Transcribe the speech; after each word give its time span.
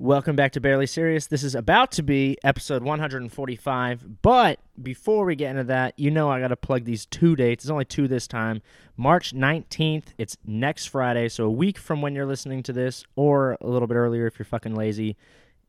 Welcome 0.00 0.36
back 0.36 0.52
to 0.52 0.60
Barely 0.60 0.86
Serious. 0.86 1.26
This 1.26 1.42
is 1.42 1.56
about 1.56 1.90
to 1.92 2.04
be 2.04 2.38
episode 2.44 2.84
145. 2.84 4.22
But 4.22 4.60
before 4.80 5.24
we 5.24 5.34
get 5.34 5.50
into 5.50 5.64
that, 5.64 5.98
you 5.98 6.12
know 6.12 6.30
I 6.30 6.38
got 6.38 6.48
to 6.48 6.56
plug 6.56 6.84
these 6.84 7.04
two 7.04 7.34
dates. 7.34 7.64
It's 7.64 7.70
only 7.70 7.84
two 7.84 8.06
this 8.06 8.28
time. 8.28 8.62
March 8.96 9.34
19th, 9.34 10.04
it's 10.16 10.36
next 10.46 10.86
Friday, 10.86 11.28
so 11.28 11.46
a 11.46 11.50
week 11.50 11.78
from 11.78 12.00
when 12.00 12.14
you're 12.14 12.26
listening 12.26 12.62
to 12.62 12.72
this, 12.72 13.02
or 13.16 13.58
a 13.60 13.66
little 13.66 13.88
bit 13.88 13.96
earlier 13.96 14.28
if 14.28 14.38
you're 14.38 14.46
fucking 14.46 14.76
lazy, 14.76 15.16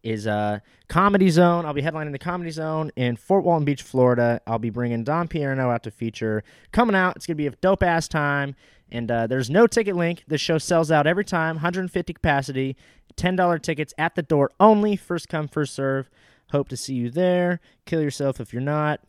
is 0.04 0.28
uh, 0.28 0.60
Comedy 0.88 1.32
Zone. 1.32 1.66
I'll 1.66 1.74
be 1.74 1.82
headlining 1.82 2.12
the 2.12 2.20
Comedy 2.20 2.52
Zone 2.52 2.92
in 2.96 3.16
Fort 3.16 3.44
Walton 3.44 3.66
Beach, 3.66 3.82
Florida. 3.82 4.42
I'll 4.46 4.60
be 4.60 4.70
bringing 4.70 5.04
Don 5.04 5.28
Pierno 5.28 5.74
out 5.74 5.82
to 5.84 5.92
feature. 5.92 6.44
Coming 6.72 6.96
out, 6.96 7.16
it's 7.16 7.26
going 7.26 7.36
to 7.36 7.42
be 7.42 7.48
a 7.48 7.52
dope 7.52 7.82
ass 7.82 8.08
time. 8.08 8.56
And 8.92 9.10
uh, 9.12 9.28
there's 9.28 9.50
no 9.50 9.68
ticket 9.68 9.96
link. 9.96 10.24
This 10.28 10.42
show 10.42 10.58
sells 10.58 10.92
out 10.92 11.08
every 11.08 11.26
time, 11.26 11.58
150 11.58 12.14
capacity, 12.14 12.76
$10 13.16 13.62
tickets 13.62 13.94
at 13.98 14.16
the 14.16 14.22
door 14.24 14.52
only. 14.60 14.96
First 14.96 15.30
come, 15.30 15.48
first 15.48 15.74
serve. 15.74 16.10
Hope 16.52 16.70
to 16.70 16.78
see 16.78 16.96
you 16.96 17.10
there. 17.10 17.60
Kill 17.86 18.02
yourself 18.02 18.40
if 18.40 18.54
you're 18.54 18.62
not. 18.62 19.02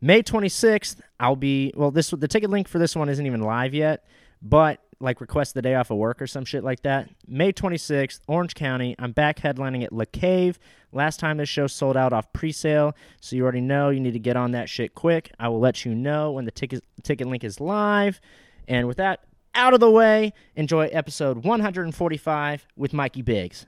May 0.00 0.22
26th, 0.22 1.00
I'll 1.18 1.36
be 1.36 1.72
well. 1.76 1.90
This 1.90 2.10
the 2.10 2.28
ticket 2.28 2.50
link 2.50 2.68
for 2.68 2.78
this 2.78 2.94
one 2.94 3.08
isn't 3.08 3.26
even 3.26 3.42
live 3.42 3.74
yet, 3.74 4.04
but 4.40 4.80
like 5.00 5.20
request 5.20 5.54
the 5.54 5.62
day 5.62 5.74
off 5.74 5.90
of 5.90 5.96
work 5.96 6.20
or 6.20 6.26
some 6.26 6.44
shit 6.44 6.64
like 6.64 6.82
that. 6.82 7.08
May 7.26 7.52
26th, 7.52 8.20
Orange 8.26 8.54
County. 8.54 8.94
I'm 8.98 9.12
back 9.12 9.38
headlining 9.40 9.84
at 9.84 9.92
La 9.92 10.04
Cave. 10.10 10.58
Last 10.92 11.20
time 11.20 11.36
this 11.36 11.48
show 11.48 11.66
sold 11.66 11.96
out 11.96 12.12
off 12.12 12.32
pre-sale, 12.32 12.96
so 13.20 13.36
you 13.36 13.42
already 13.42 13.60
know 13.60 13.90
you 13.90 14.00
need 14.00 14.12
to 14.12 14.18
get 14.18 14.36
on 14.36 14.52
that 14.52 14.68
shit 14.68 14.94
quick. 14.94 15.32
I 15.38 15.48
will 15.48 15.60
let 15.60 15.84
you 15.84 15.94
know 15.94 16.32
when 16.32 16.44
the 16.44 16.50
ticket 16.50 16.84
ticket 17.02 17.26
link 17.26 17.44
is 17.44 17.60
live. 17.60 18.20
And 18.66 18.86
with 18.86 18.98
that 18.98 19.20
out 19.54 19.74
of 19.74 19.80
the 19.80 19.90
way, 19.90 20.32
enjoy 20.56 20.86
episode 20.86 21.44
145 21.44 22.66
with 22.76 22.92
Mikey 22.92 23.22
Biggs. 23.22 23.66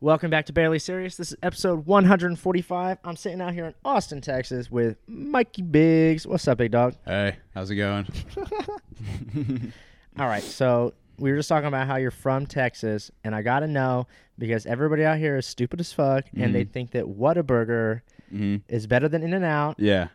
Welcome 0.00 0.30
back 0.30 0.46
to 0.46 0.52
Barely 0.52 0.78
Serious. 0.78 1.16
This 1.16 1.32
is 1.32 1.38
episode 1.42 1.86
145. 1.86 2.98
I'm 3.02 3.16
sitting 3.16 3.40
out 3.40 3.52
here 3.52 3.66
in 3.66 3.74
Austin, 3.84 4.20
Texas 4.20 4.70
with 4.70 4.96
Mikey 5.08 5.62
Biggs. 5.62 6.26
What's 6.26 6.46
up, 6.46 6.58
big 6.58 6.70
dog? 6.70 6.94
Hey, 7.04 7.36
how's 7.54 7.70
it 7.70 7.76
going? 7.76 8.06
All 10.18 10.26
right, 10.26 10.42
so 10.42 10.94
we 11.18 11.30
were 11.32 11.36
just 11.38 11.48
talking 11.48 11.66
about 11.66 11.86
how 11.88 11.96
you're 11.96 12.10
from 12.12 12.46
Texas, 12.46 13.10
and 13.24 13.34
I 13.34 13.42
got 13.42 13.60
to 13.60 13.66
know 13.66 14.06
because 14.38 14.66
everybody 14.66 15.04
out 15.04 15.18
here 15.18 15.36
is 15.36 15.46
stupid 15.46 15.80
as 15.80 15.92
fuck, 15.92 16.26
and 16.36 16.54
they 16.54 16.64
think 16.64 16.92
that 16.92 17.04
Whataburger 17.04 18.02
hmm 18.30 18.56
is 18.68 18.86
better 18.86 19.08
than 19.08 19.22
In 19.22 19.32
and 19.32 19.44
Out. 19.44 19.76
Yeah, 19.78 20.08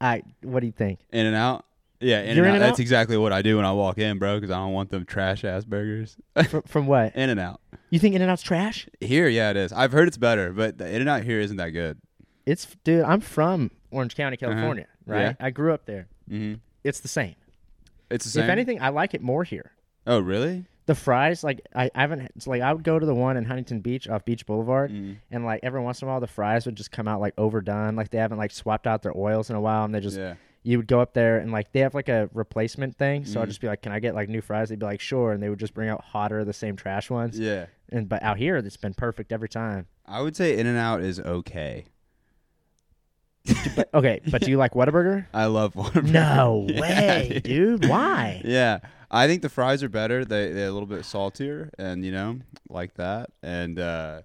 I, 0.00 0.22
what 0.42 0.60
do 0.60 0.66
you 0.66 0.72
think? 0.72 1.00
In 1.12 1.26
and 1.26 1.36
Out. 1.36 1.64
Yeah, 2.00 2.20
In 2.22 2.36
You're 2.36 2.46
and 2.46 2.56
Out. 2.56 2.60
That's 2.60 2.78
exactly 2.78 3.16
what 3.16 3.32
I 3.32 3.42
do 3.42 3.56
when 3.56 3.64
I 3.64 3.72
walk 3.72 3.98
in, 3.98 4.18
bro. 4.18 4.36
Because 4.36 4.50
I 4.50 4.56
don't 4.58 4.72
want 4.72 4.90
them 4.90 5.04
trash 5.04 5.44
ass 5.44 5.64
burgers. 5.64 6.16
from, 6.48 6.62
from 6.62 6.86
what? 6.92 7.14
In 7.16 7.28
and 7.30 7.40
Out. 7.40 7.60
You 7.90 7.98
think 7.98 8.14
In 8.14 8.22
and 8.22 8.30
Out's 8.30 8.42
trash? 8.42 8.88
Here, 9.00 9.28
yeah, 9.28 9.50
it 9.50 9.56
is. 9.56 9.72
I've 9.72 9.92
heard 9.92 10.06
it's 10.08 10.16
better, 10.18 10.52
but 10.52 10.78
the 10.78 10.88
In 10.88 11.00
and 11.00 11.08
Out 11.10 11.22
here 11.24 11.40
isn't 11.40 11.56
that 11.56 11.70
good. 11.70 11.98
It's 12.46 12.66
dude. 12.84 13.02
I'm 13.02 13.20
from 13.20 13.70
Orange 13.90 14.14
County, 14.16 14.36
California. 14.36 14.86
Right? 15.06 15.24
Uh-huh. 15.24 15.34
Yeah. 15.40 15.46
I 15.46 15.50
grew 15.50 15.72
up 15.74 15.86
there. 15.86 16.06
hmm 16.28 16.54
It's 16.84 17.00
the 17.00 17.08
same. 17.08 17.34
It's 18.10 18.24
the 18.24 18.30
same. 18.30 18.44
If 18.44 18.50
anything, 18.50 18.80
I 18.80 18.88
like 18.90 19.12
it 19.14 19.20
more 19.20 19.44
here. 19.44 19.72
oh, 20.06 20.20
really? 20.20 20.64
The 20.86 20.94
fries, 20.94 21.44
like 21.44 21.60
I, 21.74 21.90
I 21.94 22.00
haven't. 22.00 22.30
It's 22.34 22.46
like 22.46 22.62
I 22.62 22.72
would 22.72 22.82
go 22.82 22.98
to 22.98 23.04
the 23.04 23.14
one 23.14 23.36
in 23.36 23.44
Huntington 23.44 23.80
Beach 23.80 24.08
off 24.08 24.24
Beach 24.24 24.46
Boulevard, 24.46 24.90
Mm. 24.90 25.18
and 25.30 25.44
like 25.44 25.60
every 25.62 25.82
once 25.82 26.00
in 26.00 26.08
a 26.08 26.10
while, 26.10 26.18
the 26.20 26.26
fries 26.26 26.64
would 26.64 26.76
just 26.76 26.90
come 26.90 27.06
out 27.06 27.20
like 27.20 27.34
overdone, 27.36 27.94
like 27.94 28.08
they 28.08 28.16
haven't 28.16 28.38
like 28.38 28.50
swapped 28.50 28.86
out 28.86 29.02
their 29.02 29.14
oils 29.14 29.50
in 29.50 29.56
a 29.56 29.60
while, 29.60 29.84
and 29.84 29.94
they 29.94 30.00
just 30.00 30.16
yeah. 30.16 30.36
You 30.68 30.76
would 30.76 30.86
go 30.86 31.00
up 31.00 31.14
there 31.14 31.38
and 31.38 31.50
like 31.50 31.72
they 31.72 31.80
have 31.80 31.94
like 31.94 32.10
a 32.10 32.28
replacement 32.34 32.94
thing. 32.96 33.24
So 33.24 33.40
I'd 33.40 33.44
Mhm. 33.46 33.48
just 33.48 33.60
be 33.62 33.68
like, 33.68 33.80
"Can 33.80 33.90
I 33.92 34.00
get 34.00 34.14
like 34.14 34.28
new 34.28 34.42
fries?" 34.42 34.68
They'd 34.68 34.78
be 34.78 34.84
like, 34.84 35.00
"Sure," 35.00 35.32
and 35.32 35.42
they 35.42 35.48
would 35.48 35.58
just 35.58 35.72
bring 35.72 35.88
out 35.88 36.04
hotter, 36.04 36.44
the 36.44 36.52
same 36.52 36.76
trash 36.76 37.08
ones. 37.08 37.38
Yeah. 37.38 37.66
And 37.90 38.06
but 38.08 38.22
out 38.22 38.36
here, 38.36 38.56
it's 38.58 38.76
been 38.76 38.92
perfect 38.92 39.32
every 39.32 39.48
time. 39.48 39.86
I 40.04 40.20
would 40.20 40.36
say 40.36 40.58
In 40.58 40.66
and 40.66 40.76
Out 40.76 41.00
is 41.00 41.20
okay. 41.20 41.86
But 43.76 43.88
okay, 43.94 44.20
but 44.30 44.42
do 44.42 44.50
you 44.50 44.58
like 44.58 44.72
Whataburger? 44.74 45.26
I 45.32 45.46
love 45.46 45.72
Whataburger. 45.72 46.10
No 46.10 46.66
Yeah, 46.68 46.80
way, 46.80 47.40
dude. 47.42 47.88
Why? 47.88 48.42
Yeah, 48.44 48.80
I 49.10 49.26
think 49.26 49.40
the 49.40 49.48
fries 49.48 49.82
are 49.82 49.88
better. 49.88 50.22
They 50.24 50.52
they're 50.52 50.68
a 50.68 50.72
little 50.72 50.86
bit 50.88 51.04
saltier, 51.06 51.70
and 51.78 52.04
you 52.04 52.12
know, 52.12 52.40
like 52.68 52.94
that. 52.94 53.30
And 53.42 53.78
uh, 53.78 54.22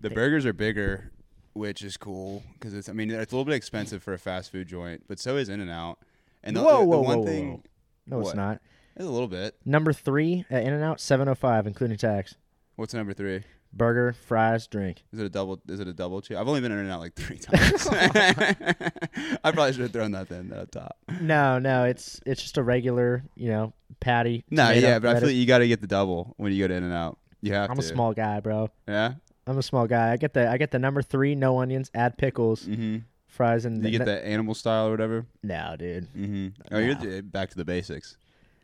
the 0.00 0.10
burgers 0.10 0.44
are 0.44 0.52
bigger, 0.52 1.12
which 1.58 1.82
is 1.82 1.96
cool 1.96 2.42
because 2.54 2.72
it's. 2.72 2.88
I 2.88 2.92
mean, 2.92 3.10
it's 3.10 3.32
a 3.32 3.34
little 3.36 3.44
bit 3.44 3.54
expensive 3.54 4.02
for 4.02 4.14
a 4.14 4.18
fast 4.18 4.50
food 4.52 4.68
joint, 4.68 5.04
but 5.08 5.18
so 5.18 5.36
is 5.36 5.48
In 5.48 5.60
and 5.60 5.70
Out. 5.70 5.98
And 6.42 6.56
the, 6.56 6.62
Whoa, 6.62 6.80
the, 6.80 6.86
whoa, 6.86 7.00
one 7.00 7.18
whoa, 7.18 7.26
thing, 7.26 7.50
whoa. 7.50 7.62
No, 8.06 8.20
it's 8.20 8.34
not. 8.34 8.60
it's 8.96 9.04
a 9.04 9.10
little 9.10 9.28
bit. 9.28 9.56
Number 9.64 9.92
three 9.92 10.44
at 10.50 10.62
In 10.62 10.72
and 10.72 10.84
Out, 10.84 11.00
seven 11.00 11.28
oh 11.28 11.34
five, 11.34 11.66
including 11.66 11.98
tax. 11.98 12.36
What's 12.76 12.94
number 12.94 13.12
three? 13.12 13.42
Burger, 13.70 14.14
fries, 14.14 14.66
drink. 14.66 15.04
Is 15.12 15.18
it 15.18 15.26
a 15.26 15.28
double? 15.28 15.60
Is 15.68 15.80
it 15.80 15.88
a 15.88 15.92
double 15.92 16.22
cheese? 16.22 16.38
I've 16.38 16.48
only 16.48 16.60
been 16.60 16.72
in 16.72 16.78
and 16.78 16.90
out 16.90 17.00
like 17.00 17.14
three 17.14 17.38
times. 17.38 17.86
I 17.90 19.50
probably 19.52 19.72
should 19.72 19.82
have 19.82 19.92
thrown 19.92 20.12
that 20.12 20.30
at 20.32 20.48
the 20.48 20.68
top. 20.70 20.96
No, 21.20 21.58
no, 21.58 21.84
it's 21.84 22.20
it's 22.24 22.40
just 22.40 22.56
a 22.56 22.62
regular, 22.62 23.24
you 23.34 23.50
know, 23.50 23.74
patty. 24.00 24.44
No, 24.50 24.68
tomato, 24.68 24.86
yeah, 24.86 24.98
but 25.00 25.16
I 25.16 25.18
feel 25.20 25.28
like 25.28 25.36
you 25.36 25.44
got 25.44 25.58
to 25.58 25.68
get 25.68 25.80
the 25.80 25.86
double 25.86 26.34
when 26.38 26.52
you 26.52 26.62
go 26.64 26.68
to 26.68 26.74
In 26.74 26.84
and 26.84 26.94
Out. 26.94 27.18
You 27.42 27.52
have 27.52 27.68
I'm 27.70 27.76
to. 27.76 27.82
a 27.82 27.84
small 27.84 28.14
guy, 28.14 28.40
bro. 28.40 28.70
Yeah. 28.86 29.14
I'm 29.48 29.58
a 29.58 29.62
small 29.62 29.86
guy. 29.86 30.12
I 30.12 30.16
get 30.16 30.34
the 30.34 30.48
I 30.48 30.58
get 30.58 30.70
the 30.70 30.78
number 30.78 31.02
three, 31.02 31.34
no 31.34 31.58
onions, 31.58 31.90
add 31.94 32.18
pickles, 32.18 32.64
Mm-hmm. 32.66 32.98
fries, 33.26 33.64
and 33.64 33.82
You 33.84 33.90
get 33.98 34.04
the 34.04 34.24
animal 34.24 34.54
style 34.54 34.88
or 34.88 34.90
whatever. 34.90 35.26
No, 35.42 35.74
dude. 35.78 36.06
Mm-hmm. 36.14 36.48
Oh, 36.74 36.78
you're 36.78 37.22
back 37.22 37.50
to 37.50 37.56
the 37.56 37.64
basics. 37.64 38.16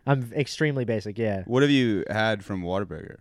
I'm 0.06 0.30
extremely 0.34 0.84
basic. 0.84 1.16
Yeah. 1.18 1.44
What 1.46 1.62
have 1.62 1.70
you 1.70 2.04
had 2.10 2.44
from 2.44 2.62
Whataburger? 2.62 3.16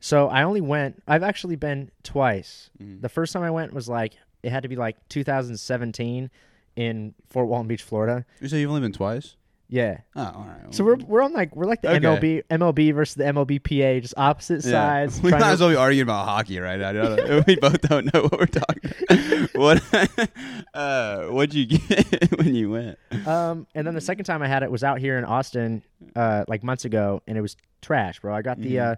So 0.00 0.28
I 0.28 0.42
only 0.42 0.62
went. 0.62 1.02
I've 1.06 1.22
actually 1.22 1.56
been 1.56 1.90
twice. 2.02 2.70
Mhm. 2.82 3.02
The 3.02 3.08
first 3.08 3.32
time 3.32 3.42
I 3.42 3.50
went 3.50 3.72
was 3.74 3.88
like 3.88 4.14
it 4.42 4.50
had 4.50 4.62
to 4.62 4.68
be 4.68 4.76
like 4.76 4.96
2017 5.10 6.30
in 6.76 7.14
Fort 7.28 7.46
Walton 7.48 7.68
Beach, 7.68 7.82
Florida. 7.82 8.24
You 8.40 8.48
say 8.48 8.60
you've 8.60 8.70
only 8.70 8.80
been 8.80 8.92
twice? 8.92 9.36
Yeah. 9.74 10.00
Oh, 10.14 10.22
all 10.22 10.46
right. 10.46 10.74
So 10.74 10.84
we're 10.84 10.96
we're 10.96 11.22
on 11.22 11.32
like 11.32 11.56
we're 11.56 11.64
like 11.64 11.80
the 11.80 11.88
Okay. 11.92 12.00
MLB 12.00 12.42
MLB 12.50 12.94
versus 12.94 13.14
the 13.14 13.24
MLBPA, 13.24 14.02
just 14.02 14.12
opposite 14.18 14.62
sides. 14.62 15.18
We 15.22 15.30
trying 15.30 15.40
might 15.40 15.46
to- 15.48 15.52
as 15.54 15.60
well 15.60 15.70
be 15.70 15.76
arguing 15.76 16.02
about 16.02 16.26
hockey 16.26 16.58
right 16.60 16.78
now. 16.78 16.92
don't- 16.92 17.46
we 17.46 17.56
both 17.56 17.80
don't 17.80 18.12
know 18.12 18.24
what 18.24 18.38
we're 18.38 18.46
talking. 18.46 19.48
what? 19.54 20.28
uh, 20.74 21.22
what'd 21.28 21.54
you 21.54 21.64
get 21.64 22.30
when 22.38 22.54
you 22.54 22.70
went? 22.70 22.98
Um, 23.26 23.66
and 23.74 23.86
then 23.86 23.94
the 23.94 24.02
second 24.02 24.26
time 24.26 24.42
I 24.42 24.46
had 24.46 24.62
it 24.62 24.70
was 24.70 24.84
out 24.84 24.98
here 24.98 25.16
in 25.16 25.24
Austin, 25.24 25.82
uh, 26.14 26.44
like 26.48 26.62
months 26.62 26.84
ago, 26.84 27.22
and 27.26 27.38
it 27.38 27.40
was 27.40 27.56
trash, 27.80 28.20
bro. 28.20 28.34
I 28.34 28.42
got 28.42 28.60
the 28.60 28.74
Mhm. 28.76 28.92
uh, 28.92 28.96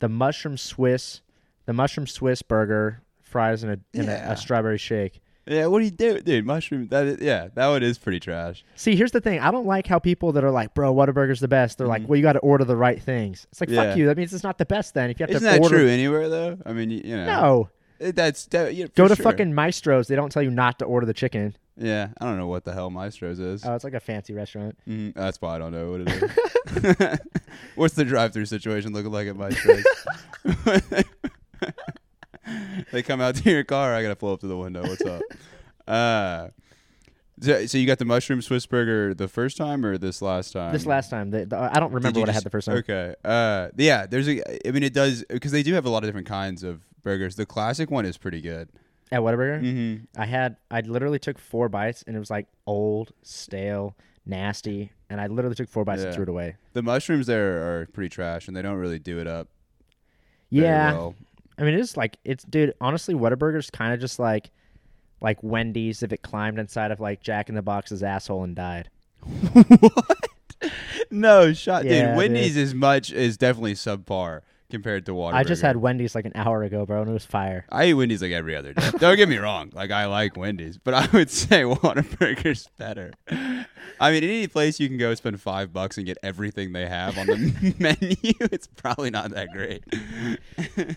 the 0.00 0.08
mushroom 0.08 0.56
Swiss, 0.56 1.20
the 1.66 1.72
mushroom 1.72 2.08
Swiss 2.08 2.42
burger, 2.42 3.02
fries, 3.22 3.62
and 3.62 3.70
a 3.74 3.78
and 3.96 4.08
a, 4.08 4.12
Yeah. 4.12 4.32
a 4.32 4.36
strawberry 4.36 4.78
shake. 4.78 5.20
Yeah, 5.46 5.66
what 5.66 5.80
do 5.80 5.84
you 5.86 5.90
do, 5.90 6.20
dude? 6.20 6.46
Mushroom. 6.46 6.86
That 6.88 7.06
is, 7.06 7.20
yeah, 7.20 7.48
that 7.54 7.66
one 7.68 7.82
is 7.82 7.98
pretty 7.98 8.20
trash. 8.20 8.64
See, 8.76 8.94
here's 8.94 9.10
the 9.10 9.20
thing. 9.20 9.40
I 9.40 9.50
don't 9.50 9.66
like 9.66 9.86
how 9.88 9.98
people 9.98 10.30
that 10.32 10.44
are 10.44 10.50
like, 10.52 10.72
bro, 10.72 10.94
Whataburger's 10.94 11.40
the 11.40 11.48
best. 11.48 11.78
They're 11.78 11.86
like, 11.88 12.02
Mhm. 12.02 12.06
well, 12.06 12.16
you 12.16 12.22
got 12.22 12.34
to 12.34 12.38
order 12.40 12.64
the 12.64 12.76
right 12.76 13.02
things. 13.02 13.46
It's 13.50 13.60
like, 13.60 13.68
Yeah. 13.70 13.88
fuck 13.88 13.96
you. 13.98 14.06
That 14.06 14.16
means 14.16 14.32
it's 14.32 14.44
not 14.44 14.58
the 14.58 14.64
best 14.66 14.94
then. 14.94 15.10
If 15.10 15.18
you 15.18 15.24
have 15.24 15.30
Isn't 15.30 15.40
to 15.42 15.44
that 15.58 15.60
order, 15.62 15.78
true 15.78 15.88
anywhere 15.88 16.28
though? 16.28 16.58
I 16.64 16.72
mean, 16.72 16.90
you, 16.90 17.00
you 17.04 17.16
know, 17.16 17.26
no. 17.26 17.68
It- 17.98 18.14
that's 18.16 18.46
that, 18.46 18.74
yeah, 18.74 18.86
Go 18.94 19.08
to 19.08 19.16
sure. 19.16 19.22
fucking 19.24 19.52
Maestro's. 19.52 20.06
They 20.08 20.14
don't 20.16 20.30
tell 20.30 20.42
you 20.42 20.50
not 20.50 20.78
to 20.80 20.84
order 20.84 21.06
the 21.06 21.14
chicken. 21.14 21.56
Yeah, 21.76 22.08
I 22.20 22.24
don't 22.26 22.36
know 22.38 22.46
what 22.48 22.64
the 22.64 22.72
hell 22.72 22.90
Maestro's 22.90 23.40
is. 23.40 23.64
Oh, 23.64 23.74
it's 23.74 23.82
like 23.84 23.94
a 23.94 24.00
fancy 24.00 24.34
restaurant. 24.34 24.76
Mm, 24.88 25.14
that's 25.14 25.40
why 25.40 25.56
I 25.56 25.58
don't 25.58 25.72
know 25.72 25.90
what 25.92 26.00
it 26.02 26.08
is. 26.10 27.18
What's 27.74 27.94
the 27.94 28.04
drive-through 28.04 28.44
situation 28.46 28.92
looking 28.92 29.10
like 29.10 29.26
at 29.26 29.36
Maestro's? 29.36 29.84
they 32.92 33.02
come 33.02 33.20
out 33.20 33.36
to 33.36 33.50
your 33.50 33.64
car. 33.64 33.94
I 33.94 34.02
gotta 34.02 34.16
pull 34.16 34.32
up 34.32 34.40
to 34.40 34.46
the 34.46 34.56
window. 34.56 34.82
What's 34.82 35.04
up? 35.04 35.22
Uh, 35.88 36.50
so, 37.40 37.66
so 37.66 37.76
you 37.76 37.88
got 37.88 37.98
the 37.98 38.04
mushroom 38.04 38.40
Swiss 38.40 38.66
burger 38.66 39.14
the 39.14 39.26
first 39.26 39.56
time 39.56 39.84
or 39.84 39.98
this 39.98 40.22
last 40.22 40.52
time? 40.52 40.72
This 40.72 40.86
last 40.86 41.10
time, 41.10 41.30
the, 41.30 41.44
the, 41.44 41.58
I 41.58 41.80
don't 41.80 41.92
remember 41.92 42.20
what 42.20 42.28
I 42.28 42.32
had 42.32 42.44
the 42.44 42.50
first 42.50 42.66
time. 42.66 42.76
Okay. 42.76 43.16
Uh, 43.24 43.68
yeah. 43.76 44.06
There's 44.06 44.28
a. 44.28 44.68
I 44.68 44.70
mean, 44.70 44.84
it 44.84 44.94
does 44.94 45.24
because 45.28 45.50
they 45.50 45.64
do 45.64 45.74
have 45.74 45.84
a 45.84 45.90
lot 45.90 46.04
of 46.04 46.08
different 46.08 46.28
kinds 46.28 46.62
of 46.62 46.82
burgers. 47.02 47.34
The 47.34 47.44
classic 47.44 47.90
one 47.90 48.06
is 48.06 48.16
pretty 48.16 48.40
good. 48.40 48.68
At 49.10 49.20
Whataburger, 49.20 49.60
Mm-hmm. 49.60 50.20
I 50.22 50.24
had 50.24 50.56
I 50.70 50.80
literally 50.82 51.18
took 51.18 51.36
four 51.38 51.68
bites 51.68 52.04
and 52.06 52.14
it 52.14 52.18
was 52.20 52.30
like 52.30 52.46
old, 52.66 53.12
stale, 53.22 53.96
nasty, 54.24 54.92
and 55.10 55.20
I 55.20 55.26
literally 55.26 55.56
took 55.56 55.68
four 55.68 55.84
bites 55.84 56.02
and 56.02 56.14
threw 56.14 56.22
it 56.22 56.28
away. 56.28 56.56
The 56.74 56.82
mushrooms 56.82 57.26
there 57.26 57.80
are 57.82 57.86
pretty 57.86 58.08
trash, 58.08 58.46
and 58.46 58.56
they 58.56 58.62
don't 58.62 58.76
really 58.78 59.00
do 59.00 59.18
it 59.18 59.26
up. 59.26 59.48
Yeah, 60.48 60.92
well. 60.92 61.14
I 61.62 61.64
mean 61.64 61.74
it's 61.74 61.96
like 61.96 62.18
it's 62.24 62.42
dude. 62.42 62.74
Honestly, 62.80 63.14
Whataburger's 63.14 63.70
kind 63.70 63.94
of 63.94 64.00
just 64.00 64.18
like 64.18 64.50
like 65.20 65.40
Wendy's 65.44 66.02
if 66.02 66.12
it 66.12 66.20
climbed 66.22 66.58
inside 66.58 66.90
of 66.90 66.98
like 66.98 67.22
Jack 67.22 67.48
in 67.48 67.54
the 67.54 67.62
Box's 67.62 68.02
asshole 68.02 68.42
and 68.42 68.56
died. 68.56 68.90
what? 69.52 70.26
No 71.08 71.52
shot, 71.52 71.84
Yeah, 71.84 72.08
dude. 72.08 72.16
Wendy's 72.16 72.56
is 72.56 72.74
much 72.74 73.12
is 73.12 73.36
definitely 73.36 73.74
subpar 73.74 74.40
compared 74.72 75.06
to 75.06 75.14
Water. 75.14 75.36
I 75.36 75.44
just 75.44 75.62
had 75.62 75.76
Wendy's 75.76 76.16
like 76.16 76.24
an 76.24 76.32
hour 76.34 76.64
ago, 76.64 76.84
bro, 76.84 77.02
and 77.02 77.08
it 77.10 77.12
was 77.12 77.24
fire. 77.24 77.64
I 77.70 77.86
eat 77.86 77.94
Wendy's 77.94 78.20
like 78.22 78.32
every 78.32 78.56
other 78.56 78.72
day. 78.72 78.90
Don't 78.98 79.16
get 79.16 79.28
me 79.28 79.36
wrong. 79.36 79.70
Like 79.72 79.92
I 79.92 80.06
like 80.06 80.36
Wendy's, 80.36 80.76
but 80.78 80.94
I 80.94 81.06
would 81.12 81.30
say 81.42 81.62
Whataburger's 81.62 82.68
better. 82.78 83.12
I 83.30 84.10
mean, 84.10 84.24
any 84.24 84.48
place 84.48 84.80
you 84.80 84.88
can 84.88 84.98
go 84.98 85.14
spend 85.14 85.40
five 85.40 85.72
bucks 85.72 85.96
and 85.96 86.04
get 86.06 86.18
everything 86.24 86.72
they 86.72 86.86
have 86.86 87.16
on 87.16 87.26
the 87.28 87.74
menu, 87.78 88.32
it's 88.52 88.66
probably 88.66 89.10
not 89.10 89.30
that 89.30 89.50
great. 89.52 89.84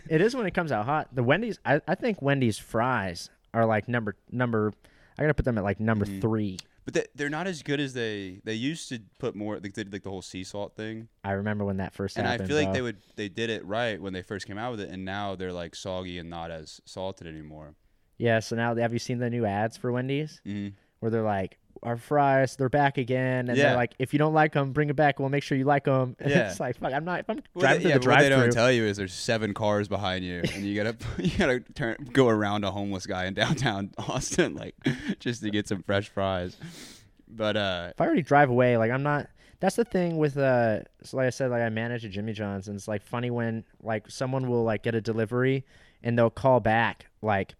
It 0.09 0.21
is 0.21 0.35
when 0.35 0.47
it 0.47 0.53
comes 0.55 0.71
out 0.71 0.85
hot. 0.85 1.09
The 1.13 1.23
Wendy's, 1.23 1.59
I, 1.65 1.81
I 1.87 1.93
think 1.95 2.21
Wendy's 2.21 2.57
fries 2.57 3.29
are 3.53 3.65
like 3.65 3.87
number 3.87 4.15
number. 4.31 4.73
I 5.17 5.21
gotta 5.21 5.33
put 5.33 5.45
them 5.45 5.57
at 5.57 5.63
like 5.63 5.79
number 5.79 6.05
Mhm. 6.05 6.21
three. 6.21 6.57
But 6.85 6.93
they, 6.93 7.05
they're 7.15 7.29
not 7.29 7.47
as 7.47 7.63
good 7.63 7.79
as 7.79 7.93
they 7.93 8.41
they 8.43 8.53
used 8.53 8.89
to 8.89 8.99
put 9.19 9.35
more. 9.35 9.55
Like 9.55 9.73
they 9.73 9.83
did 9.83 9.91
like 9.91 10.03
the 10.03 10.09
whole 10.09 10.21
sea 10.21 10.43
salt 10.43 10.75
thing, 10.75 11.07
I 11.23 11.31
remember 11.31 11.65
when 11.65 11.77
that 11.77 11.93
first 11.93 12.17
and 12.17 12.27
I 12.27 12.37
feel 12.37 12.55
like 12.55 12.73
they 12.73 12.81
would 12.81 12.97
they 13.15 13.27
did 13.27 13.49
it 13.49 13.65
right 13.65 13.99
when 13.99 14.13
they 14.13 14.21
first 14.21 14.45
came 14.45 14.57
out 14.57 14.71
with 14.71 14.81
it, 14.81 14.89
and 14.89 15.03
now 15.03 15.35
they're 15.35 15.51
like 15.53 15.75
soggy 15.75 16.19
and 16.19 16.29
not 16.29 16.51
as 16.51 16.79
salted 16.85 17.25
anymore. 17.27 17.75
Yeah. 18.17 18.39
So 18.39 18.55
now, 18.55 18.75
have 18.75 18.93
you 18.93 18.99
seen 18.99 19.17
the 19.17 19.29
new 19.29 19.45
ads 19.45 19.77
for 19.77 19.91
Wendy's 19.91 20.39
hmm 20.43 20.69
where 20.99 21.11
they're 21.11 21.23
like, 21.23 21.57
"Our 21.83 21.97
fries, 21.97 22.55
they're 22.55 22.69
back 22.69 22.97
again," 22.97 23.49
and 23.49 23.57
Yeah. 23.57 23.69
they're 23.69 23.75
like, 23.75 23.93
"If 23.99 24.13
you 24.13 24.19
don't 24.19 24.33
like 24.33 24.53
them, 24.53 24.71
bring 24.73 24.89
it 24.89 24.95
back. 24.95 25.19
We'll 25.19 25.29
make 25.29 25.43
sure 25.43 25.57
you 25.57 25.65
like 25.65 25.85
them." 25.85 26.15
Yeah. 26.25 26.49
it's 26.49 26.59
like, 26.59 26.77
fuck. 26.77 26.93
I'm 26.93 27.05
not. 27.05 27.19
If 27.21 27.29
I'm 27.29 27.41
Well, 27.53 27.61
driving 27.61 27.83
they, 27.83 27.89
yeah, 27.89 27.97
the 27.99 28.09
what 28.09 28.19
they 28.19 28.29
don't 28.29 28.51
tell 28.51 28.71
you 28.71 28.83
is 28.83 28.97
there's 28.97 29.13
seven 29.13 29.53
cars 29.53 29.87
behind 29.87 30.25
you, 30.25 30.41
and 30.53 30.63
you 30.65 30.75
gotta 30.81 30.95
you 31.17 31.37
gotta 31.37 31.59
turn 31.75 31.95
go 32.13 32.27
around 32.29 32.63
a 32.63 32.71
homeless 32.71 33.05
guy 33.05 33.25
in 33.25 33.33
downtown 33.33 33.91
Austin, 33.97 34.55
like 34.55 34.75
just 35.19 35.41
to 35.43 35.49
get 35.49 35.67
some 35.67 35.83
fresh 35.83 36.09
fries. 36.09 36.57
But 37.27 37.57
uh, 37.57 37.87
if 37.91 37.99
I 38.01 38.05
already 38.05 38.21
drive 38.21 38.49
away, 38.49 38.77
like 38.77 38.91
I'm 38.91 39.03
not. 39.03 39.27
That's 39.61 39.77
the 39.77 39.85
thing 39.85 40.17
with 40.17 40.37
uh. 40.37 40.81
So 41.03 41.17
like 41.17 41.27
I 41.27 41.29
said, 41.29 41.49
like 41.49 41.61
I 41.61 41.69
manage 41.69 42.05
at 42.05 42.11
Jimmy 42.11 42.33
John's, 42.33 42.67
and 42.67 42.75
it's 42.75 42.87
like 42.87 43.01
funny 43.01 43.31
when 43.31 43.63
like 43.81 44.09
someone 44.09 44.47
will 44.49 44.63
like 44.63 44.83
get 44.83 44.95
a 44.95 45.01
delivery, 45.01 45.65
and 46.03 46.17
they'll 46.17 46.29
call 46.29 46.59
back 46.59 47.07
like. 47.21 47.55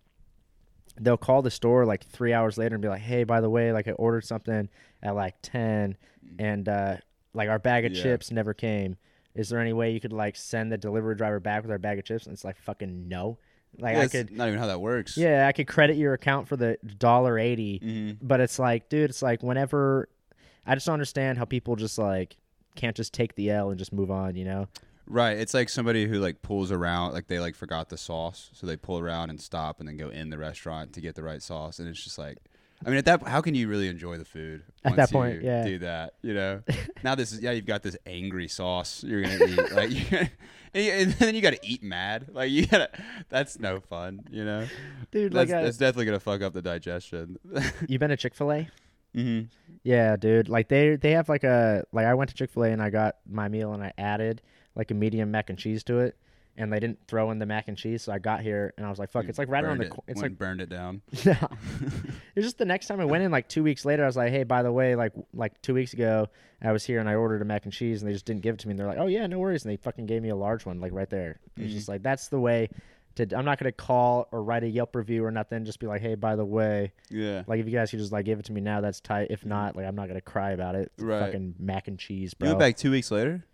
They'll 0.99 1.17
call 1.17 1.41
the 1.41 1.51
store 1.51 1.85
like 1.85 2.05
three 2.05 2.31
hours 2.33 2.57
later 2.57 2.75
and 2.75 2.81
be 2.81 2.87
like, 2.87 3.01
"Hey, 3.01 3.23
by 3.23 3.41
the 3.41 3.49
way, 3.49 3.71
like 3.73 3.87
I 3.87 3.91
ordered 3.91 4.25
something 4.25 4.69
at 5.03 5.15
like 5.15 5.35
ten, 5.41 5.97
and 6.39 6.67
uh, 6.69 6.97
like 7.33 7.49
our 7.49 7.59
bag 7.59 7.85
of 7.85 7.91
Yeah. 7.93 8.01
chips 8.03 8.31
never 8.31 8.53
came. 8.53 8.97
Is 9.33 9.49
there 9.49 9.59
any 9.59 9.73
way 9.73 9.91
you 9.91 9.99
could 9.99 10.13
like 10.13 10.35
send 10.37 10.71
the 10.71 10.77
delivery 10.77 11.15
driver 11.15 11.39
back 11.41 11.63
with 11.63 11.71
our 11.71 11.77
bag 11.77 11.99
of 11.99 12.05
chips?" 12.05 12.25
And 12.25 12.33
it's 12.33 12.45
like, 12.45 12.57
"Fucking 12.57 13.07
no." 13.09 13.37
Like 13.77 13.95
yeah, 13.95 14.01
I 14.03 14.07
could, 14.07 14.31
not 14.31 14.47
even 14.47 14.57
how 14.57 14.67
that 14.67 14.79
works. 14.79 15.17
yeah, 15.17 15.47
I 15.47 15.51
could 15.51 15.67
credit 15.67 15.97
your 15.97 16.13
account 16.13 16.47
for 16.47 16.55
the 16.55 16.77
dollar 16.97 17.37
eighty, 17.37 17.79
hmm 17.83 18.11
but 18.25 18.39
it's 18.39 18.57
like, 18.57 18.87
dude, 18.87 19.09
it's 19.09 19.21
like 19.21 19.43
whenever 19.43 20.07
I 20.65 20.75
just 20.75 20.85
don't 20.85 20.93
understand 20.93 21.37
how 21.37 21.43
people 21.43 21.75
just 21.75 21.97
like 21.97 22.37
can't 22.75 22.95
just 22.95 23.13
take 23.13 23.35
the 23.35 23.51
L 23.51 23.69
and 23.69 23.77
just 23.77 23.91
move 23.91 24.09
on, 24.11 24.35
you 24.37 24.45
know? 24.45 24.67
Right. 25.07 25.37
It's 25.37 25.53
like 25.53 25.69
somebody 25.69 26.07
who 26.07 26.19
like 26.19 26.41
pulls 26.41 26.71
around, 26.71 27.13
like 27.13 27.27
they 27.27 27.39
like 27.39 27.55
forgot 27.55 27.89
the 27.89 27.97
sauce, 27.97 28.49
so 28.53 28.65
they 28.65 28.75
pull 28.75 28.99
around 28.99 29.29
and 29.29 29.39
stop, 29.39 29.79
and 29.79 29.87
then 29.87 29.97
go 29.97 30.09
in 30.09 30.29
the 30.29 30.37
restaurant 30.37 30.93
to 30.93 31.01
get 31.01 31.15
the 31.15 31.23
right 31.23 31.41
sauce, 31.41 31.79
and 31.79 31.87
it's 31.87 32.03
just 32.03 32.17
like. 32.17 32.37
I 32.85 32.89
mean, 32.89 32.97
at 32.97 33.05
that, 33.05 33.25
how 33.25 33.39
can 33.39 33.55
you 33.55 33.69
really 33.69 33.87
enjoy 33.87 34.17
the 34.17 34.25
food 34.25 34.61
At 34.83 34.91
once 34.91 35.09
that 35.09 35.11
point, 35.15 35.35
you 35.41 35.47
yeah. 35.47 35.63
do 35.63 35.79
that? 35.79 36.15
You 36.21 36.33
know, 36.33 36.61
now 37.03 37.15
this 37.15 37.31
is 37.31 37.39
yeah, 37.39 37.51
you've 37.51 37.65
got 37.65 37.81
this 37.81 37.95
angry 38.05 38.49
sauce 38.49 39.01
you're 39.01 39.21
gonna 39.21 39.45
eat, 39.45 39.71
like, 39.71 39.91
you're 39.91 40.09
gonna, 40.11 40.29
and 40.73 41.13
then 41.13 41.35
you 41.35 41.41
got 41.41 41.53
to 41.53 41.59
eat 41.63 41.81
mad, 41.81 42.27
like 42.33 42.51
you 42.51 42.67
gotta. 42.67 42.89
That's 43.29 43.59
no 43.59 43.79
fun, 43.79 44.27
you 44.29 44.43
know. 44.43 44.67
Dude, 45.11 45.31
That's, 45.31 45.49
like, 45.49 45.57
I, 45.57 45.63
that's 45.63 45.77
definitely 45.77 46.05
gonna 46.05 46.19
fuck 46.19 46.41
up 46.41 46.53
the 46.53 46.61
digestion. 46.61 47.39
you 47.87 47.97
been 47.97 48.09
to 48.09 48.17
Chick 48.17 48.35
Fil 48.35 48.51
A? 48.51 48.69
hmm 49.13 49.41
Yeah, 49.83 50.17
dude. 50.17 50.49
Like 50.49 50.67
they 50.67 50.97
they 50.97 51.11
have 51.11 51.29
like 51.29 51.45
a 51.45 51.85
like 51.93 52.05
I 52.05 52.13
went 52.13 52.29
to 52.31 52.35
Chick 52.35 52.51
Fil 52.51 52.65
A 52.65 52.71
and 52.71 52.81
I 52.81 52.89
got 52.89 53.15
my 53.25 53.47
meal 53.47 53.73
and 53.73 53.81
I 53.81 53.93
added 53.97 54.41
like 54.75 54.91
a 54.91 54.93
medium 54.93 55.31
mac 55.31 55.49
and 55.49 55.57
cheese 55.59 55.83
to 55.85 55.99
it, 55.99 56.17
and 56.57 56.71
they 56.71 56.79
didn't 56.79 56.99
throw 57.07 57.31
in 57.31 57.39
the 57.39 57.45
mac 57.45 57.67
and 57.67 57.77
cheese, 57.77 58.03
so 58.03 58.11
I 58.13 58.19
got 58.19 58.41
here 58.41 58.73
and 58.77 58.85
I 58.85 58.89
was 58.89 58.97
like, 58.99 59.09
fuck, 59.09 59.25
it's 59.25 59.37
like 59.37 59.49
right 59.49 59.63
around 59.63 59.79
the. 59.79 59.85
it, 59.85 59.91
co- 59.91 60.03
It's 60.07 60.21
went 60.21 60.33
like 60.33 60.39
burned 60.39 60.61
it 60.61 60.69
down. 60.69 61.01
it 61.11 61.37
was 62.35 62.45
just 62.45 62.57
the 62.57 62.65
next 62.65 62.87
time 62.87 62.99
I 62.99 63.05
went 63.05 63.23
in, 63.23 63.31
like 63.31 63.47
two 63.49 63.63
weeks 63.63 63.85
later, 63.85 64.03
I 64.03 64.07
was 64.07 64.17
like, 64.17 64.31
"Hey, 64.31 64.43
by 64.43 64.63
the 64.63 64.71
way, 64.71 64.95
like 64.95 65.13
like 65.33 65.61
two 65.61 65.73
weeks 65.73 65.93
ago, 65.93 66.27
I 66.61 66.71
was 66.71 66.83
here 66.85 66.99
and 66.99 67.09
I 67.09 67.15
ordered 67.15 67.41
a 67.41 67.45
mac 67.45 67.65
and 67.65 67.73
cheese, 67.73 68.01
and 68.01 68.09
they 68.09 68.13
just 68.13 68.25
didn't 68.25 68.41
give 68.41 68.55
it 68.55 68.59
to 68.61 68.67
me. 68.67 68.71
And 68.71 68.79
they're 68.79 68.87
like, 68.87 68.97
"Oh 68.97 69.07
yeah, 69.07 69.27
no 69.27 69.39
worries," 69.39 69.63
and 69.65 69.71
they 69.71 69.77
fucking 69.77 70.05
gave 70.05 70.21
me 70.21 70.29
a 70.29 70.35
large 70.35 70.65
one, 70.65 70.79
like 70.79 70.93
right 70.93 71.09
there. 71.09 71.39
It's 71.57 71.71
Mhm. 71.71 71.75
just 71.75 71.89
like 71.89 72.03
that's 72.03 72.27
the 72.29 72.39
way. 72.39 72.69
To, 73.15 73.25
I'm 73.37 73.45
not 73.45 73.59
gonna 73.59 73.71
call 73.71 74.27
or 74.33 74.43
write 74.43 74.63
a 74.63 74.67
Yelp 74.67 74.93
review 74.93 75.23
or 75.23 75.31
nothing. 75.31 75.63
Just 75.63 75.79
be 75.79 75.87
like, 75.87 76.01
"Hey, 76.01 76.15
by 76.15 76.35
the 76.35 76.43
way, 76.43 76.91
Yeah. 77.09 77.43
like 77.47 77.59
if 77.61 77.65
you 77.65 77.71
guys 77.71 77.89
could 77.89 77.99
just 77.99 78.11
like 78.11 78.25
give 78.25 78.39
it 78.39 78.45
to 78.45 78.51
me 78.51 78.59
now, 78.59 78.81
that's 78.81 78.99
tight. 78.99 79.27
If 79.29 79.45
not, 79.45 79.75
like 79.77 79.85
I'm 79.85 79.95
not 79.95 80.07
gonna 80.09 80.19
cry 80.21 80.51
about 80.51 80.75
it. 80.75 80.91
It's 80.95 81.03
Right. 81.03 81.19
Fucking 81.21 81.55
mac 81.59 81.87
and 81.87 81.97
cheese, 81.99 82.33
You 82.33 82.39
bro. 82.39 82.49
went 82.49 82.59
back 82.59 82.75
two 82.77 82.91
weeks 82.91 83.11
later. 83.11 83.45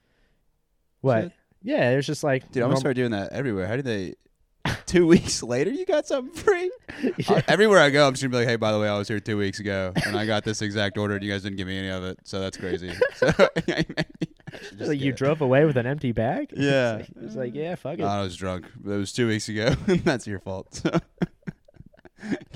What? 1.01 1.23
Shit. 1.23 1.31
Yeah, 1.63 1.91
it 1.91 1.95
was 1.95 2.07
just 2.07 2.23
like, 2.23 2.51
Dude, 2.51 2.63
I'm 2.63 2.69
gonna 2.69 2.79
start 2.79 2.95
doing 2.95 3.11
that 3.11 3.33
everywhere. 3.33 3.67
How 3.67 3.75
do 3.75 3.81
they? 3.81 4.15
two 4.85 5.07
weeks 5.07 5.41
later, 5.41 5.71
you 5.71 5.85
got 5.85 6.07
something 6.07 6.33
free? 6.33 6.71
Yeah. 7.01 7.11
Uh, 7.31 7.41
everywhere 7.47 7.79
I 7.79 7.89
go, 7.89 8.05
I'm 8.05 8.13
just 8.13 8.23
gonna 8.23 8.31
be 8.31 8.37
like, 8.37 8.47
"Hey, 8.47 8.57
by 8.57 8.71
the 8.71 8.79
way, 8.79 8.89
I 8.89 8.97
was 8.97 9.07
here 9.07 9.19
two 9.19 9.37
weeks 9.37 9.59
ago, 9.59 9.93
and 10.05 10.17
I 10.17 10.25
got 10.25 10.43
this 10.43 10.61
exact 10.61 10.97
order, 10.97 11.13
and 11.15 11.23
you 11.23 11.31
guys 11.31 11.43
didn't 11.43 11.57
give 11.57 11.67
me 11.67 11.77
any 11.77 11.89
of 11.89 12.03
it, 12.03 12.19
so 12.23 12.39
that's 12.39 12.57
crazy." 12.57 12.91
So, 13.15 13.31
maybe 13.67 13.93
I 14.53 14.57
should 14.57 14.77
just 14.79 14.89
like 14.89 14.99
you 14.99 15.11
it. 15.11 15.15
drove 15.15 15.41
away 15.41 15.65
with 15.65 15.77
an 15.77 15.85
empty 15.85 16.11
bag. 16.11 16.51
Yeah. 16.55 16.97
it's 16.97 17.35
like, 17.35 17.35
like, 17.35 17.55
yeah, 17.55 17.75
fuck 17.75 17.99
it. 17.99 18.01
Oh, 18.01 18.07
I 18.07 18.21
was 18.21 18.35
drunk. 18.35 18.65
It 18.83 18.87
was 18.89 19.13
two 19.13 19.27
weeks 19.27 19.47
ago. 19.47 19.69
that's 20.03 20.27
your 20.27 20.39
fault. 20.39 20.73
So. 20.73 20.99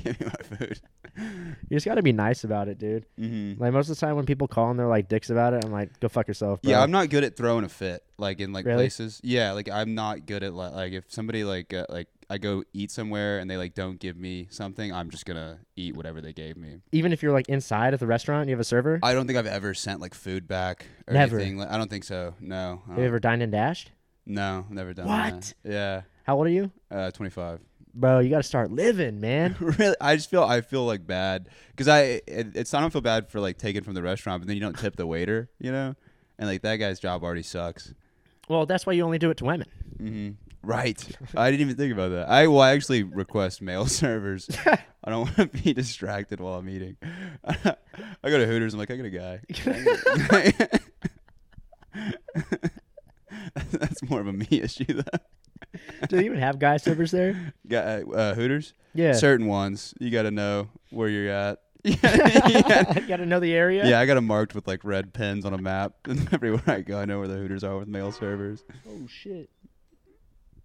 give 0.03 0.19
me 0.19 0.27
my 0.27 0.57
food. 0.57 0.80
you 1.69 1.75
just 1.75 1.85
gotta 1.85 2.01
be 2.01 2.12
nice 2.12 2.44
about 2.44 2.67
it, 2.67 2.77
dude. 2.77 3.06
Mm-hmm. 3.19 3.62
Like 3.62 3.73
most 3.73 3.89
of 3.89 3.95
the 3.97 4.00
time 4.06 4.15
when 4.15 4.25
people 4.25 4.47
call 4.47 4.69
and 4.69 4.79
they're 4.79 4.88
like 4.88 5.07
dicks 5.07 5.29
about 5.29 5.53
it, 5.53 5.63
I'm 5.65 5.71
like, 5.71 6.00
go 6.00 6.07
fuck 6.07 6.27
yourself. 6.27 6.62
Bro. 6.62 6.71
Yeah, 6.71 6.81
I'm 6.81 6.91
not 6.91 7.09
good 7.09 7.23
at 7.23 7.35
throwing 7.35 7.63
a 7.63 7.69
fit, 7.69 8.03
like 8.17 8.39
in 8.39 8.53
like 8.53 8.65
Really? 8.65 8.77
places. 8.77 9.21
Yeah, 9.23 9.51
like 9.53 9.69
I'm 9.69 9.95
not 9.95 10.25
good 10.25 10.44
at 10.44 10.53
like, 10.53 10.73
like 10.73 10.94
if 10.94 11.06
somebody 11.12 11.44
like 11.44 11.73
uh, 11.73 11.85
like 11.89 12.07
I 12.29 12.38
go 12.39 12.63
eat 12.73 12.89
somewhere 12.91 13.38
and 13.39 13.50
they 13.50 13.57
like 13.57 13.75
don't 13.75 14.00
give 14.00 14.17
me 14.17 14.47
something, 14.50 14.91
I'm 14.94 15.09
just 15.09 15.25
gonna 15.25 15.59
eat 15.75 15.95
whatever 15.95 16.21
they 16.21 16.33
gave 16.33 16.57
me. 16.57 16.77
Even 16.91 17.13
if 17.13 17.21
you're 17.23 17.33
like 17.33 17.50
inside 17.50 17.94
at 17.94 18.00
the 18.00 18.07
restaurant, 18.07 18.41
and 18.41 18.50
you 18.50 18.56
have 18.56 18.59
a 18.61 18.63
server. 18.63 19.00
I 19.03 19.13
don't 19.13 19.27
think 19.27 19.38
I've 19.38 19.45
ever 19.45 19.73
sent 19.73 20.01
like 20.01 20.13
food 20.13 20.47
back 20.47 20.85
or 21.07 21.13
Never. 21.13 21.38
anything. 21.38 21.57
Like, 21.57 21.69
I 21.69 21.77
don't 21.77 21.89
think 21.89 22.03
so. 22.03 22.33
No. 22.39 22.81
Have 22.89 22.97
you 22.97 23.06
ever 23.06 23.19
dined 23.19 23.41
and 23.44 23.51
dashed? 23.51 23.91
No, 24.25 24.65
never 24.71 24.94
done 24.94 25.07
What? 25.07 25.53
that. 25.63 25.71
Yeah. 25.71 26.01
How 26.23 26.35
old 26.38 26.47
are 26.47 26.50
you, 26.50 26.71
Uh, 26.89 27.11
25. 27.11 27.59
Bro? 27.95 28.19
You 28.19 28.30
gotta 28.30 28.44
start 28.44 28.71
living, 28.71 29.19
man. 29.19 29.56
really, 29.59 29.95
I 30.00 30.15
just 30.15 30.30
feel 30.30 30.44
I 30.44 30.62
feel 30.62 30.86
like 30.86 31.07
bad 31.07 31.50
because 31.71 31.88
I 31.88 32.21
it, 32.27 32.47
it's 32.56 32.74
I 32.74 32.81
don't 32.81 32.92
feel 32.92 33.01
bad 33.01 33.30
for 33.30 33.39
like 33.39 33.57
taking 33.57 33.83
from 33.83 33.94
the 33.95 34.03
restaurant, 34.03 34.42
but 34.42 34.47
then 34.47 34.56
you 34.57 34.62
don't 34.62 34.77
tip 34.77 34.95
the 34.95 35.07
waiter, 35.07 35.50
you 35.59 35.71
know, 35.71 35.95
and 36.38 36.47
like 36.47 36.62
that 36.63 36.75
guy's 36.77 37.00
job 37.00 37.24
already 37.24 37.44
sucks. 37.44 37.94
well, 38.50 38.65
that's 38.65 38.86
why 38.86 38.94
you 38.94 39.03
only 39.03 39.18
do 39.18 39.30
it 39.31 39.38
to 39.38 39.45
women. 39.45 39.68
hmm 39.97 40.30
Right. 40.62 41.00
I 41.38 41.51
didn't 41.51 41.62
even 41.62 41.75
think 41.75 41.94
about 41.94 42.09
that. 42.09 42.27
I 42.27 42.47
well, 42.47 42.62
I 42.62 42.71
actually 42.71 43.03
request 43.03 43.62
male 43.62 43.86
servers. 44.01 44.50
I 44.65 45.12
don't 45.12 45.38
want 45.38 45.51
to 45.53 45.63
be 45.63 45.74
distracted 45.74 46.39
while 46.39 46.56
I'm 46.56 46.68
eating. 46.68 46.97
I 47.44 47.75
go 48.24 48.38
to 48.39 48.47
Hooters. 48.47 48.74
I'm 48.74 48.80
like, 48.80 48.89
I 48.89 48.97
got 48.97 49.06
a 49.06 49.09
guy. 49.12 49.42
That's 53.71 54.01
more 54.09 54.21
of 54.21 54.27
a 54.27 54.33
me 54.33 54.47
issue 54.50 54.86
though. 54.86 55.19
Do 56.10 56.18
they 56.18 56.25
even 56.25 56.40
have 56.40 56.60
guy 56.60 56.78
servers 56.78 57.12
there? 57.12 57.54
Got 57.68 57.86
uh, 57.88 58.12
uh, 58.12 58.34
Hooters. 58.36 58.74
Yeah. 58.94 59.14
Certain 59.14 59.47
ones, 59.47 59.94
you 60.00 60.09
got 60.09 60.24
to 60.24 60.31
know 60.31 60.69
where 60.90 61.09
you're 61.09 61.30
at. 61.31 61.59
you 61.85 61.95
gotta 61.97 63.28
know 63.28 63.40
the 63.40 63.54
area. 63.54 63.85
yeah, 63.85 64.00
I 64.00 64.07
got 64.07 64.16
them 64.16 64.26
marked 64.26 64.56
with 64.56 64.68
like 64.68 64.83
red 64.83 65.14
pens 65.14 65.45
on 65.45 65.54
a 65.54 65.57
map, 65.59 65.94
and 66.06 66.28
everywhere 66.33 66.64
I 66.66 66.81
go, 66.81 66.97
I 66.97 67.06
know 67.06 67.19
where 67.19 67.28
the 67.28 67.35
Hooters 67.35 67.64
are 67.64 67.78
with 67.78 67.88
male 67.88 68.12
servers. 68.12 68.64
Oh 68.90 69.06
shit. 69.07 69.52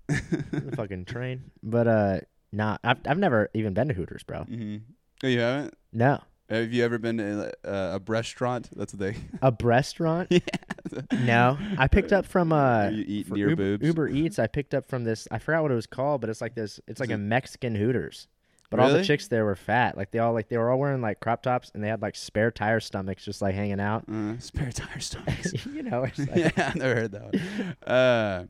The 0.09 0.73
fucking 0.77 1.05
train. 1.05 1.51
But 1.63 1.87
uh, 1.87 2.21
nah, 2.53 2.79
I've 2.83 2.99
I've 3.07 3.19
never 3.19 3.51
even 3.55 3.75
been 3.75 3.89
to 3.89 3.95
Hooters, 3.95 4.23
bro. 4.23 4.45
hmm 4.45 4.77
Oh, 5.23 5.27
you 5.29 5.41
haven't? 5.41 5.75
No. 5.93 6.21
Have 6.49 6.73
you 6.73 6.85
ever 6.85 6.99
been 6.99 7.19
to 7.19 7.53
uh, 7.65 7.99
a 7.99 8.11
restaurant? 8.11 8.71
That's 8.75 8.95
what 8.95 9.01
they. 9.01 9.17
A 9.43 9.53
restaurant? 9.63 10.29
yeah. 10.31 10.41
No. 11.13 11.59
I 11.79 11.89
picked 11.89 12.13
up 12.13 12.27
from 12.27 12.53
uh 12.53 12.89
you 12.89 13.05
eat 13.07 13.27
for 13.27 13.35
near 13.35 13.51
Uber, 13.51 13.57
boobs. 13.79 13.87
Uber 13.87 14.09
Eats. 14.09 14.39
I 14.39 14.47
picked 14.47 14.75
up 14.75 14.89
from 14.89 15.05
this. 15.05 15.27
I 15.31 15.39
forgot 15.39 15.63
what 15.63 15.73
it 15.73 15.77
was 15.77 15.87
called, 15.87 16.21
but 16.21 16.31
it's 16.31 16.41
like 16.41 16.55
this. 16.55 16.81
It's 16.89 17.01
like 17.01 17.11
a 17.11 17.19
Mexican 17.19 17.75
Hooters. 17.75 18.29
But 18.71 18.79
all 18.79 18.87
the 18.89 18.95
Really? 18.95 19.07
chicks 19.07 19.27
there 19.27 19.45
were 19.45 19.57
fat. 19.57 19.97
Like 19.97 20.13
they 20.13 20.21
all 20.21 20.33
like 20.33 20.49
they 20.49 20.57
were 20.57 20.71
all 20.71 20.79
wearing 20.79 21.01
like 21.03 21.19
crop 21.19 21.43
tops, 21.43 21.73
and 21.75 21.83
they 21.83 21.89
had 21.89 22.01
like 22.03 22.15
spare 22.15 22.53
tire 22.53 22.79
stomachs 22.79 23.25
just 23.25 23.43
like 23.43 23.55
hanging 23.55 23.81
out. 23.81 24.05
Uh, 24.09 24.39
spare 24.39 24.71
tire 24.71 25.01
stomachs. 25.01 25.53
you 25.67 25.83
know. 25.83 26.05
It's 26.05 26.19
like, 26.19 26.37
yeah, 26.37 26.51
I've 26.57 26.77
never 26.77 26.95
heard 26.95 27.13
that 27.13 27.23
one. 27.25 27.77
Uh, 27.85 28.45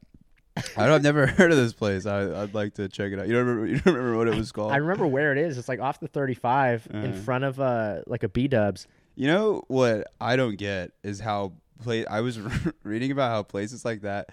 I 0.76 0.84
don't, 0.84 0.90
I've 0.96 1.02
never 1.02 1.26
heard 1.38 1.52
of 1.52 1.56
this 1.56 1.72
place. 1.72 2.04
I, 2.04 2.42
I'd 2.42 2.52
like 2.52 2.74
to 2.74 2.86
check 2.88 3.12
it 3.12 3.18
out. 3.18 3.28
You 3.28 3.32
don't 3.34 3.46
remember? 3.46 3.66
You 3.66 3.78
don't 3.80 3.94
remember 3.94 4.18
what 4.18 4.28
it 4.28 4.34
was 4.34 4.52
called? 4.52 4.72
I 4.72 4.76
remember 4.76 5.06
where 5.06 5.32
it 5.32 5.38
is. 5.38 5.56
It's 5.56 5.68
like 5.70 5.80
off 5.80 6.00
the 6.00 6.08
35 6.08 6.88
in 6.90 6.96
Uh-huh. 7.04 7.12
front 7.22 7.44
of 7.44 7.58
uh 7.58 8.00
like 8.06 8.22
a 8.22 8.28
B 8.28 8.46
Dubs. 8.46 8.86
You 9.16 9.26
know 9.28 9.64
what 9.68 10.06
I 10.20 10.36
don't 10.36 10.56
get 10.58 10.92
is 11.02 11.20
how 11.20 11.52
play. 11.80 12.06
I 12.06 12.20
was 12.20 12.38
reading 12.82 13.10
about 13.10 13.30
how 13.30 13.42
places 13.42 13.84
like 13.84 14.02
that 14.02 14.30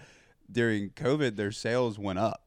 during 0.52 0.90
COVID 0.92 1.36
their 1.36 1.52
sales 1.52 1.98
went 2.00 2.20
up. 2.20 2.44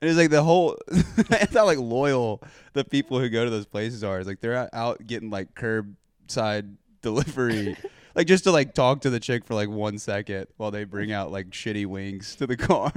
And 0.00 0.08
it's 0.08 0.16
like 0.18 0.30
the 0.30 0.44
whole. 0.44 0.76
it's 0.88 1.54
not 1.54 1.66
like 1.66 1.78
loyal 1.78 2.40
the 2.72 2.84
people 2.84 3.18
who 3.18 3.28
go 3.28 3.44
to 3.44 3.50
those 3.50 3.66
places 3.66 4.04
are. 4.04 4.18
It's 4.18 4.28
like 4.28 4.40
they're 4.40 4.68
out- 4.72 5.04
getting 5.04 5.30
like 5.30 5.54
curbside 5.54 6.76
delivery. 7.02 7.76
like 8.14 8.28
just 8.28 8.44
to 8.44 8.52
like 8.52 8.74
talk 8.74 9.00
to 9.00 9.10
the 9.10 9.18
chick 9.18 9.44
for 9.44 9.54
like 9.54 9.68
one 9.68 9.98
second 9.98 10.46
while 10.56 10.70
they 10.70 10.84
bring 10.84 11.10
out 11.10 11.32
like 11.32 11.50
shitty 11.50 11.84
wings 11.86 12.36
to 12.36 12.46
the 12.46 12.56
car. 12.56 12.92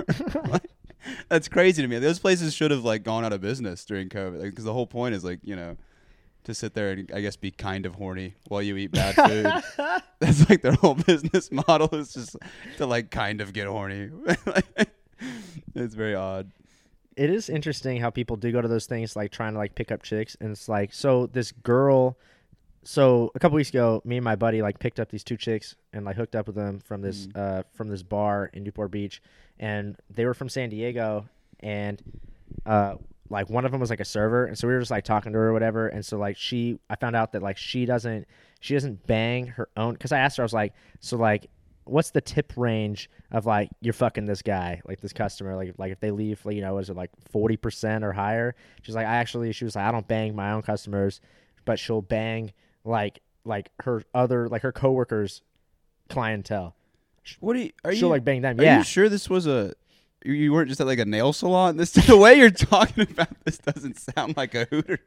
Like, 0.48 0.70
that's 1.28 1.48
crazy 1.48 1.82
to 1.82 1.88
me. 1.88 1.98
Those 1.98 2.20
places 2.20 2.54
should 2.54 2.70
have 2.70 2.84
like 2.84 3.02
gone 3.02 3.26
out 3.26 3.34
of 3.34 3.42
business 3.42 3.84
during 3.84 4.10
COVID 4.10 4.42
because 4.42 4.66
the 4.66 4.74
whole 4.74 4.88
point 4.88 5.16
is 5.16 5.24
like 5.24 5.40
you 5.44 5.56
know 5.56 5.78
to 6.44 6.54
sit 6.54 6.74
there 6.74 6.92
and 6.92 7.12
I 7.14 7.22
guess 7.22 7.36
be 7.36 7.52
kind 7.52 7.86
of 7.86 7.96
horny 7.96 8.36
while 8.48 8.62
you 8.62 8.76
eat 8.78 8.92
bad 8.92 9.16
food. 9.16 10.02
that's 10.20 10.50
like 10.50 10.62
their 10.62 10.74
whole 10.74 10.96
business 11.08 11.52
model 11.52 11.90
is 11.94 12.14
just 12.14 12.36
to 12.78 12.86
like 12.86 13.12
kind 13.12 13.42
of 13.42 13.54
get 13.54 13.68
horny. 13.68 14.10
it's 15.76 15.94
very 15.96 16.16
odd. 16.16 16.52
it 17.16 17.30
is 17.30 17.50
interesting 17.50 18.00
how 18.02 18.10
people 18.10 18.36
do 18.38 18.52
go 18.52 18.62
to 18.62 18.68
those 18.68 18.86
things 18.86 19.16
like 19.16 19.32
trying 19.32 19.54
to 19.54 19.60
like 19.60 19.76
pick 19.76 19.92
up 19.92 20.02
chicks 20.02 20.36
and 20.40 20.52
it's 20.52 20.68
like 20.68 20.94
so 20.94 21.28
this 21.28 21.52
girl 21.52 22.18
so 22.84 23.30
a 23.36 23.40
couple 23.40 23.56
weeks 23.56 23.70
ago 23.70 24.02
me 24.04 24.18
and 24.18 24.24
my 24.24 24.36
buddy 24.36 24.62
like 24.62 24.80
picked 24.80 25.00
up 25.00 25.10
these 25.10 25.24
two 25.24 25.38
chicks 25.38 25.76
and 25.94 26.06
like 26.06 26.16
hooked 26.16 26.36
up 26.36 26.48
with 26.48 26.56
them 26.56 26.80
from 26.80 27.02
this 27.02 27.28
uh 27.36 27.62
from 27.74 27.90
this 27.90 28.02
bar 28.02 28.50
in 28.54 28.64
Newport 28.64 28.90
Beach 28.90 29.22
and 29.60 29.96
they 30.10 30.26
were 30.26 30.34
from 30.34 30.50
San 30.50 30.70
Diego 30.70 31.28
and 31.60 32.02
uh 32.66 32.96
like 33.32 33.50
one 33.50 33.66
of 33.66 33.72
them 33.72 33.80
was 33.80 33.90
like 33.90 34.00
a 34.00 34.06
server 34.06 34.46
and 34.46 34.58
so 34.58 34.68
we 34.68 34.74
were 34.74 34.80
just 34.80 34.92
like 34.92 35.04
talking 35.04 35.32
to 35.32 35.38
her 35.40 35.48
or 35.50 35.54
whatever 35.54 35.88
and 35.88 36.06
so 36.06 36.18
like 36.18 36.38
she 36.38 36.78
I 36.90 36.96
found 36.96 37.16
out 37.16 37.32
that 37.32 37.42
like 37.42 37.58
she 37.58 37.86
doesn't 37.86 38.28
she 38.60 38.74
doesn't 38.76 39.08
bang 39.08 39.48
her 39.48 39.70
own 39.78 39.96
cuz 39.96 40.12
I 40.12 40.20
asked 40.20 40.38
her 40.38 40.44
I 40.44 40.46
was 40.46 40.54
like 40.54 40.74
so 41.00 41.18
like 41.18 41.48
what's 41.86 42.12
the 42.12 42.22
tip 42.22 42.54
range 42.58 43.10
of 43.32 43.46
like 43.46 43.70
you're 43.82 43.94
fucking 43.94 44.26
this 44.26 44.42
guy 44.44 44.82
like 44.86 45.02
this 45.02 45.14
customer 45.14 45.56
like 45.56 45.74
like 45.78 45.92
if 45.92 46.00
they 46.00 46.12
leave 46.12 46.46
like 46.46 46.56
you 46.56 46.62
know 46.62 46.78
is 46.78 46.90
it 46.90 46.96
like 46.96 47.10
40% 47.34 48.04
or 48.04 48.12
higher 48.14 48.54
she's 48.84 48.94
like 48.94 49.08
i 49.08 49.16
actually 49.16 49.52
she 49.52 49.66
was 49.66 49.76
like 49.76 49.86
i 49.86 49.92
don't 49.92 50.08
bang 50.08 50.36
my 50.36 50.52
own 50.52 50.62
customers 50.62 51.22
but 51.66 51.80
she'll 51.80 52.04
bang 52.04 52.54
like 52.86 53.20
like 53.46 53.72
her 53.80 54.04
other 54.14 54.48
like 54.48 54.62
her 54.62 54.72
coworkers 54.72 55.42
clientele 56.08 56.76
What 57.40 57.54
do 57.54 57.60
you? 57.62 57.72
Are 57.84 57.94
she'll 57.94 58.08
you 58.08 58.10
like 58.10 58.24
bang 58.24 58.42
them 58.42 58.60
Are 58.60 58.64
yeah 58.64 58.78
you 58.80 58.84
sure 58.84 59.10
this 59.10 59.30
was 59.30 59.48
a? 59.48 59.74
You 60.24 60.54
weren't 60.54 60.70
just 60.70 60.80
at 60.82 60.88
like 60.88 61.00
a 61.00 61.06
nail 61.06 61.34
salon. 61.34 61.78
This 61.78 61.92
the 62.08 62.16
way 62.18 62.36
you're 62.36 62.52
talking 62.52 63.04
about 63.10 63.30
this 63.44 63.58
doesn't 63.58 64.00
sound 64.00 64.38
like 64.38 64.54
a 64.56 64.66
Hooters. 64.66 65.00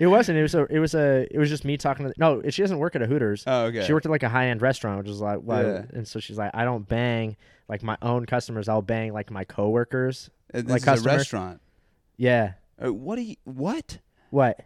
it 0.00 0.06
wasn't 0.06 0.38
it 0.38 0.42
was 0.42 0.54
a 0.54 0.64
it 0.70 0.78
was 0.78 0.94
a 0.94 1.26
it 1.30 1.38
was 1.38 1.48
just 1.50 1.64
me 1.64 1.76
talking 1.76 2.06
to 2.06 2.14
no 2.16 2.40
she 2.48 2.62
doesn't 2.62 2.78
work 2.78 2.96
at 2.96 3.02
a 3.02 3.06
hooters 3.06 3.44
Oh, 3.46 3.64
okay. 3.66 3.84
She 3.84 3.92
worked 3.92 4.06
at 4.06 4.12
like 4.12 4.22
a 4.22 4.28
high 4.30 4.46
end 4.46 4.62
restaurant, 4.62 4.98
which 4.98 5.08
is 5.08 5.20
like, 5.20 5.40
well, 5.42 5.62
Yeah. 5.62 5.82
and 5.92 6.08
so 6.08 6.18
she's 6.20 6.38
like, 6.38 6.50
I 6.54 6.64
don't 6.64 6.88
bang 6.88 7.36
like 7.68 7.82
my 7.82 7.96
own 8.02 8.24
customers. 8.26 8.68
I'll 8.68 8.82
bang 8.82 9.12
like 9.12 9.30
my 9.30 9.44
coworkers. 9.44 10.30
And 10.54 10.64
this 10.66 10.70
like 10.70 10.78
is 10.80 10.84
customer? 10.84 11.14
a 11.14 11.16
restaurant. 11.18 11.60
Yeah. 12.16 12.52
Uh, 12.82 12.92
what 12.92 13.16
do 13.16 13.22
you? 13.22 13.36
What? 13.44 13.98
What? 14.30 14.58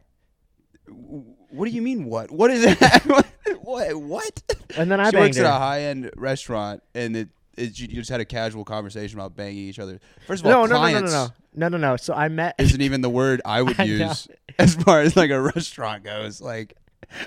What 0.87 1.65
do 1.69 1.71
you 1.71 1.83
mean? 1.83 2.05
What? 2.05 2.31
What 2.31 2.51
is 2.51 2.63
that? 2.79 3.03
what? 3.63 3.95
What? 3.97 4.43
And 4.77 4.91
then 4.91 5.01
I 5.01 5.11
she 5.11 5.17
works 5.17 5.39
at 5.39 5.45
a 5.47 5.51
high 5.51 5.83
end 5.83 6.11
restaurant, 6.17 6.83
and 6.95 7.17
it, 7.17 7.29
it 7.57 7.79
you 7.79 7.89
just 7.89 8.11
had 8.11 8.21
a 8.21 8.25
casual 8.25 8.65
conversation 8.65 9.19
about 9.19 9.35
banging 9.37 9.59
each 9.69 9.79
other. 9.79 10.01
First 10.27 10.45
of 10.45 10.47
all, 10.47 10.67
No, 10.67 10.75
no, 10.77 10.83
no, 10.93 11.01
no, 11.01 11.07
no, 11.07 11.29
no, 11.55 11.69
no, 11.69 11.77
no. 11.79 11.97
So 11.97 12.15
I 12.15 12.29
met. 12.29 12.55
isn't 12.59 12.81
even 12.81 13.01
the 13.01 13.11
word 13.11 13.41
I 13.45 13.63
would 13.63 13.79
I 13.81 13.85
know. 13.87 14.07
use 14.09 14.29
as 14.59 14.75
far 14.75 15.01
as 15.01 15.17
like 15.17 15.31
a 15.31 15.41
restaurant 15.41 16.05
goes. 16.05 16.41
Like, 16.41 16.77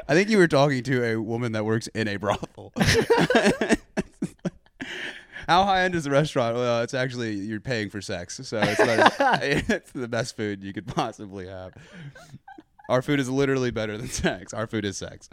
I 0.08 0.14
think 0.14 0.30
you 0.30 0.38
were 0.38 0.48
talking 0.48 0.84
to 0.84 1.04
a 1.04 1.16
woman 1.22 1.54
that 1.54 1.66
works 1.66 1.88
in 1.88 2.08
a 2.08 2.18
brothel. 2.18 2.74
How 5.48 5.64
high 5.64 5.82
end 5.84 5.96
is 5.96 6.04
the 6.04 6.12
restaurant? 6.12 6.56
Well, 6.56 6.84
it's 6.84 6.94
actually 6.94 7.34
you're 7.34 7.60
paying 7.60 7.90
for 7.90 8.02
sex, 8.02 8.40
so 8.44 8.60
it's 8.62 8.80
not, 8.80 9.42
it's 9.44 9.92
the 9.92 10.08
best 10.08 10.38
food 10.38 10.64
you 10.64 10.74
could 10.74 10.86
possibly 10.86 11.48
have. 11.48 11.74
Our 12.88 13.02
food 13.02 13.20
is 13.20 13.30
literally 13.30 13.72
better 13.72 13.98
than 13.98 14.10
sex. 14.10 14.54
Our 14.54 14.68
food 14.68 14.86
is 14.86 14.98
sex. 14.98 15.28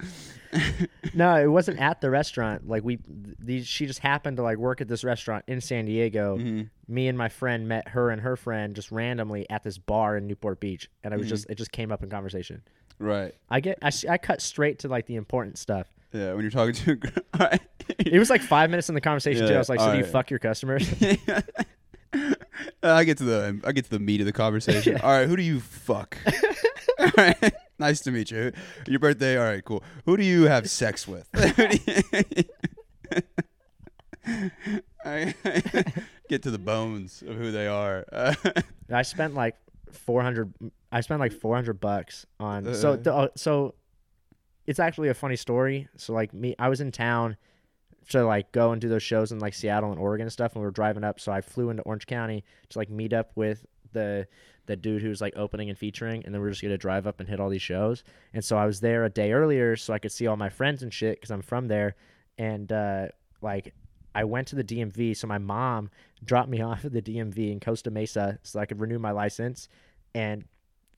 No, 1.15 1.35
it 1.37 1.47
wasn't 1.47 1.81
at 1.81 2.01
the 2.01 2.11
restaurant. 2.11 2.69
Like 2.69 2.85
we, 2.85 2.99
these, 3.39 3.67
she 3.67 3.87
just 3.87 3.99
happened 4.01 4.37
to 4.39 4.43
like 4.43 4.59
work 4.59 4.81
at 4.81 4.89
this 4.89 5.05
restaurant 5.05 5.45
in 5.47 5.61
San 5.61 5.85
Diego. 5.87 6.39
Mhm. 6.39 6.71
Me 6.89 7.09
and 7.09 7.17
my 7.19 7.29
friend 7.29 7.69
met 7.69 7.89
her 7.89 8.11
and 8.11 8.21
her 8.23 8.37
friend 8.37 8.75
just 8.75 8.91
randomly 8.93 9.49
at 9.51 9.63
this 9.65 9.79
bar 9.79 10.17
in 10.17 10.27
Newport 10.27 10.61
Beach, 10.61 10.89
and 11.05 11.13
it 11.13 11.17
was 11.17 11.27
Mhm. 11.27 11.31
just 11.31 11.51
it 11.51 11.55
just 11.57 11.73
came 11.73 11.91
up 11.93 12.03
in 12.03 12.11
conversation. 12.11 12.63
Right. 12.99 13.35
I 13.51 13.61
get 13.61 13.79
I, 13.83 13.91
I 14.09 14.19
cut 14.19 14.41
straight 14.41 14.79
to 14.81 14.89
like 14.89 15.07
the 15.07 15.17
important 15.17 15.59
stuff. 15.59 15.87
Yeah. 16.13 16.33
When 16.33 16.43
you're 16.43 16.51
talking 16.51 16.75
to 16.75 16.93
a 16.93 16.97
girl. 16.97 17.13
Right. 17.39 17.61
It 17.99 18.19
was 18.19 18.31
like 18.31 18.41
five 18.41 18.71
minutes 18.71 18.89
in 18.89 18.95
the 18.95 19.01
conversation 19.01 19.47
too. 19.47 19.55
I 19.55 19.59
was 19.59 19.69
like, 19.69 19.79
"So 19.81 19.93
do 19.93 19.99
you 19.99 20.05
fuck 20.05 20.31
your 20.31 20.39
customers?" 20.41 20.91
I 22.83 23.05
get 23.05 23.19
to 23.19 23.25
the 23.25 23.61
I 23.65 23.73
get 23.73 23.85
to 23.85 23.91
the 23.91 23.99
meat 23.99 24.21
of 24.21 24.27
the 24.27 24.33
conversation. 24.33 24.95
Yeah. 24.97 25.03
All 25.03 25.11
right, 25.11 25.29
who 25.29 25.37
do 25.37 25.43
you 25.43 25.61
fuck? 25.61 26.17
All 26.99 27.11
right, 27.17 27.53
nice 27.79 28.01
to 28.01 28.11
meet 28.11 28.31
you. 28.31 28.53
Your 28.87 28.99
birthday. 29.01 29.39
All 29.39 29.45
right, 29.45 29.65
cool. 29.65 29.83
Who 30.05 30.17
do 30.17 30.25
you 30.25 30.45
have 30.45 30.69
sex 30.71 31.07
with? 31.09 31.29
I- 35.05 35.35
get 36.29 36.43
to 36.43 36.51
the 36.51 36.59
bones 36.59 37.23
of 37.27 37.37
who 37.37 37.53
they 37.53 37.69
are. 37.69 38.05
I 38.93 39.03
spent 39.03 39.35
like 39.35 39.57
four 39.93 40.23
hundred. 40.23 40.53
I 40.91 41.01
spent 41.01 41.21
like 41.21 41.33
four 41.33 41.55
hundred 41.55 41.81
bucks 41.81 42.27
on. 42.41 42.75
so 42.75 42.93
Uh. 42.93 42.97
the, 42.97 43.15
uh, 43.15 43.29
so, 43.37 43.75
it's 44.67 44.81
actually 44.81 45.09
a 45.09 45.15
funny 45.15 45.37
story. 45.37 45.89
So 45.97 46.13
like 46.13 46.35
me, 46.35 46.55
I 46.59 46.69
was 46.69 46.81
in 46.81 46.91
town 46.91 47.37
to 48.09 48.25
like 48.25 48.51
go 48.53 48.73
and 48.73 48.81
do 48.81 48.89
those 48.89 49.03
shows 49.03 49.31
in 49.33 49.39
like 49.39 49.55
Seattle 49.55 49.91
and 49.93 50.01
Oregon 50.01 50.25
and 50.27 50.33
stuff, 50.33 50.55
and 50.55 50.63
we 50.63 50.67
were 50.67 50.73
driving 50.73 51.05
up. 51.05 51.21
So 51.21 51.31
I 51.31 51.41
flew 51.41 51.71
into 51.71 51.83
Orange 51.85 52.07
County 52.07 52.45
to 52.71 52.79
like 52.79 52.91
meet 52.91 53.13
up 53.13 53.31
with 53.37 53.65
the 53.93 54.27
the 54.67 54.77
dude 54.77 55.03
who 55.03 55.09
was 55.09 55.21
like 55.21 55.35
opening 55.37 55.69
and 55.71 55.79
featuring, 55.79 56.25
and 56.25 56.35
then 56.35 56.41
we're 56.43 56.51
just 56.51 56.63
gonna 56.63 56.77
drive 56.79 57.07
up 57.07 57.21
and 57.21 57.29
hit 57.29 57.41
all 57.41 57.49
these 57.49 57.63
shows. 57.63 58.05
And 58.35 58.45
so 58.45 58.57
I 58.57 58.67
was 58.67 58.81
there 58.81 59.05
a 59.05 59.11
day 59.11 59.33
earlier, 59.33 59.77
so 59.77 59.93
I 59.95 59.99
could 59.99 60.13
see 60.13 60.27
all 60.27 60.37
my 60.37 60.49
friends 60.49 60.83
and 60.83 60.93
shit 60.93 61.17
because 61.17 61.31
I'm 61.31 61.43
from 61.43 61.69
there, 61.69 61.95
and 62.39 62.71
uh, 62.73 63.09
like. 63.41 63.75
I 64.15 64.25
went 64.25 64.49
to 64.49 64.57
the 64.57 64.65
DMV, 64.65 65.15
so 65.15 65.27
my 65.27 65.37
mom 65.37 65.91
dropped 66.25 66.49
me 66.49 66.63
off 66.69 66.87
at 66.87 66.93
the 66.95 67.03
DMV 67.03 67.53
in 67.53 67.61
Costa 67.61 67.91
Mesa 67.91 68.39
so 68.45 68.59
I 68.59 68.65
could 68.65 68.81
renew 68.81 68.99
my 68.99 69.11
license. 69.11 69.69
And 70.15 70.47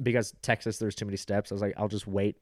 because 0.00 0.36
Texas, 0.40 0.78
there's 0.78 0.94
too 0.94 1.04
many 1.04 1.16
steps, 1.16 1.50
I 1.50 1.56
was 1.56 1.60
like, 1.60 1.74
I'll 1.76 1.88
just 1.88 2.06
wait. 2.06 2.36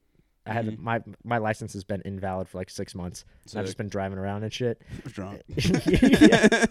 I 0.45 0.53
had 0.53 0.67
Mhm. 0.67 0.77
my 0.77 1.01
my 1.23 1.39
license 1.39 1.73
has 1.73 1.83
been 1.83 2.03
invalid 2.05 2.47
for 2.47 2.59
like 2.59 2.69
six 2.69 2.93
months. 2.93 3.25
I've 3.55 3.65
just 3.65 3.77
been 3.79 3.89
driving 3.89 4.19
around 4.19 4.43
and 4.43 4.53
shit 4.53 4.79
drunk. 5.07 5.41
Yeah. 5.87 6.65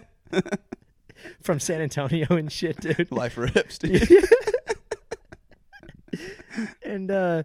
From 1.41 1.59
San 1.59 1.81
Antonio 1.81 2.27
and 2.35 2.51
shit, 2.51 2.79
dude. 2.79 3.11
Life 3.11 3.37
rips. 3.37 3.77
Dude. 3.77 4.09
and 6.83 7.11
uh, 7.11 7.43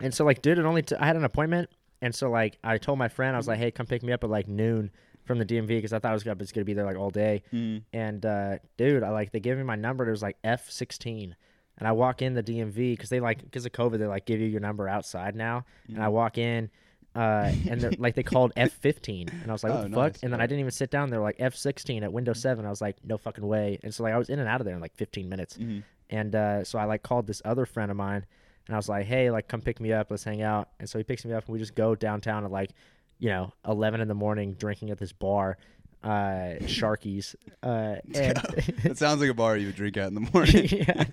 and 0.00 0.14
so 0.14 0.24
like, 0.24 0.42
dude, 0.42 0.58
it 0.58 0.64
only 0.64 0.82
t- 0.82 0.96
I 0.96 1.06
had 1.06 1.16
an 1.16 1.24
appointment, 1.24 1.70
and 2.02 2.14
so 2.14 2.30
like 2.30 2.58
I 2.62 2.78
told 2.78 2.98
my 2.98 3.08
friend 3.08 3.34
I 3.34 3.38
was 3.38 3.48
like, 3.48 3.58
hey, 3.58 3.70
come 3.70 3.86
pick 3.86 4.02
me 4.02 4.12
up 4.12 4.24
at 4.24 4.30
like 4.30 4.48
noon 4.48 4.90
from 5.24 5.38
the 5.38 5.44
DMV 5.46 5.68
because 5.68 5.92
I 5.92 5.98
thought 5.98 6.10
I 6.10 6.14
was 6.14 6.22
gonna, 6.22 6.36
was 6.36 6.52
gonna 6.52 6.64
be 6.64 6.74
there 6.74 6.84
like 6.84 6.96
all 6.96 7.10
day. 7.10 7.42
Mm. 7.52 7.82
And 7.92 8.24
uh, 8.24 8.58
dude, 8.76 9.02
I 9.02 9.10
like 9.10 9.32
they 9.32 9.40
gave 9.40 9.56
me 9.56 9.62
my 9.62 9.76
number. 9.76 10.06
It 10.06 10.10
was 10.10 10.22
like 10.22 10.36
F 10.44 10.70
sixteen, 10.70 11.34
and 11.78 11.88
I 11.88 11.92
walk 11.92 12.22
in 12.22 12.34
the 12.34 12.42
DMV 12.42 12.92
because 12.92 13.08
they 13.08 13.20
like 13.20 13.42
because 13.42 13.66
of 13.66 13.72
COVID 13.72 13.98
they 13.98 14.06
like 14.06 14.26
give 14.26 14.40
you 14.40 14.46
your 14.46 14.60
number 14.60 14.88
outside 14.88 15.34
now. 15.34 15.64
And 15.88 16.02
I 16.02 16.08
walk 16.08 16.38
in, 16.38 16.70
uh, 17.14 17.52
and 17.68 17.80
they're 17.80 17.92
like 17.98 18.14
they 18.14 18.22
called 18.34 18.52
F 18.56 18.72
fifteen, 18.72 19.28
and 19.28 19.48
I 19.50 19.52
was 19.52 19.62
like, 19.64 19.72
what 19.72 19.80
Oh, 19.84 19.88
the 19.88 19.94
fuck? 19.94 20.12
nice, 20.14 20.22
And 20.22 20.32
then. 20.32 20.40
I 20.40 20.46
didn't 20.46 20.60
even 20.60 20.72
sit 20.72 20.90
down. 20.90 21.10
They're 21.10 21.20
like 21.20 21.36
F 21.38 21.54
sixteen 21.54 22.02
at 22.02 22.12
window 22.12 22.32
seven. 22.32 22.66
I 22.66 22.70
was 22.70 22.80
like, 22.80 22.96
no 23.04 23.16
fucking 23.18 23.46
way. 23.46 23.78
And 23.82 23.94
so 23.94 24.02
like 24.02 24.12
I 24.14 24.18
was 24.18 24.28
in 24.28 24.38
and 24.38 24.48
out 24.48 24.60
of 24.60 24.64
there 24.64 24.74
in 24.74 24.80
like 24.80 24.94
fifteen 24.96 25.28
minutes. 25.28 25.56
Mhm. 25.56 25.82
And 26.10 26.34
uh, 26.34 26.64
so 26.64 26.78
I 26.78 26.84
like 26.84 27.02
called 27.02 27.26
this 27.26 27.40
other 27.44 27.66
friend 27.66 27.90
of 27.90 27.96
mine, 27.96 28.24
and 28.66 28.74
I 28.74 28.78
was 28.78 28.88
like, 28.88 29.06
hey, 29.06 29.30
like 29.30 29.48
come 29.48 29.60
pick 29.60 29.80
me 29.80 29.92
up. 29.92 30.10
Let's 30.10 30.24
hang 30.24 30.42
out. 30.42 30.68
And 30.80 30.88
so 30.88 30.98
he 30.98 31.04
picks 31.04 31.24
me 31.24 31.32
up, 31.32 31.44
and 31.46 31.52
we 31.52 31.58
just 31.58 31.74
go 31.74 31.94
downtown 31.94 32.44
at 32.44 32.50
like, 32.50 32.70
you 33.18 33.28
know, 33.30 33.52
eleven 33.66 34.00
in 34.00 34.08
the 34.08 34.14
morning, 34.14 34.54
drinking 34.54 34.90
at 34.90 34.98
this 34.98 35.12
bar. 35.12 35.56
Uh, 36.02 36.58
Sharkies, 36.60 37.34
uh, 37.62 37.96
That 38.08 38.92
sounds 38.98 39.22
like 39.22 39.30
a 39.30 39.34
bar 39.34 39.56
you 39.56 39.66
would 39.68 39.74
drink 39.76 39.96
at 39.96 40.08
in 40.08 40.14
the 40.14 40.28
morning 40.34 40.68
yeah, 40.70 41.04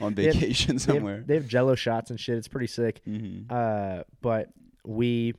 on 0.00 0.14
They 0.14 0.24
have- 0.24 0.34
vacation 0.36 0.76
They 0.78 0.82
have, 0.84 0.96
somewhere. 0.96 1.22
they 1.26 1.34
have 1.34 1.46
Jello 1.46 1.74
shots 1.74 2.08
and 2.10 2.18
shit. 2.18 2.38
It's 2.38 2.48
pretty 2.48 2.68
sick. 2.68 3.02
hmm 3.04 3.40
Uh, 3.50 4.04
but 4.22 4.48
we 4.88 5.34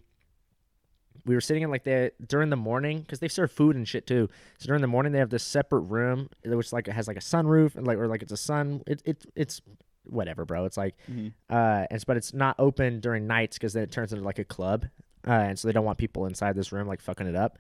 we 1.26 1.36
were 1.36 1.42
sitting 1.42 1.64
in 1.64 1.70
like 1.72 1.84
the 1.84 2.12
during 2.26 2.50
the 2.50 2.56
morning 2.56 3.02
because 3.02 3.20
they 3.20 3.28
serve 3.28 3.52
food 3.52 3.76
and 3.76 3.88
shit 3.88 4.08
too. 4.08 4.30
So 4.60 4.68
during 4.68 4.82
the 4.82 4.88
morning 4.88 5.12
they 5.12 5.20
have 5.20 5.32
this 5.32 5.44
separate 5.44 5.82
room 5.82 6.30
which 6.46 6.72
like 6.72 6.88
has 6.88 7.08
like 7.08 7.18
a 7.18 7.22
sunroof 7.22 7.76
and 7.76 7.86
like 7.86 7.98
or 7.98 8.08
like 8.08 8.22
it's 8.22 8.32
a 8.32 8.38
sun. 8.38 8.84
It, 8.88 9.02
it 9.06 9.26
it's 9.36 9.62
whatever, 10.04 10.46
bro. 10.46 10.66
It's 10.66 10.78
like 10.78 10.96
hmm 11.08 11.30
uh, 11.50 11.86
and 11.90 12.04
but 12.06 12.16
it's 12.16 12.34
not 12.34 12.56
open 12.60 13.00
during 13.00 13.26
nights 13.26 13.58
because 13.58 13.74
then 13.74 13.84
it 13.84 13.92
turns 13.92 14.14
into 14.14 14.24
like 14.24 14.38
a 14.40 14.44
club, 14.46 14.86
uh, 15.28 15.32
and 15.32 15.58
so 15.58 15.68
they 15.68 15.72
don't 15.72 15.86
want 15.86 15.98
people 15.98 16.28
inside 16.28 16.56
this 16.56 16.72
room 16.72 16.88
like 16.88 17.02
fucking 17.02 17.26
it 17.28 17.36
up. 17.36 17.58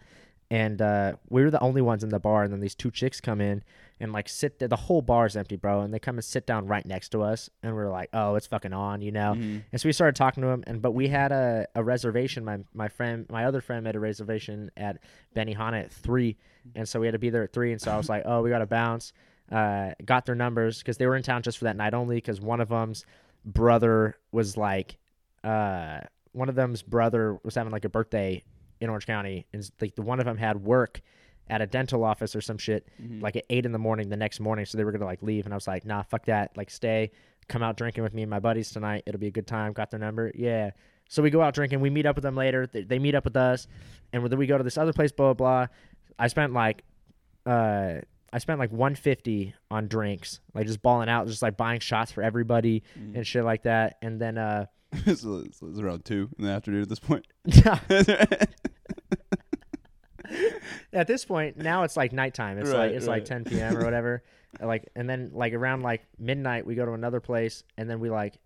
And 0.51 0.82
uh, 0.82 1.13
we 1.29 1.44
were 1.44 1.51
the 1.51 1.60
only 1.60 1.82
ones 1.82 2.03
in 2.03 2.10
the 2.10 2.20
bar, 2.20 2.44
and 2.44 2.51
then 2.51 2.60
these 2.60 2.74
two 2.74 2.89
chicks 2.89 3.22
come 3.22 3.39
in 3.39 3.63
and 4.00 4.12
like 4.12 4.27
sit 4.27 4.58
there. 4.58 4.68
The 4.68 4.75
whole 4.75 5.03
bar's 5.03 5.36
empty, 5.36 5.56
bro, 5.58 5.82
and 5.82 5.94
they 5.94 6.00
come 6.00 6.15
and 6.15 6.24
sit 6.25 6.48
down 6.48 6.65
right 6.65 6.84
next 6.86 7.10
to 7.10 7.22
us, 7.22 7.51
and 7.62 7.75
we're 7.75 7.89
like, 7.91 8.10
oh, 8.13 8.34
it's 8.34 8.48
fucking 8.48 8.74
on, 8.74 9.01
you 9.01 9.12
know. 9.12 9.36
Mhm. 9.38 9.62
And 9.72 9.79
so 9.79 9.88
we 9.88 9.94
started 9.94 10.15
talking 10.15 10.41
to 10.41 10.48
them, 10.48 10.63
and 10.65 10.82
but 10.82 10.94
we 10.94 11.08
had 11.08 11.32
a, 11.32 11.68
a 11.75 11.84
reservation. 11.84 12.44
My 12.44 12.60
my 12.74 12.88
friend, 12.88 13.27
my 13.29 13.46
other 13.46 13.62
friend, 13.62 13.84
made 13.84 13.96
a 13.96 14.00
reservation 14.00 14.72
at 14.75 14.98
Benihana 15.36 15.84
at 15.84 15.91
three, 15.91 16.36
and 16.74 16.89
so 16.89 17.00
we 17.00 17.06
had 17.06 17.13
to 17.13 17.20
be 17.20 17.29
there 17.29 17.44
at 17.44 17.53
three. 17.53 17.72
And 17.72 17.79
so 17.79 17.91
I 17.91 17.98
was 17.98 18.10
like, 18.10 18.24
oh, 18.25 18.41
we 18.41 18.50
got 18.50 18.60
to 18.60 18.65
bounce. 18.65 19.13
Uh, 19.51 19.91
got 20.06 20.25
their 20.25 20.36
numbers 20.36 20.79
because 20.79 20.98
they 20.98 21.06
were 21.08 21.15
in 21.15 21.22
town 21.24 21.41
just 21.44 21.58
for 21.60 21.65
that 21.65 21.75
night 21.75 21.94
only. 21.94 22.15
Because 22.18 22.41
one 22.41 22.60
of 22.60 22.70
them's 22.70 23.06
brother 23.46 24.15
was 24.32 24.58
like, 24.58 24.98
uh, 25.44 26.00
one 26.32 26.50
of 26.50 26.56
them's 26.56 26.82
brother 26.82 27.39
was 27.44 27.56
having 27.56 27.72
like 27.72 27.86
a 27.86 27.89
birthday 27.89 28.44
in 28.81 28.89
Orange 28.89 29.05
County, 29.07 29.45
and 29.53 29.69
like 29.81 29.95
the 29.95 30.01
one 30.01 30.19
of 30.19 30.25
them 30.25 30.38
had 30.38 30.63
work 30.63 31.01
at 31.50 31.62
a 31.62 31.65
dental 31.67 32.03
office 32.03 32.36
or 32.36 32.41
some 32.41 32.57
shit, 32.57 32.88
Mm-hmm. 33.01 33.21
like 33.21 33.36
at 33.36 33.43
eight 33.50 33.65
in 33.65 33.71
the 33.71 33.79
morning 33.79 34.09
the 34.09 34.17
next 34.17 34.39
morning. 34.39 34.65
So 34.65 34.77
they 34.77 34.83
were 34.83 34.91
gonna 34.91 35.05
like 35.05 35.21
leave, 35.24 35.45
and 35.45 35.53
I 35.53 35.57
was 35.57 35.67
like, 35.67 35.86
nah, 35.86 36.03
fuck 36.03 36.25
that, 36.25 36.55
like 36.55 36.69
stay, 36.69 37.12
come 37.48 37.63
out 37.63 37.75
drinking 37.77 38.03
with 38.03 38.13
me 38.13 38.21
and 38.21 38.29
my 38.29 38.39
buddies 38.39 38.69
tonight. 38.71 39.03
It'll 39.05 39.19
be 39.19 39.27
a 39.27 39.31
good 39.31 39.48
time. 39.48 39.74
Got 39.74 39.89
their 39.91 40.00
number, 40.00 40.31
yeah. 40.36 40.71
So 41.09 41.24
we 41.24 41.31
go 41.31 41.41
out 41.41 41.55
drinking. 41.55 41.79
We 41.79 41.89
meet 41.89 42.05
up 42.05 42.15
with 42.15 42.24
them 42.24 42.36
later. 42.36 42.67
They, 42.67 42.83
they 42.83 43.00
meet 43.00 43.15
up 43.15 43.24
with 43.24 43.36
us, 43.36 43.67
and 44.13 44.24
then 44.24 44.38
we 44.38 44.45
go 44.45 44.57
to 44.59 44.63
this 44.63 44.77
other 44.77 44.93
place. 44.93 45.12
Blah 45.12 45.33
blah. 45.33 45.65
blah. 45.65 45.67
I 46.19 46.27
spent 46.27 46.53
like, 46.53 46.83
uh, 47.45 47.95
I 48.31 48.38
spent 48.38 48.59
like 48.59 48.71
150 48.71 49.55
on 49.71 49.88
drinks, 49.88 50.39
like 50.53 50.67
just 50.67 50.81
balling 50.81 51.09
out, 51.09 51.25
just 51.27 51.41
like 51.41 51.57
buying 51.57 51.79
shots 51.79 52.12
for 52.12 52.21
everybody 52.21 52.83
and 53.15 53.25
shit 53.25 53.43
like 53.43 53.63
that. 53.63 53.98
And 54.03 54.21
then, 54.21 54.38
uh, 54.38 54.65
so 55.15 55.43
it's, 55.46 55.62
it's 55.62 55.79
around 55.79 56.05
two 56.05 56.29
in 56.38 56.46
the 56.46 56.51
afternoon 56.51 56.81
at 56.81 56.89
this 56.89 57.00
point. 57.00 57.25
Yeah. 57.46 57.79
at 60.93 61.08
this 61.08 61.25
point, 61.25 61.58
now 61.58 61.84
it's 61.84 61.98
like 61.98 62.12
nighttime. 62.13 62.58
It's 62.58 62.69
Right, 62.69 62.88
like 62.88 62.91
it's 62.91 63.08
like 63.08 63.22
right. 63.22 63.43
10 63.43 63.43
p.m. 63.46 63.77
or 63.77 63.84
whatever. 63.84 64.24
like, 64.62 64.89
and 64.96 65.10
then 65.10 65.31
like 65.34 65.53
around 65.53 65.81
like 65.81 66.01
midnight, 66.17 66.65
we 66.65 66.75
go 66.75 66.86
to 66.86 66.93
another 66.93 67.19
place, 67.19 67.63
and 67.77 67.89
then 67.89 68.00
we 68.00 68.10
like 68.10 68.38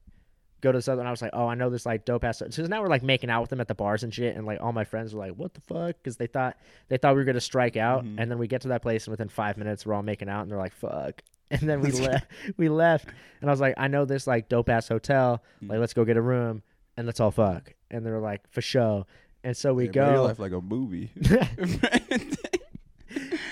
go 0.62 0.72
to 0.72 0.78
this 0.78 0.88
other. 0.88 1.02
And 1.02 1.08
I 1.08 1.12
was 1.12 1.22
like, 1.22 1.32
oh, 1.34 1.48
I 1.48 1.56
know 1.56 1.70
this 1.70 1.86
like 1.86 2.06
dope 2.06 2.24
ass. 2.24 2.42
So 2.50 2.64
now 2.64 2.82
we're 2.82 2.88
like 2.88 3.04
making 3.04 3.30
out 3.30 3.42
with 3.42 3.50
them 3.50 3.60
at 3.62 3.68
the 3.68 3.76
bars 3.76 4.04
and 4.04 4.14
shit, 4.14 4.36
and 4.36 4.46
like 4.46 4.60
all 4.62 4.72
my 4.74 4.84
friends 4.86 5.14
were 5.14 5.26
like, 5.26 5.36
what 5.36 5.54
the 5.54 5.62
fuck? 5.62 5.96
Because 5.98 6.18
they 6.18 6.28
thought 6.28 6.58
they 6.90 6.98
thought 6.98 7.16
we 7.16 7.22
were 7.22 7.26
gonna 7.26 7.40
strike 7.42 7.78
out, 7.78 8.04
Mhm. 8.06 8.16
and 8.18 8.30
then 8.32 8.38
we 8.38 8.48
get 8.48 8.62
to 8.62 8.70
that 8.70 8.82
place, 8.82 9.06
and 9.08 9.12
within 9.12 9.30
five 9.30 9.58
minutes, 9.58 9.86
we're 9.86 9.94
all 9.94 10.04
making 10.04 10.30
out, 10.30 10.42
and 10.44 10.52
they're 10.52 10.58
like, 10.58 10.74
fuck. 10.74 11.22
And 11.52 11.62
then 11.70 11.82
we 11.82 11.92
left. 11.92 12.26
We 12.58 12.68
left, 12.70 13.08
and 13.42 13.50
I 13.50 13.54
was 13.54 13.62
like, 13.62 13.76
I 13.78 13.88
know 13.88 14.06
this 14.06 14.26
like 14.28 14.50
dope 14.50 14.70
ass 14.70 14.88
hotel. 14.88 15.44
Like, 15.62 15.80
let's 15.80 15.94
go 15.94 16.04
get 16.06 16.18
a 16.18 16.22
room, 16.22 16.64
and 16.98 17.06
let's 17.06 17.20
all 17.20 17.30
fuck. 17.32 17.74
And 17.92 18.04
they're 18.06 18.20
like, 18.20 18.42
for 18.52 18.62
sure. 18.62 19.06
And 19.44 19.56
so 19.56 19.74
we 19.74 19.86
man, 19.86 19.94
Your 19.94 20.20
life 20.22 20.40
like 20.40 20.52
a 20.54 20.62
movie. 20.62 21.12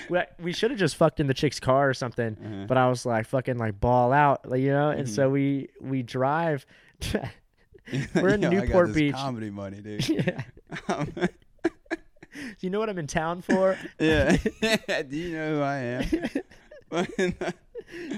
we, 0.08 0.20
we 0.40 0.52
should 0.52 0.70
have 0.70 0.80
just 0.80 0.96
fucked 0.96 1.20
in 1.20 1.26
the 1.26 1.34
chick's 1.34 1.60
car 1.60 1.88
or 1.90 1.94
something. 1.94 2.36
Uh-huh. 2.44 2.64
But 2.66 2.76
I 2.76 2.88
was 2.88 3.06
like, 3.06 3.26
fucking 3.26 3.58
like 3.58 3.78
ball 3.80 4.12
out, 4.12 4.48
like 4.48 4.60
you 4.62 4.70
know. 4.72 4.90
And 4.90 5.08
so 5.08 5.24
Mm-hmm. 5.24 5.32
we 5.32 5.68
we 5.80 6.02
drive. 6.02 6.66
We're 8.14 8.30
in 8.30 8.42
Yo, 8.42 8.50
Newport 8.50 8.94
Beach. 8.94 9.14
Comedy 9.14 9.50
money, 9.50 9.80
dude. 9.80 10.08
yeah. 10.08 10.42
Do 10.88 11.28
you 12.60 12.70
know 12.70 12.78
what 12.80 12.88
I'm 12.88 12.98
in 12.98 13.06
town 13.06 13.42
for? 13.42 13.76
yeah. 13.98 14.36
Do 15.02 15.16
you 15.16 15.36
know 15.36 15.56
who 15.56 15.62
I 15.62 15.76
am? 15.78 17.34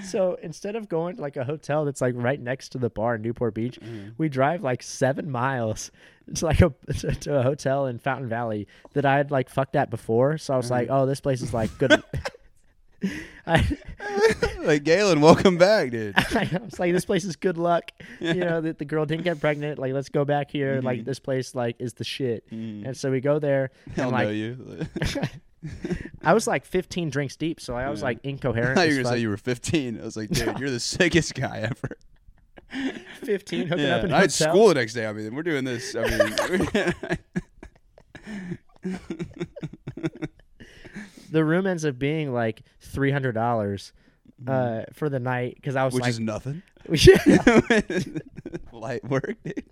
So 0.04 0.36
instead 0.42 0.76
of 0.76 0.88
going 0.88 1.16
to 1.16 1.22
like 1.22 1.36
a 1.36 1.44
hotel 1.44 1.84
that's 1.84 2.00
like 2.00 2.14
right 2.16 2.40
next 2.40 2.70
to 2.70 2.78
the 2.78 2.90
bar 2.90 3.14
in 3.16 3.22
Newport 3.22 3.54
Beach, 3.54 3.78
Mm-hmm. 3.80 4.10
we 4.18 4.28
drive 4.28 4.62
like 4.62 4.82
seven 4.82 5.30
miles 5.30 5.90
to 6.34 6.44
like 6.46 6.60
a 6.60 6.72
to, 6.98 7.14
to 7.14 7.38
a 7.38 7.42
hotel 7.42 7.86
in 7.86 7.98
Fountain 7.98 8.28
Valley 8.28 8.66
that 8.94 9.04
I 9.04 9.16
had 9.16 9.30
like 9.30 9.48
fucked 9.50 9.76
at 9.76 9.90
before. 9.90 10.38
So 10.38 10.54
I 10.54 10.56
was 10.56 10.70
like, 10.70 10.88
Mm-hmm. 10.88 10.96
oh, 10.96 11.06
this 11.06 11.20
place 11.20 11.42
is 11.42 11.52
like 11.54 11.76
good. 11.78 12.02
I, 13.46 13.62
like 14.62 14.82
Galen, 14.84 15.20
welcome 15.20 15.58
back, 15.58 15.90
dude. 15.90 16.14
I 16.16 16.58
was 16.64 16.78
like, 16.78 16.92
this 16.94 17.04
place 17.04 17.24
is 17.24 17.36
good 17.36 17.58
luck. 17.58 17.90
You 18.18 18.32
know, 18.32 18.62
that 18.62 18.78
the 18.78 18.86
girl 18.86 19.04
didn't 19.04 19.24
get 19.24 19.38
pregnant. 19.40 19.78
Like, 19.78 19.92
let's 19.92 20.08
go 20.08 20.24
back 20.24 20.50
here. 20.50 20.80
Like, 20.82 21.00
Mhm. 21.00 21.04
this 21.04 21.18
place 21.18 21.54
like 21.54 21.76
is 21.78 21.92
the 21.92 22.04
shit. 22.04 22.50
Mm. 22.50 22.86
And 22.86 22.96
so 22.96 23.10
we 23.10 23.20
go 23.20 23.38
there. 23.38 23.72
Hell 23.94 24.14
and 24.14 24.24
know 24.24 24.30
you. 24.30 24.86
I 26.22 26.34
was 26.34 26.46
like 26.46 26.64
15 26.64 27.10
drinks 27.10 27.36
deep, 27.36 27.60
so 27.60 27.74
I 27.74 27.88
was 27.90 28.00
Yeah. 28.00 28.04
like 28.06 28.18
I 28.24 28.28
incoherent. 28.28 28.76
thought 28.76 28.88
you 28.88 28.96
were 28.96 29.02
gonna 29.02 29.14
say 29.16 29.20
you 29.22 29.28
were 29.28 29.36
15. 29.36 30.00
I 30.00 30.04
was 30.04 30.16
like, 30.16 30.30
dude, 30.30 30.58
you're 30.58 30.70
the 30.70 30.80
sickest 30.80 31.34
guy 31.34 31.60
ever. 31.70 31.96
15 33.22 33.68
hooking 33.68 33.84
yeah, 33.84 33.96
up 33.96 34.04
in 34.04 34.12
I 34.12 34.20
had 34.22 34.30
hotel. 34.32 34.52
school 34.52 34.68
the 34.68 34.74
next 34.74 34.94
day. 34.94 35.06
I 35.06 35.12
mean, 35.12 35.34
we're 35.34 35.42
doing 35.44 35.64
this. 35.64 35.94
I 35.94 36.02
mean, 38.82 38.98
The 41.30 41.44
room 41.44 41.66
ends 41.66 41.84
up 41.84 41.98
being 41.98 42.32
like 42.32 42.62
$300 42.94 43.92
uh, 44.46 44.82
for 44.92 45.08
the 45.08 45.18
night 45.18 45.56
because 45.56 45.74
I 45.74 45.84
was 45.84 45.94
which 45.94 46.02
like, 46.02 46.10
is 46.10 46.20
nothing. 46.20 46.62
yeah, 46.88 47.60
Light 48.72 49.02
work, 49.08 49.36
dude. 49.44 49.64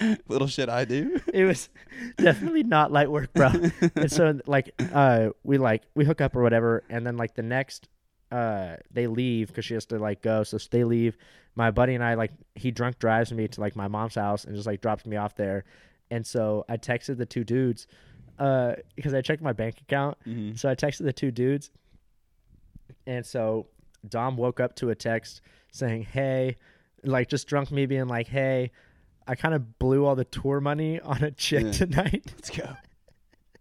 Little 0.28 0.46
shit 0.48 0.68
I 0.68 0.84
do. 0.84 1.20
it 1.34 1.44
was 1.44 1.68
definitely 2.16 2.62
not 2.62 2.90
light 2.92 3.10
work, 3.10 3.32
bro. 3.34 3.50
and 3.96 4.10
so 4.10 4.38
like 4.46 4.70
uh 4.92 5.30
we 5.44 5.58
like 5.58 5.82
we 5.94 6.04
hook 6.04 6.20
up 6.20 6.34
or 6.36 6.42
whatever 6.42 6.82
and 6.88 7.06
then 7.06 7.16
like 7.16 7.34
the 7.34 7.42
next 7.42 7.88
uh 8.30 8.76
they 8.90 9.06
leave 9.06 9.48
because 9.48 9.64
she 9.64 9.74
has 9.74 9.84
to 9.86 9.98
like 9.98 10.22
go 10.22 10.42
so 10.42 10.56
they 10.70 10.84
leave 10.84 11.18
my 11.54 11.70
buddy 11.70 11.94
and 11.94 12.02
i 12.02 12.14
like 12.14 12.30
he 12.54 12.70
drunk 12.70 12.98
drives 12.98 13.30
me 13.30 13.46
to 13.46 13.60
like 13.60 13.76
my 13.76 13.86
mom's 13.88 14.14
house 14.14 14.44
and 14.46 14.54
just 14.56 14.66
like 14.66 14.80
drops 14.80 15.04
me 15.04 15.16
off 15.18 15.36
there 15.36 15.64
and 16.10 16.26
so 16.26 16.64
i 16.66 16.78
texted 16.78 17.18
the 17.18 17.26
two 17.26 17.44
dudes 17.44 17.86
uh 18.38 18.72
because 18.96 19.12
i 19.12 19.20
checked 19.20 19.42
my 19.42 19.52
bank 19.52 19.82
account 19.82 20.16
Mhm. 20.26 20.58
so 20.58 20.70
i 20.70 20.74
texted 20.74 21.04
the 21.04 21.12
two 21.12 21.30
dudes 21.30 21.70
and 23.06 23.24
so 23.24 23.66
dom 24.08 24.36
woke 24.38 24.60
up 24.60 24.74
to 24.76 24.88
a 24.88 24.94
text 24.94 25.42
saying 25.70 26.02
hey 26.02 26.56
like 27.04 27.28
just 27.28 27.46
drunk 27.46 27.70
me 27.70 27.84
being 27.86 28.08
like 28.08 28.28
hey 28.28 28.70
i 29.28 29.34
kind 29.34 29.54
of 29.54 29.78
blew 29.78 30.04
all 30.04 30.14
the 30.16 30.24
tour 30.24 30.60
money 30.60 31.00
on 31.12 31.22
a 31.22 31.30
chick 31.30 31.64
Yeah. 31.64 31.70
tonight 31.72 32.32
Let's 32.36 32.50
go. 32.50 32.76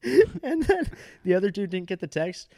and 0.41 0.63
then 0.63 0.89
the 1.24 1.36
other 1.36 1.52
dude 1.52 1.69
didn't 1.69 1.88
get 1.88 2.00
the 2.00 2.08
text 2.08 2.52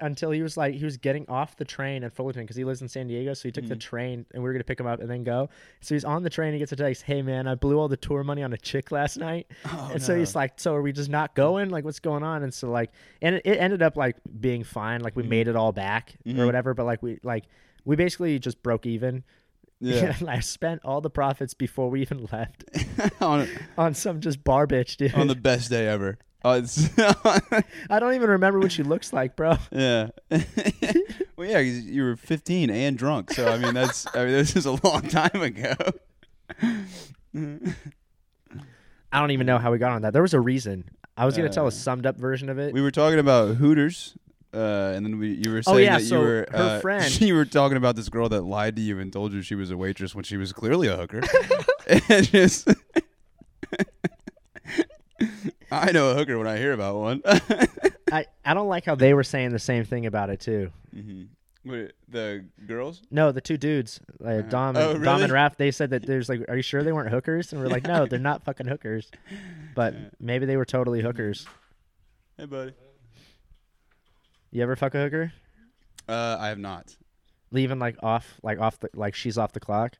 until 0.00 0.30
he 0.30 0.42
was 0.42 0.56
like 0.56 0.74
he 0.74 0.84
was 0.84 0.96
getting 0.96 1.28
off 1.28 1.56
the 1.56 1.64
train 1.64 2.04
at 2.04 2.12
Fullerton 2.12 2.42
because 2.44 2.54
he 2.54 2.62
lives 2.62 2.82
in 2.82 2.88
San 2.88 3.08
Diego. 3.08 3.34
So 3.34 3.48
he 3.48 3.50
took 3.50 3.66
the 3.66 3.74
Mhm. 3.74 3.80
train 3.80 4.26
and 4.32 4.40
we 4.40 4.48
were 4.48 4.52
gonna 4.52 4.62
pick 4.62 4.78
him 4.78 4.86
up 4.86 5.00
and 5.00 5.10
then 5.10 5.24
go. 5.24 5.48
So 5.80 5.96
he's 5.96 6.04
on 6.04 6.22
the 6.22 6.30
train. 6.30 6.52
He 6.52 6.60
gets 6.60 6.70
a 6.70 6.76
text, 6.76 7.02
"Hey 7.02 7.20
man, 7.20 7.48
I 7.48 7.56
blew 7.56 7.80
all 7.80 7.88
the 7.88 7.96
tour 7.96 8.22
money 8.22 8.44
on 8.44 8.52
a 8.52 8.56
chick 8.56 8.92
last 8.92 9.16
night." 9.18 9.48
Oh, 9.66 9.90
and 9.92 10.00
so 10.00 10.16
he's 10.16 10.36
like, 10.36 10.60
"So 10.60 10.72
are 10.76 10.82
we 10.82 10.92
just 10.92 11.10
not 11.10 11.34
going? 11.34 11.70
Like, 11.70 11.84
what's 11.84 11.98
going 11.98 12.22
on?" 12.22 12.44
And 12.44 12.54
so 12.54 12.70
like, 12.70 12.92
and 13.20 13.34
it, 13.34 13.42
it 13.44 13.56
ended 13.58 13.82
up 13.82 13.96
like 13.96 14.14
being 14.40 14.62
fine. 14.62 15.00
Like 15.00 15.16
we 15.16 15.24
Mhm. 15.24 15.28
made 15.30 15.48
it 15.48 15.56
all 15.56 15.72
back 15.72 16.14
or 16.24 16.30
Mhm. 16.32 16.46
whatever. 16.46 16.74
But 16.74 16.86
like 16.86 17.02
we 17.02 17.18
like 17.24 17.46
we 17.84 17.96
basically 17.96 18.38
just 18.38 18.62
broke 18.62 18.86
even. 18.86 19.24
Yeah. 19.84 20.16
I 20.28 20.40
spent 20.40 20.80
all 20.84 21.00
the 21.00 21.10
profits 21.10 21.54
before 21.54 21.90
we 21.90 22.00
even 22.02 22.26
left 22.32 22.64
on, 23.20 23.48
on 23.78 23.94
some 23.94 24.20
just 24.20 24.42
bar 24.44 24.66
bitch, 24.66 24.96
dude. 24.96 25.14
on 25.14 25.26
the 25.28 25.34
best 25.34 25.70
day 25.70 25.86
ever. 25.88 26.18
Oh, 26.46 26.52
it's 26.52 26.90
I 27.88 27.98
don't 28.00 28.14
even 28.14 28.28
remember 28.28 28.58
what 28.60 28.70
she 28.70 28.82
looks 28.82 29.12
like, 29.14 29.34
bro. 29.34 29.56
yeah. 29.72 30.08
well, 31.36 31.48
yeah, 31.48 31.58
you 31.60 32.02
were 32.02 32.16
15 32.16 32.68
and 32.68 32.98
drunk. 32.98 33.32
So 33.32 33.48
I 33.48 33.56
mean, 33.56 33.72
that's 33.72 34.06
I 34.14 34.24
mean, 34.24 34.32
this 34.32 34.54
is 34.54 34.66
a 34.66 34.72
long 34.84 35.02
time 35.08 35.40
ago. 35.40 35.74
I 39.12 39.20
don't 39.20 39.30
even 39.30 39.46
know 39.46 39.58
how 39.58 39.70
we 39.72 39.78
got 39.78 39.92
on 39.92 40.02
that. 40.02 40.12
There 40.12 40.22
was 40.22 40.34
a 40.34 40.40
reason. 40.40 40.84
I 41.16 41.24
was 41.24 41.36
gonna 41.36 41.48
tell 41.48 41.64
Uh, 41.64 41.68
a 41.68 41.72
summed 41.72 42.04
up 42.06 42.18
version 42.18 42.48
of 42.48 42.58
it. 42.58 42.74
we 42.74 42.82
were 42.82 42.90
talking 42.90 43.18
about 43.20 43.56
Hooters. 43.56 44.16
Uh, 44.54 44.92
and 44.94 45.04
then 45.04 45.18
we, 45.18 45.32
you 45.34 45.50
were 45.50 45.58
Oh, 45.66 45.72
saying 45.74 45.84
yeah, 45.84 45.98
that 45.98 46.04
you 46.04 46.18
were 46.18 46.46
her 46.52 46.76
uh, 46.76 46.80
friend- 46.82 47.20
You 47.20 47.34
were 47.34 47.44
talking 47.44 47.76
about 47.76 47.96
this 47.96 48.08
girl 48.08 48.28
that 48.28 48.42
lied 48.42 48.76
to 48.76 48.82
you 48.82 49.00
and 49.00 49.12
told 49.12 49.32
you 49.32 49.42
she 49.42 49.54
was 49.56 49.70
a 49.70 49.76
waitress 49.76 50.14
when 50.14 50.22
she 50.24 50.36
was 50.36 50.52
clearly 50.52 50.86
a 50.88 50.96
hooker. 50.96 51.22
and 52.08 52.30
just, 52.30 52.68
I 55.70 55.92
know 55.92 56.10
a 56.10 56.14
hooker 56.14 56.38
when 56.38 56.46
I 56.46 56.56
hear 56.56 56.72
about 56.72 56.96
one. 56.96 57.22
I, 58.12 58.26
I 58.44 58.54
don't 58.54 58.68
like 58.68 58.84
how 58.84 58.94
they 58.94 59.12
were 59.14 59.24
saying 59.24 59.50
the 59.50 59.58
same 59.58 59.84
thing 59.84 60.06
about 60.06 60.30
it 60.30 60.40
too. 60.40 60.70
hmm 60.92 61.22
Wait, 61.66 61.92
the 62.10 62.44
girls? 62.66 63.00
No, 63.10 63.32
the 63.32 63.40
two 63.40 63.56
dudes, 63.56 63.98
uh, 64.22 64.28
Uh-huh. 64.28 64.42
Dom, 64.50 64.76
Oh, 64.76 64.90
and, 64.96 65.02
Dom 65.02 65.22
and? 65.22 65.32
Raph, 65.32 65.56
they 65.56 65.70
said 65.70 65.88
that 65.90 66.04
there's 66.06 66.28
like, 66.28 66.42
are 66.48 66.56
you 66.56 66.62
sure 66.62 66.82
they 66.82 66.92
weren't 66.92 67.08
hookers? 67.08 67.52
And 67.54 67.62
we're 67.62 67.68
like, 67.68 67.84
no, 67.86 68.04
they're 68.04 68.18
not 68.18 68.44
fucking 68.44 68.66
hookers. 68.66 69.10
But 69.74 69.94
Yeah. 69.94 70.00
maybe 70.20 70.44
they 70.44 70.58
were 70.58 70.66
totally 70.66 71.00
hookers. 71.00 71.46
Hey, 72.36 72.44
buddy. 72.44 72.74
You 74.54 74.62
ever 74.62 74.76
fuck 74.76 74.94
a 74.94 74.98
hooker? 75.02 75.32
Uh, 76.08 76.36
I 76.38 76.46
have 76.46 76.60
not. 76.60 76.96
Leaving 77.50 77.80
like 77.80 77.96
off, 78.04 78.38
like 78.44 78.60
off 78.60 78.78
the, 78.78 78.88
like 78.94 79.16
she's 79.16 79.36
off 79.36 79.50
the 79.50 79.58
clock. 79.58 79.94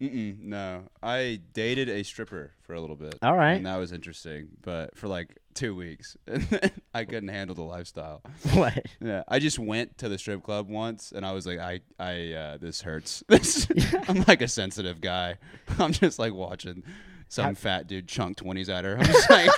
Mm-mm, 0.00 0.40
no, 0.40 0.82
I 1.00 1.40
dated 1.52 1.88
a 1.88 2.02
stripper 2.02 2.50
for 2.62 2.74
a 2.74 2.80
little 2.80 2.96
bit. 2.96 3.14
All 3.22 3.36
right. 3.36 3.52
and 3.52 3.66
that 3.66 3.76
was 3.76 3.92
interesting, 3.92 4.48
but 4.60 4.96
for 4.98 5.06
like 5.06 5.38
two 5.54 5.76
weeks, 5.76 6.16
I 6.94 7.04
couldn't 7.04 7.28
handle 7.28 7.54
the 7.54 7.62
lifestyle. 7.62 8.22
What? 8.54 8.84
Yeah, 9.00 9.22
I 9.28 9.38
just 9.38 9.60
went 9.60 9.98
to 9.98 10.08
the 10.08 10.18
strip 10.18 10.42
club 10.42 10.68
once, 10.68 11.12
and 11.12 11.24
I 11.24 11.30
was 11.30 11.46
like, 11.46 11.60
I, 11.60 11.78
I, 12.00 12.32
uh, 12.32 12.56
this 12.56 12.82
hurts. 12.82 13.22
This, 13.28 13.68
I'm 14.08 14.24
like 14.26 14.42
a 14.42 14.48
sensitive 14.48 15.00
guy. 15.00 15.36
I'm 15.78 15.92
just 15.92 16.18
like 16.18 16.34
watching 16.34 16.82
some 17.28 17.44
How- 17.44 17.54
fat 17.54 17.86
dude 17.86 18.08
chunk 18.08 18.38
twenties 18.38 18.68
at 18.68 18.84
her. 18.84 18.98
I'm 18.98 19.06
just 19.06 19.30
like, 19.30 19.50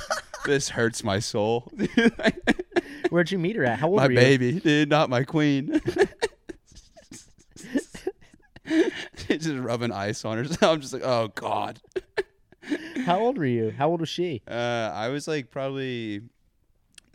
this 0.44 0.68
hurts 0.68 1.02
my 1.02 1.20
soul. 1.20 1.72
Where'd 3.10 3.30
you 3.30 3.38
meet 3.38 3.56
her 3.56 3.64
at? 3.64 3.78
How 3.78 3.88
old 3.88 3.96
my 3.96 4.06
were 4.06 4.12
you? 4.12 4.18
My 4.18 4.24
baby, 4.24 4.60
dude, 4.60 4.88
not 4.88 5.10
my 5.10 5.24
queen. 5.24 5.80
just 9.28 9.48
rubbing 9.50 9.92
ice 9.92 10.24
on 10.24 10.44
her. 10.44 10.56
I'm 10.66 10.80
just 10.80 10.92
like, 10.92 11.02
oh 11.04 11.28
god. 11.34 11.80
How 13.04 13.20
old 13.20 13.36
were 13.36 13.44
you? 13.44 13.70
How 13.70 13.90
old 13.90 14.00
was 14.00 14.08
she? 14.08 14.42
Uh, 14.48 14.90
I 14.94 15.08
was 15.08 15.28
like 15.28 15.50
probably 15.50 16.22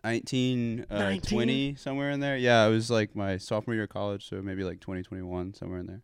19, 0.04 0.86
uh, 0.90 1.00
19? 1.00 1.38
20, 1.38 1.76
somewhere 1.76 2.12
in 2.12 2.20
there. 2.20 2.38
Yeah, 2.38 2.64
I 2.64 2.68
was 2.68 2.92
like 2.92 3.16
my 3.16 3.38
sophomore 3.38 3.74
year 3.74 3.84
of 3.84 3.90
college, 3.90 4.28
so 4.30 4.42
maybe 4.42 4.64
like 4.64 4.80
2021, 4.80 5.56
somewhere 5.56 5.80
in 5.80 5.88
there. 5.88 6.02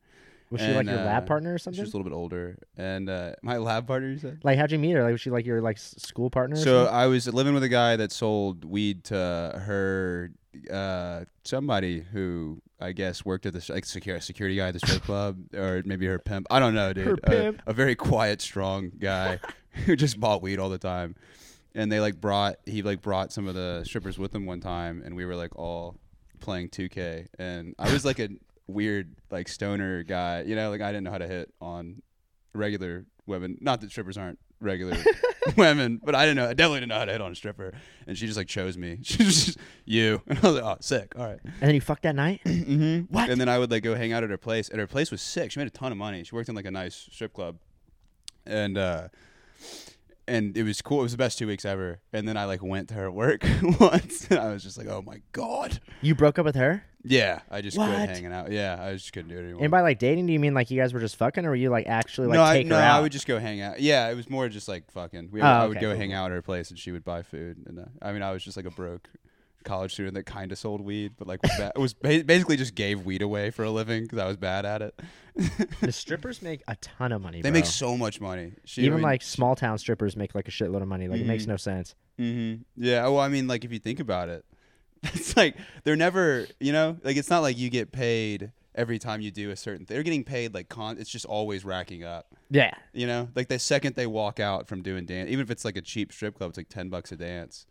Was 0.51 0.61
she 0.61 0.67
like 0.67 0.79
And, 0.81 0.89
your 0.89 0.97
lab 0.97 1.23
uh, 1.23 1.25
partner 1.25 1.53
or 1.53 1.57
She's 1.57 1.63
something? 1.63 1.83
just 1.83 1.93
a 1.93 1.97
little 1.97 2.09
bit 2.09 2.15
older, 2.15 2.57
and 2.77 3.09
uh, 3.09 3.33
my 3.41 3.57
lab 3.57 3.87
partner, 3.87 4.09
you 4.09 4.19
said. 4.19 4.39
Like, 4.43 4.57
how'd 4.59 4.71
you 4.71 4.77
meet 4.79 4.91
her? 4.91 5.03
Like, 5.03 5.11
was 5.13 5.21
she 5.21 5.31
like 5.31 5.45
your 5.45 5.61
like 5.61 5.77
s- 5.77 5.95
school 5.97 6.29
partner? 6.29 6.55
So? 6.55 6.85
I 6.85 7.07
was 7.07 7.27
living 7.33 7.53
with 7.55 7.63
a 7.63 7.69
guy 7.69 7.95
that 7.95 8.11
sold 8.11 8.63
weed 8.63 9.03
to 9.05 9.15
her, 9.15 10.31
uh, 10.71 11.25
somebody 11.43 12.01
who 12.11 12.61
I 12.79 12.91
guess 12.91 13.25
worked 13.25 13.45
at 13.47 13.53
the 13.53 13.65
like 13.73 13.85
security 13.85 14.23
security 14.23 14.55
guy 14.57 14.67
at 14.67 14.73
the 14.73 14.79
strip 14.85 15.01
club, 15.09 15.37
or 15.55 15.81
maybe 15.85 16.05
her 16.05 16.19
pimp. 16.19 16.45
I 16.51 16.59
don't 16.59 16.75
know, 16.75 16.93
dude. 16.93 17.07
Her 17.07 17.13
A- 17.23 17.29
pimp. 17.29 17.61
A, 17.65 17.73
very 17.73 17.95
quiet, 17.95 18.41
strong 18.41 18.91
guy 18.99 19.39
who 19.85 19.95
just 19.95 20.19
bought 20.19 20.41
weed 20.43 20.59
all 20.59 20.69
the 20.69 20.77
time, 20.77 21.15
and 21.73 21.91
they 21.91 21.99
like 21.99 22.21
brought 22.21 22.57
he 22.65 22.83
like 22.83 23.01
brought 23.01 23.31
some 23.33 23.47
of 23.47 23.55
the 23.55 23.81
strippers 23.83 24.19
with 24.19 24.33
him 24.35 24.45
one 24.45 24.59
time, 24.61 25.01
and 25.03 25.15
we 25.15 25.25
were 25.25 25.35
like 25.35 25.55
all 25.55 25.95
playing 26.39 26.69
2K, 26.69 27.27
and 27.39 27.73
I 27.79 27.91
was 27.91 28.05
like 28.05 28.19
a 28.19 28.29
weird 28.67 29.15
like 29.31 29.47
stoner 29.47 30.03
guy, 30.03 30.43
you 30.45 30.55
know, 30.55 30.69
like 30.69 30.81
I 30.81 30.91
didn't 30.91 31.03
know 31.03 31.11
how 31.11 31.17
to 31.19 31.27
hit 31.27 31.53
on 31.61 32.01
regular 32.53 33.05
women. 33.25 33.57
Not 33.61 33.81
that 33.81 33.91
strippers 33.91 34.17
aren't 34.17 34.39
regular 34.59 34.97
women, 35.57 35.99
but 36.03 36.15
I 36.15 36.25
didn't 36.25 36.37
know. 36.37 36.49
I 36.49 36.53
definitely 36.53 36.79
didn't 36.81 36.89
know 36.89 36.99
how 36.99 37.05
to 37.05 37.11
hit 37.11 37.21
on 37.21 37.31
a 37.31 37.35
stripper, 37.35 37.73
and 38.07 38.17
she 38.17 38.25
just 38.25 38.37
like 38.37 38.47
chose 38.47 38.77
me. 38.77 38.99
She 39.03 39.23
was 39.23 39.45
just 39.45 39.57
you, 39.85 40.21
and 40.27 40.39
I 40.39 40.41
was 40.41 40.55
like, 40.55 40.63
oh, 40.63 40.77
sick. 40.79 41.13
All 41.17 41.25
right. 41.25 41.39
and 41.43 41.53
then 41.61 41.75
you 41.75 41.81
fucked 41.81 42.03
that 42.03 42.15
night. 42.15 42.41
Mm-hmm. 42.65 43.13
What? 43.13 43.29
And 43.29 43.39
then 43.39 43.47
I 43.47 43.59
would 43.59 43.69
like 43.69 43.83
go 43.83 43.93
hang 43.93 44.11
out 44.11 44.23
at 44.23 44.29
her 44.29 44.37
place, 44.37 44.69
and 44.69 44.79
her 44.79 44.87
place 44.87 45.11
was 45.11 45.21
sick. 45.21 45.51
She 45.51 45.59
made 45.59 45.67
a 45.67 45.71
ton 45.71 45.91
of 45.91 45.97
money. 45.97 46.23
She 46.23 46.33
worked 46.33 46.49
in 46.49 46.55
like 46.55 46.65
a 46.65 46.71
nice 46.71 47.07
strip 47.11 47.31
club, 47.31 47.57
and 48.45 48.77
uh, 48.77 49.09
and 50.27 50.55
it 50.57 50.63
was 50.63 50.81
cool. 50.81 50.99
It 50.99 51.03
was 51.03 51.11
the 51.11 51.17
best 51.17 51.37
two 51.37 51.47
weeks 51.47 51.65
ever. 51.65 51.99
And 52.13 52.27
then 52.27 52.37
I 52.37 52.45
like 52.45 52.61
went 52.63 52.89
to 52.89 52.93
her 52.95 53.11
work 53.23 53.43
once, 53.79 54.27
and 54.29 54.39
I 54.39 54.51
was 54.51 54.63
just 54.63 54.77
like, 54.77 54.87
oh 54.87 55.01
my 55.01 55.21
god. 55.31 55.79
You 56.01 56.15
broke 56.15 56.39
up 56.39 56.45
with 56.45 56.55
her. 56.55 56.83
Yeah, 57.07 57.41
I 57.51 57.61
just 57.61 57.77
What? 57.77 57.87
quit 57.93 58.09
hanging 58.09 58.33
out. 58.33 58.51
Yeah, 58.51 58.77
I 58.81 58.93
just 58.93 59.13
couldn't 59.13 59.29
do 59.29 59.37
it 59.37 59.43
anymore. 59.43 59.61
And 59.61 59.69
by 59.69 59.81
like 59.81 59.99
dating, 59.99 60.25
do 60.25 60.33
you 60.33 60.39
mean 60.39 60.55
like 60.55 60.71
you 60.71 60.81
guys 60.81 60.91
were 60.91 60.99
just 60.99 61.15
fucking, 61.17 61.45
or 61.45 61.49
were 61.49 61.55
you 61.55 61.69
like 61.69 61.85
actually 61.85 62.27
like 62.27 62.35
no, 62.35 62.43
I, 62.43 62.63
no, 62.63 62.75
her 62.75 62.81
out? 62.81 62.97
I 62.97 63.01
would 63.01 63.11
just 63.11 63.27
go 63.27 63.37
hang 63.37 63.61
out. 63.61 63.79
Yeah, 63.79 64.09
it 64.09 64.15
was 64.15 64.27
more 64.27 64.49
just 64.49 64.67
like 64.67 64.89
fucking. 64.91 65.29
We, 65.31 65.41
Oh, 65.41 65.45
I 65.45 65.67
would 65.67 65.77
okay, 65.77 65.85
go 65.85 65.95
hang 65.95 66.13
out 66.13 66.31
at 66.31 66.35
her 66.35 66.41
place, 66.41 66.71
and 66.71 66.79
she 66.79 66.91
would 66.91 67.03
buy 67.05 67.21
food. 67.21 67.57
And 67.67 67.77
uh, 67.79 67.85
I 68.01 68.11
mean, 68.11 68.23
I 68.23 68.31
was 68.31 68.43
just 68.43 68.57
like 68.57 68.65
a 68.65 68.71
broke 68.71 69.07
college 69.65 69.91
student 69.93 70.15
that 70.15 70.23
kind 70.25 70.51
of 70.53 70.57
sold 70.57 70.79
weed, 70.81 71.13
but 71.17 71.27
like 71.27 71.43
was, 71.43 71.51
ba- 71.57 71.71
was 71.75 71.93
ba- 71.93 72.23
basically 72.23 72.55
just 72.55 72.75
gave 72.75 73.05
weed 73.05 73.21
away 73.21 73.49
for 73.51 73.65
a 73.65 73.69
living 73.71 74.03
because 74.03 74.19
I 74.19 74.25
was 74.27 74.37
bad 74.37 74.65
at 74.65 74.81
it. 74.81 74.99
the 75.81 75.91
strippers 75.91 76.41
make 76.41 76.61
a 76.69 76.75
ton 76.77 77.11
of 77.11 77.21
money. 77.21 77.41
They 77.41 77.49
bro. 77.49 77.59
make 77.59 77.65
so 77.65 77.97
much 77.97 78.21
money. 78.21 78.53
She, 78.63 78.83
even 78.83 79.01
like 79.01 79.21
small 79.21 79.55
town 79.55 79.77
strippers 79.77 80.15
make 80.15 80.33
like 80.35 80.47
a 80.47 80.51
shitload 80.51 80.81
of 80.81 80.87
money. 80.87 81.07
Like 81.09 81.19
it 81.21 81.27
makes 81.27 81.43
Mhm. 81.43 81.47
no 81.49 81.57
sense. 81.57 81.95
hmm 82.17 82.55
Yeah. 82.77 83.03
Well, 83.07 83.19
I 83.19 83.27
mean, 83.27 83.47
like 83.47 83.65
if 83.65 83.73
you 83.73 83.79
think 83.79 83.99
about 83.99 84.29
it, 84.29 84.45
it's 85.03 85.35
like 85.35 85.57
they're 85.83 85.95
never, 85.97 86.47
you 86.59 86.71
know, 86.71 86.97
like 87.03 87.17
it's 87.17 87.29
not 87.29 87.39
like 87.39 87.57
you 87.57 87.69
get 87.69 87.91
paid 87.91 88.51
every 88.73 88.99
time 88.99 89.21
you 89.21 89.31
do 89.31 89.51
a 89.51 89.55
certain. 89.55 89.85
thing. 89.85 89.95
They're 89.95 90.03
getting 90.03 90.23
paid 90.23 90.53
like 90.53 90.69
con. 90.69 90.97
It's 90.99 91.09
just 91.09 91.25
always 91.25 91.63
racking 91.65 92.03
up. 92.03 92.27
Yeah, 92.49 92.73
You 92.93 93.07
know, 93.07 93.29
like 93.35 93.47
the 93.47 93.57
second 93.59 93.95
they 93.95 94.05
walk 94.07 94.39
out 94.39 94.67
from 94.67 94.81
doing 94.83 95.05
dance, 95.05 95.29
even 95.29 95.41
if 95.43 95.49
it's 95.51 95.65
like 95.65 95.77
a 95.77 95.81
cheap 95.81 96.11
strip 96.13 96.35
club, 96.37 96.49
it's 96.49 96.57
like 96.57 96.69
ten 96.69 96.89
bucks 96.89 97.11
a 97.11 97.15
dance. 97.15 97.65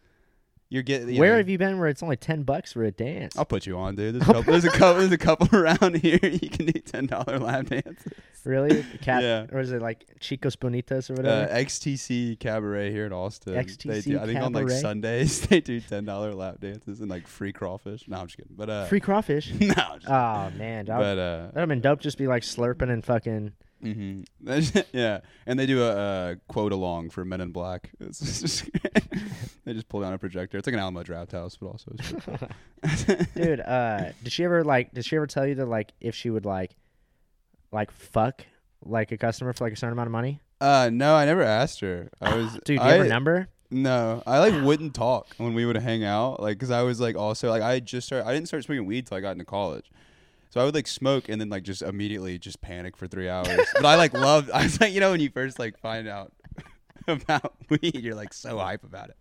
You're 0.74 0.82
getting. 0.82 1.16
where 1.18 1.36
have 1.36 1.48
you 1.48 1.56
been 1.56 1.78
where 1.78 1.88
it's 1.88 2.02
only 2.02 2.16
ten 2.16 2.42
bucks 2.42 2.72
for 2.72 2.82
a 2.82 2.90
dance? 2.90 3.38
I'll 3.38 3.44
put 3.44 3.64
you 3.64 3.78
on, 3.78 3.94
dude. 3.94 4.16
There's 4.16 4.22
a 4.22 4.32
couple. 4.32 4.42
There's 4.42 4.64
a 4.64 4.70
couple. 4.70 4.94
There's 5.00 5.12
a 5.12 5.18
couple 5.18 5.48
around 5.58 5.98
here. 5.98 6.18
You 6.20 6.50
can 6.50 6.66
do 6.66 6.80
ten 6.80 7.06
dollar 7.06 7.38
lap 7.38 7.66
dances. 7.66 8.12
Really, 8.44 8.84
cat 9.02 9.22
Yeah. 9.22 9.46
or 9.52 9.60
is 9.60 9.70
it 9.70 9.80
like 9.80 10.04
Chicas 10.20 10.56
Bonitas 10.56 11.08
or 11.10 11.14
Uh, 11.14 11.16
whatever? 11.46 11.54
XTC 11.54 12.40
Cabaret 12.40 12.90
here 12.90 13.06
in 13.06 13.12
Austin. 13.12 13.54
they 13.54 13.60
XTC 13.60 14.02
do, 14.04 14.18
I 14.18 14.26
think 14.26 14.40
on 14.40 14.52
like 14.52 14.68
Sundays 14.68 15.46
they 15.46 15.60
do 15.60 15.78
ten 15.80 16.04
dollar 16.04 16.34
lap 16.34 16.56
dances 16.60 17.00
and 17.00 17.08
like 17.08 17.28
free 17.28 17.52
crawfish. 17.52 18.08
No, 18.08 18.18
I'm 18.18 18.26
just 18.26 18.36
kidding. 18.36 18.52
But 18.56 18.68
uh, 18.68 18.84
Free 18.86 18.98
crawfish. 19.00 19.52
no, 19.52 19.68
I'm 19.76 20.00
just 20.00 20.10
oh 20.10 20.50
man, 20.58 20.86
that 20.86 20.98
would 20.98 21.04
but 21.04 21.18
uh, 21.18 21.50
have 21.60 21.68
been 21.68 21.80
dope. 21.80 22.00
Just 22.00 22.18
be 22.18 22.26
like 22.26 22.42
slurping 22.42 22.90
and 22.90 23.04
fucking. 23.04 23.52
Hmm 23.92 24.22
yeah, 24.92 25.20
and 25.46 25.58
they 25.58 25.66
do 25.66 25.82
a, 25.82 26.32
a 26.32 26.36
quote 26.48 26.72
along 26.72 27.10
for 27.10 27.24
Men 27.24 27.40
in 27.40 27.52
Black. 27.52 27.90
Just 28.00 28.70
they 29.64 29.72
just 29.72 29.88
pull 29.88 30.00
down 30.00 30.12
a 30.12 30.18
projector. 30.18 30.58
It's 30.58 30.66
like 30.66 30.74
an 30.74 30.80
Alamo 30.80 31.02
Drafthouse, 31.02 31.58
but 31.60 31.66
also. 31.66 31.92
Dude, 33.34 33.60
uh, 33.60 34.12
did 34.22 34.32
she 34.32 34.44
ever 34.44 34.64
like? 34.64 34.92
Did 34.92 35.04
she 35.04 35.16
ever 35.16 35.26
tell 35.26 35.46
you 35.46 35.54
that 35.56 35.66
like 35.66 35.92
if 36.00 36.14
she 36.14 36.30
would 36.30 36.44
like, 36.44 36.76
like 37.72 37.90
fuck 37.90 38.44
like 38.84 39.12
a 39.12 39.16
customer 39.16 39.52
for 39.52 39.64
like 39.64 39.72
a 39.72 39.76
certain 39.76 39.92
amount 39.92 40.08
of 40.08 40.12
money? 40.12 40.40
uh, 40.60 40.90
no, 40.92 41.14
I 41.14 41.24
never 41.24 41.42
asked 41.42 41.80
her. 41.80 42.10
I 42.20 42.36
was 42.36 42.52
Dude, 42.64 42.64
do 42.64 42.74
you 42.74 42.80
I, 42.80 42.92
have 42.92 43.02
her 43.02 43.08
number? 43.08 43.48
No, 43.70 44.22
I 44.26 44.38
like 44.38 44.64
wouldn't 44.64 44.94
talk 44.94 45.28
when 45.36 45.54
we 45.54 45.66
would 45.66 45.76
hang 45.76 46.04
out, 46.04 46.40
like 46.40 46.56
because 46.56 46.70
I 46.70 46.82
was 46.82 47.00
like 47.00 47.16
also 47.16 47.48
like 47.50 47.62
I 47.62 47.80
just 47.80 48.06
started. 48.06 48.26
I 48.26 48.32
didn't 48.32 48.48
start 48.48 48.64
smoking 48.64 48.86
weed 48.86 49.06
till 49.06 49.16
I 49.16 49.20
got 49.20 49.32
into 49.32 49.44
college, 49.44 49.90
so 50.54 50.60
I 50.60 50.64
would 50.64 50.74
like 50.76 50.86
smoke 50.86 51.28
and 51.28 51.40
then 51.40 51.48
like 51.48 51.64
just 51.64 51.82
immediately 51.82 52.38
just 52.38 52.60
panic 52.60 52.96
for 52.96 53.08
three 53.08 53.28
hours. 53.28 53.66
but 53.74 53.84
I 53.84 53.96
like 53.96 54.12
loved. 54.12 54.52
I 54.52 54.62
was 54.62 54.80
like, 54.80 54.92
you 54.92 55.00
know, 55.00 55.10
when 55.10 55.18
you 55.18 55.28
first 55.28 55.58
like 55.58 55.76
find 55.80 56.06
out 56.06 56.32
about 57.08 57.56
weed, 57.68 57.96
you're 57.96 58.14
like 58.14 58.32
so 58.32 58.58
hype 58.58 58.84
about 58.84 59.10
it. 59.10 59.16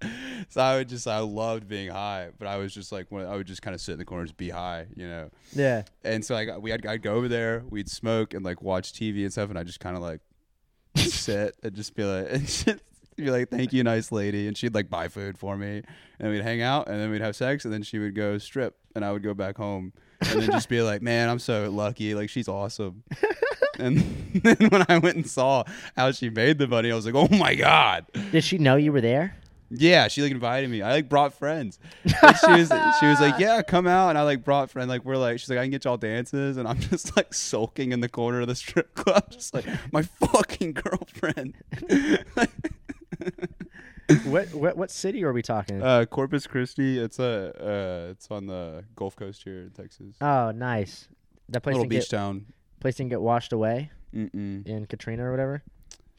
So 0.50 0.62
I 0.62 0.76
would 0.76 0.90
just 0.90 1.08
I 1.08 1.18
loved 1.18 1.68
being 1.68 1.90
high, 1.90 2.30
but 2.38 2.48
I 2.48 2.58
was 2.58 2.72
just 2.72 2.92
like 2.92 3.08
when 3.10 3.26
I 3.26 3.36
would 3.36 3.48
just 3.48 3.64
kind 3.64 3.74
of 3.74 3.82
sit 3.82 3.94
in 3.94 3.98
the 3.98 4.06
corners, 4.06 4.32
be 4.32 4.52
high, 4.52 4.86
you 4.96 5.08
know. 5.08 5.32
Yeah. 5.54 5.86
And 6.04 6.24
so 6.24 6.36
like 6.36 6.50
we 6.62 6.70
had 6.70 6.86
I'd 6.86 7.02
go 7.02 7.16
over 7.16 7.28
there, 7.28 7.64
we'd 7.68 7.90
smoke 7.90 8.36
and 8.36 8.46
like 8.46 8.62
watch 8.62 8.94
TV 8.94 9.24
and 9.24 9.32
stuff, 9.32 9.50
and 9.50 9.58
I 9.58 9.64
just 9.64 9.80
kind 9.80 9.96
of 9.96 10.04
like 10.04 10.22
sit 10.98 11.56
and 11.64 11.74
just 11.74 11.96
be 11.96 12.04
like, 12.04 12.28
and 12.32 12.46
just 12.46 12.68
be 13.16 13.32
like, 13.32 13.50
"Thank 13.50 13.74
you, 13.74 13.84
nice 13.84 14.12
lady," 14.12 14.48
and 14.48 14.56
she'd 14.56 14.76
like 14.76 14.88
buy 14.88 15.08
food 15.08 15.40
for 15.40 15.58
me, 15.58 15.82
and 16.20 16.32
we'd 16.32 16.44
hang 16.44 16.62
out, 16.62 16.90
and 16.90 17.00
then 17.00 17.10
we'd 17.10 17.22
have 17.22 17.36
sex, 17.36 17.66
and 17.66 17.74
then 17.74 17.82
she 17.82 17.98
would 17.98 18.14
go 18.14 18.38
strip, 18.38 18.76
and 18.96 19.04
I 19.04 19.12
would 19.12 19.24
go 19.24 19.34
back 19.34 19.58
home, 19.58 19.94
and 20.32 20.42
then 20.42 20.52
just 20.52 20.70
be 20.70 20.82
like, 20.82 21.02
"Man, 21.02 21.30
I'm 21.30 21.40
so 21.40 21.70
lucky. 21.70 22.16
Like 22.16 22.30
she's 22.30 22.48
awesome." 22.48 23.04
and 23.80 23.98
then 24.36 24.70
when 24.70 24.86
I 24.88 24.98
went 24.98 25.16
and 25.18 25.28
saw 25.28 25.64
how 25.96 26.12
she 26.12 26.30
made 26.30 26.58
the 26.58 26.68
money, 26.68 26.92
I 26.92 26.96
was 26.96 27.06
like, 27.06 27.16
"Oh 27.16 27.28
my 27.36 27.56
god!" 27.56 28.06
Did 28.32 28.44
she 28.44 28.58
know 28.58 28.76
you 28.76 28.92
were 28.92 29.02
there? 29.02 29.36
Yeah, 29.76 30.08
she 30.08 30.22
like 30.22 30.32
invited 30.32 30.70
me. 30.70 30.82
I 30.82 30.92
like 30.92 31.10
brought 31.10 31.34
friends. 31.34 31.80
And 32.04 32.38
she 32.38 32.52
was 32.52 32.72
she 33.00 33.06
was 33.06 33.20
like, 33.20 33.40
"Yeah, 33.40 33.62
come 33.64 33.88
out." 33.88 34.10
And 34.10 34.18
I 34.18 34.24
like 34.24 34.44
brought 34.44 34.70
friends. 34.70 34.90
Like 34.90 35.04
we're 35.04 35.18
like, 35.18 35.40
she's 35.40 35.50
like, 35.50 35.60
"I 35.60 35.64
can 35.64 35.72
get 35.72 35.86
y'all 35.86 35.98
dances," 35.98 36.58
and 36.58 36.68
I'm 36.68 36.80
just 36.92 37.16
like 37.16 37.34
sulking 37.34 37.92
in 37.92 38.00
the 38.00 38.10
corner 38.10 38.42
of 38.42 38.48
the 38.48 38.56
strip 38.56 38.94
club, 38.94 39.32
just 39.32 39.54
like 39.54 39.66
my 39.92 40.04
fucking 40.04 40.74
girlfriend. 40.74 41.56
What 44.26 44.54
what 44.54 44.78
what 44.78 44.92
city 44.92 45.24
are 45.24 45.34
we 45.34 45.42
talking? 45.42 45.82
uh, 45.82 46.06
Corpus 46.06 46.48
Christi. 46.48 47.00
It's 47.00 47.20
a 47.20 48.06
uh, 48.08 48.12
it's 48.12 48.30
on 48.30 48.48
the 48.48 48.84
Gulf 48.96 49.16
Coast 49.16 49.44
here 49.44 49.62
in 49.62 49.70
Texas. 49.72 50.16
oh, 50.22 50.52
nice. 50.52 51.08
That 51.50 51.62
place 51.62 51.76
Little 51.76 51.90
beach 51.90 52.10
get 52.10 52.18
town. 52.18 52.46
place 52.80 52.96
didn't 52.96 53.10
get 53.12 53.22
washed 53.22 53.54
away 53.54 53.92
Mm-mm. 54.16 54.66
in 54.68 54.86
Katrina 54.86 55.26
or 55.26 55.32
whatever. 55.32 55.64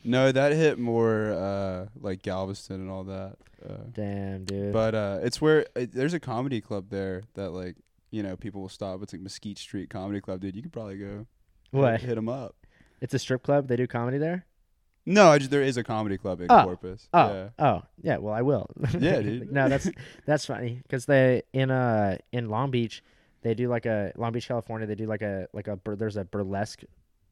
No, 0.04 0.30
that 0.32 0.52
hit 0.52 0.78
more 0.78 1.32
uh, 1.32 1.86
like 2.00 2.22
Galveston 2.22 2.80
and 2.80 2.90
all 2.90 3.04
that. 3.04 3.36
Uh, 3.66 3.72
Damn, 3.92 4.44
dude. 4.44 4.72
but 4.72 4.94
uh, 4.94 5.18
it's 5.22 5.40
where 5.40 5.66
uh, 5.74 5.86
there's 5.90 6.12
a 6.12 6.20
comedy 6.20 6.60
club 6.60 6.90
there 6.90 7.22
that 7.34 7.50
like 7.52 7.76
you 8.10 8.22
know 8.22 8.36
people 8.36 8.60
will 8.60 8.68
stop. 8.68 9.02
It's 9.02 9.12
like 9.14 9.22
Mesquite 9.22 9.58
Street 9.58 9.88
Comedy 9.90 10.20
Club, 10.20 10.40
dude. 10.40 10.54
You 10.56 10.62
could 10.62 10.72
probably 10.72 10.98
go. 10.98 11.26
what? 11.70 12.00
Hit 12.00 12.14
them 12.16 12.28
up. 12.28 12.54
It's 13.00 13.14
a 13.14 13.18
strip 13.18 13.42
club. 13.42 13.68
They 13.68 13.76
do 13.76 13.86
comedy 13.86 14.18
there. 14.18 14.44
No, 15.06 15.28
I 15.28 15.38
just 15.38 15.50
there 15.50 15.62
is 15.62 15.76
a 15.76 15.84
comedy 15.84 16.16
club 16.16 16.40
in 16.40 16.46
Oh. 16.50 16.62
Corpus. 16.64 17.08
Oh, 17.12 17.28
Yeah. 17.32 17.48
oh, 17.58 17.82
yeah. 18.02 18.16
Well, 18.18 18.34
I 18.34 18.42
will. 18.42 18.68
Yeah, 18.98 19.20
dude. 19.20 19.52
no, 19.58 19.68
that's 19.68 19.90
that's 20.26 20.46
funny 20.46 20.80
because 20.82 21.06
they 21.06 21.42
in 21.52 21.70
uh 21.70 22.18
in 22.32 22.48
Long 22.48 22.70
Beach, 22.70 23.02
they 23.42 23.54
do 23.54 23.68
like 23.68 23.84
a 23.86 24.12
Long 24.16 24.32
Beach, 24.32 24.48
California. 24.48 24.86
They 24.86 24.94
do 24.94 25.06
like 25.06 25.22
a 25.22 25.46
like 25.52 25.68
a 25.68 25.78
there's 25.96 26.16
a 26.16 26.24
burlesque 26.24 26.82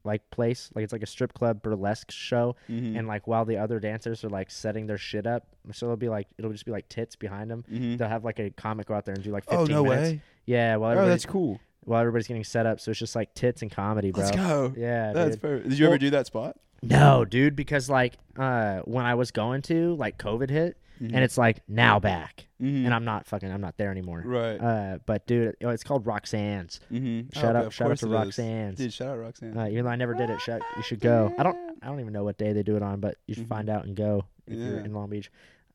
like 0.05 0.29
place 0.31 0.69
like 0.75 0.83
it's 0.83 0.91
like 0.91 1.01
a 1.01 1.05
strip 1.07 1.33
club 1.33 1.61
burlesque 1.63 2.11
show 2.11 2.57
Mhm. 2.69 2.99
and 2.99 3.07
like 3.07 3.25
while 3.25 3.45
the 3.45 3.55
other 3.55 3.79
dancers 3.79 4.21
are 4.25 4.29
like 4.29 4.51
setting 4.51 4.85
their 4.85 4.97
shit 4.97 5.25
up 5.25 5.47
so 5.71 5.85
it'll 5.85 5.95
be 5.95 6.09
like 6.09 6.27
it'll 6.37 6.51
just 6.51 6.65
be 6.65 6.71
like 6.73 6.89
tits 6.89 7.15
behind 7.15 7.49
them 7.49 7.63
Mhm. 7.71 7.97
they'll 7.97 8.09
have 8.09 8.25
like 8.25 8.37
a 8.37 8.49
comic 8.49 8.87
go 8.87 8.95
out 8.95 9.05
there 9.05 9.15
and 9.15 9.23
do 9.23 9.31
like 9.31 9.45
15 9.45 9.59
Oh 9.59 9.63
no 9.63 9.83
minutes 9.85 10.11
way! 10.11 10.21
yeah 10.45 10.75
well 10.75 10.99
Oh, 10.99 11.05
that's 11.07 11.25
cool. 11.25 11.57
while 11.85 12.01
everybody's 12.01 12.27
getting 12.27 12.43
set 12.43 12.65
up 12.65 12.81
so 12.81 12.91
it's 12.91 12.99
just 12.99 13.15
like 13.15 13.33
tits 13.33 13.61
and 13.61 13.71
comedy 13.71 14.11
bro 14.11 14.25
Let's 14.25 14.35
go. 14.35 14.73
yeah 14.75 15.13
That's 15.13 15.35
dude. 15.35 15.41
perfect. 15.41 15.69
Did 15.69 15.79
you 15.79 15.85
Well- 15.85 15.93
ever 15.93 15.99
do 15.99 16.09
that 16.09 16.27
spot? 16.27 16.57
No 16.89 17.25
dude 17.25 17.55
because 17.55 17.89
like 17.89 18.13
uh 18.37 18.79
when 18.85 19.05
i 19.05 19.15
was 19.15 19.31
going 19.31 19.61
to 19.61 19.95
like 19.95 20.17
covid 20.17 20.49
hit 20.49 20.77
Mm-hmm. 21.01 21.15
and 21.15 21.23
it's 21.23 21.39
like 21.39 21.63
now 21.67 21.99
back 21.99 22.45
Mhm. 22.61 22.85
and 22.85 22.93
i'm 22.93 23.03
not 23.03 23.25
fucking 23.25 23.51
i'm 23.51 23.59
not 23.59 23.77
there 23.77 23.89
anymore 23.89 24.21
right. 24.23 24.57
uh 24.57 24.99
but 25.07 25.25
dude 25.25 25.55
it's 25.59 25.83
called 25.83 26.05
roxanne's 26.05 26.79
mm-hmm. 26.91 27.27
shout 27.37 27.55
out 27.55 27.73
shout 27.73 27.89
out 27.89 27.97
to 27.97 28.07
roxanne's 28.07 28.77
Dude, 28.77 28.93
shout 28.93 29.09
out 29.09 29.17
Roxanne. 29.19 29.57
uh, 29.57 29.65
even 29.69 29.85
though 29.85 29.89
i 29.91 29.95
never 29.95 30.13
did 30.13 30.29
it 30.29 30.39
shout, 30.39 30.61
you 30.77 30.83
should 30.83 30.99
go 30.99 31.33
i 31.39 31.43
don't 31.43 31.57
i 31.81 31.87
don't 31.87 31.99
even 31.99 32.13
know 32.13 32.23
what 32.23 32.37
day 32.37 32.53
they 32.53 32.61
do 32.61 32.75
it 32.77 32.83
on 32.83 32.99
but 32.99 33.17
you 33.25 33.33
should 33.33 33.47
find 33.47 33.69
out 33.69 33.85
and 33.85 33.95
go 33.95 34.23
if 34.45 34.55
you're 34.57 34.79
in 34.81 34.93
long 34.93 35.09
beach 35.09 35.31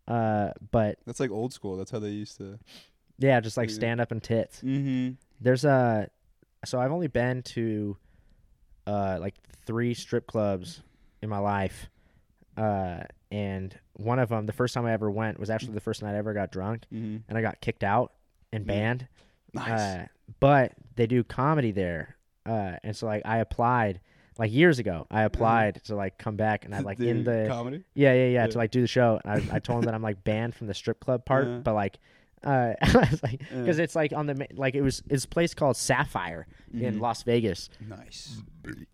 uh 0.06 0.50
but 0.70 0.98
That's 1.04 1.18
like 1.20 1.32
old 1.32 1.52
school. 1.52 1.76
That's 1.76 1.90
how 1.90 1.98
they 1.98 2.10
used 2.10 2.38
to. 2.38 2.56
yeah 3.18 3.40
just 3.40 3.56
like 3.56 3.70
Yeah. 3.70 3.74
stand 3.74 4.00
up 4.00 4.12
and 4.12 4.22
tits 4.22 4.62
Mm-hmm. 4.62 5.14
there's 5.40 5.64
a 5.64 6.08
so 6.64 6.80
i've 6.80 6.92
only 6.92 7.08
been 7.08 7.42
to 7.42 7.96
uh 8.86 9.18
like 9.20 9.34
three 9.66 9.94
strip 9.94 10.28
clubs 10.28 10.80
in 11.22 11.28
my 11.28 11.38
life 11.38 11.88
uh 12.56 13.00
and 13.30 13.78
one 13.94 14.18
of 14.18 14.28
them 14.30 14.46
the 14.46 14.52
first 14.52 14.74
time 14.74 14.84
i 14.86 14.92
ever 14.92 15.10
went 15.10 15.38
was 15.38 15.50
actually 15.50 15.74
the 15.74 15.80
first 15.80 16.02
night 16.02 16.14
i 16.14 16.18
ever 16.18 16.34
got 16.34 16.50
drunk 16.50 16.84
Mm-hmm. 16.92 17.18
and 17.28 17.38
i 17.38 17.42
got 17.42 17.60
kicked 17.60 17.84
out 17.84 18.12
and 18.52 18.64
Yeah. 18.66 18.72
banned 18.72 19.08
Nice. 19.52 19.68
uh, 19.68 20.06
but 20.40 20.72
they 20.96 21.06
do 21.06 21.22
comedy 21.24 21.72
there 21.72 22.16
uh 22.46 22.76
and 22.82 22.96
so 22.96 23.06
like 23.06 23.22
i 23.24 23.38
applied 23.38 24.00
like 24.38 24.52
years 24.52 24.78
ago. 24.78 25.04
I 25.10 25.22
applied 25.22 25.82
to 25.86 25.96
like 25.96 26.16
come 26.16 26.36
back, 26.36 26.64
and 26.64 26.72
I 26.72 26.78
like 26.90 27.00
in 27.00 27.24
The 27.24 27.42
the 27.42 27.48
comedy. 27.48 27.82
yeah, 27.94 28.12
yeah, 28.12 28.26
yeah, 28.26 28.30
Yeah. 28.42 28.46
to 28.46 28.58
like 28.58 28.70
do 28.70 28.80
the 28.80 28.86
show. 28.86 29.18
And 29.24 29.50
I, 29.50 29.56
I 29.56 29.58
told 29.58 29.78
them 29.78 29.86
that 29.86 29.94
I'm 29.94 30.02
like 30.02 30.22
banned 30.22 30.54
from 30.54 30.68
the 30.68 30.74
strip 30.74 31.00
club 31.00 31.24
part, 31.24 31.44
Uh-huh. 31.48 31.58
but 31.64 31.74
like, 31.74 31.98
uh, 32.44 32.74
I 32.82 33.18
like, 33.22 33.42
Yeah. 33.50 33.60
because 33.60 33.78
it's 33.78 33.94
like 33.96 34.12
on 34.12 34.26
the 34.26 34.46
like 34.54 34.74
it 34.74 34.82
was 34.82 35.02
it's 35.10 35.24
a 35.24 35.28
place 35.28 35.54
called 35.54 35.76
Sapphire 35.76 36.46
in 36.72 36.96
Mhm. 36.96 37.00
Las 37.00 37.22
Vegas. 37.22 37.68
Nice. 37.86 38.40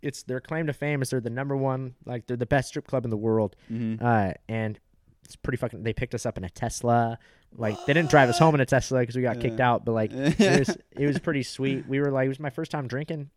It's 0.02 0.22
their 0.22 0.40
claim 0.40 0.66
to 0.68 0.72
fame 0.72 1.02
is 1.02 1.11
they're 1.11 1.20
the 1.20 1.30
number 1.30 1.57
one, 1.57 1.94
like 2.04 2.26
they're 2.26 2.37
the 2.37 2.46
best 2.46 2.68
strip 2.68 2.87
club 2.87 3.04
in 3.04 3.11
the 3.11 3.16
world. 3.16 3.57
Mm-hmm. 3.70 4.04
Uh, 4.04 4.33
and 4.48 4.78
it's 5.24 5.37
pretty 5.37 5.57
fucking. 5.57 5.83
They 5.83 5.92
picked 5.92 6.14
us 6.14 6.26
up 6.26 6.37
in 6.38 6.44
a 6.44 6.50
Tesla. 6.50 7.18
Like 7.57 7.76
they 7.87 7.92
didn't 7.94 8.11
drive 8.11 8.28
us 8.28 8.38
home 8.38 8.54
in 8.54 8.61
a 8.61 8.66
Tesla 8.66 9.00
because 9.00 9.16
we 9.16 9.22
got 9.22 9.40
kicked 9.40 9.61
out, 9.61 9.85
but 9.85 9.92
like 9.92 10.11
it 10.12 10.59
was 10.68 10.76
it 10.92 11.07
was 11.07 11.18
pretty 11.18 11.42
sweet. 11.44 11.87
We 11.88 12.00
were 12.00 12.11
like 12.11 12.26
it 12.26 12.28
was 12.28 12.40
my 12.40 12.50
first 12.50 12.70
time 12.72 12.88
drinking, 12.88 13.30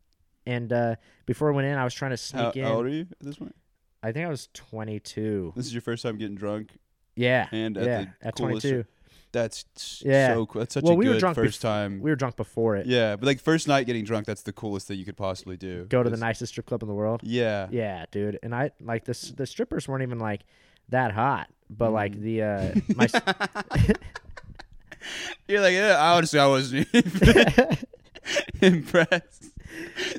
and 0.45 0.73
uh, 0.73 0.95
before 1.25 1.51
I 1.51 1.55
went 1.55 1.67
in, 1.67 1.77
I 1.77 1.83
was 1.83 1.93
trying 1.93 2.15
to 2.15 2.35
how, 2.37 2.51
sneak 2.51 2.57
in. 2.57 2.63
how 2.63 2.73
old 2.77 2.85
are 2.85 2.89
you 2.89 3.01
at 3.01 3.19
this 3.19 3.37
point? 3.37 3.55
I 4.03 4.11
think 4.11 4.25
I 4.25 4.29
was 4.29 4.49
22. 4.53 5.53
This 5.55 5.65
is 5.65 5.73
your 5.73 5.81
first 5.81 6.03
time 6.03 6.17
getting 6.17 6.35
drunk, 6.35 6.69
Yeah, 7.15 7.47
and 7.51 7.77
at 7.77 7.85
yeah, 7.85 8.05
the 8.21 8.27
at 8.27 8.35
coolest 8.35 8.61
22. 8.67 8.85
That's 9.31 9.65
Yeah. 10.05 10.33
so 10.33 10.45
cool. 10.45 10.59
That's 10.61 10.73
such 10.73 10.83
Well, 10.83 10.93
a 10.93 10.95
we 10.95 11.07
were 11.09 11.19
good 11.19 11.35
first 11.35 11.59
bef- 11.59 11.61
time. 11.61 11.99
We 11.99 12.09
were 12.09 12.15
drunk 12.15 12.35
before 12.37 12.75
it. 12.77 12.85
yeah, 12.87 13.15
but 13.15 13.25
like 13.25 13.39
first 13.39 13.67
night 13.67 13.85
getting 13.85 14.03
drunk, 14.05 14.25
that's 14.25 14.41
the 14.43 14.53
coolest 14.53 14.87
thing 14.87 14.97
you 14.97 15.05
could 15.05 15.17
possibly 15.17 15.57
do. 15.57 15.85
Go 15.89 16.01
to 16.03 16.09
the 16.09 16.17
nicest 16.17 16.53
strip 16.53 16.65
club 16.65 16.81
in 16.81 16.87
the 16.87 16.95
world. 16.95 17.21
Yeah. 17.23 17.67
Yeah, 17.71 18.05
dude. 18.11 18.39
And 18.41 18.55
I 18.55 18.71
like 18.81 19.05
this. 19.05 19.31
The 19.31 19.45
strippers 19.45 19.87
weren't 19.87 20.03
even 20.03 20.19
like 20.19 20.41
that 20.89 21.11
hot, 21.11 21.49
but 21.69 21.91
like 21.91 22.13
Mm. 22.15 22.21
the 22.21 22.41
uh, 22.41 22.73
my. 22.95 23.07
You're 25.47 25.61
like, 25.61 25.73
yeah, 25.73 25.97
honestly, 26.13 26.39
I 26.39 26.47
wasn't 26.47 26.87
impressed. 28.61 29.45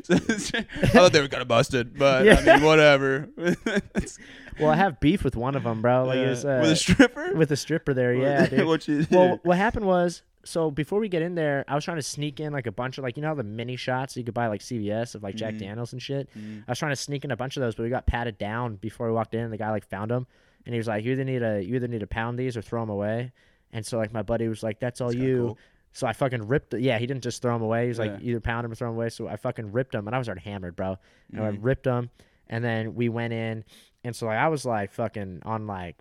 So, 0.04 0.14
I 0.18 0.86
thought 0.88 1.12
they 1.12 1.20
were 1.20 1.28
kind 1.28 1.42
of 1.42 1.48
busted, 1.48 1.98
but 1.98 2.24
Yeah. 2.24 2.42
I 2.46 2.56
mean, 2.56 2.64
whatever. 2.64 3.28
well, 4.58 4.70
I 4.70 4.76
have 4.76 5.00
beef 5.00 5.24
with 5.24 5.36
one 5.36 5.54
of 5.54 5.62
them, 5.64 5.82
bro. 5.82 6.04
Like 6.04 6.18
it 6.18 6.28
was, 6.28 6.44
uh, 6.44 6.58
with 6.62 6.72
a 6.72 6.76
stripper. 6.76 7.34
with 7.34 7.48
the 7.48 7.56
stripper 7.56 7.94
there. 7.94 8.14
Yeah, 8.14 8.46
dude. 8.50 8.66
what 8.66 8.86
you 8.88 9.06
well, 9.10 9.40
what 9.42 9.56
happened 9.56 9.86
was, 9.86 10.22
so 10.44 10.70
before 10.70 10.98
we 11.00 11.08
get 11.08 11.22
in 11.22 11.34
there, 11.34 11.64
I 11.68 11.74
was 11.74 11.84
trying 11.84 11.98
to 11.98 12.02
sneak 12.02 12.40
in 12.40 12.52
like 12.52 12.66
a 12.66 12.72
bunch 12.72 12.98
of 12.98 13.04
like 13.04 13.16
you 13.16 13.22
know 13.22 13.34
the 13.34 13.42
mini 13.42 13.76
shots 13.76 14.16
you 14.16 14.24
could 14.24 14.34
buy 14.34 14.46
like 14.46 14.60
CVS 14.60 15.14
of 15.14 15.22
like 15.22 15.34
Jack 15.34 15.54
Mhm. 15.54 15.58
Daniels 15.60 15.92
and 15.92 16.00
shit. 16.02 16.28
Mhm. 16.36 16.62
I 16.66 16.70
was 16.70 16.78
trying 16.78 16.92
to 16.92 16.96
sneak 16.96 17.24
in 17.24 17.30
a 17.30 17.36
bunch 17.36 17.56
of 17.56 17.60
those, 17.60 17.74
but 17.74 17.82
we 17.82 17.90
got 17.90 18.06
patted 18.06 18.38
down 18.38 18.76
before 18.76 19.06
we 19.08 19.12
walked 19.12 19.34
in. 19.34 19.50
The 19.50 19.58
guy 19.58 19.70
like 19.70 19.84
found 19.86 20.10
them, 20.10 20.26
and 20.64 20.74
he 20.74 20.78
was 20.78 20.86
like, 20.88 21.04
"You 21.04 21.12
either 21.12 21.24
need 21.24 21.40
to 21.40 21.62
you 21.62 21.76
either 21.76 21.88
need 21.88 22.00
to 22.00 22.06
pound 22.06 22.38
these 22.38 22.56
or 22.56 22.62
throw 22.62 22.80
them 22.82 22.90
away." 22.90 23.32
And 23.72 23.84
so 23.84 23.98
like 23.98 24.12
my 24.12 24.22
buddy 24.22 24.48
was 24.48 24.62
like, 24.62 24.80
"That's 24.80 25.00
all 25.00 25.08
That's 25.08 25.20
you." 25.20 25.38
cool. 25.48 25.58
So 25.98 26.06
I 26.06 26.12
fucking 26.12 26.46
ripped. 26.46 26.74
it. 26.74 26.80
Yeah, 26.80 26.96
he 26.98 27.06
didn't 27.06 27.24
just 27.24 27.42
throw 27.42 27.52
them 27.54 27.62
away. 27.62 27.82
He 27.82 27.88
was 27.88 27.98
like, 27.98 28.12
Yeah. 28.12 28.28
either 28.30 28.40
pound 28.40 28.62
them 28.64 28.70
or 28.70 28.76
throw 28.76 28.88
them 28.88 28.96
away. 28.96 29.08
So 29.08 29.26
I 29.26 29.34
fucking 29.36 29.72
ripped 29.72 29.92
them, 29.92 30.06
and 30.06 30.14
I 30.14 30.18
was 30.18 30.28
already 30.28 30.42
hammered, 30.42 30.76
bro. 30.76 30.96
And 31.32 31.42
I 31.44 31.50
Mhm. 31.50 31.58
ripped 31.60 31.82
them, 31.84 32.10
and 32.48 32.62
then 32.64 32.94
we 32.94 33.08
went 33.08 33.32
in, 33.32 33.64
and 34.04 34.14
so 34.14 34.26
like 34.26 34.38
I 34.38 34.46
was 34.46 34.64
like 34.64 34.92
fucking 34.92 35.42
on 35.44 35.66
like 35.66 35.96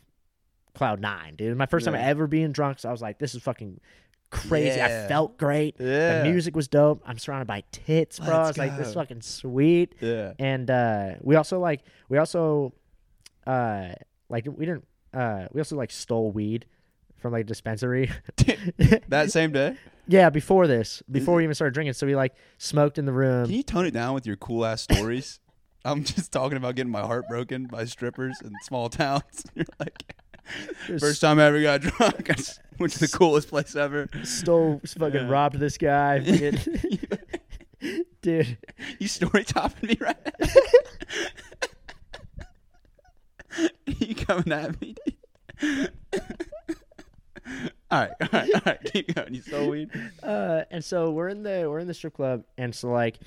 cloud 0.75 0.99
nine, 1.01 1.35
dude. 1.35 1.57
My 1.57 1.65
first 1.65 1.85
time 1.85 1.95
ever 1.95 2.27
being 2.27 2.51
drunk, 2.51 2.77
so 2.79 2.89
I 2.89 2.91
was 2.91 3.01
like, 3.01 3.17
this 3.17 3.33
is 3.33 3.41
fucking 3.41 3.79
crazy. 4.29 4.79
I 4.79 5.07
felt 5.07 5.37
great. 5.39 5.77
Yeah. 5.79 6.21
The 6.21 6.29
music 6.29 6.55
was 6.55 6.67
dope. 6.67 7.01
I'm 7.05 7.17
surrounded 7.17 7.47
by 7.47 7.63
tits, 7.71 8.19
bro. 8.19 8.27
I 8.27 8.37
Let's 8.37 8.47
was 8.49 8.57
like, 8.59 8.77
this 8.77 8.87
is 8.89 8.93
fucking 8.93 9.21
sweet. 9.21 9.95
Yeah. 9.99 10.33
And 10.37 10.69
uh, 10.69 11.15
we 11.21 11.35
also 11.35 11.59
like 11.59 11.81
we 12.09 12.19
also 12.19 12.73
uh 13.47 13.93
like 14.29 14.45
we 14.45 14.65
didn't 14.65 14.85
uh 15.13 15.47
we 15.53 15.59
also 15.61 15.75
like 15.77 15.89
stole 15.89 16.31
weed 16.31 16.65
from 17.27 17.33
like 17.33 17.45
dispensary. 17.45 18.09
That 19.09 19.31
same 19.31 19.51
day. 19.51 19.75
yeah, 20.07 20.29
before 20.29 20.67
this, 20.67 21.01
before 21.11 21.35
we 21.35 21.43
even 21.43 21.53
started 21.55 21.73
drinking, 21.73 21.93
so 21.93 22.05
we 22.07 22.15
like 22.15 22.33
smoked 22.57 22.97
in 22.97 23.05
the 23.05 23.11
room. 23.11 23.45
Can 23.45 23.53
you 23.55 23.63
tone 23.63 23.85
it 23.85 23.91
down 23.91 24.13
with 24.13 24.25
your 24.25 24.35
cool 24.37 24.65
ass 24.65 24.81
stories? 24.83 25.39
I'm 25.85 26.03
just 26.03 26.31
talking 26.31 26.57
about 26.57 26.75
getting 26.75 26.91
my 26.91 27.01
heart 27.01 27.27
broken 27.29 27.65
by 27.67 27.85
strippers 27.85 28.39
in 28.43 28.51
small 28.63 28.89
towns. 28.89 29.43
You're 29.55 29.65
like, 29.79 30.15
first 30.99 31.21
time 31.21 31.39
I 31.39 31.45
ever 31.45 31.61
got 31.61 31.81
drunk, 31.81 32.29
I 32.29 32.33
just 32.33 32.59
went 32.79 32.93
to 32.93 32.99
the 32.99 33.07
coolest 33.07 33.47
place 33.49 33.75
ever. 33.75 34.07
stole, 34.23 34.81
fucking 34.85 35.21
Yeah. 35.21 35.29
robbed 35.29 35.59
this 35.59 35.77
guy, 35.77 36.19
fucking- 36.21 37.09
dude. 38.21 38.57
You 38.99 39.07
story 39.07 39.43
topping 39.45 39.89
me 39.89 39.97
right 39.99 40.17
now. 40.39 40.47
you 43.99 44.15
coming 44.15 44.51
at 44.51 44.79
me? 44.81 44.95
dude? 45.59 45.91
all 47.91 47.99
right, 48.01 48.11
all 48.21 48.27
right, 48.33 48.53
all 48.53 48.61
right. 48.65 48.79
Keep 48.93 49.15
going. 49.15 49.33
You 49.33 49.41
stole 49.41 49.69
weed. 49.69 49.89
Uh, 50.23 50.63
and 50.71 50.83
so 50.83 51.11
we're 51.11 51.29
in 51.29 51.43
the 51.43 51.67
we're 51.69 51.79
in 51.79 51.87
the 51.87 51.93
strip 51.93 52.13
club, 52.13 52.43
and 52.57 52.73
so 52.73 52.89
like 52.89 53.19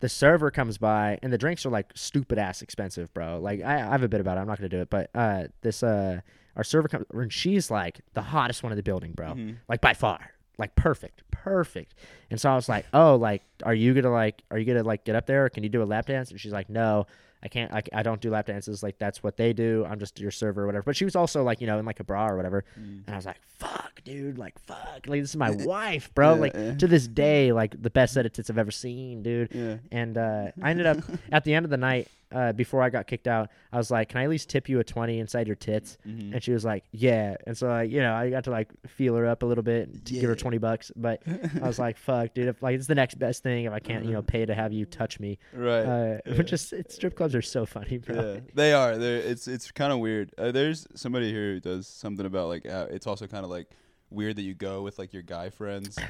the 0.00 0.08
server 0.08 0.50
comes 0.50 0.78
by, 0.78 1.18
and 1.22 1.32
the 1.32 1.38
drinks 1.38 1.64
are 1.64 1.70
like 1.70 1.92
stupid 1.94 2.38
ass 2.38 2.62
expensive, 2.62 3.12
bro. 3.14 3.38
Like 3.38 3.62
I, 3.62 3.74
I 3.76 3.90
have 3.92 4.02
a 4.02 4.08
bit 4.08 4.20
about 4.20 4.36
it. 4.38 4.40
I'm 4.40 4.46
not 4.46 4.58
gonna 4.58 4.68
do 4.68 4.80
it, 4.80 4.90
but 4.90 5.10
uh, 5.14 5.44
this 5.62 5.82
uh, 5.82 6.20
our 6.56 6.64
server 6.64 6.88
comes, 6.88 7.06
and 7.12 7.32
she's 7.32 7.70
like 7.70 8.00
the 8.14 8.22
hottest 8.22 8.62
one 8.62 8.72
in 8.72 8.76
the 8.76 8.82
building, 8.82 9.12
bro. 9.12 9.28
Mhm. 9.34 9.56
Like 9.68 9.80
by 9.80 9.94
far, 9.94 10.18
like 10.58 10.74
perfect, 10.74 11.22
perfect. 11.30 11.94
And 12.30 12.40
so 12.40 12.50
I 12.50 12.54
was 12.56 12.68
like, 12.68 12.86
oh, 12.92 13.16
like, 13.16 13.42
are 13.62 13.74
you 13.74 13.94
gonna 13.94 14.10
like, 14.12 14.42
are 14.50 14.58
you 14.58 14.64
gonna 14.64 14.82
like 14.82 15.04
get 15.04 15.14
up 15.14 15.26
there? 15.26 15.44
Or 15.44 15.48
can 15.50 15.62
you 15.62 15.68
do 15.68 15.82
a 15.82 15.84
lap 15.84 16.06
dance? 16.06 16.30
And 16.30 16.40
she's 16.40 16.52
like, 16.52 16.68
no. 16.68 17.06
I 17.42 17.48
can't. 17.48 17.72
I, 17.72 17.82
I 17.92 18.02
don't 18.02 18.20
do 18.20 18.30
lap 18.30 18.46
dances. 18.46 18.82
Like 18.82 18.98
that's 18.98 19.22
what 19.22 19.36
they 19.36 19.52
do. 19.52 19.84
I'm 19.88 19.98
just 19.98 20.20
your 20.20 20.30
server 20.30 20.62
or 20.62 20.66
whatever. 20.66 20.84
But 20.84 20.96
she 20.96 21.04
was 21.04 21.16
also 21.16 21.42
like, 21.42 21.60
you 21.60 21.66
know, 21.66 21.78
in 21.78 21.84
like 21.84 22.00
a 22.00 22.04
bra 22.04 22.28
or 22.28 22.36
whatever. 22.36 22.64
Mm. 22.78 23.02
And 23.06 23.10
I 23.10 23.16
was 23.16 23.26
like, 23.26 23.40
fuck, 23.58 24.02
dude. 24.04 24.38
Like, 24.38 24.58
fuck. 24.60 25.06
Like, 25.06 25.20
this 25.20 25.30
is 25.30 25.36
my 25.36 25.50
wife, 25.64 26.12
bro. 26.14 26.34
Yeah, 26.34 26.40
like, 26.40 26.54
yeah. 26.54 26.74
to 26.74 26.86
this 26.86 27.08
day, 27.08 27.52
like, 27.52 27.80
the 27.80 27.90
best 27.90 28.14
set 28.14 28.26
of 28.26 28.32
tits 28.32 28.50
I've 28.50 28.58
ever 28.58 28.70
seen, 28.70 29.22
dude. 29.22 29.48
Yeah. 29.52 29.76
And 29.90 30.16
uh, 30.16 30.52
I 30.62 30.70
ended 30.70 30.86
up, 30.86 30.98
at 31.30 31.44
the 31.44 31.54
end 31.54 31.64
of 31.64 31.70
the 31.70 31.76
night, 31.76 32.08
uh, 32.32 32.52
before 32.52 32.82
I 32.82 32.90
got 32.90 33.06
kicked 33.06 33.28
out, 33.28 33.50
I 33.72 33.76
was 33.76 33.90
like, 33.90 34.08
can 34.08 34.18
I 34.20 34.24
at 34.24 34.30
least 34.30 34.48
tip 34.48 34.68
you 34.68 34.80
a 34.80 34.84
20 34.84 35.18
inside 35.18 35.46
your 35.46 35.56
tits? 35.56 35.98
Mhm. 36.06 36.34
And 36.34 36.42
she 36.42 36.52
was 36.52 36.64
like, 36.64 36.84
yeah. 36.92 37.36
And 37.46 37.56
so, 37.56 37.68
like, 37.68 37.90
you 37.90 38.00
know, 38.00 38.14
I 38.14 38.30
got 38.30 38.44
to, 38.44 38.50
like, 38.50 38.70
feel 38.86 39.14
her 39.16 39.26
up 39.26 39.42
a 39.42 39.46
little 39.46 39.64
bit 39.64 40.04
to 40.06 40.14
give 40.14 40.24
her 40.24 40.36
20 40.36 40.58
bucks. 40.58 40.90
But 40.96 41.22
I 41.26 41.66
was 41.66 41.78
like, 41.78 41.96
fuck, 41.98 42.34
dude. 42.34 42.48
If, 42.48 42.62
like, 42.62 42.76
it's 42.76 42.86
the 42.86 42.94
next 42.94 43.18
best 43.18 43.42
thing 43.42 43.64
if 43.64 43.72
I 43.72 43.78
can't, 43.78 44.04
you 44.04 44.12
know, 44.12 44.22
pay 44.22 44.44
to 44.46 44.54
have 44.54 44.72
you 44.72 44.86
touch 44.86 45.20
me. 45.20 45.38
Right. 45.52 45.80
Uh, 45.82 46.18
yeah. 46.26 46.34
Which 46.36 46.52
is, 46.52 46.72
it's, 46.72 46.94
strip 46.94 47.16
clubs 47.16 47.34
are 47.34 47.42
so 47.42 47.66
funny, 47.66 47.98
bro. 47.98 48.34
Yeah, 48.34 48.40
they 48.54 48.72
are. 48.72 48.96
They're, 48.96 49.18
it's 49.18 49.48
it's 49.48 49.70
kind 49.70 49.92
of 49.92 49.98
weird. 49.98 50.32
Uh, 50.38 50.52
there's 50.52 50.86
somebody 50.94 51.30
here 51.32 51.54
who 51.54 51.60
does 51.60 51.86
something 51.86 52.26
about 52.26 52.48
like 52.48 52.66
uh, 52.66 52.86
it's 52.90 53.06
also 53.06 53.26
kind 53.26 53.44
of 53.44 53.50
like 53.50 53.68
weird 54.10 54.36
that 54.36 54.42
you 54.42 54.54
go 54.54 54.82
with 54.82 54.98
like 54.98 55.12
your 55.12 55.22
guy 55.22 55.50
friends. 55.50 55.98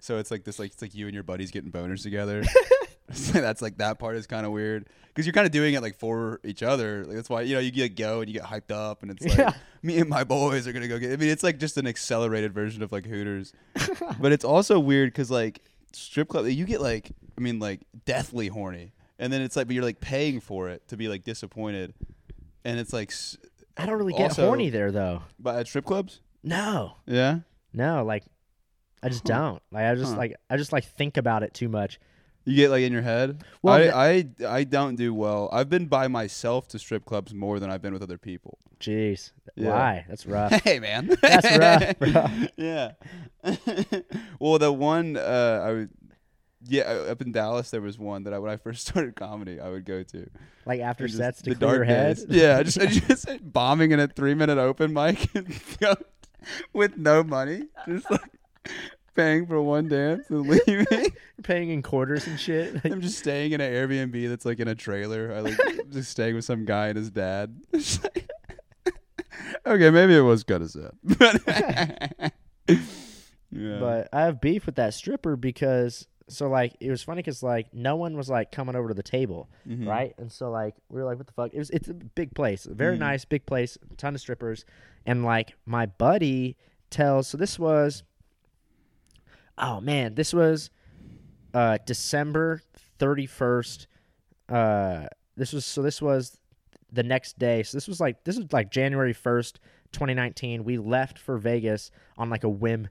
So 0.00 0.18
it's 0.18 0.30
like 0.30 0.44
this 0.44 0.60
like 0.60 0.70
it's 0.70 0.80
like 0.80 0.94
you 0.94 1.06
and 1.06 1.12
your 1.14 1.24
buddies 1.24 1.50
getting 1.50 1.72
boners 1.72 2.04
together. 2.04 2.44
That's 3.32 3.62
like 3.62 3.78
that 3.78 3.98
part 3.98 4.16
is 4.16 4.26
kind 4.26 4.44
of 4.44 4.52
weird 4.52 4.86
because 5.08 5.24
you're 5.26 5.32
kind 5.32 5.46
of 5.46 5.52
doing 5.52 5.74
it 5.74 5.80
like 5.82 5.98
for 5.98 6.40
each 6.44 6.62
other. 6.62 7.04
Like 7.06 7.16
that's 7.16 7.30
why 7.30 7.40
you 7.42 7.54
know 7.54 7.60
you 7.60 7.70
get 7.70 7.96
go 7.96 8.20
and 8.20 8.28
you 8.28 8.38
get 8.40 8.48
hyped 8.48 8.70
up 8.70 9.02
and 9.02 9.10
it's 9.10 9.24
like 9.24 9.38
Yeah. 9.38 9.52
me 9.82 9.98
and 9.98 10.08
my 10.08 10.24
boys 10.24 10.66
are 10.68 10.72
gonna 10.72 10.88
go 10.88 10.98
get. 10.98 11.12
I 11.12 11.16
mean 11.16 11.30
it's 11.30 11.42
like 11.42 11.58
just 11.58 11.76
an 11.78 11.86
accelerated 11.86 12.52
version 12.52 12.82
of 12.82 12.92
like 12.92 13.06
Hooters, 13.06 13.52
but 14.20 14.32
it's 14.32 14.44
also 14.44 14.78
weird 14.78 15.10
because 15.10 15.30
like 15.30 15.62
strip 15.92 16.28
club 16.28 16.46
you 16.46 16.64
get 16.66 16.80
like 16.82 17.12
I 17.36 17.40
mean 17.40 17.58
like 17.58 17.80
deathly 18.04 18.48
horny 18.48 18.92
and 19.18 19.32
then 19.32 19.40
it's 19.40 19.56
like 19.56 19.66
but 19.68 19.74
you're 19.74 19.84
like 19.84 20.00
paying 20.00 20.38
for 20.40 20.68
it 20.68 20.86
to 20.88 20.96
be 20.98 21.08
like 21.08 21.24
disappointed 21.24 21.94
and 22.64 22.78
it's 22.78 22.92
like 22.92 23.12
I 23.78 23.86
don't 23.86 23.96
really 23.96 24.12
get 24.12 24.30
Also- 24.30 24.46
horny 24.46 24.68
there, 24.70 24.92
though. 24.92 25.22
but 25.38 25.56
at 25.56 25.66
strip 25.66 25.84
clubs 25.86 26.20
No. 26.42 26.96
yeah 27.06 27.38
No, 27.72 28.04
like, 28.04 28.24
I 29.02 29.08
just 29.08 29.26
Huh. 29.28 29.34
don't. 29.38 29.62
Like, 29.70 29.84
I 29.84 29.94
just, 29.94 30.12
Huh. 30.12 30.18
like, 30.18 30.34
I 30.50 30.56
just, 30.56 30.72
like, 30.72 30.84
think 30.84 31.16
about 31.16 31.42
it 31.44 31.54
too 31.54 31.68
much. 31.68 32.00
You 32.48 32.56
get 32.56 32.70
like 32.70 32.82
in 32.82 32.92
your 32.92 33.02
head 33.02 33.44
Well, 33.62 33.74
I, 33.96 34.24
I 34.40 34.46
I 34.58 34.64
don't 34.64 34.96
do 34.96 35.12
well 35.14 35.48
I've 35.52 35.68
been 35.68 35.86
by 35.86 36.08
myself 36.08 36.68
to 36.68 36.78
strip 36.78 37.04
clubs 37.04 37.32
more 37.34 37.58
than 37.60 37.70
I've 37.70 37.82
been 37.82 37.92
with 37.92 38.02
other 38.02 38.18
people 38.18 38.58
Jeez. 38.80 39.32
Yeah. 39.56 39.70
Why? 39.70 40.04
That's 40.08 40.24
rough. 40.24 40.52
hey 40.64 40.78
man 40.78 41.10
That's 41.20 41.56
rough, 41.58 41.98
bro. 41.98 42.26
yeah 42.56 42.92
well 44.40 44.58
the 44.58 44.72
one 44.72 45.16
uh 45.16 45.64
I 45.66 45.72
would 45.72 45.90
yeah 46.66 46.82
uh, 46.82 47.12
up 47.12 47.22
in 47.22 47.32
Dallas 47.32 47.70
there 47.70 47.80
was 47.80 47.98
one 47.98 48.24
that 48.24 48.32
I 48.34 48.38
when 48.38 48.50
I 48.50 48.56
first 48.56 48.86
started 48.88 49.14
comedy 49.16 49.60
I 49.60 49.68
would 49.68 49.84
go 49.84 50.02
to 50.02 50.28
Like 50.66 50.80
after 50.80 51.06
just 51.06 51.18
sets 51.18 51.42
to 51.42 51.50
the 51.50 51.56
clear 51.56 51.76
your 51.76 51.84
dark 51.84 51.88
head. 51.88 52.18
Yeah, 52.28 52.58
I 52.58 52.62
just, 52.64 52.80
I 52.80 52.86
just 52.86 53.26
bombing 53.52 53.92
in 53.92 54.00
a 54.00 54.08
three 54.08 54.34
minute 54.34 54.58
open 54.58 54.92
mic 54.92 55.28
and 55.34 55.46
go 55.80 55.94
with 56.72 56.96
no 56.96 57.22
money, 57.22 57.64
just 57.86 58.10
like 58.10 58.32
paying 59.18 59.46
for 59.46 59.60
one 59.60 59.88
dance 59.88 60.30
and 60.30 60.46
leaving. 60.48 60.86
paying 61.42 61.70
in 61.70 61.82
quarters 61.82 62.26
and 62.28 62.38
shit. 62.38 62.80
I'm 62.84 63.00
just 63.00 63.18
staying 63.18 63.50
in 63.52 63.60
an 63.60 63.72
Airbnb 63.72 64.28
that's 64.28 64.44
like 64.44 64.60
in 64.60 64.68
a 64.68 64.74
trailer. 64.76 65.32
I 65.34 65.40
like 65.40 65.58
just 65.90 66.10
staying 66.12 66.36
with 66.36 66.44
some 66.44 66.64
guy 66.64 66.86
and 66.88 66.96
his 66.96 67.10
dad. 67.10 67.60
okay, 69.66 69.90
maybe 69.90 70.16
it 70.16 70.20
was 70.20 70.44
kind 70.44 70.62
of 70.62 70.70
sad, 70.70 70.92
but 71.02 72.32
yeah. 73.50 73.78
But 73.80 74.08
I 74.12 74.22
have 74.22 74.40
beef 74.40 74.66
with 74.66 74.76
that 74.76 74.94
stripper 74.94 75.34
because 75.36 76.06
so 76.28 76.48
like 76.48 76.76
it 76.80 76.90
was 76.90 77.02
funny 77.02 77.20
because 77.20 77.42
like 77.42 77.72
no 77.72 77.96
one 77.96 78.16
was 78.16 78.28
like 78.28 78.52
coming 78.52 78.76
over 78.76 78.88
to 78.88 78.94
the 78.94 79.02
table, 79.02 79.48
Mhm. 79.66 79.86
right? 79.86 80.14
And 80.18 80.30
so 80.30 80.50
like 80.50 80.74
we 80.90 81.00
were 81.00 81.06
like, 81.06 81.16
what 81.18 81.26
the 81.26 81.32
fuck? 81.32 81.52
It 81.54 81.58
was 81.58 81.70
it's 81.70 81.88
a 81.88 81.94
big 81.94 82.34
place, 82.34 82.66
a 82.66 82.74
very 82.74 82.96
Mhm. 82.96 83.00
nice 83.00 83.24
big 83.24 83.46
place, 83.46 83.78
ton 83.96 84.14
of 84.14 84.20
strippers, 84.20 84.64
and 85.06 85.24
like 85.24 85.54
my 85.66 85.86
buddy 85.86 86.56
tells. 86.90 87.28
So 87.28 87.36
this 87.38 87.58
was, 87.58 88.02
oh 89.58 89.80
man, 89.80 90.14
this 90.14 90.32
was 90.32 90.70
uh 91.54 91.78
December 91.86 92.60
thirty 92.98 93.26
first, 93.26 93.86
uh 94.48 95.06
this 95.36 95.52
was 95.52 95.64
so 95.64 95.82
this 95.82 96.00
was 96.02 96.38
the 96.92 97.02
next 97.02 97.38
day. 97.38 97.62
So 97.62 97.76
this 97.76 97.86
was 97.88 98.00
like 98.00 98.24
this 98.24 98.36
was 98.38 98.52
like 98.52 98.70
January 98.70 99.12
first, 99.12 99.60
2019. 99.92 100.64
We 100.64 100.78
left 100.78 101.18
for 101.18 101.38
Vegas 101.38 101.90
on 102.16 102.30
like 102.30 102.44
a 102.44 102.48
whim 102.48 102.88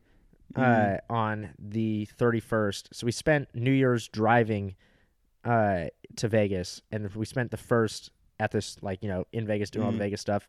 uh, 0.56 0.60
Mhm. 0.62 0.99
on 1.10 1.49
the 1.60 2.08
31st. 2.17 2.89
So 2.93 3.06
we 3.06 3.12
spent 3.12 3.53
New 3.53 3.71
Year's 3.71 4.08
driving 4.08 4.75
uh, 5.43 5.88
to 6.15 6.27
Vegas, 6.30 6.82
and 6.91 7.13
we 7.15 7.25
spent 7.25 7.51
the 7.51 7.58
first 7.58 8.12
at 8.39 8.51
this 8.51 8.77
like 8.82 9.01
you 9.03 9.10
know 9.10 9.25
in 9.34 9.45
Vegas 9.45 9.69
doing 9.69 9.86
all 9.86 9.91
the 9.91 9.97
Mhm. 9.97 10.01
Vegas 10.01 10.21
stuff. 10.21 10.47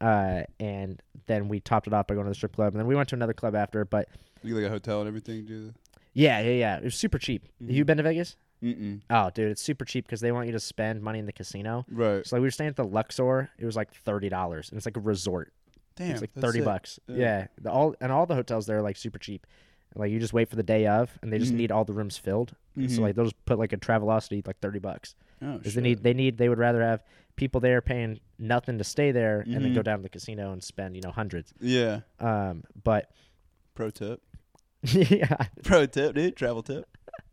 Uh, 0.00 0.44
and 0.58 1.02
then 1.26 1.48
we 1.48 1.60
topped 1.60 1.86
it 1.86 1.92
off 1.92 2.06
by 2.06 2.14
going 2.14 2.24
to 2.24 2.30
the 2.30 2.34
strip 2.34 2.54
club, 2.54 2.72
and 2.74 2.80
then 2.80 2.86
we 2.86 2.94
went 2.94 3.08
to 3.10 3.14
another 3.14 3.34
club 3.34 3.54
after. 3.54 3.84
But 3.84 4.08
You 4.42 4.54
get 4.54 4.60
like 4.62 4.68
a 4.70 4.72
hotel 4.72 5.00
and 5.00 5.08
everything, 5.08 5.44
do 5.46 5.72
yeah, 6.12 6.40
yeah, 6.40 6.50
yeah, 6.50 6.76
it 6.78 6.84
was 6.84 6.96
super 6.96 7.18
cheap. 7.18 7.46
Mhm. 7.62 7.72
You 7.72 7.84
been 7.84 7.98
to 7.98 8.02
Vegas? 8.02 8.36
Mm-mm. 8.62 9.00
Oh, 9.10 9.30
dude, 9.30 9.52
it's 9.52 9.62
super 9.62 9.84
cheap 9.84 10.06
because 10.06 10.20
they 10.20 10.32
want 10.32 10.46
you 10.46 10.52
to 10.52 10.60
spend 10.60 11.02
money 11.02 11.18
in 11.20 11.24
the 11.26 11.32
casino. 11.32 11.86
Right. 11.90 12.26
So 12.26 12.34
like 12.36 12.40
we 12.40 12.46
were 12.46 12.50
staying 12.50 12.68
at 12.70 12.76
the 12.76 12.84
Luxor. 12.84 13.48
It 13.58 13.64
was 13.64 13.76
like 13.76 13.94
thirty 13.94 14.28
dollars, 14.28 14.70
and 14.70 14.76
it's 14.76 14.86
like 14.86 14.96
a 14.96 15.00
resort. 15.00 15.52
Damn. 15.96 16.10
it's 16.12 16.20
like 16.20 16.32
that's 16.34 16.44
thirty 16.44 16.58
sick. 16.58 16.64
bucks. 16.64 16.98
Yeah. 17.06 17.16
Yeah, 17.16 17.46
The, 17.62 17.70
all 17.70 17.94
and 18.00 18.10
all 18.12 18.26
the 18.26 18.34
hotels 18.34 18.66
there 18.66 18.78
are 18.78 18.82
like 18.82 18.96
super 18.96 19.18
cheap. 19.18 19.46
Like 19.94 20.10
you 20.10 20.18
just 20.20 20.32
wait 20.32 20.48
for 20.48 20.56
the 20.56 20.62
day 20.62 20.86
of, 20.86 21.16
and 21.22 21.32
they 21.32 21.38
just 21.38 21.52
Mhm. 21.52 21.56
need 21.56 21.72
all 21.72 21.84
the 21.84 21.92
rooms 21.92 22.16
filled. 22.18 22.54
So 22.76 22.80
Mhm. 22.82 22.98
like 23.00 23.14
they'll 23.16 23.24
just 23.24 23.44
put 23.44 23.58
like 23.58 23.72
a 23.72 23.76
Travelocity 23.76 24.46
like 24.46 24.58
thirty 24.60 24.78
bucks. 24.78 25.14
Oh, 25.42 25.58
'Cause 25.58 25.72
shit. 25.72 25.74
they 25.76 25.80
need 25.80 26.02
they 26.02 26.14
need 26.14 26.38
they 26.38 26.48
would 26.48 26.58
rather 26.58 26.82
have 26.82 27.02
people 27.36 27.60
there 27.60 27.80
paying 27.80 28.20
nothing 28.38 28.78
to 28.78 28.84
stay 28.84 29.10
there, 29.12 29.40
and 29.40 29.64
then 29.64 29.72
go 29.74 29.80
Mhm. 29.80 29.84
down 29.84 29.98
to 29.98 30.02
the 30.02 30.08
casino 30.10 30.52
and 30.52 30.62
spend 30.62 30.96
you 30.96 31.02
know 31.02 31.10
hundreds. 31.12 31.54
Yeah. 31.60 32.00
Um, 32.18 32.64
but 32.82 33.10
Pro 33.74 33.90
tip. 33.90 34.20
yeah, 34.92 35.46
Pro 35.62 35.86
tip, 35.86 36.14
dude. 36.14 36.36
Travel 36.36 36.62
tip. 36.62 36.88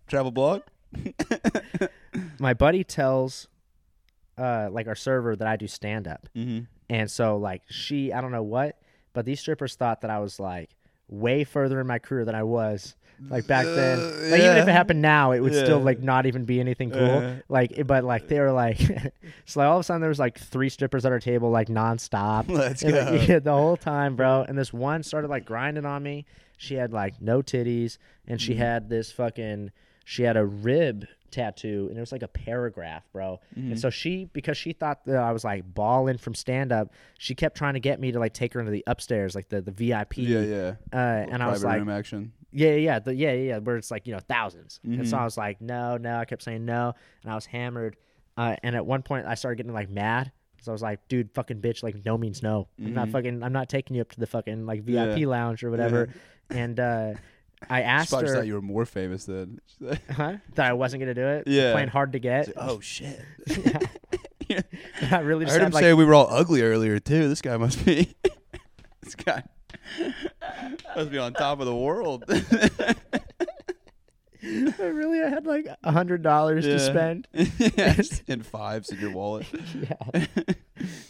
Travel 0.07 0.31
blog. 0.31 0.61
my 2.39 2.53
buddy 2.53 2.83
tells 2.83 3.47
uh 4.37 4.69
like 4.71 4.87
our 4.87 4.95
server 4.95 5.35
that 5.35 5.47
I 5.47 5.55
do 5.55 5.67
stand 5.67 6.07
up. 6.07 6.27
mm-hmm. 6.35 6.65
And 6.89 7.11
so 7.11 7.37
like 7.37 7.63
she, 7.69 8.13
I 8.13 8.21
don't 8.21 8.31
know 8.31 8.43
what, 8.43 8.77
but 9.13 9.25
these 9.25 9.39
strippers 9.39 9.75
thought 9.75 10.01
that 10.01 10.09
I 10.09 10.19
was 10.19 10.39
like 10.39 10.69
way 11.09 11.43
further 11.43 11.79
in 11.81 11.87
my 11.87 11.99
career 11.99 12.25
than 12.25 12.35
I 12.35 12.43
was 12.43 12.95
like 13.29 13.47
back 13.47 13.65
then. 13.65 13.99
Uh, 13.99 14.29
Like 14.31 14.41
even 14.41 14.57
if 14.57 14.67
it 14.67 14.71
happened 14.71 15.01
now, 15.01 15.31
it 15.31 15.39
would 15.39 15.53
still 15.53 15.79
like 15.79 16.01
not 16.01 16.25
even 16.25 16.45
be 16.45 16.59
anything 16.59 16.91
cool. 16.91 17.17
Uh. 17.17 17.35
like, 17.49 17.85
but 17.87 18.03
like 18.03 18.27
they 18.27 18.39
were 18.39 18.51
like, 18.51 18.77
so 19.45 19.59
like 19.59 19.67
all 19.67 19.77
of 19.77 19.81
a 19.81 19.83
sudden 19.83 20.01
there 20.01 20.09
was 20.09 20.19
like 20.19 20.37
three 20.37 20.69
strippers 20.69 21.05
at 21.05 21.11
our 21.11 21.19
table 21.19 21.49
like 21.49 21.67
nonstop. 21.67 22.47
Let's 22.47 22.83
And, 22.83 22.93
like, 22.93 23.27
yeah, 23.27 23.39
the 23.39 23.53
whole 23.53 23.77
time, 23.77 24.15
bro. 24.15 24.45
And 24.47 24.57
this 24.57 24.71
one 24.71 25.03
started 25.03 25.29
like 25.29 25.45
grinding 25.45 25.85
on 25.85 26.03
me. 26.03 26.25
She 26.57 26.75
had 26.75 26.91
like 26.91 27.21
no 27.21 27.41
titties, 27.41 27.97
and 28.27 28.41
she 28.41 28.55
Mhm. 28.55 28.57
had 28.57 28.89
this 28.89 29.11
fucking. 29.11 29.71
She 30.03 30.23
had 30.23 30.37
a 30.37 30.45
rib 30.45 31.05
tattoo, 31.31 31.87
and 31.89 31.97
it 31.97 31.99
was 31.99 32.13
like 32.13 32.23
a 32.23 32.27
paragraph, 32.29 33.03
bro. 33.11 33.39
Mhm. 33.57 33.71
And 33.71 33.79
so 33.79 33.89
she, 33.89 34.29
because 34.31 34.55
she 34.57 34.71
thought 34.71 35.03
that 35.05 35.17
I 35.17 35.31
was 35.33 35.43
like 35.43 35.73
balling 35.73 36.17
from 36.17 36.33
stand 36.33 36.71
up, 36.71 36.93
she 37.17 37.35
kept 37.35 37.57
trying 37.57 37.73
to 37.73 37.81
get 37.81 37.99
me 37.99 38.11
to 38.13 38.19
like 38.19 38.33
take 38.33 38.53
her 38.53 38.59
into 38.61 38.71
the 38.71 38.83
upstairs, 38.87 39.35
like 39.35 39.49
the 39.49 39.61
the 39.61 39.71
VIP. 39.71 40.17
Yeah, 40.23 40.41
yeah. 40.41 40.75
Uh, 40.93 41.27
and 41.29 41.43
I 41.43 41.47
was 41.49 41.63
like, 41.63 41.79
room 41.79 41.89
action. 41.89 42.31
yeah, 42.51 42.69
yeah, 42.69 42.75
yeah, 42.75 42.99
the, 42.99 43.13
yeah, 43.13 43.33
yeah, 43.33 43.41
yeah, 43.41 43.57
where 43.59 43.75
it's 43.75 43.91
like 43.91 44.07
you 44.07 44.13
know 44.13 44.19
1000s 44.21 44.79
And 44.85 45.07
so 45.07 45.17
Mhm. 45.17 45.19
I 45.19 45.23
was 45.25 45.37
like, 45.37 45.59
no, 45.61 45.97
no. 45.97 46.17
I 46.17 46.25
kept 46.25 46.41
saying 46.43 46.63
no, 46.65 46.93
and 47.23 47.31
I 47.31 47.35
was 47.35 47.45
hammered. 47.47 47.97
Uh, 48.37 48.55
and 48.63 48.75
at 48.75 48.85
one 48.85 49.01
point, 49.03 49.25
I 49.25 49.35
started 49.35 49.57
getting 49.57 49.73
like 49.73 49.89
mad. 49.89 50.31
So 50.61 50.71
I 50.71 50.73
was 50.73 50.81
like, 50.81 51.05
dude, 51.07 51.31
fucking 51.33 51.59
bitch, 51.61 51.83
like 51.83 52.03
no 52.05 52.17
means 52.17 52.41
no. 52.41 52.67
I'm 52.79 52.93
not 52.93 53.09
Mhm. 53.09 53.11
fucking. 53.11 53.43
I'm 53.43 53.53
not 53.53 53.67
taking 53.69 53.95
you 53.95 54.01
up 54.01 54.11
to 54.13 54.19
the 54.19 54.27
fucking 54.27 54.65
like 54.65 54.83
Yeah. 54.85 55.05
VIP 55.13 55.25
lounge 55.25 55.63
or 55.63 55.69
whatever. 55.71 56.09
And 56.49 56.79
uh, 56.79 57.13
I 57.69 57.79
She 57.79 57.83
asked 57.85 58.09
probably 58.11 58.29
her, 58.29 58.35
thought 58.35 58.45
you 58.47 58.53
were 58.53 58.61
more 58.61 58.85
famous 58.85 59.25
then. 59.25 59.59
Like, 59.79 60.07
huh, 60.11 60.37
that 60.55 60.65
I 60.69 60.73
wasn't 60.73 61.01
gonna 61.01 61.13
do 61.13 61.27
it. 61.27 61.47
Yeah. 61.47 61.71
playing 61.73 61.89
hard 61.89 62.13
to 62.13 62.19
get. 62.19 62.51
oh 62.57 62.79
shit. 62.79 63.19
Yeah. 64.49 64.61
I 65.11 65.19
really 65.19 65.43
I 65.43 65.47
just 65.49 65.55
heard 65.57 65.61
had, 65.63 65.67
him 65.67 65.73
like, 65.73 65.81
say 65.83 65.93
we 65.93 66.05
were 66.05 66.13
all 66.13 66.27
ugly 66.29 66.61
earlier 66.61 66.99
too. 67.01 67.27
This 67.27 67.41
guy 67.41 67.57
must 67.57 67.83
be. 67.85 68.15
this 69.01 69.13
guy 69.13 69.43
must 70.95 71.11
be 71.11 71.17
on 71.17 71.33
top 71.33 71.59
of 71.59 71.65
the 71.65 71.75
world. 71.75 72.23
I 72.29 72.95
really 74.79 75.21
I 75.21 75.29
had 75.29 75.45
like 75.45 75.67
a 75.83 75.91
hundred 75.91 76.21
dollars 76.21 76.63
to 76.63 76.79
spend. 76.79 77.27
yeah, 77.33 77.99
in 78.27 78.43
fives 78.43 78.89
in 78.89 78.99
your 78.99 79.11
wallet. 79.11 79.47
yeah. 79.75 80.25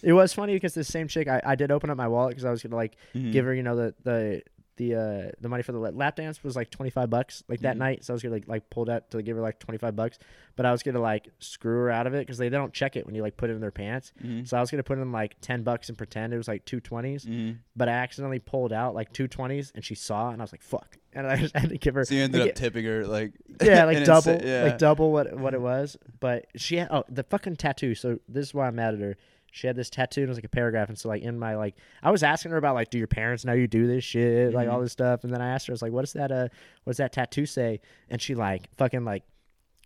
It 0.01 0.13
was 0.13 0.33
funny 0.33 0.53
because 0.55 0.73
the 0.73 0.83
same 0.83 1.07
chick 1.07 1.27
I, 1.27 1.39
I 1.45 1.55
did 1.55 1.69
open 1.71 1.89
up 1.91 1.97
my 1.97 2.07
wallet 2.07 2.31
because 2.31 2.45
I 2.45 2.49
was 2.51 2.63
gonna 2.63 2.75
like 2.75 2.95
Mhm. 3.13 3.31
give 3.33 3.45
her 3.45 3.53
you 3.53 3.61
know 3.63 3.75
the 3.75 3.93
the 4.03 4.41
the 4.77 4.95
uh 4.95 5.31
the 5.41 5.49
money 5.49 5.61
for 5.63 5.71
the 5.73 5.79
lap 5.79 6.15
dance 6.15 6.43
was 6.43 6.55
like 6.55 6.69
25 6.69 7.09
bucks 7.09 7.43
like 7.49 7.59
that 7.61 7.75
Mhm. 7.75 7.79
night 7.79 8.03
so 8.05 8.13
I 8.13 8.15
was 8.15 8.23
gonna 8.23 8.35
like, 8.35 8.47
like 8.47 8.69
pull 8.69 8.89
out 8.89 9.11
to 9.11 9.21
give 9.21 9.35
her 9.35 9.41
like 9.41 9.59
25 9.59 9.95
bucks 9.95 10.17
but 10.55 10.65
I 10.65 10.71
was 10.71 10.81
gonna 10.83 11.01
like 11.01 11.29
screw 11.39 11.77
her 11.81 11.89
out 11.91 12.07
of 12.07 12.13
it 12.13 12.19
because 12.19 12.37
they, 12.37 12.49
they 12.49 12.57
don't 12.57 12.73
check 12.73 12.95
it 12.95 13.05
when 13.05 13.13
you 13.15 13.21
like 13.21 13.37
put 13.37 13.49
it 13.49 13.53
in 13.53 13.59
their 13.61 13.71
pants 13.71 14.13
Mhm. 14.23 14.47
so 14.47 14.55
I 14.57 14.61
was 14.61 14.71
gonna 14.71 14.83
put 14.83 14.97
in 14.99 15.11
like 15.11 15.35
10 15.41 15.63
bucks 15.63 15.89
and 15.89 15.97
pretend 15.97 16.33
it 16.33 16.37
was 16.37 16.47
like 16.47 16.63
two 16.65 16.79
20s 16.79 17.25
Mhm. 17.25 17.57
but 17.75 17.89
I 17.89 17.93
accidentally 17.93 18.39
pulled 18.39 18.71
out 18.71 18.95
like 18.95 19.11
two 19.11 19.27
20s 19.27 19.71
and 19.75 19.83
she 19.83 19.95
saw 19.95 20.29
and 20.29 20.41
I 20.41 20.43
was 20.43 20.51
like 20.53 20.61
fuck 20.63 20.97
and 21.13 21.25
I 21.27 21.37
just 21.37 21.55
had 21.55 21.69
to 21.69 21.77
give 21.77 21.95
her 21.95 22.05
So 22.05 22.13
you 22.15 22.21
ended 22.23 22.41
like, 22.41 22.49
up 22.51 22.55
tipping 22.55 22.85
her 22.85 23.05
like 23.07 23.33
yeah, 23.61 23.85
like 23.85 24.03
double, 24.05 24.39
yeah. 24.43 24.63
like 24.63 24.77
double 24.77 25.11
what 25.11 25.33
what 25.37 25.53
it 25.55 25.61
was. 25.61 25.97
But 26.19 26.45
she 26.55 26.77
had 26.77 26.89
oh 26.91 27.03
the 27.09 27.23
fucking 27.23 27.55
tattoo. 27.55 27.95
So 27.95 28.19
this 28.29 28.47
is 28.47 28.53
why 28.53 28.67
I'm 28.67 28.75
mad 28.75 28.93
at 28.93 28.99
her. 28.99 29.17
She 29.57 29.67
had 29.67 29.75
this 29.75 29.89
tattoo 29.89 30.21
and 30.21 30.27
it 30.27 30.29
was 30.29 30.37
like 30.37 30.45
a 30.45 30.49
paragraph, 30.49 30.87
and 30.89 30.97
so 30.97 31.09
like 31.09 31.23
in 31.23 31.37
my 31.39 31.55
like 31.55 31.75
I 32.03 32.11
was 32.11 32.23
asking 32.23 32.51
her 32.51 32.57
about 32.57 32.75
like 32.75 32.89
do 32.89 32.97
your 32.97 33.07
parents 33.07 33.43
know 33.43 33.53
you 33.53 33.67
do 33.67 33.87
this 33.87 34.03
shit 34.03 34.53
like 34.53 34.69
all 34.69 34.79
Mhm. 34.79 34.83
this 34.83 34.91
stuff, 34.93 35.23
and 35.23 35.33
then 35.33 35.41
I 35.41 35.49
asked 35.49 35.67
her 35.67 35.71
I 35.71 35.75
was 35.75 35.81
like 35.81 35.91
what 35.91 36.01
does 36.03 36.13
that 36.13 36.31
uh 36.31 36.47
what 36.83 36.91
does 36.91 36.97
that 36.97 37.11
tattoo 37.11 37.45
say? 37.45 37.79
And 38.09 38.21
she 38.21 38.35
like 38.35 38.69
fucking 38.77 39.03
like 39.03 39.23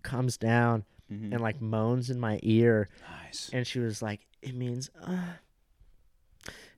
comes 0.03 0.37
down 0.37 0.83
Mhm. 1.11 1.31
and 1.33 1.41
like 1.41 1.61
moans 1.61 2.09
in 2.09 2.19
my 2.19 2.39
ear, 2.43 2.89
nice. 3.23 3.49
and 3.53 3.65
she 3.65 3.79
was 3.79 4.01
like 4.01 4.21
it 4.41 4.55
means. 4.55 4.89
uh 5.03 5.33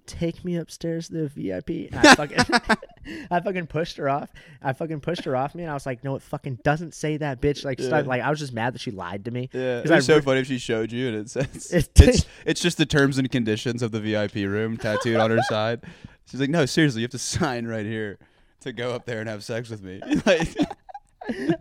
Take 0.06 0.44
me 0.44 0.58
upstairs 0.58 1.08
to 1.08 1.14
the 1.14 1.28
VIP. 1.28 1.92
And 1.94 2.08
I 2.08 2.16
fucking, 2.16 2.38
I 3.32 3.40
fucking 3.40 3.68
pushed 3.68 3.98
her 3.98 4.10
off. 4.10 4.30
I 4.62 4.74
fucking 4.74 5.00
pushed 5.00 5.24
her 5.26 5.36
off 5.36 5.56
me, 5.56 5.64
and 5.64 5.72
I 5.72 5.74
was 5.74 5.86
like, 5.86 6.04
"No, 6.04 6.16
it 6.16 6.22
fucking 6.22 6.60
doesn't 6.64 6.94
say 6.94 7.18
that, 7.18 7.42
bitch." 7.42 7.64
Like. 7.64 7.80
Yeah. 7.80 8.02
like 8.02 8.22
I 8.22 8.30
was 8.30 8.40
just 8.40 8.54
mad 8.54 8.74
that 8.74 8.82
she 8.82 8.92
lied 8.92 9.26
to 9.26 9.32
me. 9.32 9.50
Yeah, 9.54 9.80
it's 9.80 9.92
I 9.92 10.00
so 10.00 10.16
re- 10.16 10.22
funny 10.22 10.40
if 10.42 10.48
she 10.48 10.58
showed 10.58 10.92
you 10.92 11.08
and 11.08 11.18
it 11.18 11.30
says 11.30 11.72
It's- 11.74 11.90
it's 12.08 12.26
it's 12.46 12.62
just 12.62 12.78
the 12.78 12.86
terms 12.86 13.18
and 13.18 13.32
conditions 13.32 13.82
of 13.82 13.92
the 13.92 14.00
VIP 14.02 14.36
room 14.36 14.78
tattooed 14.78 15.18
on 15.18 15.32
her 15.32 15.42
side. 15.44 15.82
She's 16.30 16.40
like, 16.40 16.50
no, 16.50 16.66
seriously, 16.66 17.02
you 17.02 17.06
have 17.06 17.12
to 17.12 17.18
sign 17.20 17.66
right 17.68 17.86
here 17.86 18.18
to 18.62 18.72
go 18.74 18.94
up 18.94 19.06
there 19.06 19.20
and 19.20 19.28
have 19.30 19.44
sex 19.44 19.70
with 19.70 19.84
me. 19.84 20.02
like, 20.26 20.56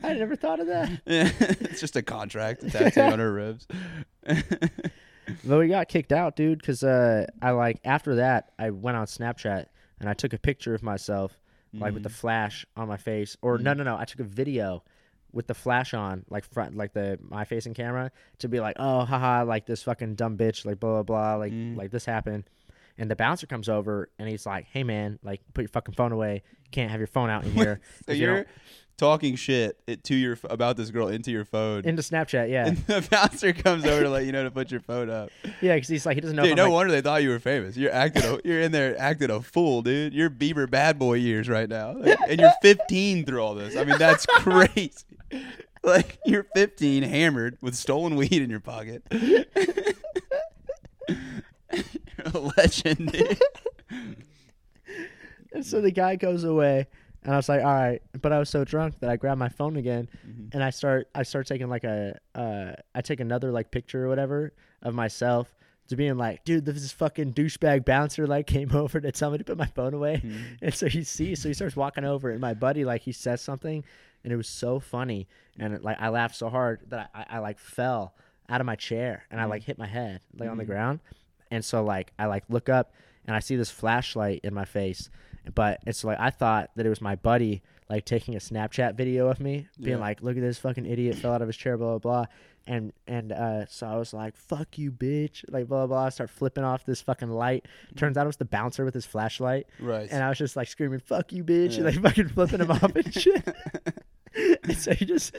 I 0.02 0.14
never 0.14 0.34
thought 0.36 0.60
of 0.60 0.66
that. 0.68 0.90
yeah, 1.06 1.30
it's 1.40 1.80
just 1.80 1.96
a 1.96 2.02
contract 2.02 2.68
tattooed 2.70 3.12
on 3.12 3.18
her 3.18 3.32
ribs. 3.32 3.66
But 5.44 5.58
we 5.58 5.68
got 5.68 5.88
kicked 5.88 6.12
out, 6.12 6.36
dude, 6.36 6.58
because 6.58 6.82
uh, 6.82 7.26
I 7.40 7.50
like 7.52 7.78
after 7.84 8.16
that 8.16 8.52
I 8.58 8.70
went 8.70 8.96
on 8.96 9.06
Snapchat 9.06 9.66
and 10.00 10.08
I 10.08 10.14
took 10.14 10.32
a 10.32 10.38
picture 10.38 10.74
of 10.74 10.82
myself 10.82 11.38
like 11.74 11.94
with 11.94 12.02
the 12.02 12.10
flash 12.10 12.66
on 12.76 12.86
my 12.88 12.98
face, 12.98 13.36
or 13.40 13.56
no, 13.56 13.72
Mhm. 13.72 13.76
no, 13.78 13.82
no, 13.84 13.96
I 13.96 14.04
took 14.04 14.20
a 14.20 14.24
video 14.24 14.82
with 15.32 15.46
the 15.46 15.54
flash 15.54 15.94
on, 15.94 16.22
like 16.28 16.44
front, 16.44 16.76
like 16.76 16.92
the 16.92 17.18
my 17.22 17.44
facing 17.44 17.72
camera, 17.72 18.10
to 18.40 18.48
be 18.48 18.60
like, 18.60 18.76
oh, 18.78 19.06
haha, 19.06 19.42
like 19.44 19.64
this 19.64 19.82
fucking 19.82 20.16
dumb 20.16 20.36
bitch, 20.36 20.66
like 20.66 20.78
blah 20.78 21.02
blah 21.02 21.02
blah, 21.02 21.34
like 21.36 21.52
Mm. 21.52 21.76
like 21.78 21.90
this 21.90 22.04
happened. 22.04 22.44
And 22.98 23.10
the 23.10 23.16
bouncer 23.16 23.46
comes 23.46 23.70
over 23.70 24.10
and 24.18 24.28
he's 24.28 24.44
like, 24.44 24.66
"Hey 24.66 24.84
man, 24.84 25.18
like 25.22 25.40
put 25.54 25.62
your 25.62 25.68
fucking 25.70 25.94
phone 25.94 26.12
away. 26.12 26.42
You 26.64 26.70
can't 26.72 26.90
have 26.90 27.00
your 27.00 27.06
phone 27.06 27.30
out 27.30 27.44
in 27.46 27.52
here." 27.54 27.80
So 28.04 28.12
you're 28.12 28.44
talking 28.96 29.36
shit 29.36 29.78
to 30.04 30.14
your 30.14 30.38
about 30.44 30.76
this 30.76 30.90
girl 30.90 31.08
into 31.08 31.30
your 31.30 31.44
phone. 31.44 31.84
into 31.84 32.02
Snapchat, 32.02 32.50
yeah, 32.50 32.66
and 32.66 32.76
the 32.86 33.06
bouncer 33.10 33.52
comes 33.52 33.84
over 33.84 34.02
to 34.02 34.10
let 34.10 34.24
you 34.24 34.32
know 34.32 34.44
to 34.44 34.50
put 34.50 34.70
your 34.70 34.80
phone 34.80 35.10
up. 35.10 35.30
yeah, 35.60 35.74
because 35.74 35.88
he's 35.88 36.06
like, 36.06 36.16
he 36.16 36.20
doesn't 36.20 36.36
know. 36.36 36.44
Dude, 36.44 36.56
no 36.56 36.64
like, 36.64 36.72
wonder 36.72 36.92
they 36.92 37.00
thought 37.00 37.22
you 37.22 37.30
were 37.30 37.38
famous. 37.38 37.76
You're 37.76 37.92
acting. 37.92 38.24
A, 38.24 38.38
you're 38.44 38.60
in 38.60 38.72
there 38.72 38.98
acting 39.00 39.30
a 39.30 39.40
fool, 39.40 39.82
dude. 39.82 40.14
You're 40.14 40.30
Bieber 40.30 40.70
bad 40.70 40.98
boy 40.98 41.14
years 41.14 41.48
right 41.48 41.68
now, 41.68 41.92
Like, 41.92 42.18
and 42.28 42.40
you're 42.40 42.52
15 42.62 43.24
through 43.24 43.40
all 43.40 43.54
this. 43.54 43.76
I 43.76 43.84
mean, 43.84 43.98
that's 43.98 44.26
crazy. 44.26 44.92
Like 45.84 46.18
you're 46.24 46.46
15, 46.54 47.02
hammered 47.02 47.58
with 47.60 47.74
stolen 47.74 48.14
weed 48.14 48.34
in 48.34 48.50
your 48.50 48.60
pocket. 48.60 49.02
You're 49.10 49.44
a 52.26 52.38
legend, 52.38 53.12
dude. 53.12 53.40
And 55.52 55.66
so 55.66 55.80
the 55.80 55.90
guy 55.90 56.16
goes 56.16 56.44
away, 56.44 56.86
and 57.24 57.32
I 57.32 57.36
was 57.36 57.48
like, 57.48 57.62
"All 57.62 57.72
right," 57.74 58.02
but 58.20 58.32
I 58.32 58.38
was 58.38 58.48
so 58.50 58.64
drunk 58.64 58.98
that 59.00 59.10
I 59.10 59.16
grabbed 59.16 59.38
my 59.38 59.48
phone 59.48 59.76
again, 59.76 60.08
Mhm. 60.26 60.48
and 60.52 60.62
I 60.64 60.70
start 60.70 61.08
I 61.14 61.22
start 61.22 61.46
taking 61.46 61.68
like 61.68 61.84
a 61.84 62.18
uh 62.34 62.72
I 62.94 63.00
take 63.02 63.20
another 63.20 63.50
like 63.52 63.70
picture 63.70 64.04
or 64.04 64.08
whatever 64.08 64.52
of 64.82 64.94
myself 64.94 65.54
to 65.88 65.96
being 65.96 66.16
like, 66.16 66.44
"Dude, 66.44 66.64
this 66.64 66.90
fucking 66.92 67.34
douchebag 67.34 67.84
bouncer 67.84 68.26
like 68.26 68.46
came 68.46 68.70
over 68.74 69.00
to 69.00 69.12
tell 69.12 69.30
me 69.30 69.38
to 69.38 69.44
put 69.44 69.56
my 69.58 69.66
phone 69.66 69.94
away," 69.94 70.22
Mhm. 70.24 70.58
and 70.62 70.74
so 70.74 70.88
he 70.88 71.04
sees, 71.04 71.40
so 71.40 71.48
he 71.48 71.54
starts 71.54 71.76
walking 71.76 72.04
over, 72.04 72.30
and 72.30 72.40
my 72.40 72.54
buddy 72.54 72.84
like 72.84 73.02
he 73.02 73.12
says 73.12 73.40
something, 73.40 73.84
and 74.24 74.32
it 74.32 74.36
was 74.36 74.48
so 74.48 74.80
funny, 74.80 75.28
and 75.58 75.74
it, 75.74 75.82
like 75.82 76.00
I 76.00 76.08
laughed 76.08 76.36
so 76.36 76.48
hard 76.48 76.80
that 76.88 77.10
I, 77.14 77.20
I, 77.20 77.26
I 77.36 77.38
like 77.38 77.58
fell 77.58 78.14
out 78.48 78.60
of 78.60 78.66
my 78.66 78.76
chair, 78.76 79.24
and 79.30 79.40
I 79.40 79.44
like 79.44 79.62
hit 79.62 79.78
my 79.78 79.86
head 79.86 80.20
like 80.36 80.48
on 80.50 80.56
the 80.56 80.64
Mhm. 80.64 80.68
ground, 80.68 81.00
and 81.50 81.64
so 81.64 81.84
like 81.84 82.12
I 82.18 82.26
like 82.26 82.44
look 82.48 82.68
up, 82.68 82.92
and 83.26 83.36
I 83.36 83.40
see 83.40 83.56
this 83.56 83.70
flashlight 83.70 84.40
in 84.44 84.54
my 84.54 84.64
face, 84.64 85.10
but 85.54 85.80
it's 85.86 86.04
like 86.04 86.18
I 86.20 86.30
thought 86.30 86.70
that 86.76 86.86
it 86.86 86.88
was 86.88 87.00
my 87.00 87.16
buddy 87.16 87.62
like 87.90 88.04
taking 88.06 88.34
a 88.34 88.38
Snapchat 88.38 88.94
video 88.96 89.28
of 89.28 89.38
me, 89.40 89.68
being 89.78 89.96
Yeah. 89.98 90.02
like, 90.02 90.22
"Look 90.22 90.36
at 90.36 90.42
this 90.42 90.58
fucking 90.58 90.86
idiot 90.86 91.16
fell 91.16 91.32
out 91.32 91.42
of 91.42 91.48
his 91.48 91.56
chair," 91.56 91.76
blah 91.76 91.98
blah 91.98 92.24
blah. 92.24 92.26
and 92.66 92.92
and 93.08 93.32
uh, 93.32 93.66
so 93.66 93.86
I 93.86 93.96
was 93.96 94.14
like, 94.14 94.34
"Fuck 94.36 94.78
you, 94.78 94.90
bitch!" 94.92 95.44
Like 95.48 95.66
blah 95.68 95.86
blah. 95.86 95.96
blah. 95.98 96.04
I 96.06 96.08
start 96.10 96.30
flipping 96.30 96.64
off 96.64 96.86
this 96.86 97.02
fucking 97.02 97.28
light. 97.28 97.66
Turns 97.96 98.16
out 98.16 98.24
it 98.24 98.28
was 98.28 98.36
the 98.36 98.44
bouncer 98.46 98.84
with 98.84 98.94
his 98.94 99.04
flashlight, 99.04 99.66
Right. 99.80 100.08
and 100.10 100.22
I 100.22 100.28
was 100.28 100.38
just 100.38 100.56
like 100.56 100.68
screaming, 100.68 101.00
"Fuck 101.00 101.32
you, 101.32 101.44
bitch!" 101.44 101.76
and 101.76 101.84
Yeah. 101.84 101.84
like 101.84 102.00
fucking 102.02 102.28
flipping 102.28 102.60
him 102.60 102.70
off 102.70 102.94
and 102.96 103.12
shit. 103.12 103.46
and 104.64 104.76
so 104.78 104.94
he 104.94 105.04
just 105.04 105.36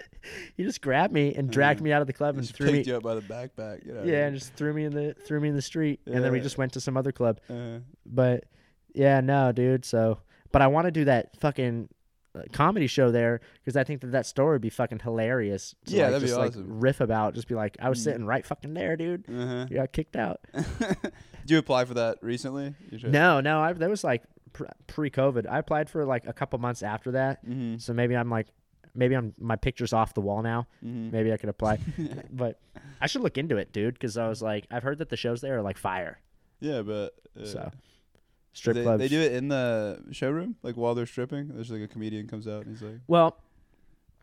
he 0.56 0.64
just 0.64 0.82
grabbed 0.82 1.14
me 1.14 1.34
and 1.34 1.50
dragged 1.50 1.82
me 1.82 1.92
out 1.92 2.02
of 2.02 2.08
the 2.08 2.14
club 2.14 2.38
and 2.38 2.48
threw 2.48 2.72
me. 2.72 2.84
you 2.84 2.98
up 2.98 3.04
by 3.04 3.16
the 3.16 3.22
backpack. 3.22 3.86
You 3.86 3.94
know, 3.94 4.04
Yeah, 4.04 4.28
and 4.28 4.36
just 4.38 4.54
threw 4.54 4.74
me 4.74 4.84
in 4.86 4.94
the 4.94 5.16
threw 5.26 5.40
me 5.40 5.50
in 5.50 5.56
the 5.56 5.62
street, 5.62 6.02
and 6.06 6.24
then 6.24 6.32
we 6.32 6.40
just 6.42 6.58
went 6.58 6.74
to 6.74 6.82
some 6.82 6.98
other 6.98 7.12
club. 7.12 7.40
Uh, 7.50 7.80
But 8.06 8.44
yeah, 8.94 9.22
no, 9.22 9.52
dude. 9.52 9.86
So, 9.86 10.20
but 10.52 10.62
I 10.62 10.68
want 10.68 10.86
to 10.86 10.92
do 10.92 11.06
that 11.06 11.36
fucking 11.40 11.90
uh, 12.36 12.42
comedy 12.52 12.88
show 12.88 13.12
there 13.12 13.42
because 13.64 13.76
I 13.78 13.84
think 13.84 14.02
that 14.02 14.12
that 14.14 14.26
story 14.26 14.56
would 14.56 14.62
be 14.62 14.70
fucking 14.70 15.00
hilarious. 15.00 15.76
To, 15.86 15.96
Yeah, 15.96 16.04
like, 16.04 16.12
that'd 16.14 16.22
be 16.22 16.28
just, 16.28 16.40
like, 16.40 16.50
awesome. 16.52 16.80
riff 16.80 17.00
about, 17.02 17.36
just 17.36 17.48
be 17.48 17.56
like, 17.56 17.78
I 17.80 17.90
was 17.90 18.00
Mm. 18.00 18.04
sitting 18.04 18.26
right 18.26 18.46
fucking 18.46 18.74
there, 18.74 18.96
dude. 18.98 19.26
uh-huh. 19.30 19.68
You 19.70 19.76
got 19.78 19.92
kicked 19.92 20.16
out. 20.16 20.40
Did 20.80 21.52
you 21.52 21.58
apply 21.58 21.86
for 21.86 21.94
that 21.96 22.18
recently? 22.22 22.74
No, 23.04 23.40
no, 23.42 23.60
I 23.62 23.74
that 23.74 23.90
was 23.90 24.04
like 24.04 24.24
pre-COVID. 24.88 25.48
I 25.50 25.60
applied 25.60 25.90
for 25.90 26.06
like 26.06 26.26
a 26.28 26.34
couple 26.34 26.58
months 26.60 26.84
after 26.84 27.12
that, 27.12 27.46
Mhm. 27.46 27.82
so 27.82 27.94
maybe 27.94 28.16
I'm 28.16 28.30
like, 28.30 28.48
maybe 28.96 29.16
I'm 29.16 29.34
my 29.40 29.56
picture's 29.56 29.94
off 29.94 30.14
the 30.14 30.22
wall 30.22 30.42
now. 30.42 30.68
Mhm. 30.86 31.12
Maybe 31.12 31.34
I 31.34 31.38
could 31.38 31.50
apply, 31.50 31.80
but 32.32 32.60
I 33.02 33.08
should 33.08 33.22
look 33.22 33.38
into 33.38 33.58
it, 33.58 33.72
dude, 33.74 33.96
because 33.96 34.18
I 34.18 34.28
was 34.30 34.42
like, 34.42 34.66
I've 34.72 34.84
heard 34.84 35.00
that 35.00 35.10
the 35.10 35.18
shows 35.18 35.42
there 35.42 35.58
are 35.58 35.62
like 35.62 35.78
fire. 35.78 36.20
Yeah, 36.60 36.82
but 36.82 37.14
uh, 37.40 37.46
So 37.46 37.72
strip 38.54 38.76
they, 38.76 38.84
clubs. 38.84 39.00
they 39.00 39.08
do 39.08 39.20
it 39.20 39.34
in 39.34 39.48
the 39.50 40.02
showroom, 40.12 40.56
like 40.64 40.76
while 40.78 40.96
they're 40.96 41.06
stripping. 41.06 41.50
There's 41.50 41.70
like 41.72 41.82
a 41.82 41.88
comedian 41.88 42.28
comes 42.28 42.48
out 42.48 42.66
and 42.66 42.72
he's 42.76 42.82
like, 42.82 43.00
Well, 43.08 43.38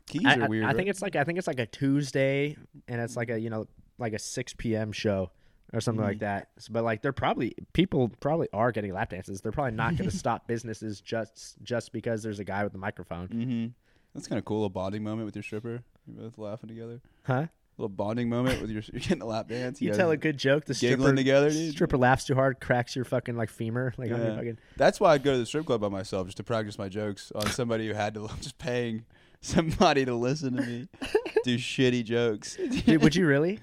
"Keys 0.07 0.23
I, 0.27 0.37
are 0.39 0.49
weird." 0.49 0.65
I 0.65 0.69
think 0.69 0.79
right?" 0.79 0.89
it's 0.89 1.03
like 1.03 1.17
I 1.17 1.25
think 1.25 1.39
it's 1.39 1.47
like 1.47 1.61
a 1.61 1.67
Tuesday, 1.67 2.57
and 2.89 3.01
it's 3.01 3.17
like 3.17 3.31
a 3.31 3.39
you 3.39 3.51
know 3.51 3.67
like 3.99 4.13
a 4.13 4.19
six 4.19 4.55
p.m. 4.55 4.93
show 4.93 5.31
or 5.73 5.81
something 5.81 6.03
like 6.05 6.17
Mhm. 6.17 6.21
that. 6.21 6.49
S- 6.57 6.69
But 6.69 6.83
like 6.85 7.03
they're 7.03 7.13
probably 7.13 7.55
people 7.75 8.09
probably 8.21 8.49
are 8.53 8.73
getting 8.73 8.93
lap 8.93 9.11
dances. 9.11 9.41
They're 9.41 9.53
probably 9.53 9.73
not 9.77 9.97
going 9.97 10.09
to 10.11 10.17
stop 10.17 10.47
businesses 10.49 11.01
just 11.01 11.57
just 11.63 11.93
because 11.93 12.23
there's 12.23 12.39
a 12.41 12.45
guy 12.45 12.65
with 12.65 12.75
a 12.75 12.79
microphone, 12.79 13.29
Mm-hmm. 13.29 13.67
That's 14.15 14.27
kind 14.27 14.41
of 14.41 14.45
cool. 14.45 14.65
A 14.65 14.69
bonding 14.69 15.05
moment 15.05 15.27
with 15.27 15.37
your 15.37 15.45
stripper. 15.45 15.83
You're 16.07 16.23
both 16.25 16.37
laughing 16.39 16.69
together. 16.69 17.01
huh? 17.23 17.47
Little 17.81 17.89
bonding 17.95 18.29
moment 18.29 18.61
with 18.61 18.71
your 18.71 18.83
you're 18.93 19.01
getting 19.01 19.23
a 19.23 19.27
lap 19.27 19.49
dance. 19.49 19.81
You 19.81 19.89
guys 19.91 19.97
tell 19.99 20.11
a 20.11 20.17
good 20.17 20.39
joke, 20.39 20.65
the 20.65 20.75
stripper 20.75 21.15
together, 21.15 21.51
dude. 21.51 21.73
stripper 21.73 21.97
laughs 21.99 22.25
too 22.25 22.35
hard, 22.35 22.61
cracks 22.61 22.95
your 22.95 23.05
fucking 23.05 23.37
like 23.37 23.51
femur, 23.51 23.93
like 23.97 24.11
Yeah. 24.11 24.37
fucking. 24.37 24.59
That's 24.77 25.01
why 25.01 25.15
I'd 25.15 25.23
go 25.23 25.33
to 25.33 25.39
the 25.39 25.47
strip 25.47 25.67
club 25.67 25.81
by 25.81 25.89
myself 25.89 26.27
just 26.27 26.37
to 26.39 26.45
practice 26.45 26.79
my 26.79 26.89
jokes 26.89 27.33
on 27.35 27.47
somebody 27.49 27.87
who 27.89 27.95
had 27.95 28.15
to 28.15 28.29
just 28.41 28.59
paying 28.59 29.05
somebody 29.41 30.05
to 30.05 30.15
listen 30.15 30.57
to 30.57 30.63
me 30.63 30.89
do 31.45 31.57
shitty 31.57 32.05
jokes. 32.05 32.57
Dude, 32.57 33.03
would 33.03 33.15
you 33.17 33.27
really? 33.27 33.59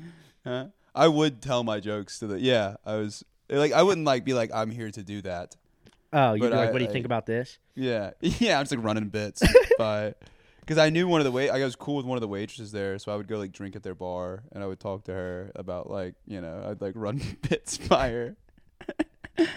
Huh? 0.45 0.67
I 0.95 1.07
would 1.07 1.41
tell 1.41 1.63
my 1.63 1.79
jokes 1.79 2.19
to 2.19 2.27
the 2.27 2.39
yeah. 2.39 2.77
I 2.85 2.95
was 2.95 3.23
like 3.49 3.71
I 3.71 3.83
wouldn't 3.83 4.05
like 4.05 4.25
be 4.25 4.33
like 4.33 4.49
I'm 4.53 4.71
here 4.71 4.89
to 4.91 5.03
do 5.03 5.21
that. 5.21 5.55
Oh, 6.13 6.33
you'd 6.33 6.39
But 6.41 6.49
be 6.51 6.55
like, 6.55 6.69
I- 6.69 6.71
what 6.71 6.77
do 6.79 6.83
you 6.85 6.89
I- 6.89 6.93
think 6.93 7.05
about 7.05 7.25
this? 7.25 7.59
Yeah, 7.75 8.11
yeah. 8.21 8.57
I'm 8.57 8.63
just 8.63 8.71
like 8.75 8.83
running 8.83 9.09
bits 9.09 9.43
by 9.77 10.15
because 10.67 10.77
I 10.77 10.89
knew 10.89 11.07
one 11.07 11.21
of 11.21 11.25
the 11.25 11.31
wait. 11.31 11.49
I 11.49 11.63
was 11.63 11.77
cool 11.77 11.95
with 11.95 12.05
one 12.05 12.17
of 12.17 12.21
the 12.21 12.27
waitresses 12.27 12.73
there, 12.73 12.99
so 12.99 13.13
I 13.13 13.15
would 13.15 13.27
go 13.29 13.37
like 13.37 13.53
drink 13.53 13.77
at 13.77 13.83
their 13.83 13.95
bar 13.95 14.43
and 14.51 14.61
I 14.61 14.67
would 14.67 14.81
talk 14.81 15.05
to 15.05 15.13
her 15.13 15.51
about 15.55 15.89
like 15.89 16.15
you 16.27 16.41
know 16.41 16.67
I'd 16.69 16.81
like 16.81 16.93
run 16.95 17.21
bits 17.49 17.77
by 17.77 18.09
her. 18.09 18.35
this 19.37 19.47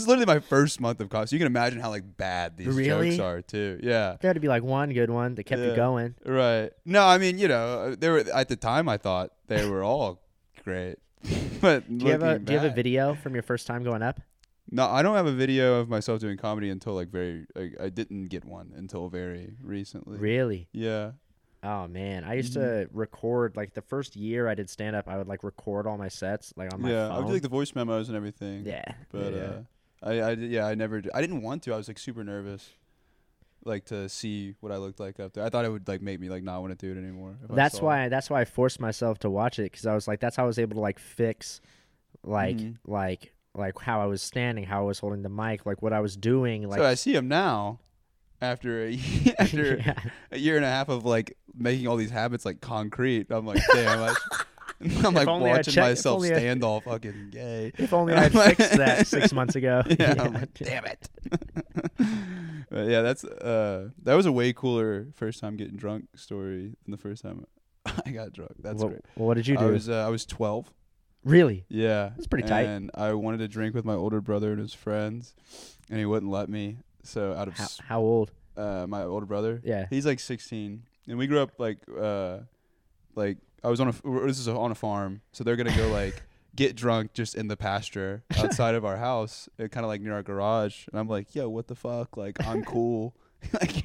is 0.00 0.08
literally 0.08 0.26
my 0.26 0.38
first 0.40 0.80
month 0.80 1.00
of 1.00 1.10
college. 1.10 1.28
So 1.28 1.36
you 1.36 1.40
can 1.40 1.46
imagine 1.46 1.80
how 1.80 1.90
like 1.90 2.16
bad 2.16 2.56
these 2.56 2.68
Really? 2.68 3.10
jokes 3.10 3.20
are 3.20 3.42
too. 3.42 3.78
Yeah. 3.82 4.16
There 4.20 4.28
had 4.28 4.34
to 4.34 4.40
be 4.40 4.48
like 4.48 4.62
one 4.62 4.92
good 4.92 5.10
one 5.10 5.34
that 5.34 5.44
kept 5.44 5.60
you 5.60 5.76
going. 5.76 6.14
Right. 6.24 6.70
No, 6.86 7.04
I 7.04 7.18
mean, 7.18 7.38
you 7.38 7.48
know, 7.48 7.66
uh, 7.92 7.96
they 7.98 8.08
were 8.08 8.24
at 8.32 8.48
the 8.48 8.56
time. 8.56 8.88
I 8.88 8.96
thought 8.96 9.32
they 9.48 9.68
were 9.68 9.82
all 9.82 10.22
great, 10.64 10.96
but 11.60 11.86
Do 11.98 12.06
you 12.06 12.12
have 12.12 12.22
a 12.22 12.26
looking 12.32 12.44
Do 12.44 12.52
you 12.54 12.58
have 12.58 12.72
a 12.72 12.74
video 12.74 13.14
from 13.14 13.34
your 13.34 13.42
first 13.42 13.66
time 13.66 13.84
going 13.84 14.02
up? 14.02 14.20
No, 14.74 14.86
I 14.88 15.02
don't 15.02 15.14
have 15.14 15.26
a 15.26 15.32
video 15.32 15.78
of 15.80 15.88
myself 15.88 16.18
doing 16.20 16.36
comedy 16.36 16.68
until 16.68 16.94
like 16.94 17.08
very. 17.08 17.46
Like, 17.54 17.76
I 17.80 17.88
didn't 17.90 18.24
get 18.26 18.44
one 18.44 18.72
until 18.74 19.08
very 19.08 19.54
recently. 19.62 20.18
Really? 20.18 20.68
Yeah. 20.72 21.12
Oh 21.62 21.86
man, 21.88 22.24
I 22.24 22.34
used 22.34 22.52
Mhm. 22.56 22.60
to 22.86 22.88
record 22.92 23.56
like 23.56 23.72
the 23.74 23.80
first 23.82 24.16
year 24.16 24.48
I 24.48 24.54
did 24.54 24.68
stand 24.68 24.96
up. 24.96 25.08
I 25.08 25.16
would 25.16 25.28
like 25.28 25.44
record 25.44 25.86
all 25.86 25.96
my 25.96 26.08
sets 26.08 26.52
like 26.56 26.74
on 26.74 26.82
my 26.82 26.90
yeah. 26.90 27.08
I 27.08 27.18
would 27.18 27.26
do 27.28 27.32
like 27.32 27.42
the 27.42 27.48
voice 27.48 27.74
memos 27.74 28.08
and 28.08 28.16
everything. 28.16 28.66
yeah, 28.66 28.84
But 29.12 29.32
yeah. 29.32 29.40
uh, 29.42 29.62
I, 30.02 30.22
I, 30.30 30.34
did- 30.34 30.50
yeah, 30.50 30.66
I 30.66 30.74
never. 30.74 31.00
I 31.14 31.20
didn't 31.20 31.40
want 31.42 31.62
to. 31.62 31.72
I 31.72 31.76
was 31.78 31.86
like 31.88 31.98
super 31.98 32.22
nervous, 32.24 32.68
like 33.64 33.84
to 33.86 34.08
see 34.08 34.56
what 34.60 34.72
I 34.72 34.76
looked 34.76 34.98
like 35.00 35.18
up 35.20 35.32
there. 35.34 35.44
I 35.44 35.48
thought 35.50 35.64
it 35.64 35.70
would 35.70 35.86
like 35.88 36.02
make 36.02 36.18
me 36.20 36.28
like 36.28 36.42
not 36.42 36.60
want 36.60 36.78
to 36.78 36.86
do 36.86 36.92
it 36.92 37.02
anymore. 37.02 37.36
if 37.44 37.50
I 37.50 37.54
that's 37.54 37.76
saw 37.78 37.82
it. 37.82 37.86
why 37.86 38.08
that's 38.08 38.28
why 38.28 38.40
I 38.40 38.44
forced 38.44 38.80
myself 38.80 39.20
to 39.20 39.30
watch 39.30 39.58
it 39.60 39.70
because 39.70 39.86
I 39.86 39.94
was 39.94 40.06
like 40.08 40.18
that's 40.20 40.34
how 40.36 40.42
I 40.44 40.46
was 40.46 40.58
able 40.58 40.74
to 40.74 40.80
like 40.80 40.98
fix, 40.98 41.60
like 42.24 42.56
Mhm. 42.58 42.76
like 42.86 43.32
like 43.54 43.78
how 43.78 44.00
I 44.00 44.06
was 44.06 44.22
standing, 44.22 44.64
how 44.64 44.80
I 44.80 44.84
was 44.84 44.98
holding 44.98 45.22
the 45.22 45.28
mic, 45.28 45.66
like 45.66 45.82
what 45.82 45.92
I 45.92 46.00
was 46.00 46.16
doing, 46.16 46.68
like 46.68 46.78
so 46.78 46.84
I 46.84 46.94
see 46.94 47.14
him 47.14 47.28
now, 47.28 47.78
after 48.40 48.86
a 48.86 48.98
after 49.38 49.76
yeah. 49.86 49.94
a 50.30 50.38
year 50.38 50.56
and 50.56 50.64
a 50.64 50.68
half 50.68 50.88
of 50.88 51.04
like 51.04 51.36
making 51.56 51.86
all 51.86 51.96
these 51.96 52.10
habits 52.10 52.44
like 52.44 52.60
concrete. 52.60 53.28
I'm 53.30 53.46
like, 53.46 53.62
damn, 53.72 54.02
I, 54.02 54.14
I'm 55.04 55.14
like 55.14 55.26
watching 55.26 55.80
myself 55.80 56.16
only 56.16 56.32
I- 56.32 56.38
stand 56.38 56.64
all 56.64 56.80
fucking 56.80 57.30
gay. 57.30 57.72
If 57.78 57.92
only 57.92 58.14
I'd 58.14 58.32
fixed 58.32 58.76
that 58.76 59.06
six 59.06 59.32
months 59.32 59.56
ago. 59.56 59.82
Yeah, 59.98 60.14
I'm 60.18 60.34
like, 60.34 60.54
damn 60.54 60.84
it. 60.84 61.08
but 62.70 62.88
yeah, 62.88 63.02
that's 63.02 63.24
uh, 63.24 63.90
that 64.02 64.14
was 64.14 64.26
a 64.26 64.32
way 64.32 64.52
cooler 64.52 65.06
first 65.14 65.40
time 65.40 65.56
getting 65.56 65.76
drunk 65.76 66.06
story 66.16 66.74
than 66.84 66.90
the 66.90 66.98
first 66.98 67.22
time 67.22 67.46
I 68.04 68.10
got 68.10 68.32
drunk. 68.32 68.52
That's 68.58 68.82
what, 68.82 68.88
great. 68.90 69.02
what 69.14 69.34
did 69.34 69.46
you 69.46 69.56
do? 69.56 69.64
I 69.64 69.70
was 69.70 69.88
uh, 69.88 70.06
I 70.06 70.08
was 70.08 70.26
12. 70.26 70.72
Really? 71.24 71.64
Yeah, 71.68 72.10
It's 72.16 72.26
pretty 72.26 72.46
tight. 72.48 72.66
And 72.66 72.90
I 72.94 73.12
wanted 73.14 73.38
to 73.38 73.48
drink 73.48 73.74
with 73.74 73.84
my 73.84 73.94
older 73.94 74.20
brother 74.20 74.52
and 74.52 74.60
his 74.60 74.74
friends, 74.74 75.34
and 75.90 75.98
he 75.98 76.04
wouldn't 76.06 76.30
let 76.30 76.48
me. 76.48 76.78
So 77.02 77.32
out 77.34 77.48
of 77.48 77.54
How, 77.58 77.64
s- 77.64 77.80
how 77.86 78.00
old? 78.00 78.30
uh, 78.56 78.86
my 78.88 79.02
older 79.02 79.26
brother, 79.26 79.60
Yeah. 79.64 79.86
He's 79.90 80.06
like 80.06 80.20
16, 80.20 80.82
and 81.08 81.18
we 81.18 81.26
grew 81.26 81.40
up 81.40 81.50
like 81.58 81.78
uh, 82.00 82.38
like 83.14 83.38
I 83.62 83.68
was 83.68 83.80
on 83.80 83.88
a 83.88 83.90
f- 83.90 84.02
this 84.04 84.38
is 84.38 84.48
on 84.48 84.70
a 84.70 84.74
farm, 84.74 85.20
so 85.32 85.44
they're 85.44 85.56
gonna 85.56 85.76
go 85.76 85.88
like 85.88 86.22
get 86.56 86.76
drunk 86.76 87.12
just 87.14 87.34
in 87.34 87.48
the 87.48 87.56
pasture 87.56 88.22
outside 88.38 88.74
of 88.76 88.84
our 88.84 88.96
house, 88.96 89.48
kind 89.58 89.78
of 89.78 89.86
like 89.86 90.00
near 90.00 90.14
our 90.14 90.22
garage, 90.22 90.86
and 90.90 90.98
I'm 91.00 91.08
like, 91.08 91.34
yo, 91.34 91.48
what 91.48 91.66
the 91.66 91.74
fuck? 91.74 92.16
Like 92.16 92.36
I'm 92.46 92.64
cool. 92.74 93.14
like 93.60 93.84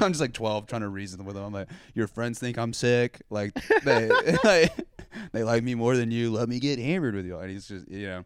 I'm 0.00 0.12
just 0.12 0.20
like 0.20 0.32
12, 0.32 0.68
trying 0.68 0.82
to 0.82 0.88
reason 0.88 1.24
with 1.24 1.34
them. 1.34 1.44
I'm 1.44 1.52
like, 1.52 1.68
your 1.94 2.06
friends 2.06 2.38
think 2.38 2.56
I'm 2.58 2.72
sick. 2.72 3.20
Like 3.30 3.52
they 3.82 4.08
like, 4.44 4.72
they 5.32 5.44
like 5.44 5.62
me 5.62 5.74
more 5.74 5.96
than 5.96 6.10
you. 6.10 6.30
Let 6.30 6.48
me 6.48 6.60
get 6.60 6.78
hammered 6.78 7.14
with 7.14 7.26
you. 7.26 7.38
And 7.38 7.50
he's 7.50 7.68
just 7.68 7.88
you 7.88 8.06
know. 8.06 8.24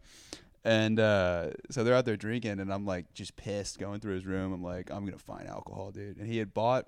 And 0.64 0.98
uh, 0.98 1.50
so 1.70 1.84
they're 1.84 1.94
out 1.94 2.06
there 2.06 2.16
drinking, 2.16 2.58
and 2.58 2.72
I'm 2.72 2.84
like 2.84 3.14
just 3.14 3.36
pissed 3.36 3.78
going 3.78 4.00
through 4.00 4.14
his 4.14 4.26
room. 4.26 4.52
I'm 4.52 4.64
like, 4.64 4.90
I'm 4.90 5.04
gonna 5.04 5.18
find 5.18 5.48
alcohol, 5.48 5.92
dude. 5.92 6.16
And 6.16 6.26
he 6.26 6.38
had 6.38 6.52
bought 6.52 6.86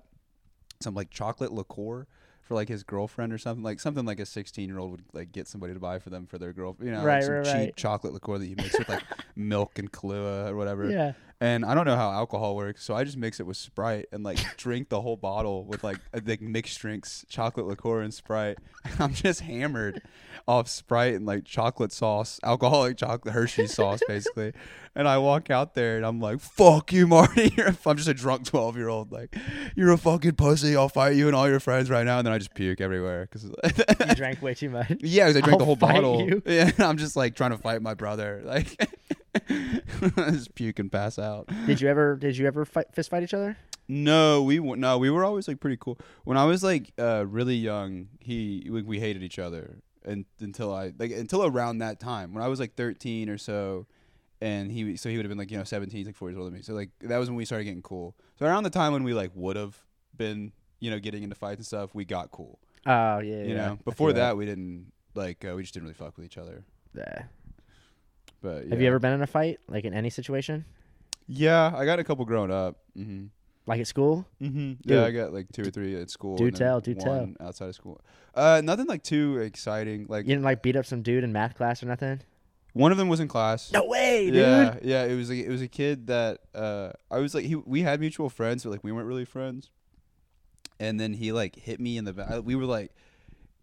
some 0.81 0.93
like 0.93 1.09
chocolate 1.09 1.53
liqueur 1.53 2.05
for 2.41 2.55
like 2.55 2.67
his 2.67 2.83
girlfriend 2.83 3.31
or 3.31 3.37
something, 3.37 3.63
like 3.63 3.79
something 3.79 4.05
like 4.05 4.19
a 4.19 4.25
16 4.25 4.67
year 4.67 4.79
old 4.79 4.91
would 4.91 5.03
like 5.13 5.31
get 5.31 5.47
somebody 5.47 5.73
to 5.73 5.79
buy 5.79 5.99
for 5.99 6.09
them 6.09 6.25
for 6.25 6.37
their 6.37 6.51
girl, 6.51 6.75
you 6.81 6.91
know, 6.91 7.03
like 7.03 7.23
some 7.23 7.33
right, 7.35 7.45
cheap 7.45 7.53
right. 7.53 7.75
chocolate 7.75 8.11
liqueur 8.11 8.39
that 8.39 8.47
you 8.47 8.55
mix 8.55 8.77
with 8.77 8.89
like 8.89 9.03
milk 9.35 9.77
and 9.77 9.91
Kahlua 9.91 10.49
or 10.49 10.55
whatever. 10.55 10.89
Yeah. 10.89 11.13
And 11.41 11.63
I 11.63 11.73
don't 11.73 11.85
know 11.85 11.95
how 11.95 12.11
alcohol 12.11 12.57
works, 12.57 12.83
so 12.83 12.93
I 12.93 13.05
just 13.05 13.15
mix 13.15 13.39
it 13.39 13.45
with 13.45 13.55
Sprite 13.55 14.07
and 14.11 14.23
like 14.25 14.39
drink 14.57 14.89
the 14.89 14.99
whole 14.99 15.15
bottle 15.15 15.63
with 15.63 15.85
like 15.85 15.97
uh, 16.13 16.19
like 16.25 16.41
mixed 16.41 16.77
drinks, 16.79 17.25
chocolate 17.29 17.65
liqueur 17.65 18.01
and 18.01 18.13
Sprite. 18.13 18.57
I'm 18.99 19.13
just 19.13 19.41
hammered 19.41 20.01
off 20.49 20.67
Sprite 20.67 21.13
and 21.13 21.25
like 21.25 21.45
chocolate 21.45 21.93
sauce, 21.93 22.41
alcoholic 22.43 22.97
chocolate 22.97 23.33
Hershey 23.33 23.67
sauce, 23.67 24.01
basically. 24.07 24.53
And 24.95 25.07
I 25.07 25.19
walk 25.19 25.51
out 25.51 25.75
there 25.75 25.97
and 25.97 26.05
I'm 26.05 26.19
like, 26.19 26.41
"Fuck 26.41 26.91
you, 26.91 27.07
Marty! 27.07 27.53
I'm 27.85 27.95
just 27.95 28.09
a 28.09 28.13
drunk 28.13 28.43
12 28.45 28.75
year 28.75 28.89
old. 28.89 29.11
Like, 29.11 29.33
you're 29.75 29.91
a 29.91 29.97
fucking 29.97 30.33
pussy. 30.33 30.75
I'll 30.75 30.89
fight 30.89 31.15
you 31.15 31.27
and 31.27 31.35
all 31.35 31.47
your 31.47 31.59
friends 31.59 31.91
right 31.91 32.03
now." 32.03 32.17
And 32.17 32.25
then 32.25 32.33
I 32.33 32.39
just 32.39 32.53
puke 32.55 32.81
everywhere 32.81 33.29
because. 33.31 33.45
You 33.45 34.15
drank 34.15 34.41
way 34.41 34.55
too 34.55 34.71
much. 34.71 34.97
Yeah, 35.01 35.27
because 35.27 35.37
I 35.37 35.41
drank 35.41 35.53
I'll 35.53 35.59
the 35.59 35.65
whole 35.65 35.75
bottle. 35.75 36.21
you. 36.27 36.41
Yeah, 36.45 36.71
I'm 36.79 36.97
just 36.97 37.15
like 37.15 37.35
trying 37.35 37.51
to 37.51 37.57
fight 37.59 37.81
my 37.83 37.93
brother. 37.93 38.41
Like, 38.43 38.98
just 40.15 40.55
puke 40.55 40.79
and 40.79 40.91
pass 40.91 41.19
out. 41.19 41.49
Did 41.65 41.81
you 41.81 41.87
ever? 41.87 42.15
Did 42.15 42.37
you 42.37 42.47
ever 42.47 42.65
fight, 42.65 42.93
fist 42.93 43.09
fight 43.09 43.23
each 43.23 43.33
other? 43.33 43.57
No, 43.87 44.43
we 44.43 44.57
w- 44.57 44.75
no, 44.75 44.97
we 44.97 45.09
were 45.09 45.25
always 45.25 45.47
like 45.47 45.59
pretty 45.59 45.77
cool. 45.77 45.99
When 46.23 46.37
I 46.37 46.45
was 46.45 46.63
like 46.63 46.91
uh, 46.99 47.25
really 47.27 47.55
young, 47.55 48.09
he 48.19 48.67
we, 48.69 48.83
we 48.83 48.99
hated 48.99 49.23
each 49.23 49.39
other, 49.39 49.81
and 50.05 50.25
until 50.39 50.73
I 50.73 50.93
like 50.97 51.11
until 51.11 51.43
around 51.45 51.79
that 51.79 51.99
time 51.99 52.33
when 52.33 52.43
I 52.43 52.47
was 52.47 52.59
like 52.59 52.75
13 52.75 53.29
or 53.29 53.37
so, 53.37 53.87
and 54.41 54.71
he 54.71 54.95
so 54.95 55.09
he 55.09 55.17
would 55.17 55.25
have 55.25 55.29
been 55.29 55.39
like 55.39 55.51
you 55.51 55.57
know 55.57 55.63
17, 55.63 56.05
like 56.05 56.15
four 56.15 56.29
years 56.29 56.37
older 56.37 56.51
than 56.51 56.59
me. 56.59 56.61
So 56.61 56.73
like 56.73 56.91
that 57.01 57.17
was 57.17 57.29
when 57.29 57.35
we 57.35 57.45
started 57.45 57.65
getting 57.65 57.81
cool. 57.81 58.15
So 58.37 58.45
around 58.45 58.63
the 58.63 58.69
time 58.69 58.93
when 58.93 59.03
we 59.03 59.13
like 59.13 59.31
would 59.33 59.55
have 59.55 59.75
been 60.15 60.51
you 60.79 60.91
know 60.91 60.99
getting 60.99 61.23
into 61.23 61.35
fights 61.35 61.57
and 61.57 61.65
stuff, 61.65 61.95
we 61.95 62.05
got 62.05 62.31
cool. 62.31 62.59
Oh 62.85 63.19
yeah. 63.19 63.41
you 63.41 63.55
yeah. 63.55 63.55
know, 63.55 63.79
before 63.85 64.13
that 64.13 64.37
we 64.37 64.45
didn't 64.45 64.91
like 65.15 65.43
uh, 65.43 65.55
we 65.55 65.63
just 65.63 65.73
didn't 65.73 65.85
really 65.87 65.95
fuck 65.95 66.15
with 66.15 66.25
each 66.25 66.37
other. 66.37 66.63
Yeah. 66.95 67.23
But 68.41 68.67
Have 68.67 68.81
you 68.81 68.87
ever 68.87 68.99
been 68.99 69.13
in 69.13 69.21
a 69.21 69.27
fight, 69.27 69.59
like 69.67 69.85
in 69.85 69.93
any 69.93 70.09
situation? 70.09 70.65
Yeah, 71.27 71.73
I 71.75 71.85
got 71.85 71.99
a 71.99 72.03
couple 72.03 72.25
growing 72.25 72.51
up. 72.51 72.77
hmm 72.95 73.25
Like 73.65 73.79
at 73.81 73.87
school? 73.87 74.25
Mm-hmm. 74.41 74.73
Yeah, 74.85 75.03
I 75.05 75.11
got 75.11 75.33
like 75.33 75.47
two 75.51 75.63
or 75.63 75.71
three 75.71 75.95
at 75.99 76.09
school. 76.09 76.37
Do 76.37 76.45
and 76.45 76.55
tell, 76.55 76.79
do 76.81 76.93
tell. 76.95 77.29
Outside 77.39 77.69
of 77.69 77.75
school, 77.75 78.01
uh, 78.35 78.61
nothing 78.63 78.87
like 78.87 79.03
too 79.03 79.37
exciting. 79.39 80.05
Like 80.09 80.25
You 80.25 80.33
didn't 80.35 80.45
like 80.45 80.61
beat 80.63 80.75
up 80.75 80.85
some 80.85 81.01
dude 81.01 81.23
in 81.23 81.31
math 81.33 81.55
class 81.55 81.83
or 81.83 81.85
nothing? 81.87 82.21
one 82.73 82.91
of 82.91 82.97
them 82.99 83.09
was 83.09 83.19
in 83.19 83.27
class. 83.27 83.71
No 83.71 83.85
way, 83.85 84.27
dude. 84.27 84.35
Yeah, 84.35 84.77
yeah. 84.81 85.03
It 85.05 85.15
was 85.15 85.29
like 85.29 85.39
it 85.39 85.49
was 85.49 85.61
a 85.61 85.67
kid 85.67 86.07
that 86.07 86.39
uh, 86.55 86.91
I 87.11 87.19
was 87.19 87.35
like 87.35 87.45
he. 87.45 87.55
We 87.55 87.81
had 87.81 87.99
mutual 87.99 88.29
friends, 88.29 88.63
but 88.63 88.69
like 88.69 88.83
we 88.83 88.91
weren't 88.91 89.07
really 89.07 89.25
friends. 89.25 89.69
And 90.79 90.97
then 90.99 91.13
he 91.13 91.31
like 91.33 91.55
hit 91.57 91.79
me 91.79 91.97
in 91.97 92.05
the 92.05 92.13
back. 92.13 92.41
We 92.43 92.55
were 92.55 92.65
like, 92.65 92.91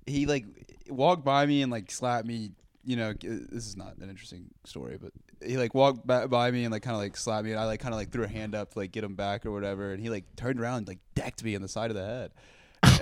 he 0.07 0.27
like 0.27 0.45
walked 0.89 1.25
by 1.25 1.47
me 1.47 1.63
and 1.63 1.73
like 1.73 1.91
slapped 1.91 2.27
me. 2.27 2.51
You 2.87 2.97
know, 2.97 3.13
this 3.21 3.67
is 3.67 3.77
not 3.77 3.97
an 3.99 4.09
interesting 4.09 4.47
story, 4.65 4.97
but 5.01 5.11
he 5.45 5.57
like 5.57 5.75
walked 5.75 6.07
ba- 6.07 6.29
by 6.29 6.51
me 6.53 6.65
and 6.65 6.73
like 6.73 6.83
kind 6.83 6.95
of 6.95 7.03
like 7.03 7.17
slapped 7.17 7.45
me, 7.45 7.51
and 7.51 7.61
I 7.61 7.65
like 7.65 7.81
kind 7.81 7.93
of 7.93 7.99
like 7.99 8.11
threw 8.11 8.25
a 8.25 8.29
hand 8.29 8.55
up 8.55 8.73
to 8.75 8.79
like 8.79 8.93
get 8.93 9.03
him 9.03 9.17
back 9.17 9.45
or 9.45 9.51
whatever, 9.51 9.93
and 9.93 10.01
he 10.01 10.09
like 10.09 10.25
turned 10.37 10.61
around 10.61 10.79
and 10.79 10.89
like 10.89 11.01
decked 11.17 11.43
me 11.43 11.55
in 11.55 11.63
the 11.63 11.69
side 11.69 11.91
of 11.91 11.97
the 11.97 12.07
head, 12.07 12.31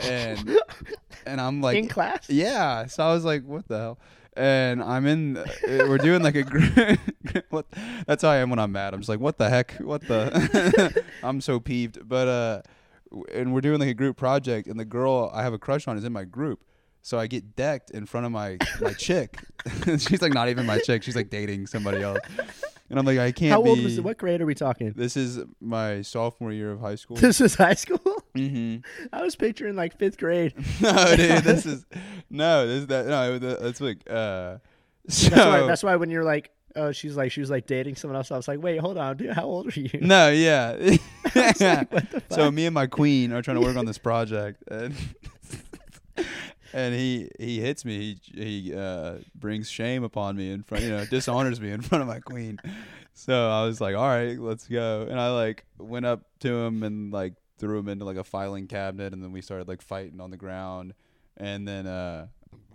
and 0.02 0.58
and 1.26 1.40
I'm 1.40 1.60
like 1.60 1.76
in 1.76 1.88
class? 1.88 2.28
yeah. 2.30 2.86
So 2.86 3.04
I 3.04 3.12
was 3.12 3.24
like, 3.24 3.44
what 3.44 3.68
the 3.68 3.78
hell? 3.78 3.98
And 4.36 4.82
I'm 4.82 5.06
in, 5.06 5.36
uh, 5.36 5.44
we're 5.62 5.98
doing 5.98 6.20
like 6.22 6.34
a, 6.34 6.98
what, 7.50 7.66
that's 8.04 8.22
how 8.22 8.30
I 8.30 8.38
am 8.38 8.50
when 8.50 8.58
I'm 8.58 8.72
mad. 8.72 8.92
I'm 8.92 8.98
just 8.98 9.08
like, 9.08 9.20
what 9.20 9.38
the 9.38 9.48
heck? 9.48 9.74
What 9.74 10.08
the, 10.08 11.04
I'm 11.22 11.40
so 11.40 11.60
peeved. 11.60 12.08
But, 12.08 12.26
uh, 12.26 12.62
and 13.32 13.54
we're 13.54 13.60
doing 13.60 13.78
like 13.78 13.90
a 13.90 13.94
group 13.94 14.16
project 14.16 14.66
and 14.66 14.78
the 14.78 14.84
girl 14.84 15.30
I 15.32 15.44
have 15.44 15.52
a 15.52 15.58
crush 15.58 15.86
on 15.86 15.96
is 15.96 16.02
in 16.02 16.12
my 16.12 16.24
group. 16.24 16.64
So 17.04 17.18
I 17.18 17.26
get 17.26 17.54
decked 17.54 17.90
in 17.90 18.06
front 18.06 18.24
of 18.24 18.32
my, 18.32 18.56
my 18.80 18.94
chick. 18.94 19.38
She's 19.84 20.22
like 20.22 20.32
not 20.32 20.48
even 20.48 20.64
my 20.64 20.78
chick. 20.78 21.02
She's 21.02 21.14
like 21.14 21.28
dating 21.28 21.66
somebody 21.66 22.00
else. 22.00 22.18
And 22.88 22.98
I'm 22.98 23.04
like, 23.04 23.18
I 23.18 23.30
can't 23.30 23.52
How 23.52 23.60
be. 23.60 23.68
old 23.68 23.82
was 23.82 23.98
it? 23.98 24.04
What 24.04 24.16
grade 24.16 24.40
are 24.40 24.46
we 24.46 24.54
talking? 24.54 24.90
This 24.96 25.14
is 25.14 25.38
my 25.60 26.00
sophomore 26.00 26.50
year 26.50 26.70
of 26.70 26.80
high 26.80 26.94
school. 26.94 27.18
This 27.18 27.42
is 27.42 27.56
high 27.56 27.74
school? 27.74 27.98
mm-hmm. 28.34 28.78
I 29.12 29.22
was 29.22 29.36
picturing 29.36 29.76
like 29.76 29.98
fifth 29.98 30.16
grade. 30.16 30.54
no, 30.80 31.14
dude, 31.14 31.44
this 31.44 31.66
is 31.66 31.84
no, 32.30 32.66
this 32.66 32.80
is 32.80 32.86
that 32.86 33.06
no, 33.06 33.38
that- 33.38 33.60
that's 33.60 33.80
like 33.82 33.98
uh. 34.08 34.56
So, 35.06 35.28
That's 35.28 35.44
why, 35.44 35.66
that's 35.66 35.82
why 35.82 35.96
when 35.96 36.08
you're 36.08 36.24
like, 36.24 36.52
oh, 36.74 36.90
she's 36.92 37.18
like, 37.18 37.32
she 37.32 37.40
was 37.40 37.50
like 37.50 37.66
dating 37.66 37.96
someone 37.96 38.16
else. 38.16 38.30
I 38.30 38.36
was 38.38 38.48
like, 38.48 38.62
wait, 38.62 38.80
hold 38.80 38.96
on, 38.96 39.18
dude, 39.18 39.32
how 39.32 39.44
old 39.44 39.66
are 39.66 39.78
you? 39.78 39.90
no, 40.00 40.30
yeah. 40.30 40.72
the 40.72 42.22
so 42.30 42.50
me 42.50 42.64
and 42.64 42.72
my 42.72 42.86
queen 42.86 43.30
are 43.34 43.42
trying 43.42 43.60
to 43.60 43.60
work 43.60 43.76
on 43.76 43.84
this 43.84 43.98
project, 43.98 44.64
and 44.70 44.94
and 46.74 46.92
he 46.92 47.30
he 47.38 47.60
hits 47.60 47.84
me. 47.84 48.18
He 48.34 48.44
he 48.44 48.74
uh, 48.74 49.18
brings 49.34 49.70
shame 49.70 50.02
upon 50.02 50.36
me 50.36 50.50
in 50.50 50.64
front, 50.64 50.82
you 50.82 50.90
know, 50.90 51.04
dishonors 51.06 51.60
me 51.60 51.70
in 51.70 51.80
front 51.80 52.02
of 52.02 52.08
my 52.08 52.18
queen. 52.18 52.58
So 53.14 53.48
I 53.48 53.64
was 53.64 53.80
like, 53.80 53.94
all 53.94 54.08
right, 54.08 54.38
let's 54.38 54.66
go. 54.66 55.06
And 55.08 55.20
I 55.20 55.30
like 55.30 55.64
went 55.78 56.04
up 56.04 56.24
to 56.40 56.52
him 56.52 56.82
and 56.82 57.12
like 57.12 57.34
threw 57.58 57.78
him 57.78 57.88
into 57.88 58.04
like 58.04 58.16
a 58.16 58.24
filing 58.24 58.66
cabinet, 58.66 59.12
and 59.12 59.22
then 59.22 59.30
we 59.30 59.40
started 59.40 59.68
like 59.68 59.82
fighting 59.82 60.20
on 60.20 60.30
the 60.30 60.36
ground. 60.36 60.94
And 61.36 61.66
then 61.66 61.86
uh, 61.86 62.26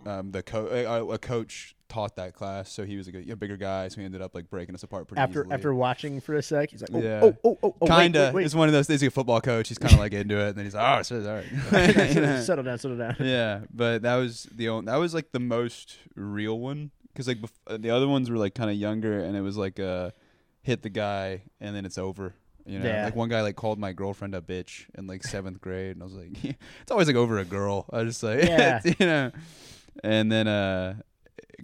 um, 0.06 0.30
the 0.32 0.42
co- 0.42 0.66
uh, 0.66 1.12
a 1.14 1.18
coach 1.18 1.74
taught 1.88 2.14
that 2.16 2.34
class, 2.34 2.70
so 2.70 2.84
he 2.84 2.96
was 2.96 3.08
a, 3.08 3.30
a 3.32 3.36
bigger 3.36 3.56
guy, 3.56 3.88
so 3.88 4.00
he 4.00 4.04
ended 4.04 4.22
up 4.22 4.34
like 4.34 4.48
breaking 4.48 4.74
us 4.74 4.82
apart 4.84 5.08
pretty 5.08 5.20
after 5.20 5.40
easily. 5.40 5.54
after 5.54 5.74
watching 5.74 6.20
for 6.20 6.34
a 6.36 6.42
sec, 6.42 6.70
he's 6.70 6.82
like, 6.82 6.90
oh, 6.94 7.00
Yeah. 7.02 7.20
oh, 7.22 7.36
oh, 7.44 7.58
oh, 7.62 7.74
oh, 7.82 7.86
Kinda. 7.86 8.32
It's 8.36 8.54
one 8.54 8.68
of 8.68 8.72
those. 8.72 8.86
things. 8.86 9.00
He's 9.00 9.08
a 9.08 9.10
football 9.10 9.40
coach. 9.40 9.68
He's 9.68 9.78
kind 9.78 9.92
of 9.94 9.98
like 9.98 10.12
into 10.12 10.38
it, 10.38 10.48
and 10.50 10.54
then 10.56 10.64
he's 10.64 10.74
like, 10.74 10.98
"Oh, 10.98 11.02
so 11.02 11.16
all 11.20 11.34
right." 11.34 12.42
Settle 12.44 12.64
down, 12.64 12.78
settle 12.78 12.96
down. 12.96 13.16
yeah, 13.20 13.60
but 13.74 14.02
that 14.02 14.16
was 14.16 14.44
the 14.54 14.68
only, 14.68 14.86
that 14.86 14.96
was 14.96 15.14
like 15.14 15.32
the 15.32 15.40
most 15.40 15.96
real 16.14 16.58
one 16.58 16.90
because 17.12 17.26
like 17.26 17.40
bef- 17.40 17.50
uh, 17.66 17.76
the 17.76 17.90
other 17.90 18.06
ones 18.08 18.30
were 18.30 18.36
like 18.38 18.54
kind 18.54 18.70
of 18.70 18.76
younger, 18.76 19.18
and 19.20 19.36
it 19.36 19.40
was 19.42 19.56
like 19.56 19.80
uh, 19.80 20.10
hit 20.62 20.82
the 20.82 20.90
guy 20.90 21.42
and 21.60 21.74
then 21.74 21.84
it's 21.84 21.98
over. 21.98 22.34
You 22.66 22.78
know, 22.78 22.86
Yeah. 22.88 23.04
like 23.06 23.16
one 23.16 23.28
guy 23.30 23.40
like 23.40 23.56
called 23.56 23.78
my 23.80 23.92
girlfriend 23.92 24.34
a 24.34 24.40
bitch 24.40 24.84
in 24.96 25.06
like 25.08 25.24
seventh 25.24 25.60
grade, 25.60 25.92
and 25.96 26.02
I 26.02 26.04
was 26.04 26.14
like, 26.14 26.44
it's 26.82 26.90
always 26.92 27.08
like 27.08 27.16
over 27.16 27.38
a 27.38 27.44
girl. 27.44 27.86
I 27.92 28.04
just 28.04 28.22
like, 28.22 28.44
Yeah. 28.44 28.80
you 28.84 28.94
know. 29.06 29.32
And 30.02 30.30
then 30.32 30.48
uh, 30.48 30.94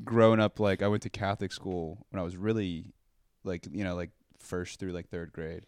growing 0.05 0.41
up, 0.41 0.61
like 0.61 0.82
I 0.82 0.89
went 0.89 1.03
to 1.05 1.11
Catholic 1.11 1.53
school 1.53 2.07
when 2.11 2.20
I 2.20 2.22
was 2.24 2.37
really 2.37 2.87
like 3.45 3.66
you 3.70 3.84
know 3.84 3.95
like 3.95 4.11
first 4.39 4.78
through 4.78 4.93
like 4.93 5.09
third 5.09 5.32
grade 5.32 5.66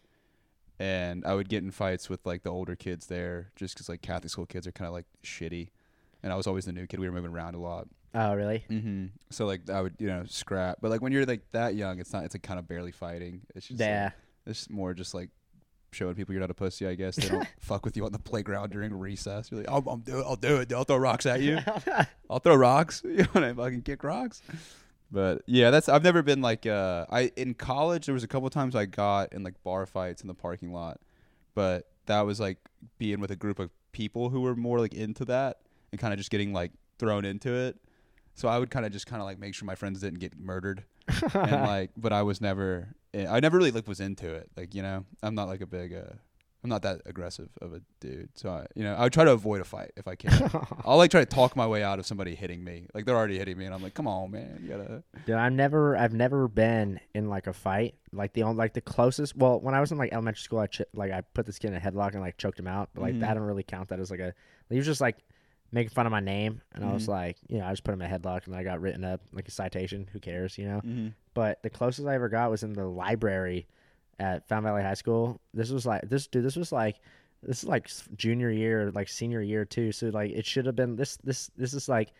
and 0.79 1.25
I 1.25 1.33
would 1.35 1.49
get 1.49 1.63
in 1.63 1.71
fights 1.71 2.09
with 2.09 2.25
like 2.25 2.43
the 2.43 2.49
older 2.51 2.75
kids 2.75 3.07
there, 3.07 3.51
just 3.55 3.73
because 3.75 3.89
like 3.89 4.01
Catholic 4.01 4.31
school 4.31 4.45
kids 4.45 4.65
are 4.67 4.71
kind 4.71 4.87
of 4.87 4.93
like 4.93 5.05
shitty, 5.23 5.69
and 6.23 6.31
I 6.31 6.35
was 6.35 6.47
always 6.47 6.65
the 6.65 6.71
new 6.71 6.87
kid. 6.87 6.99
We 6.99 7.07
were 7.09 7.13
moving 7.15 7.31
around 7.31 7.55
a 7.55 7.59
lot, 7.59 7.87
Oh, 8.15 8.33
really? 8.33 8.63
mm-hmm. 8.69 9.07
so 9.29 9.45
like 9.45 9.69
I 9.69 9.81
would 9.81 9.95
you 9.99 10.07
know 10.07 10.23
scrap. 10.27 10.77
But 10.81 10.89
like 10.91 11.01
when 11.01 11.11
you're 11.11 11.25
like 11.25 11.41
that 11.51 11.75
young, 11.75 11.99
it's 11.99 12.13
not. 12.13 12.23
It's 12.23 12.33
like 12.35 12.43
kind 12.43 12.59
of 12.59 12.67
barely 12.67 12.91
fighting. 12.91 13.41
It's 13.55 13.67
just 13.67 13.79
like, 13.79 13.87
Yeah. 13.87 14.11
it's 14.45 14.69
more 14.69 14.93
just 14.93 15.13
like 15.13 15.29
showing 15.91 16.15
people 16.15 16.33
you're 16.33 16.41
not 16.41 16.51
a 16.51 16.55
pussy. 16.55 16.87
I 16.87 16.95
guess 16.95 17.15
they 17.15 17.27
don't 17.27 17.47
fuck 17.59 17.85
with 17.85 17.97
you 17.97 18.05
on 18.05 18.11
the 18.11 18.19
playground 18.19 18.71
during 18.71 18.93
recess. 18.93 19.51
You're 19.51 19.61
like, 19.61 19.69
I'll, 19.69 19.83
I'll 19.87 19.97
do 19.97 20.19
it. 20.19 20.25
I'll 20.27 20.35
do 20.35 20.57
it. 20.57 20.73
I'll 20.73 20.83
throw 20.83 20.97
rocks 20.97 21.25
at 21.25 21.41
you. 21.41 21.59
I'll 22.29 22.39
throw 22.39 22.55
rocks. 22.55 23.03
You 23.09 23.25
want 23.33 23.47
to 23.47 23.53
fucking 23.55 23.81
kick 23.81 24.03
rocks? 24.03 24.41
But 25.11 25.41
yeah, 25.45 25.71
that's 25.71 25.89
I've 25.89 26.03
never 26.03 26.21
been 26.21 26.41
like 26.41 26.65
uh 26.65 27.05
I 27.09 27.31
in 27.35 27.53
college 27.55 28.05
there 28.05 28.13
was 28.13 28.23
a 28.23 28.27
couple 28.27 28.49
times 28.49 28.75
I 28.75 28.85
got 28.85 29.33
in 29.33 29.43
like 29.43 29.61
bar 29.63 29.85
fights 29.85 30.21
in 30.21 30.27
the 30.27 30.33
parking 30.33 30.71
lot. 30.71 30.99
But 31.55 31.87
that 32.05 32.21
was 32.21 32.39
like 32.39 32.57
being 32.97 33.19
with 33.19 33.31
a 33.31 33.35
group 33.35 33.59
of 33.59 33.71
people 33.91 34.29
who 34.29 34.41
were 34.41 34.55
more 34.55 34.79
like 34.79 34.93
into 34.93 35.25
that 35.25 35.57
and 35.91 35.99
kind 35.99 36.13
of 36.13 36.19
just 36.19 36.29
getting 36.29 36.53
like 36.53 36.71
thrown 36.99 37.25
into 37.25 37.51
it. 37.53 37.77
So 38.35 38.47
I 38.47 38.59
would 38.59 38.69
kind 38.69 38.85
of 38.85 38.91
just 38.91 39.07
kind 39.07 39.21
of 39.21 39.25
like 39.25 39.39
make 39.39 39.55
sure 39.55 39.65
my 39.65 39.75
friends 39.75 39.99
didn't 39.99 40.19
get 40.19 40.37
murdered. 40.39 40.83
and 41.33 41.51
like 41.63 41.91
but 41.97 42.13
I 42.13 42.21
was 42.21 42.39
never 42.39 42.89
I 43.13 43.39
never 43.39 43.57
really 43.57 43.71
like 43.71 43.87
was 43.87 43.99
into 43.99 44.33
it. 44.33 44.49
Like, 44.55 44.75
you 44.75 44.81
know, 44.81 45.05
I'm 45.23 45.35
not 45.35 45.47
like 45.47 45.61
a 45.61 45.67
big 45.67 45.93
uh 45.93 46.13
I'm 46.61 46.69
not 46.69 46.81
that 46.81 47.01
aggressive 47.05 47.47
of 47.61 47.73
a 47.73 47.81
dude. 48.01 48.31
So 48.35 48.49
I, 48.49 48.65
you 48.75 48.83
know, 48.83 48.93
I 48.93 49.03
would 49.03 49.13
try 49.13 49.23
to 49.23 49.31
avoid 49.31 49.61
a 49.61 49.63
fight 49.63 49.91
if 49.95 50.09
I 50.09 50.15
can. 50.15 50.49
I'll 50.85 50.97
like 50.97 51.09
try 51.09 51.21
to 51.21 51.25
talk 51.25 51.55
my 51.55 51.65
way 51.65 51.83
out 51.83 51.99
of 51.99 52.05
somebody 52.05 52.35
hitting 52.35 52.61
me. 52.65 52.85
Like 52.93 53.05
they're 53.05 53.15
already 53.15 53.37
hitting 53.37 53.57
me, 53.57 53.63
and 53.63 53.73
I'm 53.73 53.81
like, 53.81 53.93
come 53.93 54.07
on, 54.07 54.31
man, 54.31 54.59
you 54.61 54.67
gotta. 54.69 55.01
Dude, 55.25 55.37
I've 55.37 55.53
never, 55.53 55.95
I've 55.95 56.11
never 56.13 56.49
been 56.49 56.99
in 57.15 57.29
like 57.29 57.47
a 57.47 57.53
fight. 57.53 57.95
Like 58.11 58.33
the 58.33 58.43
only, 58.43 58.57
like 58.57 58.73
the 58.73 58.81
closest. 58.81 59.37
Well, 59.37 59.61
when 59.61 59.73
I 59.73 59.79
was 59.79 59.93
in 59.93 59.97
like 59.97 60.11
elementary 60.11 60.41
school, 60.41 60.59
I 60.59 60.67
ch- 60.67 60.81
like 60.93 61.13
I 61.13 61.21
put 61.33 61.45
this 61.45 61.59
kid 61.59 61.69
in 61.69 61.75
a 61.75 61.79
headlock 61.79 62.11
and 62.11 62.19
like 62.19 62.37
choked 62.37 62.59
him 62.59 62.67
out. 62.67 62.89
But 62.93 63.03
like 63.03 63.15
Mhm. 63.15 63.21
that 63.21 63.35
don't 63.35 63.43
really 63.43 63.63
count 63.63 63.87
that 63.87 64.01
as 64.01 64.11
like 64.11 64.19
a. 64.19 64.33
He 64.69 64.75
was 64.75 64.85
just 64.85 64.99
like 64.99 65.15
making 65.71 65.91
fun 65.91 66.07
of 66.07 66.11
my 66.11 66.19
name, 66.19 66.61
and 66.73 66.83
I 66.83 66.91
was 66.91 67.05
Mhm. 67.05 67.09
like, 67.09 67.37
you 67.47 67.59
know, 67.59 67.67
I 67.67 67.69
just 67.71 67.85
put 67.85 67.93
him 67.93 68.01
in 68.01 68.11
a 68.11 68.19
headlock 68.19 68.47
and 68.47 68.55
I 68.55 68.63
got 68.63 68.81
written 68.81 69.05
up 69.05 69.21
like 69.31 69.47
a 69.47 69.51
citation. 69.51 70.09
Who 70.11 70.19
cares, 70.19 70.57
you 70.57 70.65
know? 70.67 70.81
Mm-hmm. 70.85 71.07
But 71.39 71.63
the 71.63 71.69
closest 71.69 72.05
I 72.05 72.15
ever 72.15 72.27
got 72.27 72.51
was 72.51 72.63
in 72.63 72.73
the 72.73 72.83
library 72.83 73.65
at 74.19 74.45
Fountain 74.49 74.65
Valley 74.65 74.83
High 74.83 74.93
School. 74.93 75.39
This 75.53 75.69
was 75.69 75.85
like 75.85 76.01
this 76.09 76.27
dude. 76.27 76.43
This 76.43 76.57
was 76.57 76.73
like 76.73 76.97
this 77.41 77.63
is 77.63 77.69
like 77.69 77.89
junior 78.17 78.51
year, 78.51 78.91
like 78.93 79.07
senior 79.07 79.41
year 79.41 79.63
too. 79.63 79.93
So 79.93 80.07
like 80.07 80.31
it 80.31 80.45
should 80.45 80.65
have 80.65 80.75
been 80.75 80.97
this. 80.97 81.15
This 81.23 81.49
this 81.55 81.73
is 81.73 81.87
like 81.87 82.11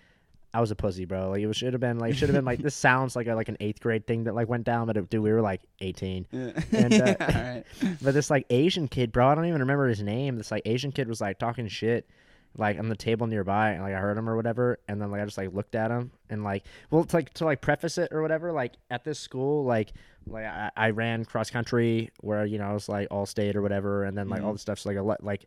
I 0.54 0.62
was 0.62 0.72
a 0.72 0.76
pussy, 0.78 1.04
bro. 1.04 1.32
Like 1.32 1.44
it 1.44 1.54
should 1.54 1.74
have 1.74 1.82
been 1.82 2.00
like 2.00 2.16
should 2.16 2.30
have 2.30 2.36
been 2.36 2.46
like 2.46 2.60
this 2.60 2.76
sounds 2.88 3.18
like 3.18 3.28
a 3.28 3.36
like 3.36 3.50
an 3.50 3.58
eighth 3.60 3.82
grade 3.82 4.08
thing 4.08 4.24
that 4.24 4.36
like 4.36 4.48
went 4.48 4.64
down, 4.64 4.88
but 4.88 4.96
it, 4.96 5.10
dude, 5.10 5.22
we 5.22 5.34
were 5.34 5.42
like 5.42 5.64
eighteen. 5.82 6.26
Yeah. 6.32 6.52
And, 6.72 6.94
uh, 6.94 7.16
All 7.20 7.28
right. 7.28 7.64
But 8.02 8.14
this 8.14 8.30
like 8.30 8.46
Asian 8.50 8.88
kid, 8.88 9.12
bro, 9.12 9.28
I 9.28 9.36
don't 9.36 9.48
even 9.48 9.60
remember 9.60 9.90
his 9.90 10.02
name. 10.02 10.38
This 10.38 10.52
like 10.52 10.64
Asian 10.64 10.94
kid 10.94 11.10
was 11.10 11.20
like 11.20 11.40
talking 11.40 11.68
shit, 11.68 12.10
like 12.60 12.78
on 12.78 12.90
the 12.90 12.96
table 12.96 13.26
nearby, 13.28 13.72
and 13.72 13.82
like 13.84 13.94
I 13.96 14.00
heard 14.00 14.18
him 14.18 14.30
or 14.30 14.36
whatever, 14.36 14.78
and 14.88 15.02
then 15.02 15.10
like 15.12 15.22
I 15.22 15.26
just 15.26 15.38
like 15.38 15.54
looked 15.54 15.76
at 15.76 15.90
him 15.92 16.12
and 16.30 16.44
like, 16.44 16.66
well, 16.92 17.04
to 17.06 17.16
like 17.16 17.34
to 17.36 17.46
like 17.46 17.62
preface 17.62 17.98
it 17.98 18.10
or 18.12 18.22
whatever, 18.22 18.52
like 18.52 18.74
at 18.92 19.04
this 19.04 19.20
school, 19.20 19.64
like 19.64 19.94
like 20.28 20.46
I, 20.46 20.70
I 20.76 20.90
ran 20.92 21.26
cross 21.26 21.50
country 21.50 22.10
where 22.22 22.46
you 22.46 22.58
know 22.60 22.70
I 22.70 22.74
was 22.74 22.88
like 22.90 23.08
all 23.10 23.26
state 23.26 23.56
or 23.56 23.62
whatever, 23.62 24.04
and 24.04 24.18
then 24.18 24.30
like 24.30 24.42
all 24.44 24.52
Mhm. 24.52 24.56
the 24.56 24.60
stuff's 24.60 24.86
like 24.86 24.98
a 24.98 25.02
le- 25.04 25.18
like. 25.22 25.46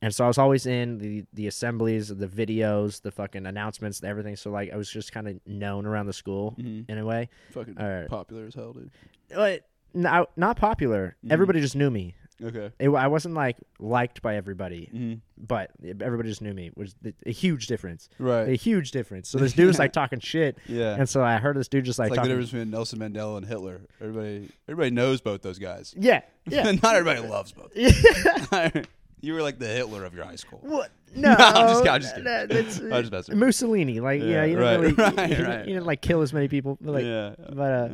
And 0.00 0.14
so 0.14 0.24
I 0.24 0.28
was 0.28 0.38
always 0.38 0.64
in 0.66 0.98
the 0.98 1.24
the 1.32 1.48
assemblies, 1.48 2.06
the 2.08 2.28
videos, 2.28 3.02
the 3.02 3.10
fucking 3.10 3.46
announcements, 3.46 4.00
everything. 4.04 4.36
So 4.36 4.50
like 4.50 4.72
I 4.72 4.76
was 4.76 4.88
just 4.88 5.10
kind 5.12 5.26
of 5.26 5.40
known 5.44 5.86
around 5.86 6.06
the 6.06 6.12
school 6.12 6.54
Mm-hmm. 6.58 6.90
in 6.92 6.98
a 6.98 7.04
way. 7.04 7.28
Fucking 7.50 7.76
Alright. 7.80 8.08
popular 8.08 8.46
as 8.46 8.54
hell, 8.54 8.74
dude. 8.74 8.90
But 9.28 9.66
not 9.94 10.30
not 10.36 10.56
popular. 10.56 11.16
Mhm. 11.26 11.32
Everybody 11.32 11.60
just 11.60 11.74
knew 11.74 11.90
me. 11.90 12.14
Okay. 12.42 12.70
It, 12.78 12.88
I 12.88 13.08
wasn't 13.08 13.34
like 13.34 13.56
liked 13.80 14.22
by 14.22 14.36
everybody, 14.36 14.88
Mm-hmm. 14.94 15.14
but 15.36 15.72
everybody 16.00 16.28
just 16.28 16.40
knew 16.40 16.54
me. 16.54 16.70
Which 16.74 16.90
is 17.04 17.12
a 17.26 17.30
huge 17.32 17.66
difference. 17.66 18.08
Right. 18.18 18.48
A 18.50 18.54
huge 18.54 18.92
difference. 18.92 19.28
So 19.28 19.38
this 19.40 19.52
dude 19.54 19.66
was 19.66 19.78
like 19.78 19.92
talking 19.92 20.20
shit, 20.20 20.56
Yeah. 20.66 20.94
and 20.96 21.08
so 21.08 21.22
I 21.24 21.38
heard 21.38 21.56
this 21.56 21.66
dude 21.68 21.84
just 21.84 21.98
like, 21.98 22.08
it's 22.10 22.16
like 22.16 22.24
the 22.24 22.28
difference 22.28 22.50
between 22.50 22.70
Nelson 22.70 23.00
Mandela 23.00 23.38
and 23.38 23.46
Hitler. 23.46 23.80
Everybody, 24.00 24.50
everybody 24.68 24.90
knows 24.90 25.20
both 25.20 25.42
those 25.42 25.58
guys. 25.58 25.94
yeah, 25.98 26.20
yeah, 26.46 26.70
Not 26.82 26.94
everybody 26.96 27.26
loves 27.26 27.50
both. 27.52 27.72
yeah. 27.74 28.82
you 29.20 29.32
were 29.34 29.42
like 29.42 29.58
the 29.58 29.66
Hitler 29.66 30.04
of 30.04 30.14
your 30.14 30.24
high 30.24 30.36
school. 30.36 30.60
what? 30.62 30.90
No, 31.16 31.30
I'm 31.36 31.68
just- 31.68 31.86
I'm 31.88 32.00
just 32.02 32.14
kidding. 32.14 32.24
no, 32.24 32.46
that's, 32.46 32.78
I'm 32.78 32.90
just 32.90 33.10
messing. 33.12 33.38
Mussolini. 33.38 33.98
Like, 33.98 34.20
yeah, 34.20 34.26
Yeah, 34.28 34.44
you 34.44 34.56
didn't 34.58 34.80
really, 34.80 34.92
right, 34.92 35.30
you, 35.38 35.44
right. 35.44 35.58
you 35.60 35.74
didn't 35.74 35.86
like 35.86 36.02
kill 36.02 36.22
as 36.22 36.32
many 36.32 36.46
people. 36.48 36.78
But, 36.80 36.92
like, 36.94 37.04
yeah. 37.04 37.34
but 37.52 37.72
uh, 37.72 37.88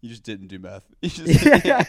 you 0.00 0.08
just 0.08 0.22
didn't 0.24 0.48
do 0.48 0.58
math. 0.58 0.84
You 1.02 1.10
just, 1.10 1.64
Yeah. 1.64 1.84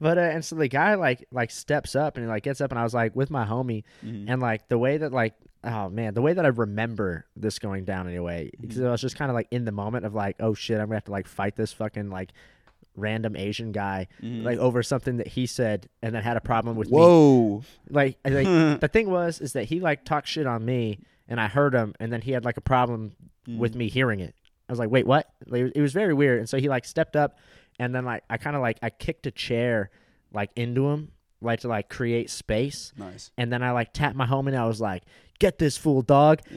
But 0.00 0.18
uh, 0.18 0.22
and 0.22 0.44
so 0.44 0.56
the 0.56 0.68
guy 0.68 0.94
like 0.94 1.26
like 1.30 1.50
steps 1.50 1.94
up 1.96 2.16
and 2.16 2.24
he 2.26 2.28
like 2.30 2.42
gets 2.42 2.60
up 2.60 2.70
and 2.70 2.78
I 2.78 2.82
was 2.84 2.94
like 2.94 3.14
with 3.16 3.30
my 3.30 3.44
homie 3.44 3.84
Mhm. 4.04 4.26
and 4.28 4.40
like 4.42 4.68
the 4.68 4.78
way 4.78 4.96
that 4.98 5.12
like 5.12 5.34
oh 5.64 5.88
man 5.88 6.14
the 6.14 6.22
way 6.22 6.32
that 6.32 6.44
I 6.44 6.48
remember 6.48 7.24
this 7.36 7.58
going 7.58 7.84
down 7.84 8.08
anyway 8.08 8.50
because 8.60 8.80
I 8.80 8.90
was 8.90 9.00
just 9.00 9.16
kind 9.16 9.30
of 9.30 9.34
like 9.34 9.48
in 9.50 9.64
the 9.64 9.72
moment 9.72 10.04
of 10.04 10.14
like 10.14 10.36
oh 10.40 10.54
shit 10.54 10.78
I'm 10.80 10.86
gonna 10.86 10.96
have 10.96 11.04
to 11.04 11.12
like 11.12 11.26
fight 11.28 11.56
this 11.56 11.72
fucking 11.72 12.10
like 12.10 12.32
random 12.94 13.36
Asian 13.36 13.72
guy 13.72 14.06
Mhm. 14.22 14.42
like 14.44 14.58
over 14.58 14.82
something 14.82 15.16
that 15.16 15.28
he 15.28 15.46
said 15.46 15.88
and 16.02 16.14
then 16.14 16.22
had 16.22 16.36
a 16.36 16.40
problem 16.42 16.76
with 16.76 16.90
me. 16.90 16.98
Whoa. 16.98 17.62
Like, 17.88 18.18
like 18.24 18.46
the 18.80 18.88
thing 18.92 19.08
was 19.10 19.40
is 19.40 19.54
that 19.54 19.64
he 19.64 19.80
like 19.80 20.04
talked 20.04 20.28
shit 20.28 20.46
on 20.46 20.64
me 20.64 20.98
and 21.28 21.40
I 21.40 21.48
heard 21.48 21.74
him 21.74 21.94
and 22.00 22.12
then 22.12 22.20
he 22.20 22.32
had 22.32 22.44
like 22.44 22.56
a 22.56 22.62
problem 22.62 23.12
Mm. 23.48 23.58
with 23.58 23.74
me 23.74 23.88
hearing 23.88 24.20
it. 24.20 24.36
I 24.68 24.72
was 24.72 24.78
like, 24.78 24.88
wait, 24.92 25.04
what? 25.04 25.28
Like, 25.48 25.72
it 25.74 25.80
was 25.80 25.92
very 25.92 26.14
weird. 26.14 26.38
And 26.38 26.48
so 26.48 26.58
he 26.58 26.68
like 26.68 26.84
stepped 26.84 27.16
up 27.16 27.38
and 27.78 27.94
then 27.94 28.04
like 28.04 28.22
I 28.30 28.36
kind 28.36 28.56
of 28.56 28.62
like 28.62 28.78
I 28.82 28.90
kicked 28.90 29.26
a 29.26 29.30
chair 29.30 29.90
like 30.32 30.50
into 30.56 30.88
him 30.88 31.10
like 31.40 31.60
to 31.60 31.68
like 31.68 31.88
create 31.88 32.30
space 32.30 32.92
Nice. 32.96 33.30
and 33.36 33.52
then 33.52 33.62
I 33.62 33.72
like 33.72 33.92
tapped 33.92 34.14
my 34.16 34.26
homie 34.26 34.48
and 34.48 34.56
I 34.56 34.66
was 34.66 34.80
like, 34.80 35.02
get 35.38 35.58
this 35.58 35.76
fool 35.76 36.02
dog. 36.02 36.40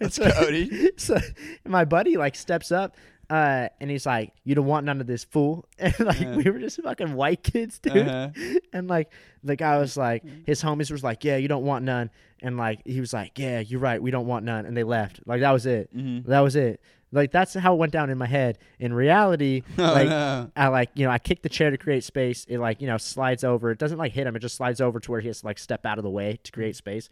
Let's 0.00 0.16
so, 0.16 0.24
go, 0.28 0.66
so 0.96 1.18
my 1.66 1.84
buddy 1.84 2.16
like 2.16 2.34
steps 2.34 2.72
up 2.72 2.96
uh, 3.28 3.68
and 3.80 3.88
he's 3.88 4.04
like, 4.06 4.32
"You 4.42 4.56
don't 4.56 4.66
want 4.66 4.84
none 4.86 5.00
of 5.00 5.06
this, 5.06 5.22
fool." 5.22 5.64
And 5.78 5.94
like 6.00 6.20
Uh-huh. 6.20 6.34
we 6.36 6.50
were 6.50 6.58
just 6.58 6.82
fucking 6.82 7.14
white 7.14 7.44
kids, 7.44 7.78
dude. 7.78 8.08
Uh-huh. 8.08 8.30
And 8.72 8.88
like 8.88 9.12
the 9.44 9.54
guy 9.54 9.78
was 9.78 9.96
like, 9.96 10.24
his 10.46 10.60
homies 10.60 10.90
was 10.90 11.04
like, 11.04 11.22
"Yeah, 11.22 11.36
you 11.36 11.46
don't 11.46 11.62
want 11.64 11.84
none." 11.84 12.10
And 12.42 12.56
like 12.56 12.80
he 12.84 12.98
was 12.98 13.12
like, 13.12 13.38
"Yeah, 13.38 13.60
you're 13.60 13.78
right, 13.78 14.02
we 14.02 14.10
don't 14.10 14.26
want 14.26 14.44
none." 14.44 14.66
And 14.66 14.76
they 14.76 14.82
left. 14.82 15.20
Like 15.26 15.42
that 15.42 15.52
was 15.52 15.64
it. 15.66 15.94
Mhm. 15.96 16.26
That 16.26 16.40
was 16.40 16.56
it. 16.56 16.80
Like 17.12 17.32
that's 17.32 17.54
how 17.54 17.74
it 17.74 17.78
went 17.78 17.92
down 17.92 18.08
in 18.10 18.18
my 18.18 18.26
head. 18.26 18.58
In 18.78 18.92
reality, 18.92 19.62
Oh, 19.78 19.82
like 19.82 20.08
no. 20.08 20.50
I 20.56 20.68
like 20.68 20.90
you 20.94 21.04
know 21.04 21.10
I 21.10 21.18
kick 21.18 21.42
the 21.42 21.48
chair 21.48 21.70
to 21.70 21.76
create 21.78 22.04
space. 22.04 22.44
It 22.48 22.58
like 22.58 22.80
you 22.80 22.86
know 22.86 22.98
slides 22.98 23.42
over. 23.44 23.70
It 23.72 23.78
doesn't 23.78 23.98
like 23.98 24.12
hit 24.12 24.26
him. 24.26 24.36
It 24.36 24.40
just 24.40 24.56
slides 24.56 24.80
over 24.80 25.00
to 25.00 25.10
where 25.10 25.20
he 25.20 25.26
has 25.28 25.40
to 25.40 25.46
like 25.46 25.58
step 25.58 25.84
out 25.86 25.98
of 25.98 26.04
the 26.04 26.10
way 26.10 26.38
to 26.44 26.52
create 26.52 26.76
space, 26.76 27.08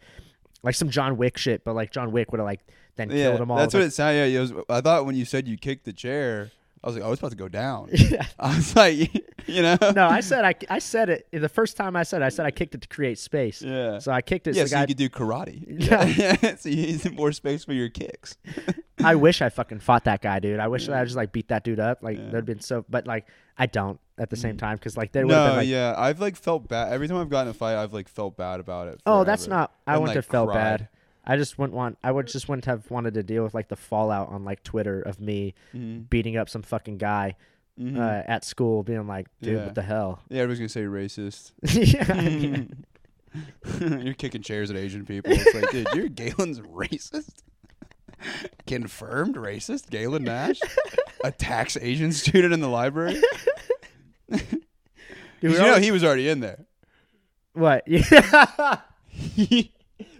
like 0.63 0.75
some 0.75 0.89
John 0.89 1.17
Wick 1.17 1.37
shit. 1.37 1.63
But 1.65 1.75
like 1.75 1.91
John 1.91 2.11
Wick 2.11 2.31
would 2.31 2.39
have 2.39 2.45
like 2.47 2.61
then 2.95 3.09
Yeah, 3.11 3.29
killed 3.29 3.41
him 3.41 3.51
all. 3.51 3.57
that's 3.57 3.73
what 3.73 3.83
it 3.83 3.91
sounded. 3.91 4.29
Yeah, 4.31 4.39
it 4.39 4.41
was, 4.41 4.53
I 4.69 4.81
thought 4.81 5.05
when 5.05 5.15
you 5.15 5.25
said 5.25 5.47
you 5.47 5.57
kicked 5.57 5.83
the 5.85 5.93
chair, 5.93 6.51
I 6.83 6.87
was 6.87 6.95
like, 6.95 7.03
oh, 7.05 7.11
it's 7.11 7.19
about 7.19 7.31
to 7.31 7.37
go 7.37 7.49
down. 7.49 7.89
Yeah. 8.09 8.25
I 8.39 8.55
was 8.55 8.75
like, 8.75 9.13
you 9.47 9.61
know. 9.61 9.77
no, 9.93 10.07
I 10.07 10.21
said 10.21 10.45
I, 10.45 10.55
I 10.69 10.79
said 10.79 11.09
it 11.09 11.27
the 11.31 11.49
first 11.49 11.75
time 11.77 11.95
I 11.95 12.03
said 12.03 12.21
it, 12.21 12.25
I 12.25 12.29
said 12.29 12.45
I 12.45 12.51
kicked 12.51 12.73
it 12.73 12.81
to 12.81 12.87
create 12.87 13.19
space. 13.19 13.61
Yeah. 13.61 13.99
So 13.99 14.11
I 14.11 14.21
kicked 14.21 14.47
it. 14.47 14.55
yeah, 14.55 14.63
so 14.63 14.67
so 14.67 14.75
guy, 14.75 14.81
you 14.81 14.87
could 14.87 14.97
do 14.97 15.09
karate. 15.09 15.63
Yeah. 15.67 16.05
Yeah. 16.41 16.55
so 16.55 16.69
you 16.69 16.87
need 16.87 17.15
more 17.15 17.31
space 17.31 17.65
for 17.65 17.73
your 17.73 17.89
kicks. 17.89 18.37
I 19.03 19.15
wish 19.15 19.41
I 19.41 19.49
fucking 19.49 19.79
fought 19.79 20.05
that 20.05 20.21
guy, 20.21 20.39
dude. 20.39 20.59
I 20.59 20.67
wish 20.67 20.87
that 20.87 20.97
I 20.97 21.03
just 21.03 21.15
like 21.15 21.31
beat 21.31 21.49
that 21.49 21.63
dude 21.63 21.79
up. 21.79 22.01
Like 22.01 22.17
Yeah. 22.17 22.29
there'd 22.31 22.45
been 22.45 22.61
so, 22.61 22.85
but 22.89 23.05
like 23.05 23.27
I 23.57 23.65
don't 23.65 23.99
at 24.17 24.29
the 24.29 24.35
same 24.37 24.55
mm. 24.55 24.59
time 24.59 24.77
because 24.77 24.95
like 24.97 25.11
there 25.11 25.25
would 25.27 25.33
No, 25.33 25.47
been 25.49 25.57
like, 25.57 25.67
yeah, 25.67 25.93
I've 25.97 26.19
like 26.19 26.35
felt 26.37 26.67
bad 26.67 26.91
every 26.93 27.07
time 27.07 27.17
I've 27.17 27.29
gotten 27.29 27.49
a 27.51 27.53
fight. 27.53 27.75
I've 27.75 27.93
like 27.93 28.07
felt 28.07 28.37
bad 28.37 28.59
about 28.59 28.87
it. 28.87 29.01
oh, 29.05 29.23
that's 29.23 29.47
not. 29.47 29.73
I 29.85 29.93
And, 29.93 30.01
wouldn't 30.01 30.15
like, 30.15 30.23
have 30.23 30.31
felt 30.31 30.49
cried. 30.49 30.79
bad. 30.79 30.87
I 31.29 31.37
just 31.37 31.57
wouldn't 31.59 31.75
want. 31.75 31.97
I 32.03 32.11
would 32.11 32.27
just 32.27 32.49
wouldn't 32.49 32.65
have 32.65 32.89
wanted 32.89 33.13
to 33.13 33.23
deal 33.23 33.43
with 33.43 33.53
like 33.53 33.67
the 33.67 33.75
fallout 33.75 34.29
on 34.29 34.43
like 34.43 34.63
Twitter 34.63 35.01
of 35.01 35.19
me 35.21 35.53
Mhm. 35.75 36.09
beating 36.09 36.35
up 36.37 36.49
some 36.49 36.61
fucking 36.63 36.97
guy 36.97 37.35
Mhm. 37.79 37.97
uh, 37.99 38.23
at 38.27 38.43
school, 38.43 38.83
being 38.83 39.05
like, 39.07 39.27
dude, 39.41 39.53
Yeah. 39.57 39.65
what 39.65 39.75
the 39.75 39.81
hell? 39.83 40.21
yeah, 40.29 40.41
everybody's 40.41 40.59
gonna 40.59 40.69
say 40.69 40.83
racist. 40.83 41.51
yeah, 43.81 43.99
you're 44.03 44.13
kicking 44.15 44.41
chairs 44.41 44.71
at 44.71 44.75
Asian 44.77 45.05
people. 45.05 45.31
It's 45.33 45.53
like, 45.53 45.69
dude, 45.71 45.87
you're 45.93 46.09
Galen's 46.09 46.59
racist. 46.61 47.43
Confirmed 48.67 49.35
racist. 49.35 49.89
Galen 49.89 50.23
Nash 50.23 50.59
attacks 51.23 51.77
Asian 51.79 52.11
student 52.11 52.53
in 52.53 52.59
the 52.59 52.67
library. 52.67 53.21
Dude, 54.29 54.41
you 55.41 55.49
know 55.57 55.69
always- 55.69 55.83
he 55.85 55.91
was 55.91 56.03
already 56.03 56.27
in 56.27 56.39
there. 56.41 56.65
what? 57.53 57.87
Yeah. 57.87 58.77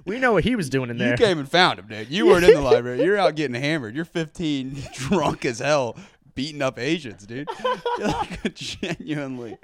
We 0.09 0.19
know 0.19 0.33
what 0.33 0.43
he 0.43 0.55
was 0.55 0.69
doing 0.69 0.89
in 0.89 0.97
there. 0.97 1.11
You 1.11 1.17
came 1.17 1.39
and 1.39 1.49
found 1.49 1.79
him, 1.79 1.87
dude. 1.87 2.09
You 2.09 2.25
weren't 2.25 2.43
in 2.43 2.53
the 2.53 2.61
library. 2.61 3.03
You're 3.03 3.17
out 3.17 3.35
getting 3.35 3.59
hammered. 3.59 3.95
You're 3.95 4.05
15, 4.05 4.83
drunk 4.93 5.45
as 5.45 5.59
hell, 5.59 5.97
beating 6.35 6.61
up 6.61 6.79
Asians, 6.79 7.25
dude. 7.25 7.47
You're 7.97 8.07
like 8.07 8.53
genuinely. 8.53 9.57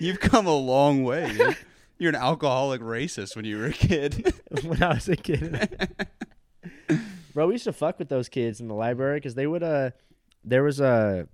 You've 0.00 0.20
come 0.20 0.46
a 0.46 0.54
long 0.56 1.04
way, 1.04 1.32
dude. 1.32 1.56
You're 1.98 2.10
an 2.10 2.16
alcoholic 2.16 2.80
racist 2.80 3.36
when 3.36 3.44
you 3.44 3.58
were 3.58 3.66
a 3.66 3.72
kid. 3.72 4.34
when 4.62 4.82
I 4.82 4.94
was 4.94 5.08
a 5.08 5.16
kid. 5.16 5.94
Bro, 7.32 7.46
we 7.46 7.54
used 7.54 7.64
to 7.64 7.72
fuck 7.72 7.98
with 7.98 8.08
those 8.08 8.28
kids 8.28 8.60
in 8.60 8.68
the 8.68 8.74
library 8.74 9.18
because 9.18 9.34
they 9.34 9.46
would 9.46 9.62
uh, 9.62 9.90
there 10.44 10.62
was 10.62 10.80
a 10.80 11.28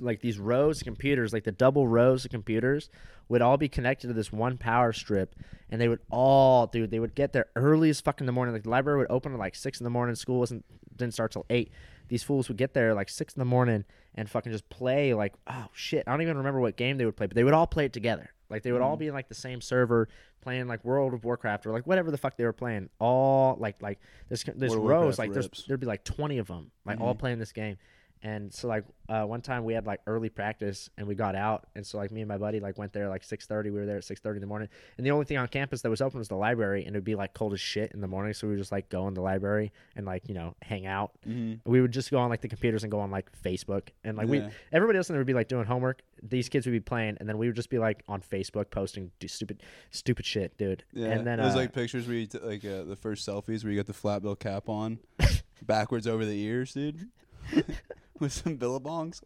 like 0.00 0.20
these 0.20 0.38
rows 0.38 0.80
of 0.80 0.84
computers, 0.84 1.32
like 1.32 1.44
the 1.44 1.52
double 1.52 1.86
rows 1.86 2.24
of 2.24 2.30
computers, 2.30 2.90
would 3.28 3.42
all 3.42 3.56
be 3.56 3.68
connected 3.68 4.08
to 4.08 4.12
this 4.12 4.32
one 4.32 4.58
power 4.58 4.92
strip, 4.92 5.34
and 5.70 5.80
they 5.80 5.88
would 5.88 6.00
all, 6.10 6.66
dude, 6.66 6.90
they 6.90 6.98
would 6.98 7.14
get 7.14 7.32
there 7.32 7.46
early 7.54 7.90
as 7.90 8.00
fuck 8.00 8.20
in 8.20 8.26
the 8.26 8.32
morning. 8.32 8.54
Like 8.54 8.64
the 8.64 8.70
library 8.70 8.98
would 8.98 9.10
open 9.10 9.32
at 9.32 9.38
like 9.38 9.54
six 9.54 9.80
in 9.80 9.84
the 9.84 9.90
morning. 9.90 10.14
School 10.14 10.38
wasn't 10.38 10.64
didn't 10.96 11.14
start 11.14 11.32
till 11.32 11.46
eight. 11.50 11.70
These 12.08 12.22
fools 12.22 12.48
would 12.48 12.56
get 12.56 12.74
there 12.74 12.94
like 12.94 13.08
six 13.08 13.34
in 13.34 13.38
the 13.38 13.44
morning 13.44 13.84
and 14.16 14.28
fucking 14.28 14.50
just 14.50 14.68
play 14.68 15.14
like 15.14 15.34
oh 15.46 15.68
shit. 15.72 16.04
I 16.06 16.10
don't 16.10 16.22
even 16.22 16.38
remember 16.38 16.60
what 16.60 16.76
game 16.76 16.98
they 16.98 17.04
would 17.04 17.16
play, 17.16 17.26
but 17.26 17.36
they 17.36 17.44
would 17.44 17.54
all 17.54 17.66
play 17.66 17.84
it 17.84 17.92
together. 17.92 18.32
Like 18.48 18.64
they 18.64 18.72
would 18.72 18.82
all 18.82 18.96
be 18.96 19.06
in 19.06 19.14
like 19.14 19.28
the 19.28 19.34
same 19.34 19.60
server 19.60 20.08
playing 20.42 20.66
like 20.66 20.84
World 20.84 21.14
of 21.14 21.22
Warcraft 21.24 21.66
or 21.66 21.72
like 21.72 21.86
whatever 21.86 22.10
the 22.10 22.18
fuck 22.18 22.36
they 22.36 22.44
were 22.44 22.52
playing. 22.52 22.88
All 22.98 23.56
like 23.60 23.80
like 23.80 24.00
this 24.28 24.42
this 24.56 24.72
World 24.74 24.88
rows 24.88 25.18
like 25.18 25.32
there's 25.32 25.48
there'd 25.68 25.78
be 25.78 25.86
like 25.86 26.02
20 26.04 26.38
of 26.38 26.48
them 26.48 26.72
like 26.84 27.00
all 27.00 27.14
playing 27.14 27.38
this 27.38 27.52
game 27.52 27.76
and 28.22 28.52
so 28.52 28.68
like 28.68 28.84
uh, 29.08 29.24
one 29.24 29.40
time 29.40 29.64
we 29.64 29.72
had 29.74 29.86
like 29.86 30.00
early 30.06 30.28
practice 30.28 30.88
and 30.98 31.06
we 31.06 31.14
got 31.14 31.34
out. 31.34 31.66
And 31.74 31.84
so 31.86 31.96
like 31.98 32.10
me 32.12 32.20
and 32.20 32.28
my 32.28 32.36
buddy 32.38 32.60
like 32.60 32.78
went 32.78 32.92
there 32.92 33.08
like 33.08 33.22
6.30 33.22 33.64
we 33.64 33.70
were 33.72 33.86
there 33.86 33.96
at 33.96 34.02
6.30 34.04 34.34
in 34.36 34.40
the 34.40 34.46
morning. 34.46 34.68
And 34.98 35.06
the 35.06 35.10
only 35.10 35.24
thing 35.24 35.36
on 35.38 35.48
campus 35.48 35.82
that 35.82 35.90
was 35.90 36.00
open 36.00 36.18
was 36.18 36.28
the 36.28 36.36
library. 36.36 36.84
And 36.84 36.94
it 36.94 36.98
would 36.98 37.04
be 37.04 37.14
like 37.16 37.34
cold 37.34 37.52
as 37.54 37.60
shit 37.60 37.92
in 37.92 38.00
the 38.00 38.06
morning. 38.06 38.34
So 38.34 38.46
we 38.46 38.52
would 38.52 38.58
just 38.60 38.70
like 38.72 38.88
go 38.88 39.08
in 39.08 39.14
the 39.14 39.20
library 39.22 39.72
and 39.96 40.06
like 40.06 40.28
you 40.28 40.34
know 40.34 40.54
hang 40.62 40.86
out. 40.86 41.12
Mhm. 41.26 41.60
we 41.64 41.80
would 41.80 41.92
just 41.92 42.10
go 42.10 42.18
on 42.18 42.30
like 42.30 42.40
the 42.40 42.48
computers 42.48 42.84
and 42.84 42.90
go 42.92 43.00
on 43.00 43.10
like 43.10 43.30
facebook. 43.42 43.88
And 44.04 44.16
like 44.16 44.28
we 44.28 44.42
everybody 44.72 44.98
else 44.98 45.08
in 45.08 45.14
there 45.14 45.20
would 45.20 45.26
be 45.26 45.34
like 45.34 45.48
doing 45.48 45.64
homework. 45.64 46.02
These 46.22 46.48
kids 46.48 46.66
would 46.66 46.72
be 46.72 46.80
playing. 46.80 47.16
And 47.20 47.28
then 47.28 47.38
we 47.38 47.46
would 47.46 47.56
just 47.56 47.70
be 47.70 47.78
like 47.78 48.02
on 48.06 48.20
facebook 48.20 48.70
posting 48.70 49.10
stupid 49.26 49.62
stupid 49.90 50.24
shit 50.26 50.56
dude. 50.58 50.84
Yeah, 50.92 51.08
and 51.08 51.26
then 51.26 51.38
those 51.38 51.54
uh, 51.54 51.58
like 51.58 51.72
pictures 51.72 52.06
where 52.06 52.16
you 52.16 52.26
t- 52.26 52.38
like 52.38 52.64
uh, 52.64 52.84
the 52.84 52.96
first 52.96 53.26
selfies 53.26 53.64
where 53.64 53.72
you 53.72 53.78
got 53.78 53.86
the 53.86 53.92
flat 53.92 54.22
bill 54.22 54.36
cap 54.36 54.68
on, 54.68 54.98
backwards 55.62 56.06
over 56.06 56.24
the 56.24 56.38
ears, 56.40 56.74
dude, 56.74 57.08
with 58.20 58.32
some 58.32 58.56
billabongs, 58.56 59.20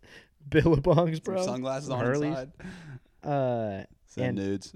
billabongs 0.48 1.16
some 1.16 1.34
bro 1.34 1.44
sunglasses 1.44 1.88
Some 1.88 1.98
on 2.00 2.04
Hurleys. 2.06 2.20
the 2.20 2.34
side, 3.24 3.28
uh 3.30 3.84
send 4.06 4.38
And- 4.38 4.38
nudes. 4.38 4.74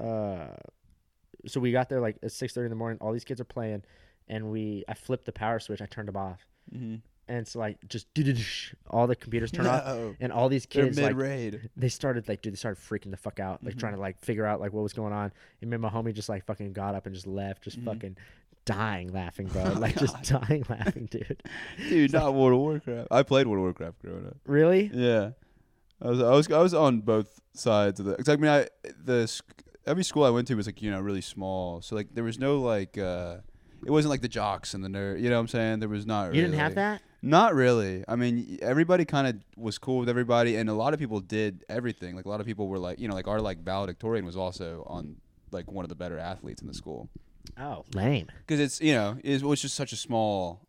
uh 0.00 0.46
so 1.46 1.60
we 1.60 1.72
got 1.72 1.88
there 1.88 2.00
like 2.00 2.16
at 2.22 2.32
six 2.32 2.52
thirty 2.52 2.66
in 2.66 2.70
the 2.70 2.76
morning. 2.76 2.98
All 3.00 3.12
these 3.12 3.24
kids 3.24 3.40
are 3.40 3.44
playing, 3.44 3.82
and 4.28 4.50
we 4.50 4.84
I 4.88 4.94
flipped 4.94 5.24
the 5.24 5.32
power 5.32 5.58
switch. 5.58 5.80
I 5.80 5.86
turned 5.86 6.08
them 6.08 6.16
off, 6.16 6.46
Mm-hmm. 6.74 6.96
and 7.28 7.38
it's 7.38 7.56
like 7.56 7.78
just 7.88 8.06
all 8.90 9.06
the 9.06 9.16
computers 9.16 9.50
turn 9.50 9.66
off, 9.66 10.14
and 10.20 10.32
all 10.32 10.48
these 10.48 10.66
kids 10.66 10.96
mid 10.98 11.16
like 11.16 11.60
they 11.76 11.88
started 11.88 12.28
like 12.28 12.42
dude 12.42 12.52
they 12.52 12.56
started 12.56 12.80
freaking 12.82 13.10
the 13.10 13.16
fuck 13.16 13.40
out 13.40 13.62
like 13.64 13.74
Mhm. 13.74 13.80
trying 13.80 13.94
to 13.94 14.00
like 14.00 14.18
figure 14.20 14.44
out 14.46 14.60
like 14.60 14.72
what 14.72 14.82
was 14.82 14.92
going 14.92 15.12
on. 15.12 15.32
And 15.60 15.70
me 15.70 15.74
and 15.76 15.82
my 15.82 15.88
homie 15.90 16.12
just 16.14 16.28
like 16.28 16.44
fucking 16.44 16.72
got 16.72 16.94
up 16.94 17.06
and 17.06 17.14
just 17.14 17.26
left, 17.26 17.62
just 17.62 17.80
Mhm. 17.80 17.84
fucking 17.86 18.16
dying 18.64 19.12
laughing, 19.12 19.46
bro. 19.46 19.72
Oh, 19.74 19.78
like 19.78 19.96
just 19.98 20.22
dying 20.22 20.64
laughing, 20.68 21.08
dude. 21.10 21.42
Dude, 21.88 22.12
not 22.12 22.34
World 22.34 22.54
of 22.54 22.58
Warcraft. 22.60 23.08
I 23.10 23.22
played 23.22 23.46
World 23.46 23.58
of 23.58 23.62
Warcraft 23.64 24.02
growing 24.02 24.26
up. 24.26 24.36
Really? 24.46 24.90
Yeah, 24.92 25.30
I 26.02 26.08
was 26.08 26.20
I 26.20 26.30
was 26.30 26.50
I 26.50 26.58
was 26.58 26.74
on 26.74 27.00
both 27.00 27.40
sides 27.54 28.00
of 28.00 28.06
the. 28.06 28.16
Cause 28.16 28.28
I 28.28 28.36
mean, 28.36 28.50
I 28.50 28.68
the 29.04 29.30
every 29.86 30.04
school 30.04 30.24
I 30.24 30.30
went 30.30 30.48
to 30.48 30.54
was 30.54 30.66
like 30.66 30.82
you 30.82 30.90
know 30.90 31.00
really 31.00 31.20
small, 31.20 31.82
so 31.82 31.96
like 31.96 32.14
there 32.14 32.24
was 32.24 32.38
no 32.38 32.60
like. 32.60 32.98
uh 32.98 33.38
it 33.82 33.90
wasn't 33.90 34.10
like 34.10 34.20
the 34.20 34.28
jocks 34.28 34.74
and 34.74 34.84
the 34.84 34.90
nerd. 34.90 35.22
You 35.22 35.30
know 35.30 35.36
what 35.36 35.40
I'm 35.40 35.48
saying? 35.48 35.80
There 35.80 35.88
was 35.88 36.04
not. 36.04 36.34
You 36.34 36.42
didn't 36.42 36.58
have 36.58 36.74
that? 36.74 37.00
Not 37.22 37.54
really. 37.54 38.04
I 38.06 38.14
mean, 38.14 38.58
everybody 38.60 39.06
kind 39.06 39.26
of 39.26 39.36
was 39.56 39.78
cool 39.78 40.00
with 40.00 40.08
everybody, 40.10 40.56
and 40.56 40.68
a 40.68 40.74
lot 40.74 40.92
of 40.92 41.00
people 41.00 41.20
did 41.20 41.64
everything. 41.68 42.14
Like 42.14 42.26
a 42.26 42.28
lot 42.28 42.40
of 42.40 42.46
people 42.46 42.68
were 42.68 42.78
like, 42.78 42.98
you 42.98 43.08
know, 43.08 43.14
like 43.14 43.26
our 43.26 43.40
like 43.40 43.62
valedictorian 43.62 44.26
was 44.26 44.36
also 44.36 44.84
on 44.86 45.16
like 45.50 45.72
one 45.72 45.84
of 45.84 45.88
the 45.88 45.94
better 45.94 46.18
athletes 46.18 46.60
in 46.60 46.68
the 46.68 46.74
school 46.74 47.08
Oh, 47.58 47.84
lame. 47.94 48.28
because 48.46 48.60
it's 48.60 48.80
you 48.80 48.92
know 48.94 49.16
it 49.22 49.42
was 49.42 49.60
just 49.62 49.74
such 49.74 49.92
a 49.92 49.96
small 49.96 50.60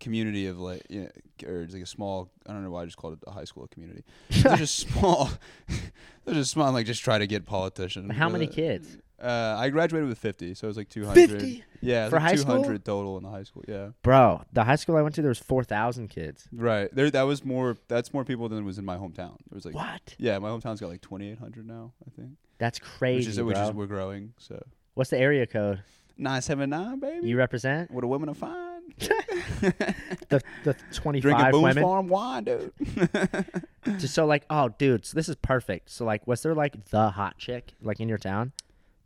community 0.00 0.46
of 0.46 0.58
like 0.58 0.82
you 0.88 1.02
know, 1.02 1.08
or 1.48 1.62
it's 1.62 1.74
like 1.74 1.82
a 1.82 1.86
small 1.86 2.28
I 2.46 2.52
don't 2.52 2.62
know 2.64 2.70
why 2.70 2.82
I 2.82 2.84
just 2.86 2.96
called 2.96 3.14
it 3.14 3.20
a 3.26 3.30
high 3.30 3.44
school 3.44 3.66
community. 3.68 4.04
They're 4.30 4.56
just 4.56 4.76
small. 4.78 5.30
They're 6.24 6.34
just 6.34 6.50
small. 6.50 6.72
Like 6.72 6.86
just 6.86 7.02
try 7.02 7.18
to 7.18 7.26
get 7.26 7.46
politicians. 7.46 8.12
How 8.12 8.28
many 8.28 8.48
Uh, 8.48 8.52
kids? 8.52 8.98
Uh, 9.22 9.54
I 9.56 9.68
graduated 9.68 10.08
with 10.08 10.18
fifty, 10.18 10.52
so 10.54 10.66
it 10.66 10.68
was 10.68 10.76
like 10.76 10.88
two 10.88 11.04
hundred. 11.06 11.30
50? 11.30 11.64
Yeah, 11.80 12.08
For 12.08 12.18
high 12.18 12.32
two 12.32 12.38
school? 12.38 12.60
hundred 12.60 12.84
total 12.84 13.16
in 13.18 13.22
the 13.22 13.30
high 13.30 13.44
school. 13.44 13.62
Yeah, 13.68 13.90
Bro, 14.02 14.42
the 14.52 14.64
high 14.64 14.74
school 14.74 14.96
I 14.96 15.02
went 15.02 15.14
to 15.14 15.22
there 15.22 15.28
was 15.28 15.38
four 15.38 15.62
thousand 15.62 16.08
kids. 16.08 16.48
right. 16.52 16.92
There, 16.92 17.08
that 17.08 17.22
was 17.22 17.44
more. 17.44 17.76
That's 17.86 18.12
more 18.12 18.24
people 18.24 18.48
than 18.48 18.64
was 18.64 18.78
in 18.78 18.84
my 18.84 18.96
hometown. 18.96 19.36
There 19.48 19.54
was 19.54 19.64
like 19.64 19.76
What? 19.76 20.16
Yeah, 20.18 20.40
my 20.40 20.48
hometown's 20.48 20.80
got 20.80 20.88
like 20.90 21.02
2,800 21.02 21.64
now, 21.66 21.92
I 22.04 22.10
think. 22.20 22.30
That's 22.58 22.80
crazy, 22.80 23.18
which 23.18 23.28
is 23.28 23.36
bro. 23.36 23.44
which 23.46 23.58
is 23.58 23.70
we're 23.72 23.86
growing. 23.86 24.32
So 24.38 24.60
What's 24.94 25.10
the 25.10 25.18
area 25.18 25.46
code? 25.46 25.82
979, 26.18 27.00
baby. 27.00 27.28
You 27.28 27.36
represent 27.36 27.90
what 27.90 28.02
the 28.02 28.06
women 28.06 28.28
are 28.28 28.34
fine. 28.34 28.70
the 28.98 30.42
the 30.64 30.76
twenty 30.92 31.20
Drinking 31.20 31.44
five 31.44 31.52
Boone's 31.52 31.62
women. 31.64 31.82
Farm 31.82 32.08
wine, 32.08 32.44
dude. 32.44 32.72
Just 33.98 34.14
so 34.14 34.26
like, 34.26 34.44
oh, 34.50 34.68
dude, 34.70 35.06
so 35.06 35.14
this 35.14 35.28
is 35.28 35.36
perfect. 35.36 35.90
So 35.90 36.04
like, 36.04 36.26
was 36.26 36.42
there 36.42 36.54
like 36.54 36.84
the 36.90 37.10
hot 37.10 37.38
chick 37.38 37.72
like 37.82 38.00
in 38.00 38.08
your 38.08 38.18
town? 38.18 38.52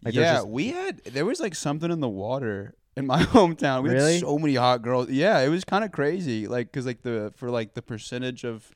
Like, 0.03 0.15
yeah, 0.15 0.35
just- 0.35 0.49
we 0.49 0.69
had 0.69 0.99
there 1.05 1.25
was 1.25 1.41
like 1.41 1.55
something 1.55 1.91
in 1.91 2.01
the 2.01 2.09
water 2.09 2.75
in 2.97 3.07
my 3.07 3.23
hometown. 3.25 3.83
We 3.83 3.91
Really? 3.91 4.13
had 4.15 4.21
so 4.23 4.39
many 4.39 4.55
hot 4.57 4.83
girls. 4.83 5.09
Yeah, 5.11 5.41
it 5.41 5.49
was 5.49 5.65
kind 5.65 5.85
of 5.85 5.93
crazy. 5.93 6.47
Like, 6.49 6.73
cause 6.73 6.87
like 6.87 7.03
the 7.03 7.33
for 7.37 7.51
like 7.51 7.75
the 7.75 7.83
percentage 7.83 8.45
of 8.45 8.75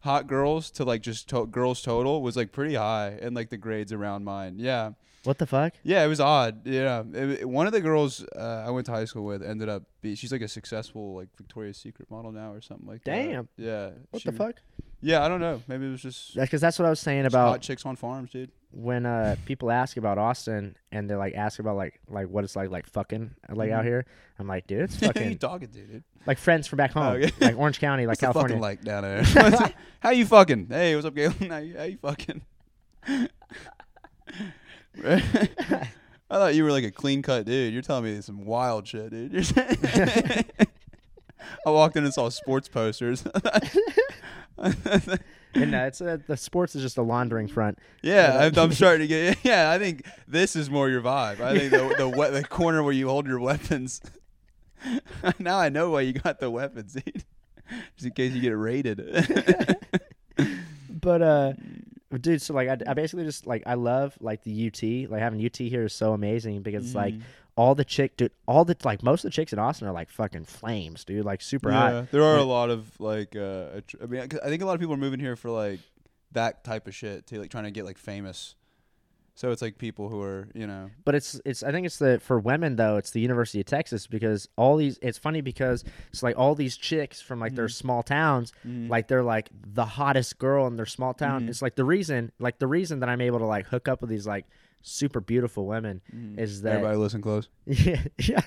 hot 0.00 0.26
girls 0.26 0.70
to 0.72 0.84
like 0.84 1.02
just 1.02 1.28
to- 1.28 1.46
girls 1.46 1.82
total 1.82 2.20
was 2.22 2.36
like 2.36 2.52
pretty 2.52 2.74
high, 2.74 3.16
and 3.22 3.34
like 3.36 3.50
the 3.50 3.56
grades 3.56 3.92
around 3.92 4.24
mine. 4.24 4.56
Yeah, 4.58 4.90
What 5.24 5.38
the 5.38 5.46
fuck? 5.46 5.74
yeah, 5.84 6.04
it 6.04 6.08
was 6.08 6.18
odd. 6.20 6.66
Yeah, 6.66 7.02
It- 7.14 7.40
it- 7.42 7.48
one 7.48 7.66
of 7.66 7.72
the 7.72 7.80
girls 7.80 8.24
uh, 8.36 8.64
I 8.66 8.70
went 8.70 8.86
to 8.86 8.92
high 8.92 9.04
school 9.04 9.24
with 9.24 9.42
ended 9.42 9.68
up 9.68 9.84
be 10.00 10.14
she's 10.16 10.32
like 10.32 10.40
a 10.42 10.48
successful 10.48 11.14
like 11.14 11.28
Victoria's 11.36 11.76
Secret 11.78 12.10
model 12.10 12.32
now 12.32 12.52
or 12.52 12.60
something 12.60 12.86
like 12.88 13.04
Damn. 13.04 13.48
that. 13.56 13.62
Yeah. 13.64 13.90
What 14.10 14.22
she- 14.22 14.30
the 14.30 14.36
fuck? 14.36 14.56
Yeah, 15.04 15.24
I 15.24 15.28
don't 15.28 15.40
know. 15.40 15.60
Maybe 15.66 15.86
it 15.86 15.90
was 15.90 16.02
just 16.02 16.34
Because 16.36 16.60
that's 16.60 16.78
what 16.78 16.86
I 16.86 16.90
was 16.90 17.00
saying 17.00 17.24
just 17.24 17.34
about 17.34 17.48
hot 17.48 17.60
chicks 17.60 17.84
on 17.84 17.96
farms, 17.96 18.30
dude. 18.30 18.50
when 18.70 19.04
uh 19.04 19.34
people 19.46 19.70
ask 19.70 19.96
about 19.96 20.16
Austin 20.18 20.76
and 20.92 21.10
they're 21.10 21.18
like 21.18 21.34
ask 21.34 21.58
about 21.58 21.76
like 21.76 22.00
like 22.08 22.28
what 22.28 22.42
it's 22.44 22.54
like 22.56 22.70
like 22.70 22.86
fucking 22.86 23.32
like 23.48 23.70
out 23.72 23.82
Mhm. 23.84 23.88
here. 23.88 24.06
I'm 24.38 24.46
like, 24.48 24.66
dude, 24.68 24.82
it's 24.82 24.96
Who 25.00 25.06
you 25.06 25.12
fucking 25.12 25.38
talking 25.38 25.68
to, 25.68 25.78
dude? 25.86 26.04
like 26.26 26.38
friends 26.38 26.66
from 26.68 26.76
back 26.78 26.92
home, 26.92 27.14
okay. 27.16 27.30
like 27.40 27.58
Orange 27.58 27.80
County, 27.80 28.06
like 28.06 28.20
What's 28.22 28.34
the 28.34 28.40
fucking 28.40 28.60
California. 28.60 28.62
like 28.62 28.82
down 28.82 29.02
there? 29.02 29.24
What's- 29.50 29.72
how 30.00 30.10
you 30.10 30.24
fucking? 30.26 30.66
Hey, 30.68 30.94
what's 30.94 31.06
up, 31.06 31.14
Galen? 31.16 31.50
How 31.50 31.58
you, 31.58 31.76
how 31.76 31.84
you 31.84 31.98
fucking? 31.98 32.42
I 35.04 35.88
thought 36.30 36.54
you 36.54 36.64
were 36.64 36.70
like 36.72 36.84
a 36.84 36.90
clean 36.90 37.22
cut 37.22 37.46
dude. 37.46 37.72
You're 37.72 37.82
telling 37.82 38.04
me 38.04 38.20
some 38.20 38.44
wild 38.44 38.86
shit, 38.88 39.10
dude. 39.10 39.34
I 41.66 41.70
walked 41.70 41.96
in 41.96 42.04
and 42.04 42.12
saw 42.14 42.28
sports 42.28 42.68
posters. 42.68 43.24
and 44.58 45.74
uh, 45.74 45.78
it's 45.78 46.00
uh, 46.00 46.18
the 46.26 46.36
sports 46.36 46.74
is 46.74 46.82
just 46.82 46.96
a 46.98 47.02
laundering 47.02 47.48
front. 47.48 47.78
yeah, 48.02 48.34
Yeah. 48.40 48.46
I'm, 48.46 48.58
I'm 48.58 48.72
starting 48.72 49.00
to 49.00 49.06
get. 49.08 49.38
Yeah, 49.44 49.70
I 49.70 49.78
think 49.78 50.06
this 50.28 50.56
is 50.56 50.70
more 50.70 50.88
your 50.88 51.02
vibe. 51.02 51.40
I 51.40 51.58
think 51.58 51.70
the 51.72 51.94
the, 51.98 52.08
we- 52.08 52.30
the 52.30 52.44
corner 52.44 52.82
where 52.82 52.92
you 52.92 53.08
hold 53.08 53.26
your 53.26 53.40
weapons. 53.40 54.00
now 55.38 55.58
I 55.58 55.68
know 55.68 55.90
why 55.90 56.02
you 56.02 56.12
got 56.12 56.40
the 56.40 56.50
weapons, 56.50 56.94
dude. 56.94 57.24
Just 57.96 58.06
in 58.06 58.12
case 58.12 58.32
you 58.32 58.40
get 58.40 58.50
raided. 58.56 58.98
But 60.88 61.22
uh, 61.22 61.52
dude, 62.20 62.42
so 62.42 62.54
like 62.54 62.68
I, 62.68 62.78
I 62.90 62.94
basically 62.94 63.24
just 63.24 63.46
like 63.46 63.62
I 63.66 63.74
love 63.74 64.16
like 64.20 64.42
the 64.42 64.66
UT. 64.66 65.10
Like 65.10 65.20
having 65.20 65.44
UT 65.44 65.56
here 65.56 65.84
is 65.84 65.92
so 65.92 66.12
amazing 66.12 66.62
because 66.62 66.84
it's 66.84 66.94
like 66.94 67.14
all 67.56 67.74
the 67.74 67.84
chick, 67.84 68.16
dude, 68.16 68.32
all 68.46 68.64
the 68.64 68.76
like 68.84 69.02
most 69.02 69.24
of 69.24 69.30
the 69.30 69.34
chicks 69.34 69.52
in 69.52 69.58
Austin 69.58 69.88
are 69.88 69.92
like 69.92 70.10
fucking 70.10 70.44
flames, 70.44 71.04
dude. 71.04 71.24
Like 71.24 71.42
super 71.42 71.70
yeah, 71.70 71.92
hot. 71.92 72.10
there 72.10 72.22
are 72.22 72.36
a 72.36 72.44
lot 72.44 72.70
of 72.70 72.98
like. 73.00 73.36
Uh, 73.36 73.80
I 74.02 74.06
mean 74.06 74.20
I 74.20 74.48
think 74.48 74.62
a 74.62 74.66
lot 74.66 74.74
of 74.74 74.80
people 74.80 74.94
are 74.94 74.98
moving 74.98 75.20
here 75.20 75.36
for 75.36 75.50
like 75.50 75.80
that 76.32 76.64
type 76.64 76.86
of 76.86 76.94
shit 76.94 77.26
to 77.28 77.38
like 77.38 77.50
trying 77.50 77.64
to 77.64 77.70
get 77.70 77.84
like 77.84 77.98
famous. 77.98 78.54
So 79.34 79.50
it's 79.50 79.62
like 79.62 79.78
people 79.78 80.08
who 80.10 80.20
are, 80.20 80.48
you 80.54 80.66
know, 80.66 80.90
But 81.04 81.14
it's 81.14 81.40
it's 81.46 81.62
I 81.62 81.72
think 81.72 81.86
it's 81.86 81.96
the 81.98 82.20
for 82.20 82.38
women 82.38 82.76
though 82.76 82.98
it's 82.98 83.12
the 83.12 83.20
University 83.20 83.60
of 83.60 83.66
Texas 83.66 84.06
because 84.06 84.46
all 84.56 84.76
these 84.76 84.98
it's 85.00 85.16
funny 85.18 85.40
because 85.40 85.84
it's 86.12 86.22
like 86.22 86.36
all 86.38 86.54
these 86.54 86.76
chicks 86.76 87.20
from 87.22 87.40
like 87.40 87.54
their 87.54 87.66
Mhm. 87.66 87.72
small 87.72 88.02
towns 88.02 88.52
like 88.64 89.08
they're 89.08 89.22
like 89.22 89.48
the 89.66 89.86
hottest 89.86 90.38
girl 90.38 90.66
in 90.66 90.76
their 90.76 90.86
small 90.86 91.14
town. 91.14 91.44
Mhm. 91.46 91.48
It's 91.48 91.62
like 91.62 91.76
the 91.76 91.84
reason 91.84 92.30
like 92.38 92.58
the 92.58 92.66
reason 92.66 93.00
that 93.00 93.08
I'm 93.08 93.22
able 93.22 93.38
to 93.38 93.46
like 93.46 93.66
hook 93.66 93.88
up 93.88 94.02
with 94.02 94.10
these 94.10 94.26
like 94.26 94.44
super 94.82 95.20
beautiful 95.20 95.66
women 95.66 96.02
is 96.36 96.60
that 96.62 96.74
everybody 96.74 96.98
listen 96.98 97.22
close. 97.22 97.48
yeah 97.66 98.02
yeah 98.18 98.42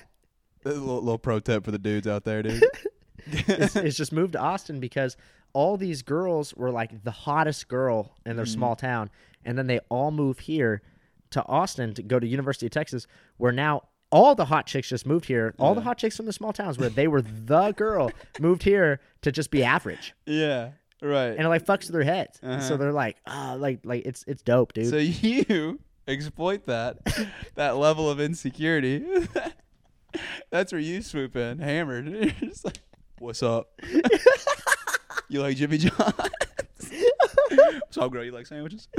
A 0.64 0.68
little, 0.68 0.96
little 1.02 1.18
pro 1.18 1.40
tip 1.40 1.64
for 1.64 1.72
the 1.72 1.78
dudes 1.78 2.06
out 2.06 2.24
there, 2.24 2.42
dude. 2.44 2.62
it's, 3.26 3.74
it's 3.86 3.96
just 3.96 4.12
moved 4.12 4.34
to 4.34 4.40
Austin 4.40 4.78
because 4.78 5.16
all 5.56 5.78
these 5.78 6.02
girls 6.02 6.52
were 6.54 6.70
like 6.70 6.90
the 7.02 7.10
hottest 7.10 7.66
girl 7.68 8.14
in 8.26 8.36
their 8.36 8.44
Mhm. 8.44 8.56
small 8.56 8.76
town, 8.76 9.08
and 9.44 9.56
then 9.56 9.66
they 9.66 9.78
all 9.88 10.10
move 10.10 10.40
here 10.40 10.82
to 11.30 11.42
Austin 11.46 11.94
to 11.94 12.02
go 12.02 12.20
to 12.20 12.26
University 12.26 12.66
of 12.66 12.72
Texas, 12.72 13.06
where 13.38 13.52
now 13.52 13.82
all 14.12 14.34
the 14.34 14.44
hot 14.44 14.66
chicks 14.66 14.88
just 14.90 15.06
moved 15.06 15.24
here. 15.24 15.54
All 15.58 15.74
the 15.74 15.80
hot 15.80 15.96
chicks 15.98 16.14
from 16.16 16.26
the 16.26 16.32
small 16.32 16.52
towns 16.52 16.78
where 16.78 16.90
they 16.90 17.08
were 17.08 17.22
the 17.22 17.72
girl 17.72 18.10
moved 18.40 18.62
here 18.64 19.00
to 19.22 19.32
just 19.32 19.50
be 19.50 19.64
average, 19.64 20.14
yeah, 20.26 20.72
right. 21.00 21.28
and 21.30 21.40
it 21.40 21.48
like 21.48 21.64
fucks 21.64 21.84
with 21.86 21.92
their 21.92 22.04
heads. 22.04 22.38
So 22.42 22.48
Uh-huh. 22.48 22.76
they're 22.76 22.92
like, 22.92 23.16
ah, 23.26 23.56
like 23.58 23.80
like 23.84 24.04
it's 24.04 24.24
it's 24.28 24.42
dope, 24.42 24.74
dude. 24.74 24.88
So 24.90 24.96
you 24.98 25.80
exploit 26.06 26.64
that 26.66 26.98
that 27.54 27.76
level 27.78 28.10
of 28.10 28.20
insecurity. 28.20 29.04
That's 30.50 30.70
where 30.72 30.80
you 30.80 31.00
swoop 31.02 31.34
in, 31.34 31.58
hammered. 31.60 32.06
Like, 32.64 32.78
What's 33.18 33.42
up? 33.42 33.70
You 35.28 35.40
like 35.40 35.56
Jimmy 35.56 35.78
John's? 35.78 35.96
What's 37.50 37.98
up, 37.98 38.12
girl? 38.12 38.24
You 38.24 38.32
like 38.32 38.46
sandwiches? 38.46 38.88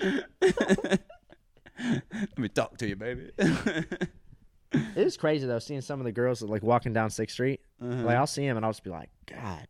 Let 0.00 1.00
me 2.38 2.48
talk 2.48 2.76
to 2.78 2.88
you, 2.88 2.96
baby. 2.96 3.30
it 3.38 4.08
is 4.96 5.16
crazy 5.16 5.46
though, 5.46 5.58
seeing 5.58 5.80
some 5.80 6.00
of 6.00 6.04
the 6.04 6.12
girls 6.12 6.42
like 6.42 6.62
walking 6.62 6.92
down 6.92 7.10
Sixth 7.10 7.34
Street. 7.34 7.60
Uh-huh. 7.82 8.02
Like 8.04 8.16
I'll 8.16 8.26
see 8.26 8.46
them 8.46 8.56
and 8.56 8.64
I'll 8.64 8.72
just 8.72 8.84
be 8.84 8.90
like, 8.90 9.10
God 9.26 9.66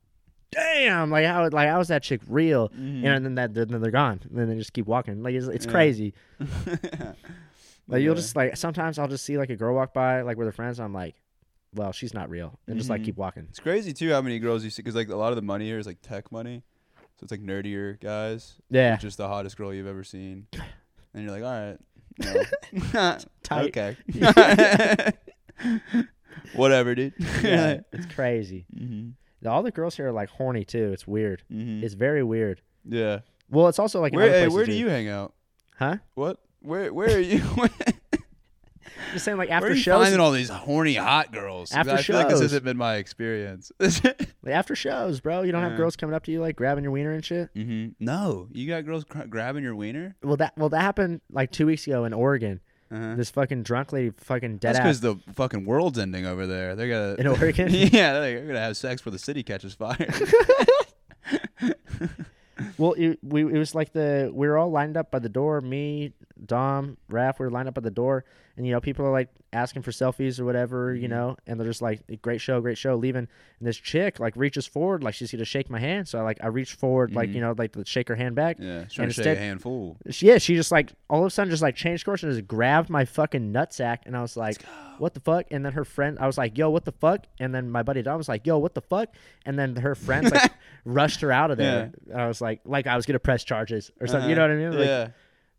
damn! 0.50 1.10
Like 1.10 1.26
how 1.26 1.48
like 1.48 1.68
how 1.68 1.80
is 1.80 1.88
that 1.88 2.02
chick 2.02 2.20
real? 2.28 2.68
Mhm. 2.70 3.04
And 3.04 3.24
then 3.24 3.34
that 3.36 3.54
then 3.54 3.68
they're 3.80 3.90
gone. 3.90 4.20
And 4.28 4.38
then 4.38 4.48
they 4.48 4.56
just 4.56 4.72
keep 4.72 4.86
walking. 4.86 5.22
Like 5.22 5.34
it's, 5.34 5.46
it's 5.46 5.66
Yeah. 5.66 5.72
crazy. 5.72 6.14
Like 7.88 8.02
you'll 8.02 8.14
just 8.14 8.36
like 8.36 8.56
sometimes 8.56 8.98
I'll 8.98 9.08
just 9.08 9.24
see 9.24 9.38
like 9.38 9.50
a 9.50 9.56
girl 9.56 9.74
walk 9.74 9.92
by 9.94 10.22
like 10.22 10.36
with 10.36 10.46
her 10.46 10.52
friends. 10.52 10.78
And 10.78 10.84
I'm 10.84 10.94
like, 10.94 11.14
well, 11.74 11.92
she's 11.92 12.12
not 12.14 12.28
real, 12.30 12.58
and 12.66 12.76
just 12.78 12.90
like 12.90 13.00
Mhm. 13.02 13.04
keep 13.06 13.16
walking. 13.16 13.46
It's 13.48 13.58
crazy 13.60 13.92
too 13.92 14.10
how 14.10 14.20
many 14.22 14.38
girls 14.38 14.64
you 14.64 14.70
see 14.70 14.82
because 14.82 14.94
like 14.94 15.08
a 15.08 15.16
lot 15.16 15.30
of 15.30 15.36
the 15.36 15.42
money 15.42 15.66
here 15.66 15.78
is 15.78 15.86
like 15.86 16.02
tech 16.02 16.30
money, 16.32 16.62
so 17.18 17.24
it's 17.24 17.30
like 17.32 17.40
nerdier 17.42 17.98
guys. 18.00 18.54
Yeah, 18.70 18.96
just 18.96 19.16
the 19.18 19.28
hottest 19.28 19.56
girl 19.56 19.72
you've 19.72 19.86
ever 19.86 20.04
seen, 20.04 20.46
and 21.14 21.24
you're 21.24 21.32
like, 21.32 21.42
all 21.42 21.68
right, 21.68 21.78
no. 22.94 23.18
Tight. 23.42 23.76
okay, 23.76 25.12
whatever, 26.54 26.94
dude. 26.94 27.14
yeah, 27.42 27.80
it's 27.92 28.06
crazy. 28.14 28.66
mm-hmm. 28.74 29.10
All 29.48 29.62
the 29.62 29.70
girls 29.72 29.96
here 29.96 30.08
are 30.08 30.12
like 30.12 30.28
horny 30.28 30.64
too. 30.64 30.92
It's 30.92 31.06
weird. 31.06 31.42
Mm-hmm. 31.52 31.82
It's 31.84 31.94
very 31.94 32.22
weird. 32.22 32.60
yeah. 32.88 33.20
Well, 33.50 33.68
it's 33.68 33.78
also 33.78 34.00
like 34.00 34.12
in 34.14 34.18
Where 34.18 34.28
other 34.28 34.34
hey, 34.34 34.40
places, 34.44 34.54
where 34.54 34.64
do 34.64 34.72
dude. 34.72 34.80
you 34.80 34.88
hang 34.88 35.08
out? 35.08 35.34
Huh? 35.78 35.96
What? 36.14 36.38
Where 36.60 36.92
where 36.94 37.16
are 37.16 37.20
you? 37.20 37.42
Where 38.96 39.12
Just 39.12 39.24
saying 39.24 39.38
like 39.38 39.50
are 39.50 39.52
after 39.52 39.70
you 39.70 39.76
shows. 39.76 40.02
finding 40.02 40.20
all 40.20 40.30
these 40.30 40.48
horny 40.48 40.94
hot 40.94 41.32
girls. 41.32 41.72
After 41.72 41.92
I 41.92 42.02
feel 42.02 42.16
like 42.16 42.28
this 42.28 42.36
shows. 42.36 42.42
hasn't 42.42 42.64
been 42.64 42.76
my 42.76 42.96
experience. 42.96 43.72
like, 43.78 44.28
after 44.46 44.74
shows, 44.74 45.20
bro. 45.20 45.42
You 45.42 45.52
don't 45.52 45.62
have 45.62 45.76
girls 45.76 45.96
coming 45.96 46.14
up 46.14 46.24
to 46.24 46.32
you 46.32 46.40
like 46.40 46.56
grabbing 46.56 46.84
your 46.84 46.92
wiener 46.92 47.12
and 47.12 47.24
shit. 47.24 47.54
mm-hmm. 47.54 47.92
No, 48.00 48.48
you 48.52 48.68
got 48.68 48.84
girls 48.84 49.04
cr- 49.04 49.24
grabbing 49.24 49.62
your 49.62 49.74
wiener. 49.74 50.16
Well, 50.22 50.36
that 50.36 50.52
well 50.56 50.68
that 50.70 50.80
happened 50.80 51.20
like 51.30 51.50
two 51.50 51.66
weeks 51.66 51.86
ago 51.86 52.04
in 52.04 52.12
Oregon. 52.12 52.60
Uh-huh. 52.90 53.14
This 53.14 53.30
fucking 53.30 53.62
drunk 53.62 53.90
lady, 53.92 54.12
fucking 54.18 54.58
dead 54.58 54.74
That's 54.74 54.78
ass 54.80 55.00
because 55.00 55.00
the 55.00 55.32
fucking 55.32 55.64
world's 55.64 55.98
ending 55.98 56.26
over 56.26 56.46
there. 56.46 56.76
They're 56.76 56.90
gonna 56.90 57.14
in 57.14 57.26
Oregon. 57.26 57.68
yeah, 57.72 58.20
they're 58.20 58.46
gonna 58.46 58.60
have 58.60 58.76
sex 58.76 59.00
before 59.00 59.12
the 59.12 59.18
city 59.18 59.42
catches 59.42 59.72
fire. 59.74 60.12
Well, 62.78 62.94
it, 62.94 63.18
we 63.22 63.42
it 63.42 63.58
was 63.58 63.74
like 63.74 63.92
the 63.92 64.30
we 64.32 64.46
were 64.46 64.58
all 64.58 64.70
lined 64.70 64.96
up 64.96 65.10
by 65.10 65.18
the 65.18 65.28
door. 65.28 65.60
Me, 65.60 66.12
Dom, 66.46 66.96
Raph, 67.10 67.38
we 67.38 67.44
were 67.46 67.50
lined 67.50 67.68
up 67.68 67.76
at 67.76 67.82
the 67.84 67.90
door, 67.90 68.24
and 68.56 68.66
you 68.66 68.72
know 68.72 68.80
people 68.80 69.04
are 69.06 69.12
like 69.12 69.28
asking 69.54 69.82
for 69.82 69.90
selfies 69.90 70.40
or 70.40 70.44
whatever, 70.46 70.94
you 70.94 71.06
Mhm. 71.06 71.10
know, 71.10 71.36
and 71.46 71.60
they're 71.60 71.66
just 71.66 71.82
like, 71.82 72.00
"Great 72.22 72.40
show, 72.40 72.60
great 72.60 72.78
show," 72.78 72.96
leaving. 72.96 73.28
And 73.58 73.68
this 73.68 73.76
chick 73.76 74.18
like 74.20 74.34
reaches 74.36 74.66
forward, 74.66 75.02
like 75.04 75.14
she's 75.14 75.30
gonna 75.30 75.44
shake 75.44 75.68
my 75.70 75.78
hand. 75.78 76.08
So 76.08 76.18
I 76.18 76.22
like 76.22 76.38
I 76.42 76.46
reach 76.48 76.72
forward, 76.74 77.14
like 77.14 77.30
Mhm. 77.30 77.34
you 77.34 77.40
know, 77.42 77.54
like 77.56 77.72
to 77.72 77.84
shake 77.84 78.08
her 78.08 78.16
hand 78.16 78.34
back. 78.34 78.56
yeah, 78.58 78.84
she's 78.84 78.94
trying 78.94 79.08
to 79.08 79.14
shake 79.14 79.26
a 79.38 79.40
handful. 79.40 79.96
She, 80.10 80.26
yeah, 80.28 80.38
she 80.38 80.54
just 80.54 80.72
like 80.72 80.92
all 81.10 81.20
of 81.20 81.26
a 81.26 81.30
sudden 81.30 81.50
just 81.50 81.62
like 81.62 81.74
changed 81.76 82.04
course 82.04 82.22
and 82.22 82.32
just 82.32 82.46
grabbed 82.48 82.88
my 82.90 83.04
fucking 83.04 83.52
nutsack, 83.52 83.98
and 84.06 84.16
I 84.16 84.22
was 84.22 84.36
like, 84.36 84.62
"What 84.98 85.14
the 85.14 85.20
fuck?" 85.20 85.46
And 85.50 85.64
then 85.64 85.72
her 85.72 85.84
friend, 85.84 86.18
I 86.20 86.26
was 86.26 86.38
like, 86.38 86.56
"Yo, 86.56 86.70
what 86.70 86.84
the 86.84 86.92
fuck?" 86.92 87.26
And 87.40 87.54
then 87.54 87.70
my 87.70 87.82
buddy 87.82 88.02
Dom 88.02 88.18
was 88.18 88.28
like, 88.28 88.46
"Yo, 88.46 88.58
what 88.58 88.74
the 88.74 88.80
fuck?" 88.82 89.08
And 89.46 89.58
then 89.58 89.76
her 89.76 89.94
friends 89.94 90.30
like 90.32 90.52
rushed 90.84 91.20
her 91.20 91.30
out 91.32 91.50
of 91.50 91.58
there. 91.58 91.90
And 92.10 92.20
I 92.20 92.26
was 92.26 92.40
like, 92.40 92.60
like 92.64 92.86
I 92.86 92.96
was 92.96 93.06
gonna 93.06 93.18
press 93.18 93.44
charges 93.44 93.90
or 94.00 94.06
something. 94.06 94.30
You 94.30 94.36
know 94.36 94.44
Uh-huh. 94.44 94.54
what 94.54 94.66
I 94.66 94.70
mean? 94.70 94.78
Like, 94.78 94.86
yeah. 94.88 95.08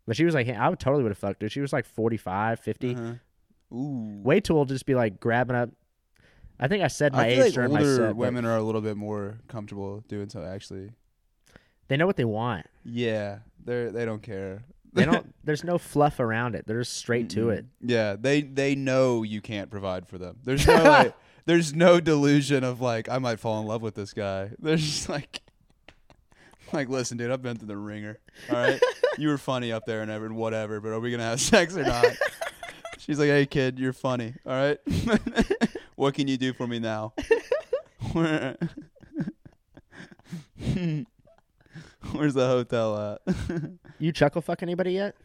But 0.06 0.16
she 0.16 0.24
was 0.24 0.34
like, 0.34 0.48
I 0.48 0.68
would 0.68 0.78
totally 0.78 1.02
would 1.02 1.10
have 1.12 1.18
fucked 1.18 1.40
her. 1.42 1.48
She 1.48 1.60
was 1.60 1.72
like 1.72 1.86
45, 1.86 2.60
50. 2.60 2.94
Uh-huh. 2.94 3.74
Ooh. 3.76 4.20
Way 4.22 4.40
too 4.40 4.56
old 4.56 4.68
to 4.68 4.74
just 4.74 4.86
be 4.86 4.94
like 4.94 5.18
grabbing 5.18 5.56
up. 5.56 5.70
I 6.60 6.68
think 6.68 6.84
I 6.84 6.88
said 6.88 7.12
my 7.12 7.26
I 7.26 7.34
feel 7.34 7.38
age 7.44 7.44
like 7.46 7.54
during 7.54 7.72
my 7.72 7.82
set. 8.08 8.16
women 8.16 8.44
are 8.44 8.56
a 8.56 8.62
little 8.62 8.80
bit 8.80 8.96
more 8.96 9.38
comfortable 9.48 10.04
doing 10.08 10.28
so. 10.28 10.44
Actually, 10.44 10.90
They 11.88 11.96
know 11.96 12.06
what 12.06 12.16
they 12.16 12.24
want. 12.24 12.66
yeah, 12.84 13.38
they're 13.64 13.90
they 13.90 14.04
don't 14.04 14.22
care. 14.22 14.64
They 14.92 15.04
don't. 15.04 15.34
there's 15.44 15.64
no 15.64 15.78
fluff 15.78 16.20
around 16.20 16.54
it. 16.54 16.66
They're 16.66 16.78
just 16.80 16.92
straight 16.96 17.30
to 17.30 17.46
Mm-mm. 17.46 17.56
it. 17.58 17.64
Yeah, 17.80 18.14
they 18.20 18.42
they 18.42 18.76
know 18.76 19.24
you 19.24 19.40
can't 19.40 19.68
provide 19.70 20.06
for 20.06 20.18
them. 20.18 20.38
There's 20.44 20.64
no 20.68 20.84
like, 20.84 21.16
there's 21.46 21.74
no 21.74 21.98
delusion 21.98 22.62
of 22.62 22.80
like 22.80 23.08
I 23.08 23.18
might 23.18 23.40
fall 23.40 23.60
in 23.60 23.66
love 23.66 23.82
with 23.82 23.96
this 23.96 24.12
guy. 24.12 24.50
There's 24.60 24.80
just 24.84 25.08
like 25.08 25.40
like 26.72 26.88
listen, 26.88 27.16
dude, 27.16 27.30
I've 27.30 27.42
been 27.42 27.56
through 27.56 27.68
the 27.68 27.76
ringer. 27.76 28.18
All 28.50 28.56
right, 28.56 28.80
you 29.18 29.28
were 29.28 29.38
funny 29.38 29.72
up 29.72 29.84
there 29.86 30.02
and 30.02 30.10
ever 30.10 30.32
whatever, 30.32 30.80
but 30.80 30.88
are 30.90 31.00
we 31.00 31.10
gonna 31.10 31.22
have 31.24 31.40
sex 31.52 31.76
or 31.76 31.82
not? 31.84 32.06
She's 32.98 33.18
like, 33.18 33.28
hey 33.28 33.46
kid, 33.46 33.78
you're 33.78 33.92
funny. 33.92 34.34
All 34.46 34.52
right, 34.52 34.78
what 35.96 36.14
can 36.14 36.28
you 36.28 36.36
do 36.36 36.52
for 36.52 36.66
me 36.66 36.78
now? 36.78 37.12
Where- 38.12 38.56
Where's 42.12 42.34
the 42.34 42.46
hotel 42.46 43.18
at? 43.26 43.34
You 43.98 44.12
chuckle 44.12 44.42
fuck 44.42 44.62
anybody 44.62 44.92
yet? 44.92 45.16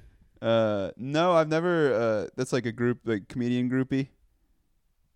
Uh, 0.41 0.91
no, 0.97 1.33
I've 1.33 1.49
never. 1.49 1.93
Uh, 1.93 2.27
that's 2.35 2.53
like 2.53 2.65
a 2.65 2.71
group, 2.71 2.99
like 3.05 3.27
comedian 3.27 3.69
groupie. 3.69 4.07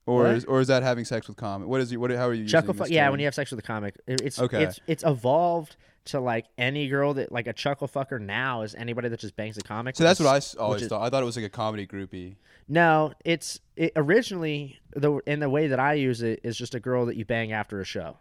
or 0.06 0.24
What? 0.24 0.36
is 0.36 0.46
or 0.46 0.60
is 0.60 0.68
that 0.68 0.84
having 0.84 1.06
sex 1.06 1.28
with 1.28 1.38
comic? 1.38 1.68
What 1.68 1.80
is 1.82 1.92
you? 1.92 2.00
What? 2.00 2.12
How 2.12 2.28
are 2.28 2.34
you? 2.34 2.46
Chuckle 2.46 2.70
using 2.70 2.78
fuck. 2.80 2.88
this 2.88 2.94
Yeah, 2.96 3.06
term? 3.06 3.12
when 3.14 3.20
you 3.22 3.26
have 3.28 3.36
sex 3.36 3.50
with 3.52 3.60
a 3.60 3.64
comic, 3.64 3.96
It- 4.06 4.22
it's 4.22 4.40
Okay. 4.40 4.64
it's 4.64 4.80
it's 4.88 5.04
evolved 5.06 5.78
to 6.06 6.20
like 6.20 6.46
any 6.58 6.88
girl 6.90 7.14
that 7.14 7.32
like 7.32 7.48
a 7.48 7.54
chuckle 7.54 7.88
fucker 7.88 8.20
now 8.20 8.62
is 8.62 8.76
anybody 8.76 9.08
that 9.10 9.20
just 9.20 9.36
bangs 9.36 9.58
a 9.58 9.62
comic. 9.62 9.96
So 9.96 10.04
that's 10.04 10.20
what 10.20 10.28
I 10.28 10.42
always 10.62 10.82
is- 10.84 10.88
thought. 10.90 11.02
I 11.02 11.10
thought 11.10 11.24
it 11.24 11.26
was 11.26 11.36
like 11.38 11.46
a 11.46 11.50
comedy 11.50 11.88
groupie. 11.88 12.36
No, 12.68 13.14
it's 13.26 13.60
it 13.76 13.92
originally 13.96 14.80
the 14.96 15.14
in 15.28 15.40
the 15.40 15.50
way 15.50 15.68
that 15.68 15.80
I 15.80 15.94
use 15.94 16.22
it 16.22 16.40
is 16.44 16.58
just 16.58 16.76
a 16.76 16.80
girl 16.80 17.06
that 17.08 17.16
you 17.18 17.26
bang 17.26 17.52
after 17.52 17.80
a 17.82 17.86
show, 17.86 18.18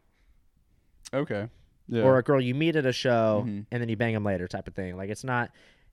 Okay. 1.15 1.49
Yeah. 1.89 2.03
or 2.03 2.19
a 2.19 2.23
girl 2.23 2.41
you 2.41 2.55
meet 2.55 2.77
at 2.77 2.87
a 2.87 2.93
show 2.93 3.45
Mhm. 3.47 3.67
and 3.71 3.83
then 3.83 3.89
you 3.89 3.97
bang 3.97 4.15
them 4.15 4.25
later 4.25 4.49
type 4.49 4.67
of 4.69 4.75
thing. 4.75 4.97
Like 4.97 5.11
it's 5.11 5.25
not. 5.25 5.51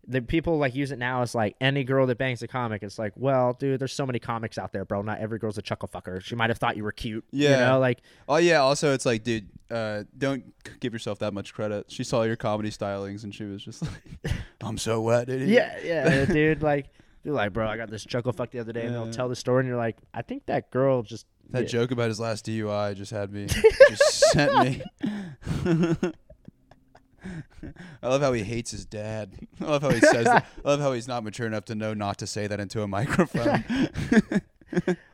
The 0.10 0.22
people 0.22 0.57
like 0.57 0.76
use 0.76 0.91
it 0.91 0.99
now 0.99 1.22
as 1.22 1.36
like 1.36 1.55
any 1.62 1.84
girl 1.84 2.07
that 2.07 2.18
bangs 2.18 2.41
a 2.41 2.47
comic. 2.47 2.84
It's 2.84 2.97
like, 2.97 3.14
well, 3.16 3.53
dude, 3.53 3.80
there's 3.80 3.93
so 3.93 4.05
many 4.05 4.20
comics 4.20 4.57
out 4.57 4.74
there, 4.74 4.84
bro. 4.84 5.01
Not 5.03 5.20
every 5.20 5.38
girl's 5.39 5.57
a 5.57 5.62
chuckle 5.62 5.88
fucker. 5.88 6.22
She 6.22 6.36
might 6.36 6.49
have 6.49 6.57
thought 6.57 6.76
you 6.76 6.84
were 6.84 6.91
cute. 6.91 7.24
Yeah. 7.32 7.49
you 7.49 7.55
know, 7.68 7.80
like 7.80 8.01
oh 8.28 8.38
yeah. 8.38 8.57
Also, 8.62 8.93
it's 8.93 9.05
like, 9.05 9.24
dude, 9.24 9.47
uh, 9.70 10.03
don't 10.18 10.43
give 10.80 10.93
yourself 10.93 11.20
that 11.20 11.34
much 11.34 11.53
credit. 11.53 11.91
She 11.91 12.03
saw 12.03 12.24
your 12.24 12.36
comedy 12.36 12.72
stylings 12.72 13.24
and 13.24 13.34
she 13.34 13.43
was 13.43 13.64
just 13.64 13.84
like, 13.84 14.34
"I'm 14.62 14.78
so 14.78 14.99
wet, 15.01 15.28
dude." 15.28 15.47
Yeah, 15.47 15.78
yeah, 15.84 16.26
dude. 16.26 16.64
Like, 16.64 16.88
you're 17.24 17.36
like, 17.36 17.53
bro, 17.53 17.68
I 17.68 17.78
got 17.78 17.89
this 17.89 18.05
chuckle 18.05 18.34
fuck 18.34 18.51
the 18.51 18.60
other 18.60 18.72
day, 18.74 18.86
and 18.86 18.95
they'll 18.95 19.12
tell 19.12 19.30
the 19.30 19.36
story, 19.36 19.62
and 19.62 19.68
you're 19.68 19.78
like, 19.78 19.97
I 20.14 20.22
think 20.22 20.45
that 20.45 20.72
girl 20.72 21.03
just 21.03 21.26
That 21.51 21.64
yeah. 21.64 21.68
joke 21.68 21.91
about 21.91 22.07
his 22.07 22.20
last 22.20 22.45
DUI 22.45 22.95
just 22.95 23.12
had 23.12 23.32
me. 23.32 23.47
just 23.89 24.20
sent 24.32 24.84
me. 25.64 26.12
I 28.04 28.08
love 28.08 28.22
how 28.22 28.34
he 28.34 28.44
hates 28.44 28.72
his 28.72 28.86
dad. 28.86 29.36
I 29.62 29.66
love 29.66 29.82
how 29.82 29.90
he 29.90 30.00
says. 30.00 30.26
That. 30.26 30.46
I 30.64 30.70
love 30.70 30.80
how 30.80 30.94
he's 30.94 31.08
not 31.08 31.24
mature 31.24 31.48
enough 31.48 31.66
to 31.66 31.76
know 31.76 31.94
not 31.94 32.18
to 32.20 32.28
say 32.28 32.48
that 32.48 32.60
into 32.60 32.82
a 32.82 32.88
microphone. 32.88 33.64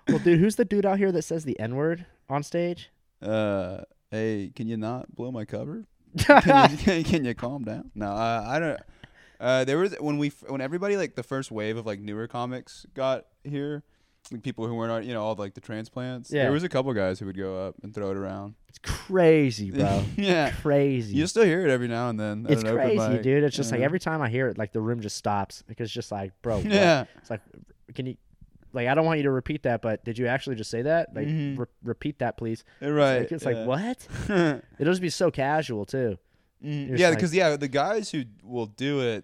Well, 0.10 0.20
dude, 0.20 0.40
who's 0.40 0.58
the 0.58 0.66
dude 0.66 0.86
out 0.86 0.98
here 0.98 1.14
that 1.14 1.22
says 1.22 1.46
the 1.46 1.58
N 1.60 1.76
word 1.76 2.06
on 2.30 2.44
stage? 2.44 2.92
uh, 3.22 3.80
hey, 4.12 4.52
can 4.56 4.68
you 4.68 4.78
not 4.78 5.16
blow 5.16 5.32
my 5.32 5.46
cover? 5.46 5.86
Can 6.18 6.70
you, 6.72 6.78
can, 6.78 7.04
can 7.06 7.26
you 7.26 7.34
calm 7.34 7.64
down? 7.64 7.92
No, 7.96 8.08
uh, 8.08 8.44
I 8.48 8.60
don't. 8.60 8.80
Uh, 9.40 9.64
there 9.66 9.78
was 9.78 9.96
when 10.00 10.18
we 10.18 10.30
when 10.48 10.62
everybody 10.62 10.96
like 10.98 11.16
the 11.16 11.24
first 11.24 11.52
wave 11.52 11.78
of 11.78 11.86
like 11.86 12.00
newer 12.00 12.28
comics 12.28 12.86
got 12.94 13.26
here, 13.44 13.84
like 14.32 14.44
people 14.44 14.68
who 14.68 14.76
weren't 14.76 15.06
you 15.06 15.14
know 15.14 15.24
all 15.24 15.36
like 15.36 15.54
the 15.54 15.62
transplants. 15.62 16.32
Yeah. 16.32 16.44
There 16.44 16.52
was 16.52 16.64
a 16.64 16.70
couple 16.70 16.94
guys 16.94 17.20
who 17.20 17.26
would 17.28 17.38
go 17.38 17.68
up 17.68 17.76
and 17.84 17.94
throw 17.94 18.12
it 18.12 18.18
around. 18.18 18.56
It's 18.70 18.80
crazy, 18.80 19.72
bro. 19.72 20.04
yeah. 20.18 20.52
crazy. 20.52 21.16
You 21.16 21.28
still 21.28 21.44
hear 21.44 21.66
it 21.66 21.70
every 21.72 21.88
now 21.88 22.10
and 22.10 22.20
then. 22.20 22.46
it's 22.50 22.64
crazy, 22.64 23.20
dude. 23.22 23.44
It's 23.44 23.56
just 23.56 23.72
like 23.72 23.82
every 23.82 24.00
time 24.00 24.22
I 24.22 24.30
hear 24.30 24.48
it, 24.48 24.58
like 24.58 24.72
the 24.74 24.82
room 24.82 25.00
just 25.02 25.16
stops 25.18 25.64
because 25.68 25.86
it's 25.86 25.94
just 25.94 26.12
like, 26.12 26.32
bro, 26.42 26.58
what? 26.58 26.66
Yeah. 26.66 27.06
It's 27.18 27.30
like, 27.30 27.42
can 27.94 28.06
you? 28.08 28.18
Like, 28.74 28.90
I 28.90 28.94
don't 28.94 29.06
want 29.06 29.18
you 29.20 29.24
to 29.24 29.32
repeat 29.32 29.64
that, 29.64 29.82
but 29.82 30.04
did 30.04 30.18
you 30.18 30.28
actually 30.28 30.58
just 30.58 30.70
say 30.70 30.82
that? 30.82 31.16
Like, 31.16 31.28
Mhm. 31.28 31.58
re- 31.58 31.66
repeat 31.84 32.20
that, 32.20 32.36
please. 32.38 32.66
Right. 32.82 33.20
Like, 33.20 33.32
it's 33.32 33.46
like 33.46 33.66
what? 33.66 34.06
It'll 34.30 34.92
just 34.92 35.02
be 35.02 35.10
so 35.10 35.32
casual 35.32 35.86
too. 35.86 36.18
You're 36.60 36.74
yeah, 36.82 36.88
just 36.90 37.04
like- 37.04 37.16
because 37.18 37.34
yeah, 37.36 37.56
the 37.56 37.68
guys 37.70 38.10
who 38.12 38.24
will 38.44 38.66
do 38.66 39.00
it 39.02 39.24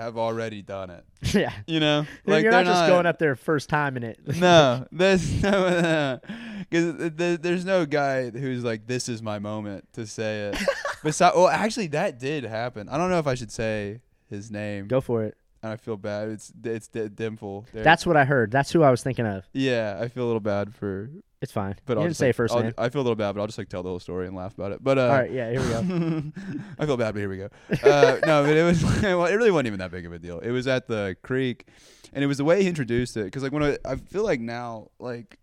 have 0.00 0.16
already 0.18 0.62
done 0.62 0.90
it. 0.90 1.04
yeah, 1.34 1.52
You 1.66 1.80
know, 1.80 2.06
like 2.26 2.42
you're 2.42 2.50
they're 2.52 2.64
not 2.64 2.70
just 2.70 2.86
going 2.88 3.06
up 3.06 3.18
there 3.18 3.36
first 3.36 3.68
time 3.68 3.96
in 3.96 4.02
it. 4.02 4.18
No, 4.38 4.86
there's 4.92 5.42
no, 5.42 6.20
because 6.68 7.12
there's 7.40 7.64
no 7.64 7.86
guy 7.86 8.30
who's 8.30 8.64
like, 8.64 8.86
"This 8.86 9.08
is 9.08 9.22
my 9.22 9.38
moment" 9.38 9.86
to 9.94 10.06
say 10.06 10.48
it. 10.48 10.56
Besides, 11.02 11.36
well, 11.36 11.48
actually, 11.48 11.88
that 11.88 12.18
did 12.18 12.44
happen. 12.44 12.88
I 12.88 12.96
don't 12.96 13.10
know 13.10 13.18
if 13.18 13.26
I 13.26 13.34
should 13.34 13.50
say 13.52 14.00
his 14.28 14.50
name. 14.50 14.86
Go 14.88 15.00
for 15.00 15.24
it. 15.24 15.36
And 15.62 15.70
I 15.72 15.76
feel 15.76 15.96
bad. 15.98 16.28
It's 16.30 16.52
it's 16.64 16.88
D- 16.88 17.08
Dimple. 17.08 17.66
There- 17.72 17.84
That's 17.84 18.06
what 18.06 18.16
I 18.16 18.24
heard. 18.24 18.50
That's 18.50 18.70
who 18.72 18.82
I 18.82 18.90
was 18.90 19.02
thinking 19.02 19.26
of. 19.26 19.44
yeah. 19.52 19.98
I 20.00 20.08
feel 20.08 20.24
a 20.24 20.26
little 20.26 20.40
bad 20.40 20.74
for, 20.74 21.10
It's 21.42 21.52
fine. 21.52 21.74
but 21.86 21.94
you 21.94 22.00
I'll 22.00 22.04
didn't 22.04 22.10
just, 22.10 22.20
say 22.20 22.26
like, 22.28 22.34
first 22.36 22.54
I'll- 22.54 22.62
name. 22.62 22.74
I 22.76 22.88
feel 22.90 23.00
a 23.00 23.04
little 23.04 23.16
bad, 23.16 23.32
but 23.32 23.40
I'll 23.40 23.46
just 23.46 23.56
like 23.58 23.68
tell 23.70 23.82
the 23.82 23.88
whole 23.88 23.98
story 23.98 24.26
and 24.26 24.36
laugh 24.36 24.52
about 24.54 24.72
it. 24.72 24.84
But 24.84 24.98
uh, 24.98 25.02
All 25.02 25.08
right, 25.08 25.30
yeah, 25.30 25.50
here 25.50 25.60
we 25.62 25.68
go. 25.68 25.78
I 26.78 26.86
feel 26.86 26.96
bad, 26.98 27.14
but 27.14 27.20
here 27.20 27.28
we 27.30 27.38
go. 27.38 27.48
Uh, 27.82 28.18
no, 28.26 28.42
but 28.44 28.56
it 28.56 28.62
was 28.64 28.82
well, 29.02 29.24
it 29.26 29.34
really 29.34 29.50
wasn't 29.50 29.68
even 29.68 29.78
that 29.78 29.90
big 29.90 30.04
of 30.04 30.12
a 30.12 30.18
deal. 30.18 30.38
It 30.40 30.50
was 30.50 30.66
at 30.66 30.86
the 30.86 31.16
creek, 31.22 31.66
and 32.12 32.22
it 32.22 32.26
was 32.26 32.36
the 32.38 32.44
way 32.44 32.62
he 32.62 32.68
introduced 32.68 33.16
it. 33.16 33.24
Because 33.24 33.42
like 33.42 33.52
when 33.52 33.62
I, 33.62 33.78
I 33.86 33.96
feel 33.96 34.22
like 34.22 34.40
now, 34.40 34.90
like 34.98 35.38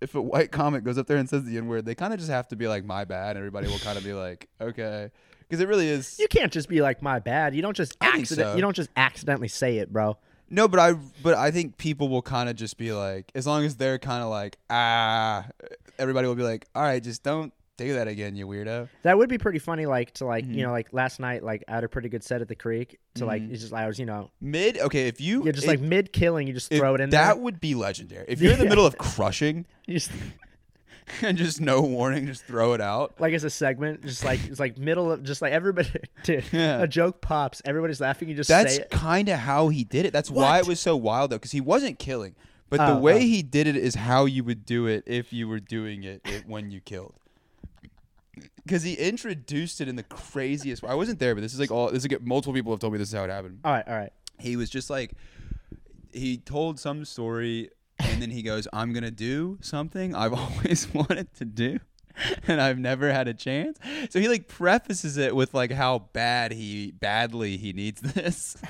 if 0.00 0.14
a 0.14 0.22
white 0.22 0.52
comic 0.52 0.84
goes 0.84 0.98
up 0.98 1.06
there 1.08 1.16
and 1.16 1.28
says 1.28 1.44
the 1.44 1.56
n 1.58 1.66
word, 1.66 1.84
they 1.84 1.94
kind 1.96 2.12
of 2.12 2.20
just 2.20 2.30
have 2.30 2.46
to 2.48 2.56
be 2.56 2.68
like, 2.68 2.84
"My 2.84 3.04
bad," 3.04 3.30
and 3.30 3.38
everybody 3.38 3.66
will 3.66 3.78
kind 3.80 3.98
of 3.98 4.04
be 4.04 4.12
like, 4.12 4.48
"Okay," 4.60 5.10
because 5.40 5.60
it 5.60 5.66
really 5.66 5.88
is. 5.88 6.16
You 6.20 6.28
can't 6.28 6.52
just 6.52 6.68
be 6.68 6.80
like 6.80 7.02
my 7.02 7.18
bad. 7.18 7.56
You 7.56 7.62
don't 7.62 7.76
just 7.76 7.96
accident. 8.00 8.50
so. 8.50 8.54
You 8.54 8.60
don't 8.62 8.76
just 8.76 8.90
accidentally 8.96 9.48
say 9.48 9.78
it, 9.78 9.92
bro. 9.92 10.16
No, 10.50 10.66
but 10.68 10.80
I 10.80 10.92
but 11.22 11.34
I 11.34 11.50
think 11.50 11.76
people 11.78 12.08
will 12.08 12.22
kind 12.22 12.48
of 12.48 12.56
just 12.56 12.76
be 12.76 12.92
like, 12.92 13.30
as 13.34 13.46
long 13.46 13.64
as 13.64 13.76
they're 13.76 13.98
kind 13.98 14.22
of 14.22 14.28
like, 14.30 14.58
ah, 14.68 15.46
everybody 15.98 16.26
will 16.28 16.34
be 16.34 16.42
like, 16.42 16.66
all 16.74 16.82
right, 16.82 17.02
just 17.02 17.22
don't 17.22 17.52
do 17.76 17.94
that 17.94 18.08
again, 18.08 18.36
you 18.36 18.46
weirdo. 18.46 18.88
That 19.04 19.16
would 19.16 19.30
be 19.30 19.38
pretty 19.38 19.58
funny. 19.58 19.86
Like 19.86 20.12
to 20.14 20.26
like 20.26 20.44
Mhm. 20.44 20.54
you 20.56 20.62
know 20.64 20.70
like 20.72 20.92
last 20.92 21.18
night 21.18 21.42
like 21.42 21.64
I 21.66 21.76
had 21.76 21.84
a 21.84 21.88
pretty 21.88 22.10
good 22.10 22.22
set 22.22 22.42
at 22.42 22.48
the 22.48 22.54
creek. 22.54 22.98
To 23.14 23.24
like 23.24 23.40
Mhm. 23.42 23.52
it's 23.52 23.60
just 23.62 23.72
I 23.72 23.86
was 23.86 23.98
you 23.98 24.04
know 24.06 24.30
Mid, 24.40 24.76
okay, 24.78 25.08
if 25.08 25.18
you 25.20 25.44
yeah 25.46 25.52
just 25.52 25.66
like 25.66 25.80
mid 25.80 26.12
killing 26.12 26.46
you 26.46 26.52
just 26.52 26.70
throw 26.70 26.94
it 26.94 27.00
in 27.00 27.08
that 27.10 27.34
there. 27.34 27.42
would 27.42 27.58
be 27.60 27.74
legendary. 27.74 28.26
If 28.28 28.40
you're 28.42 28.52
in 28.52 28.58
the 28.58 28.66
middle 28.66 28.84
of 28.84 28.98
crushing 28.98 29.64
You 29.86 29.94
just 29.94 30.10
and 31.22 31.36
just 31.38 31.60
no 31.60 31.80
warning, 31.80 32.26
just 32.26 32.44
throw 32.44 32.72
it 32.74 32.80
out. 32.80 33.14
like 33.20 33.32
as 33.34 33.44
a 33.44 33.50
segment, 33.50 34.02
just 34.02 34.24
like 34.24 34.44
it's 34.46 34.60
like 34.60 34.78
middle 34.78 35.10
of 35.12 35.22
just 35.22 35.42
like 35.42 35.52
everybody. 35.52 35.90
Dude, 36.24 36.44
Yeah. 36.52 36.82
a 36.82 36.86
joke 36.86 37.20
pops, 37.20 37.60
everybody's 37.64 38.00
laughing. 38.00 38.28
You 38.28 38.34
just 38.34 38.48
That's 38.48 38.76
say 38.76 38.82
it. 38.82 38.90
kind 38.90 39.28
of 39.28 39.38
how 39.38 39.68
he 39.68 39.84
did 39.84 40.06
it. 40.06 40.12
That's 40.12 40.30
why 40.30 40.58
it 40.58 40.66
was 40.66 40.80
so 40.80 40.96
wild 40.96 41.30
though, 41.30 41.36
because 41.36 41.52
he 41.52 41.60
wasn't 41.60 41.98
killing, 41.98 42.34
but 42.68 42.78
the 42.78 42.94
Oh, 42.94 42.98
way 42.98 43.16
oh. 43.16 43.18
he 43.18 43.42
did 43.42 43.66
it 43.66 43.76
is 43.76 43.94
how 43.94 44.24
you 44.24 44.44
would 44.44 44.64
do 44.66 44.86
it 44.86 45.04
if 45.06 45.32
you 45.32 45.48
were 45.48 45.60
doing 45.60 46.04
it, 46.04 46.20
it 46.24 46.44
when 46.46 46.70
you 46.70 46.80
killed. 46.80 47.14
Because 48.64 48.82
he 48.82 48.94
introduced 48.94 49.80
it 49.80 49.88
in 49.88 49.96
the 49.96 50.02
craziest. 50.04 50.82
Way. 50.82 50.90
I 50.90 50.94
wasn't 50.94 51.18
there, 51.18 51.34
but 51.34 51.40
this 51.40 51.52
is 51.52 51.60
like 51.60 51.70
all. 51.70 51.90
This 51.90 52.04
is 52.04 52.10
like, 52.10 52.22
multiple 52.22 52.54
people 52.54 52.72
have 52.72 52.78
told 52.80 52.92
me 52.92 52.98
this 52.98 53.08
is 53.08 53.14
how 53.14 53.24
it 53.24 53.30
happened. 53.30 53.58
All 53.64 53.72
right, 53.72 53.86
all 53.88 53.94
right. 53.96 54.12
He 54.38 54.56
was 54.56 54.70
just 54.70 54.88
like, 54.88 55.12
he 56.12 56.36
told 56.38 56.78
some 56.78 57.04
story, 57.04 57.70
and 58.04 58.22
then 58.22 58.30
he 58.30 58.42
goes, 58.42 58.66
"I'm 58.72 58.92
gonna 58.92 59.10
do 59.10 59.58
something 59.60 60.14
I've 60.14 60.32
always 60.44 60.92
wanted 60.92 61.32
to 61.34 61.44
do." 61.44 61.80
And 62.46 62.60
I've 62.60 62.78
never 62.78 63.10
had 63.12 63.28
a 63.28 63.34
chance. 63.34 63.78
So 64.10 64.20
he 64.20 64.28
like 64.28 64.46
prefaces 64.46 65.16
it 65.16 65.34
with 65.34 65.54
like 65.54 65.70
how 65.70 66.00
bad 66.12 66.52
he 66.52 66.90
badly 66.90 67.56
he 67.56 67.72
needs 67.72 68.00
this. 68.14 68.56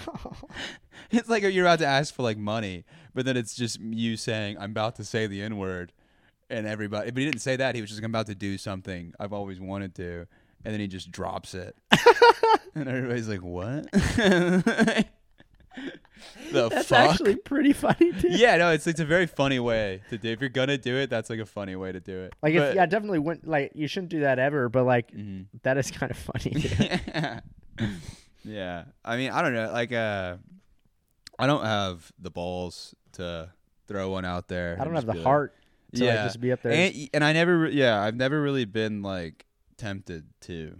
It's 1.11 1.29
like 1.29 1.43
you're 1.43 1.65
about 1.65 1.81
to 1.81 1.87
ask 1.87 2.15
for 2.15 2.23
like 2.23 2.39
money, 2.39 2.85
but 3.15 3.25
then 3.25 3.37
it's 3.37 3.57
just 3.57 3.81
you 3.81 4.17
saying, 4.17 4.59
"I'm 4.61 4.71
about 4.71 4.97
to 4.97 5.05
say 5.05 5.27
the 5.27 5.43
N 5.43 5.57
word," 5.57 5.93
and 6.49 6.67
everybody. 6.69 7.11
But 7.11 7.19
he 7.19 7.25
didn't 7.25 7.41
say 7.41 7.57
that. 7.57 7.75
He 7.75 7.81
was 7.81 7.91
just, 7.91 8.01
"I'm 8.01 8.11
about 8.11 8.27
to 8.27 8.35
do 8.37 8.57
something 8.59 9.13
I've 9.19 9.33
always 9.33 9.59
wanted 9.59 9.95
to," 9.97 10.27
and 10.65 10.73
then 10.73 10.79
he 10.79 10.87
just 10.87 11.11
drops 11.11 11.55
it, 11.55 11.75
and 12.77 12.89
everybody's 12.89 13.29
like, 13.29 13.43
"What?" 13.43 13.89
The 16.53 16.69
That's 16.69 16.89
fuck? 16.89 17.11
actually 17.11 17.37
pretty 17.37 17.73
funny. 17.73 18.13
Dude. 18.21 18.33
yeah, 18.39 18.57
no, 18.57 18.71
it's 18.73 18.87
it's 18.87 19.01
a 19.01 19.05
very 19.05 19.27
funny 19.27 19.59
way 19.59 20.03
to 20.11 20.19
do. 20.19 20.29
If 20.31 20.41
you're 20.41 20.49
gonna 20.51 20.79
do 20.79 20.97
it, 20.97 21.09
that's 21.11 21.31
like 21.31 21.39
a 21.41 21.47
funny 21.47 21.77
way 21.77 21.93
to 21.93 22.01
do 22.01 22.21
it. 22.21 22.35
Like, 22.43 22.55
But- 22.55 22.69
if, 22.71 22.75
yeah, 22.77 22.87
definitely 22.87 23.19
wouldn't 23.21 23.47
like 23.49 23.73
you 23.75 23.87
shouldn't 23.89 24.11
do 24.11 24.21
that 24.21 24.39
ever. 24.39 24.69
But 24.69 24.85
like, 24.85 25.13
Mhm. 25.13 25.47
that 25.63 25.79
is 25.79 25.91
kind 25.91 26.11
of 26.11 26.19
funny. 26.19 26.53
yeah. 26.79 27.41
yeah. 28.45 28.85
I 29.05 29.17
mean, 29.17 29.31
I 29.31 29.43
don't 29.43 29.55
know. 29.55 29.71
Like, 29.73 29.93
uh, 29.93 30.37
I 31.39 31.47
don't 31.47 31.65
have 31.65 32.11
the 32.19 32.31
balls 32.31 32.95
to 33.13 33.51
throw 33.87 34.11
one 34.11 34.25
out 34.25 34.49
there. 34.49 34.77
I 34.81 34.85
don't 34.85 34.95
have 34.95 35.07
the 35.07 35.15
like- 35.15 35.23
heart 35.23 35.55
to 35.95 36.05
yeah. 36.05 36.15
like, 36.17 36.25
just 36.27 36.41
be 36.41 36.53
up 36.53 36.63
there. 36.63 36.73
and, 36.73 37.09
and 37.15 37.25
I 37.25 37.33
never, 37.33 37.67
yeah, 37.69 38.01
I've 38.01 38.15
never 38.17 38.41
really 38.41 38.65
been 38.65 39.03
like 39.03 39.47
tempted 39.77 40.25
to. 40.43 40.77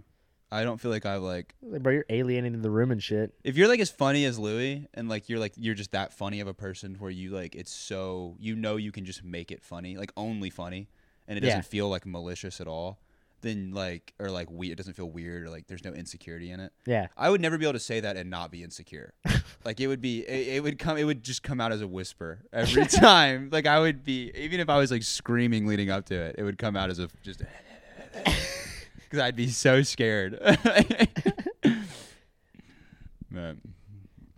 I 0.51 0.63
don't 0.63 0.79
feel 0.81 0.91
like 0.91 1.05
I 1.05 1.15
like 1.15 1.55
Like, 1.61 1.81
bro, 1.81 1.93
you're 1.93 2.05
alienating 2.09 2.61
the 2.61 2.69
room 2.69 2.91
and 2.91 3.01
shit. 3.01 3.33
if 3.43 3.55
you're 3.57 3.67
like 3.67 3.79
as 3.79 3.89
funny 3.89 4.25
as 4.25 4.37
Louis 4.37 4.87
and 4.93 5.07
like 5.09 5.29
you're 5.29 5.39
like 5.39 5.53
you're 5.55 5.75
just 5.75 5.91
that 5.91 6.11
funny 6.13 6.39
of 6.41 6.47
a 6.47 6.53
person 6.53 6.95
where 6.99 7.11
you 7.11 7.31
like 7.31 7.55
it's 7.55 7.71
so 7.71 8.35
you 8.39 8.55
know 8.55 8.75
you 8.75 8.91
can 8.91 9.05
just 9.05 9.23
make 9.23 9.51
it 9.51 9.61
funny 9.63 9.97
like 9.97 10.11
only 10.17 10.49
funny 10.49 10.87
and 11.27 11.37
it 11.37 11.41
doesn't 11.41 11.65
feel 11.65 11.87
like 11.89 12.05
malicious 12.05 12.59
at 12.59 12.67
all 12.67 12.99
then 13.41 13.71
like 13.73 14.13
or 14.19 14.29
like 14.29 14.51
we 14.51 14.69
it 14.71 14.75
doesn't 14.75 14.93
feel 14.93 15.09
weird 15.09 15.43
or 15.43 15.49
like 15.49 15.65
there's 15.67 15.83
no 15.83 15.91
insecurity 15.93 16.51
in 16.51 16.59
it 16.59 16.71
Yeah. 16.85 17.07
I 17.17 17.29
would 17.29 17.41
never 17.41 17.57
be 17.57 17.65
able 17.65 17.73
to 17.73 17.79
say 17.79 17.99
that 18.01 18.15
and 18.17 18.29
not 18.29 18.51
be 18.51 18.61
insecure. 18.61 19.13
like 19.65 19.79
it 19.79 19.87
would 19.87 19.99
be, 20.01 20.19
it, 20.27 20.57
it 20.57 20.63
would 20.63 20.77
come, 20.77 20.97
it 20.97 21.05
would 21.05 21.23
just 21.23 21.41
come 21.41 21.59
out 21.59 21.71
as 21.71 21.81
a 21.81 21.87
whisper 21.87 22.39
every 22.53 22.85
time. 23.07 23.49
like 23.51 23.65
I 23.65 23.79
would 23.79 24.03
be, 24.03 24.31
even 24.35 24.59
if 24.59 24.69
I 24.69 24.77
was 24.77 24.91
like 24.91 25.01
screaming 25.01 25.65
leading 25.65 25.89
up 25.89 26.05
to 26.07 26.15
it, 26.15 26.35
it 26.37 26.43
would 26.43 26.59
come 26.59 26.75
out 26.75 26.91
as 26.91 26.99
a 26.99 27.09
just 27.23 27.41
because 29.11 29.23
I'd 29.23 29.35
be 29.35 29.49
so 29.49 29.81
scared. 29.81 30.39
Man. 33.29 33.59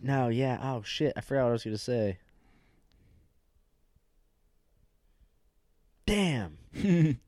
No, 0.00 0.26
yeah. 0.28 0.58
Oh 0.60 0.82
shit, 0.82 1.12
I 1.16 1.20
forgot 1.20 1.44
what 1.44 1.50
I 1.50 1.52
was 1.52 1.62
gonna 1.62 1.78
say. 1.78 2.18
Damn. 6.06 6.58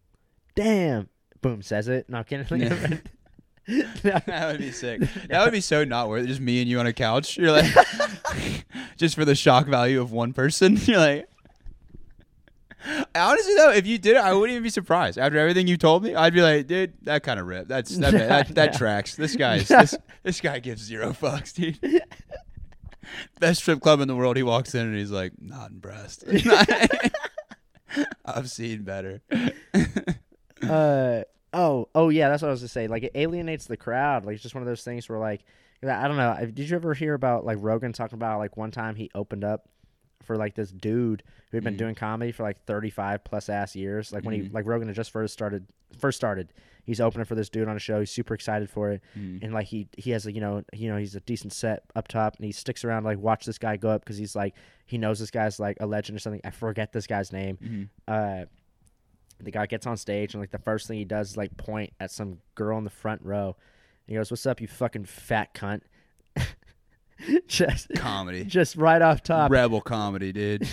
Damn. 0.56 1.08
Boom 1.40 1.62
says 1.62 1.86
it. 1.88 2.10
Not 2.10 2.26
kidding. 2.26 3.00
Yeah. 3.68 3.80
No. 4.04 4.20
That 4.26 4.46
would 4.52 4.60
be 4.60 4.70
sick. 4.70 5.00
That 5.28 5.42
would 5.42 5.50
be 5.50 5.60
so 5.60 5.82
not 5.82 6.08
worth 6.08 6.22
it. 6.22 6.28
Just 6.28 6.40
me 6.40 6.60
and 6.60 6.70
you 6.70 6.78
on 6.78 6.86
a 6.86 6.92
couch. 6.92 7.36
You're 7.36 7.50
like, 7.50 7.74
just 8.96 9.16
for 9.16 9.24
the 9.24 9.34
shock 9.34 9.66
value 9.66 10.00
of 10.00 10.12
one 10.12 10.32
person. 10.32 10.76
You're 10.84 10.98
like, 10.98 11.28
Honestly 13.18 13.54
though, 13.54 13.70
if 13.72 13.86
you 13.86 13.98
did 13.98 14.16
it, 14.16 14.22
I 14.22 14.32
wouldn't 14.32 14.52
even 14.52 14.62
be 14.62 14.70
surprised. 14.70 15.18
After 15.18 15.38
everything 15.38 15.66
you 15.66 15.76
told 15.76 16.02
me, 16.04 16.14
I'd 16.14 16.32
be 16.34 16.42
like, 16.42 16.66
dude, 16.66 16.94
that 17.02 17.22
kind 17.22 17.38
of 17.40 17.46
rip. 17.46 17.68
That's 17.68 17.96
that, 17.98 18.12
that, 18.12 18.48
that, 18.54 18.72
No. 18.72 18.78
tracks. 18.78 19.16
This 19.16 19.36
guy's 19.36 19.68
this, 19.68 19.94
this 20.22 20.40
guy 20.40 20.58
gives 20.60 20.82
zero 20.82 21.12
fucks, 21.12 21.54
dude. 21.54 21.78
Best 23.40 23.60
strip 23.62 23.80
club 23.80 24.00
in 24.00 24.08
the 24.08 24.16
world. 24.16 24.36
He 24.36 24.42
walks 24.42 24.74
in 24.74 24.82
and 24.86 24.96
he's 24.96 25.10
like, 25.12 25.32
not 25.40 25.70
impressed. 25.70 26.24
I've 28.24 28.50
seen 28.50 28.82
better. 28.82 29.22
uh 30.68 31.22
oh 31.52 31.88
oh 31.94 32.08
yeah 32.08 32.28
that's 32.28 32.42
what 32.42 32.48
i 32.48 32.50
was 32.50 32.60
gonna 32.60 32.68
say 32.68 32.86
like 32.88 33.02
it 33.02 33.12
alienates 33.14 33.66
the 33.66 33.76
crowd 33.76 34.24
like 34.24 34.34
it's 34.34 34.42
just 34.42 34.54
one 34.54 34.62
of 34.62 34.66
those 34.66 34.82
things 34.82 35.08
where 35.08 35.18
like 35.18 35.44
i 35.86 36.08
don't 36.08 36.16
know 36.16 36.34
did 36.52 36.68
you 36.68 36.74
ever 36.74 36.92
hear 36.94 37.14
about 37.14 37.44
like 37.44 37.58
rogan 37.60 37.92
talking 37.92 38.16
about 38.16 38.38
like 38.38 38.56
one 38.56 38.70
time 38.70 38.94
he 38.96 39.10
opened 39.14 39.44
up 39.44 39.68
for 40.22 40.36
like 40.36 40.54
this 40.54 40.70
dude 40.72 41.22
who 41.50 41.56
had 41.56 41.64
been 41.64 41.74
Mhm. 41.74 41.78
doing 41.78 41.94
comedy 41.94 42.32
for 42.32 42.42
like 42.42 42.64
35 42.64 43.22
plus 43.24 43.48
ass 43.48 43.76
years 43.76 44.12
like 44.12 44.24
when 44.24 44.34
he 44.34 44.48
Mhm. 44.48 44.52
like 44.54 44.66
rogan 44.66 44.88
had 44.88 44.96
just 44.96 45.10
first 45.10 45.32
started 45.32 45.66
first 45.98 46.16
started 46.16 46.52
he's 46.84 47.00
opening 47.00 47.24
for 47.24 47.34
this 47.34 47.48
dude 47.48 47.68
on 47.68 47.76
a 47.76 47.78
show 47.80 48.00
he's 48.00 48.10
super 48.10 48.34
excited 48.34 48.68
for 48.68 48.90
it 48.90 49.02
Mm. 49.16 49.42
and 49.42 49.52
like 49.54 49.66
he 49.66 49.88
he 49.96 50.10
has 50.10 50.26
a 50.26 50.32
you 50.32 50.40
know 50.40 50.62
you 50.72 50.88
know 50.88 50.96
he's 50.96 51.14
a 51.14 51.20
decent 51.20 51.52
set 51.52 51.84
up 51.94 52.08
top 52.08 52.36
and 52.36 52.44
he 52.44 52.52
sticks 52.52 52.84
around 52.84 53.04
like 53.04 53.18
watch 53.18 53.44
this 53.46 53.58
guy 53.58 53.76
go 53.76 53.90
up 53.90 54.02
because 54.04 54.16
he's 54.16 54.34
like 54.34 54.54
he 54.86 54.98
knows 54.98 55.18
this 55.20 55.30
guy's 55.30 55.60
like 55.60 55.76
a 55.80 55.86
legend 55.86 56.16
or 56.16 56.18
something 56.18 56.40
i 56.44 56.50
forget 56.50 56.92
this 56.92 57.06
guy's 57.06 57.32
name 57.32 57.56
Mhm. 57.62 57.88
uh 58.08 58.46
the 59.38 59.50
guy 59.50 59.66
gets 59.66 59.86
on 59.86 59.96
stage 59.96 60.32
and 60.34 60.40
like 60.42 60.50
the 60.50 60.58
first 60.58 60.88
thing 60.88 60.98
he 60.98 61.04
does 61.04 61.30
is 61.32 61.36
like 61.36 61.56
point 61.58 61.92
at 62.00 62.10
some 62.10 62.38
girl 62.54 62.78
in 62.78 62.84
the 62.84 62.90
front 62.90 63.20
row. 63.22 63.54
He 64.06 64.14
goes, 64.14 64.30
"What's 64.30 64.46
up, 64.46 64.62
you 64.62 64.66
fucking 64.66 65.04
fat 65.04 65.52
cunt?" 65.52 65.82
just 67.48 67.88
Comedy. 67.96 68.44
just 68.44 68.76
right 68.76 69.00
off 69.00 69.22
top. 69.22 69.50
Rebel 69.50 69.80
comedy, 69.80 70.32
dude. 70.32 70.62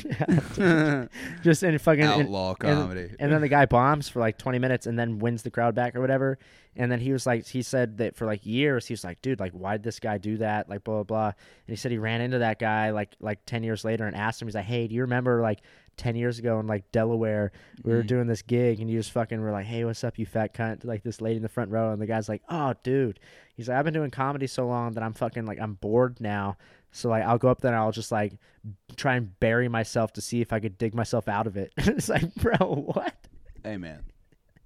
just 1.43 1.63
in 1.63 1.77
fucking 1.77 2.03
and, 2.03 2.23
Outlaw 2.23 2.55
comedy. 2.55 3.11
and 3.19 3.31
then 3.31 3.41
the 3.41 3.47
guy 3.47 3.65
bombs 3.65 4.09
for 4.09 4.19
like 4.19 4.37
20 4.37 4.59
minutes 4.59 4.85
and 4.85 4.97
then 4.97 5.19
wins 5.19 5.43
the 5.43 5.51
crowd 5.51 5.75
back 5.75 5.95
or 5.95 6.01
whatever. 6.01 6.37
And 6.75 6.91
then 6.91 6.99
he 6.99 7.13
was 7.13 7.25
like, 7.25 7.45
he 7.45 7.61
said 7.61 7.97
that 7.99 8.15
for 8.15 8.25
like 8.25 8.45
years, 8.45 8.87
he 8.87 8.93
was 8.93 9.03
like, 9.03 9.21
dude, 9.21 9.39
like, 9.39 9.51
why 9.51 9.73
did 9.73 9.83
this 9.83 9.99
guy 9.99 10.17
do 10.17 10.37
that? 10.37 10.69
Like, 10.69 10.83
blah, 10.83 10.95
blah, 10.95 11.03
blah. 11.03 11.25
And 11.27 11.33
he 11.67 11.75
said 11.75 11.91
he 11.91 11.99
ran 11.99 12.19
into 12.19 12.39
that 12.39 12.57
guy 12.59 12.89
like, 12.89 13.15
like 13.19 13.45
10 13.45 13.63
years 13.63 13.85
later 13.85 14.05
and 14.07 14.15
asked 14.15 14.41
him, 14.41 14.47
he's 14.47 14.55
like, 14.55 14.65
hey, 14.65 14.87
do 14.87 14.95
you 14.95 15.01
remember 15.01 15.41
like 15.41 15.59
10 15.97 16.15
years 16.15 16.39
ago 16.39 16.59
in 16.59 16.67
like 16.67 16.91
Delaware, 16.91 17.51
we 17.83 17.93
were 17.93 18.03
Mhm. 18.03 18.07
doing 18.07 18.27
this 18.27 18.41
gig 18.41 18.79
and 18.79 18.89
you 18.89 18.99
just 18.99 19.11
fucking 19.11 19.39
were 19.41 19.51
like, 19.51 19.65
hey, 19.65 19.85
what's 19.85 20.03
up, 20.03 20.17
you 20.17 20.25
fat 20.25 20.53
cunt? 20.53 20.83
Like 20.85 21.03
this 21.03 21.21
lady 21.21 21.37
in 21.37 21.43
the 21.43 21.49
front 21.49 21.69
row. 21.71 21.91
And 21.91 22.01
the 22.01 22.05
guy's 22.07 22.27
like, 22.29 22.41
oh, 22.49 22.73
dude. 22.83 23.19
He's 23.55 23.69
like, 23.69 23.77
I've 23.77 23.85
been 23.85 23.93
doing 23.93 24.09
comedy 24.11 24.47
so 24.47 24.65
long 24.67 24.93
that 24.93 25.03
I'm 25.03 25.13
fucking 25.13 25.45
like, 25.45 25.59
I'm 25.59 25.73
bored 25.75 26.19
now. 26.19 26.57
So 26.91 27.09
like, 27.09 27.23
I'll 27.23 27.37
go 27.37 27.49
up 27.49 27.61
there 27.61 27.71
and 27.71 27.79
I'll 27.79 27.91
just 27.91 28.11
like 28.11 28.33
try 28.95 29.15
and 29.15 29.39
bury 29.39 29.67
myself 29.67 30.13
to 30.13 30.21
see 30.21 30.41
if 30.41 30.51
I 30.53 30.59
could 30.59 30.77
dig 30.77 30.93
myself 30.95 31.27
out 31.27 31.47
of 31.47 31.57
it. 31.57 31.71
it's 31.77 32.09
like, 32.09 32.33
bro, 32.35 32.57
what? 32.93 33.13
hey 33.63 33.77
man, 33.77 34.03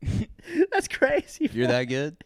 That's 0.72 0.88
crazy. 0.88 1.50
you're 1.54 1.68
that 1.68 1.86
good? 1.86 2.18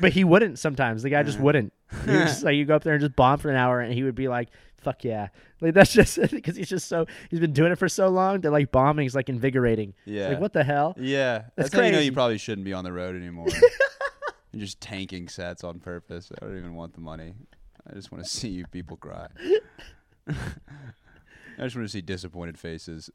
But 0.00 0.12
he 0.12 0.22
wouldn't 0.24 0.58
sometimes. 0.58 1.02
The 1.02 1.10
guy 1.10 1.22
just 1.24 1.40
wouldn't. 1.40 1.72
He 2.04 2.10
was 2.12 2.20
just 2.30 2.42
like 2.44 2.54
you 2.54 2.64
go 2.64 2.76
up 2.76 2.84
there 2.84 2.94
and 2.94 3.00
just 3.00 3.16
bomb 3.16 3.38
for 3.38 3.50
an 3.50 3.56
hour, 3.56 3.80
and 3.80 3.92
he 3.92 4.02
would 4.04 4.14
be 4.14 4.28
like, 4.28 4.48
"Fuck 4.78 5.04
yeah!" 5.04 5.28
Like 5.60 5.74
that's 5.74 5.92
just 5.92 6.18
because 6.30 6.56
he's 6.56 6.68
just 6.68 6.88
so 6.88 7.06
he's 7.30 7.40
been 7.40 7.52
doing 7.52 7.72
it 7.72 7.76
for 7.78 7.88
so 7.88 8.08
long 8.08 8.40
that 8.42 8.50
like 8.50 8.70
bombing 8.72 9.06
is 9.06 9.14
like 9.14 9.28
invigorating. 9.28 9.94
It's 10.06 10.14
Yeah. 10.16 10.28
Like 10.28 10.40
what 10.40 10.52
the 10.52 10.64
hell? 10.64 10.94
Yeah, 10.98 11.38
That's 11.56 11.70
that's, 11.70 11.74
how 11.74 11.80
you 11.80 11.86
know 11.92 11.96
crazy. 11.98 12.06
you 12.06 12.12
probably 12.12 12.38
shouldn't 12.38 12.64
be 12.64 12.72
on 12.72 12.84
the 12.84 12.92
road 12.92 13.14
anymore. 13.16 13.48
You're 14.52 14.64
just 14.64 14.80
tanking 14.80 15.28
sets 15.28 15.62
on 15.62 15.78
purpose. 15.78 16.32
I 16.40 16.44
don't 16.46 16.56
even 16.56 16.74
want 16.74 16.94
the 16.94 17.00
money. 17.00 17.34
I 17.88 17.94
just 17.94 18.10
want 18.10 18.24
to 18.24 18.30
see 18.30 18.48
you 18.48 18.66
people 18.66 18.96
cry. 18.96 19.28
I 20.28 21.62
just 21.64 21.74
want 21.74 21.86
to 21.86 21.92
see 21.92 22.00
disappointed 22.00 22.58
faces. 22.58 23.10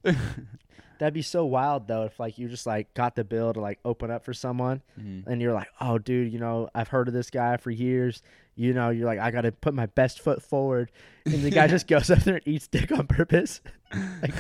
That'd 1.00 1.14
be 1.14 1.22
so 1.22 1.46
wild 1.46 1.88
though 1.88 2.04
if 2.04 2.20
like 2.20 2.38
you 2.38 2.48
just 2.50 2.66
like 2.68 2.94
got 2.94 3.16
the 3.16 3.24
bill 3.24 3.54
to 3.54 3.60
like 3.60 3.80
open 3.86 4.12
up 4.12 4.24
for 4.26 4.34
someone, 4.34 4.82
Mhm. 5.00 5.26
and 5.28 5.42
you're 5.42 5.54
like, 5.54 5.68
"Oh, 5.82 5.98
dude, 5.98 6.32
you 6.32 6.40
know 6.40 6.70
I've 6.76 6.90
heard 6.90 7.08
of 7.08 7.14
this 7.14 7.30
guy 7.30 7.58
for 7.58 7.72
years." 7.72 8.22
You 8.56 8.74
know, 8.74 8.90
you're 8.90 9.06
like, 9.08 9.20
"I 9.20 9.32
got 9.32 9.42
to 9.42 9.52
put 9.52 9.74
my 9.74 9.88
best 9.88 10.20
foot 10.22 10.42
forward," 10.44 10.92
and 11.26 11.42
the 11.44 11.50
guy 11.50 11.68
just 11.76 11.88
goes 11.88 12.10
up 12.12 12.20
there 12.20 12.36
and 12.36 12.48
eats 12.48 12.68
dick 12.68 12.92
on 12.92 13.08
purpose. 13.08 13.62
like, 14.22 14.34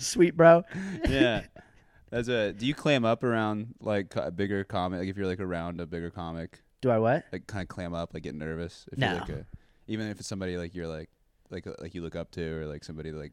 sweet 0.00 0.36
bro. 0.36 0.62
yeah, 1.08 1.42
that's 2.10 2.28
a. 2.28 2.52
Do 2.52 2.66
you 2.66 2.74
clam 2.74 3.04
up 3.04 3.24
around 3.24 3.74
like 3.80 4.14
a 4.16 4.30
bigger 4.30 4.62
comic? 4.64 5.00
Like 5.00 5.08
if 5.08 5.16
you're 5.16 5.26
like 5.26 5.40
around 5.40 5.80
a 5.80 5.86
bigger 5.86 6.10
comic, 6.10 6.60
Do 6.80 6.90
I 6.90 6.98
what? 6.98 7.24
like 7.32 7.46
kind 7.46 7.62
of 7.62 7.68
clam 7.68 7.92
up, 7.94 8.14
like 8.14 8.22
get 8.22 8.34
nervous. 8.34 8.86
If 8.92 8.98
No. 8.98 9.08
You're 9.10 9.20
like 9.20 9.28
a, 9.30 9.46
even 9.88 10.06
if 10.08 10.18
it's 10.20 10.28
somebody 10.28 10.56
like 10.58 10.74
you're 10.74 10.86
like 10.86 11.10
like 11.50 11.66
like 11.80 11.94
you 11.94 12.02
look 12.02 12.14
up 12.16 12.30
to, 12.32 12.60
or 12.60 12.66
like 12.66 12.84
somebody 12.84 13.10
like 13.12 13.32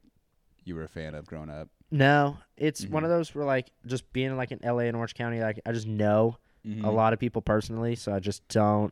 you 0.65 0.75
were 0.75 0.83
a 0.83 0.87
fan 0.89 1.13
of 1.13 1.25
growing 1.27 1.49
up. 1.49 1.69
No, 1.91 2.37
it's 2.57 2.87
one 2.87 3.03
Mhm. 3.03 3.05
of 3.05 3.09
those 3.11 3.35
where 3.35 3.45
like 3.45 3.69
just 3.85 4.11
being 4.13 4.35
like 4.35 4.51
in 4.51 4.59
LA 4.63 4.83
and 4.85 4.95
Orange 4.97 5.13
County, 5.13 5.41
like 5.41 5.59
I 5.65 5.71
just 5.73 5.85
know 5.87 6.37
Mhm. 6.65 6.83
a 6.85 6.89
lot 6.89 7.13
of 7.13 7.19
people 7.19 7.41
personally, 7.43 7.93
so 7.95 8.13
I 8.13 8.19
just 8.19 8.47
don't. 8.47 8.91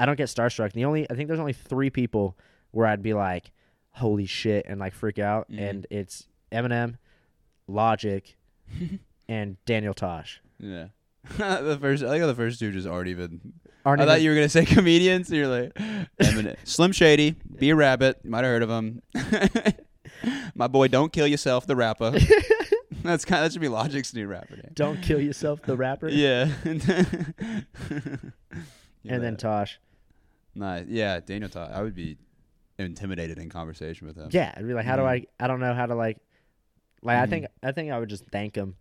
I 0.00 0.06
don't 0.06 0.16
get 0.16 0.28
starstruck. 0.28 0.72
The 0.72 0.84
only 0.86 1.08
I 1.10 1.14
think 1.14 1.28
there's 1.28 1.38
only 1.40 1.52
three 1.52 1.90
people 1.90 2.36
where 2.70 2.86
I'd 2.86 3.02
be 3.02 3.12
like, 3.14 3.52
"Holy 3.92 4.26
shit!" 4.26 4.64
and 4.66 4.80
like 4.80 4.94
freak 4.94 5.18
out, 5.18 5.50
Mhm. 5.50 5.60
and 5.70 5.86
it's 5.90 6.26
Eminem, 6.50 6.96
Logic, 7.68 8.36
and 9.28 9.56
Daniel 9.66 9.94
Tosh. 9.94 10.40
Yeah. 10.58 10.86
the 11.36 11.76
first, 11.80 12.02
I 12.02 12.08
think 12.08 12.24
the 12.24 12.34
first 12.34 12.58
two 12.58 12.72
just 12.72 12.88
aren't 12.88 13.08
even. 13.08 13.52
Aren't 13.84 14.00
I 14.02 14.06
thought 14.06 14.22
you 14.22 14.30
were 14.30 14.36
gonna 14.36 14.48
say 14.48 14.64
comedians. 14.76 15.30
You're 15.30 15.48
like 15.48 15.78
Slim 16.64 16.92
Shady, 16.92 17.36
Be 17.58 17.70
a 17.70 17.76
Rabbit. 17.76 18.20
You 18.24 18.30
might 18.30 18.44
have 18.44 18.46
heard 18.46 18.62
of 18.62 18.70
him. 18.70 19.02
My 20.54 20.66
boy, 20.66 20.88
don't 20.88 21.12
kill 21.12 21.26
yourself, 21.26 21.66
the 21.66 21.76
rapper. 21.76 22.12
That's 23.02 23.24
kind. 23.24 23.42
that 23.44 23.52
should 23.52 23.60
be 23.62 23.68
Logic's 23.68 24.12
new 24.14 24.26
rapper 24.26 24.56
name. 24.56 24.70
Don't 24.74 25.00
kill 25.02 25.20
yourself, 25.20 25.62
the 25.62 25.76
rapper. 25.76 26.08
Yeah. 26.08 26.50
and 26.64 28.32
then 29.04 29.36
Tosh. 29.36 29.78
Nice. 30.54 30.86
Yeah, 30.88 31.20
Daniel 31.20 31.48
Tosh. 31.50 31.70
I 31.72 31.82
would 31.82 31.94
be 31.94 32.16
intimidated 32.78 33.38
in 33.38 33.48
conversation 33.50 34.06
with 34.06 34.16
him. 34.16 34.28
Yeah, 34.30 34.52
I'd 34.56 34.66
be 34.66 34.74
like, 34.74 34.86
how 34.86 34.96
do 34.96 35.02
Mhm. 35.02 35.06
I? 35.08 35.26
I 35.38 35.46
don't 35.46 35.60
know 35.60 35.74
how 35.74 35.86
to 35.86 35.94
like. 35.94 36.18
Like 37.02 37.18
I 37.18 37.26
think 37.26 37.46
I 37.62 37.72
think 37.72 37.90
I 37.92 37.98
would 37.98 38.08
just 38.10 38.24
thank 38.30 38.54
him. 38.56 38.76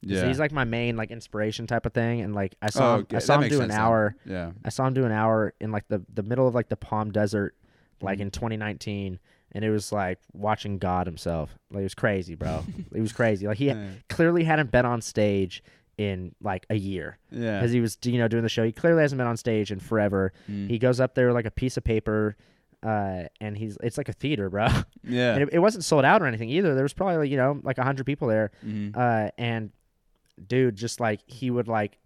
Yeah. 0.00 0.26
He's 0.26 0.38
like 0.38 0.52
my 0.52 0.64
main 0.64 0.96
like 0.96 1.10
inspiration 1.10 1.66
type 1.66 1.86
of 1.86 1.92
thing, 1.92 2.20
and 2.20 2.34
like 2.34 2.54
I 2.60 2.70
saw 2.70 2.92
Oh, 2.92 2.94
him, 2.96 3.00
okay. 3.02 3.16
I 3.16 3.18
That 3.20 3.24
saw 3.26 3.34
him 3.36 3.40
makes 3.42 3.52
do 3.54 3.60
an 3.60 3.62
sense 3.68 3.72
then. 3.74 3.80
hour. 3.80 4.16
Yeah. 4.26 4.52
I 4.64 4.68
saw 4.70 4.86
him 4.86 4.94
do 4.94 5.04
an 5.04 5.12
hour 5.12 5.54
in 5.60 5.70
like 5.72 5.86
the 5.88 6.02
the 6.12 6.22
middle 6.22 6.46
of 6.48 6.54
like 6.54 6.68
the 6.68 6.76
Palm 6.76 7.10
Desert, 7.12 7.54
like 8.02 8.18
Mhm. 8.18 8.22
in 8.22 8.30
2019, 8.32 9.18
and 9.52 9.64
it 9.64 9.70
was 9.70 9.92
like 9.92 10.18
watching 10.32 10.78
God 10.78 11.06
himself. 11.06 11.56
Like 11.70 11.80
it 11.80 11.84
was 11.84 11.94
crazy, 11.94 12.34
bro. 12.34 12.64
it 12.92 13.00
was 13.00 13.12
crazy. 13.12 13.46
Like 13.46 13.58
he 13.58 13.66
Yeah. 13.66 13.88
clearly 14.08 14.44
hadn't 14.44 14.70
been 14.72 14.84
on 14.84 15.00
stage 15.00 15.62
in 15.98 16.34
like 16.42 16.66
a 16.70 16.74
year 16.74 17.18
Yeah. 17.30 17.58
because 17.58 17.72
he 17.72 17.80
was 17.80 17.96
you 18.04 18.18
know 18.18 18.28
doing 18.28 18.42
the 18.42 18.48
show. 18.48 18.64
He 18.64 18.72
clearly 18.72 19.02
hasn't 19.02 19.18
been 19.18 19.26
on 19.26 19.36
stage 19.36 19.70
in 19.70 19.78
forever. 19.80 20.32
Mm. 20.50 20.68
He 20.68 20.78
goes 20.78 21.00
up 21.00 21.14
there 21.14 21.26
with 21.26 21.34
like 21.36 21.46
a 21.46 21.50
piece 21.50 21.76
of 21.76 21.84
paper. 21.84 22.36
Uh, 22.82 23.24
and 23.40 23.56
he's 23.56 23.78
it's 23.82 23.96
like 23.96 24.10
a 24.10 24.12
theater, 24.12 24.50
bro. 24.50 24.66
yeah. 25.04 25.32
And 25.34 25.42
it, 25.44 25.48
it 25.54 25.58
wasn't 25.58 25.84
sold 25.84 26.04
out 26.04 26.20
or 26.20 26.26
anything 26.26 26.50
either. 26.50 26.74
There 26.74 26.82
was 26.82 26.92
probably 26.92 27.16
like, 27.16 27.30
you 27.30 27.36
know 27.38 27.58
like 27.62 27.78
a 27.78 27.82
hundred 27.84 28.04
people 28.04 28.28
there. 28.28 28.50
Mhm. 28.64 28.94
Uh, 28.94 29.30
and 29.38 29.70
dude, 30.46 30.76
just 30.76 31.00
like 31.00 31.20
he 31.26 31.50
would 31.50 31.66
like 31.68 31.96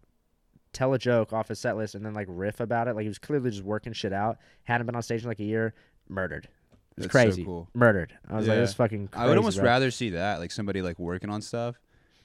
tell 0.72 0.92
a 0.94 0.98
joke 0.98 1.32
off 1.32 1.48
his 1.48 1.58
set 1.58 1.76
list 1.76 1.94
and 1.96 2.04
then 2.06 2.14
like 2.14 2.26
riff 2.30 2.60
about 2.60 2.86
it. 2.86 2.94
Like 2.94 3.02
he 3.02 3.08
was 3.08 3.18
clearly 3.18 3.50
just 3.50 3.64
working 3.64 3.92
shit 3.92 4.12
out. 4.12 4.38
Hadn't 4.64 4.86
been 4.86 4.94
on 4.94 5.02
stage 5.02 5.22
in 5.22 5.28
like 5.28 5.40
a 5.40 5.44
year. 5.44 5.74
Murdered. 6.08 6.48
It's 6.96 7.06
That's 7.06 7.12
so 7.12 7.18
crazy. 7.24 7.44
cool. 7.44 7.68
Murdered. 7.74 8.12
I 8.28 8.36
was 8.36 8.46
like, 8.46 8.58
this 8.58 8.70
is 8.70 8.76
fucking. 8.76 9.08
Crazy, 9.08 9.24
I 9.24 9.28
would 9.28 9.36
almost 9.36 9.56
bro. 9.58 9.66
rather 9.66 9.90
see 9.90 10.10
that, 10.10 10.38
like 10.40 10.50
somebody 10.50 10.82
like 10.82 10.98
working 10.98 11.30
on 11.30 11.42
stuff, 11.42 11.76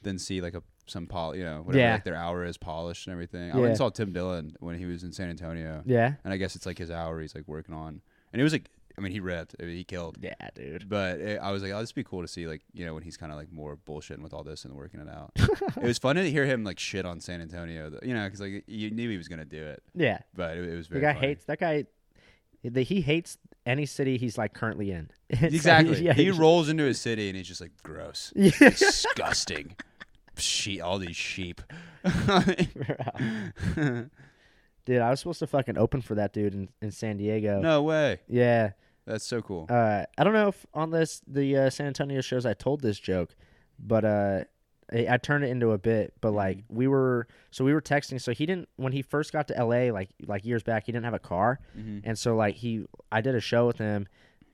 than 0.04 0.20
see 0.20 0.42
like 0.42 0.54
a 0.56 0.64
some 0.86 1.08
pol, 1.08 1.36
you 1.36 1.44
know, 1.44 1.62
whatever 1.62 1.80
Yeah. 1.84 1.94
like 1.94 2.04
their 2.04 2.16
hour 2.16 2.44
is 2.44 2.58
polished 2.58 3.08
and 3.08 3.14
everything. 3.14 3.44
I 3.52 3.56
Yeah. 3.56 3.56
went 3.56 3.68
and 3.70 3.78
saw 3.78 3.90
Tim 3.90 4.12
Dillon 4.12 4.56
when 4.60 4.78
he 4.78 4.86
was 4.86 5.04
in 5.04 5.12
San 5.14 5.30
Antonio, 5.30 5.82
Yeah. 5.86 6.16
and 6.26 6.34
I 6.34 6.38
guess 6.38 6.56
it's 6.58 6.66
like 6.66 6.78
his 6.78 6.92
hour 6.92 7.22
he's 7.22 7.34
like 7.36 7.48
working 7.48 7.74
on, 7.74 8.02
and 8.34 8.40
it 8.40 8.44
was 8.44 8.52
like, 8.54 8.70
I 8.98 9.02
mean, 9.02 9.12
he 9.12 9.20
ripped, 9.22 9.56
I 9.60 9.64
mean, 9.64 9.76
he 9.78 9.84
killed. 9.86 10.18
Yeah, 10.22 10.34
dude. 10.54 10.88
But 10.88 11.20
it, 11.20 11.40
I 11.42 11.50
was 11.52 11.64
like, 11.64 11.72
oh, 11.72 11.80
this 11.80 11.90
would 11.90 11.96
be 11.96 12.04
cool 12.04 12.22
to 12.22 12.28
see, 12.28 12.46
like, 12.48 12.62
you 12.74 12.86
know, 12.86 12.94
when 12.94 13.02
he's 13.02 13.18
kind 13.18 13.32
of 13.32 13.38
like 13.40 13.52
more 13.52 13.76
bullshitting 13.76 14.22
with 14.22 14.34
all 14.34 14.44
this 14.44 14.66
and 14.66 14.76
working 14.76 15.00
it 15.00 15.08
out. 15.10 15.32
it 15.38 15.84
was 15.84 15.98
fun 15.98 16.16
to 16.18 16.30
hear 16.30 16.46
him 16.46 16.64
like 16.64 16.78
shit 16.78 17.04
on 17.06 17.20
San 17.20 17.42
Antonio, 17.42 17.90
th- 17.90 18.04
you 18.04 18.14
know, 18.14 18.26
because 18.26 18.42
like 18.42 18.64
you 18.68 18.92
knew 18.92 19.10
he 19.10 19.18
was 19.18 19.28
gonna 19.30 19.46
do 19.46 19.64
it, 19.66 19.82
Yeah. 19.96 20.20
but 20.36 20.58
it, 20.58 20.66
it 20.70 20.76
was 20.76 20.90
The 20.90 21.00
very. 21.00 21.02
guy 21.02 21.14
funny. 21.16 21.28
hates 21.28 21.46
that 21.46 21.60
guy. 21.60 21.86
The, 22.64 22.84
he 22.84 23.02
hates 23.02 23.38
any 23.66 23.86
city 23.86 24.18
he's 24.18 24.38
like 24.38 24.54
currently 24.54 24.92
in. 24.92 25.10
It's 25.30 25.42
like- 25.42 25.54
Exactly. 25.54 26.02
yeah, 26.06 26.14
he 26.14 26.26
he's- 26.26 26.38
rolls 26.38 26.70
into 26.70 26.84
his 26.84 27.00
city 27.02 27.30
and 27.30 27.38
he's 27.38 27.48
just 27.48 27.62
like 27.62 27.72
gross, 27.82 28.32
Yeah. 28.36 28.52
disgusting. 28.70 29.76
Sheep, 30.38 30.84
all 30.84 30.98
these 31.00 31.16
sheep. 31.16 31.62
Dude, 34.86 35.00
I 35.00 35.10
was 35.10 35.20
supposed 35.22 35.40
to 35.40 35.48
fucking 35.48 35.78
open 35.78 36.02
for 36.02 36.16
that 36.16 36.34
dude 36.34 36.54
in, 36.54 36.68
in 36.82 36.92
San 36.92 37.16
Diego. 37.18 37.62
no 37.62 37.82
way. 37.84 38.20
Yeah. 38.28 38.72
That's 39.06 39.26
so 39.26 39.42
cool. 39.42 39.66
Uh, 39.70 40.04
I 40.18 40.24
don't 40.24 40.34
know 40.34 40.50
if 40.50 40.66
on 40.74 40.92
this 40.92 41.22
the 41.28 41.58
uh, 41.58 41.70
San 41.70 41.88
Antonio 41.88 42.22
shows 42.22 42.46
I 42.46 42.54
told 42.54 42.82
this 42.82 42.98
joke, 43.00 43.36
but 43.78 44.06
uh, 44.06 44.44
I, 44.94 45.08
I 45.12 45.18
turned 45.18 45.44
it 45.44 45.50
into 45.50 45.72
a 45.72 45.78
bit. 45.78 46.14
But 46.22 46.32
like 46.32 46.60
we 46.70 46.88
were, 46.88 47.28
so 47.52 47.66
we 47.66 47.74
were 47.74 47.82
texting. 47.82 48.20
So 48.22 48.32
he 48.34 48.46
didn't 48.46 48.70
when 48.78 48.94
he 48.94 49.02
first 49.02 49.34
got 49.34 49.50
to 49.50 49.58
L.A. 49.58 49.92
like 49.92 50.10
like 50.26 50.46
years 50.46 50.64
back. 50.64 50.86
He 50.86 50.94
didn't 50.94 51.04
have 51.06 51.14
a 51.14 51.20
car, 51.20 51.60
Mhm. 51.78 52.02
and 52.06 52.18
so 52.18 52.38
like 52.38 52.56
he, 52.56 52.86
I 53.12 53.20
did 53.20 53.36
a 53.36 53.42
show 53.42 53.68
with 53.68 53.78
him, 53.78 54.08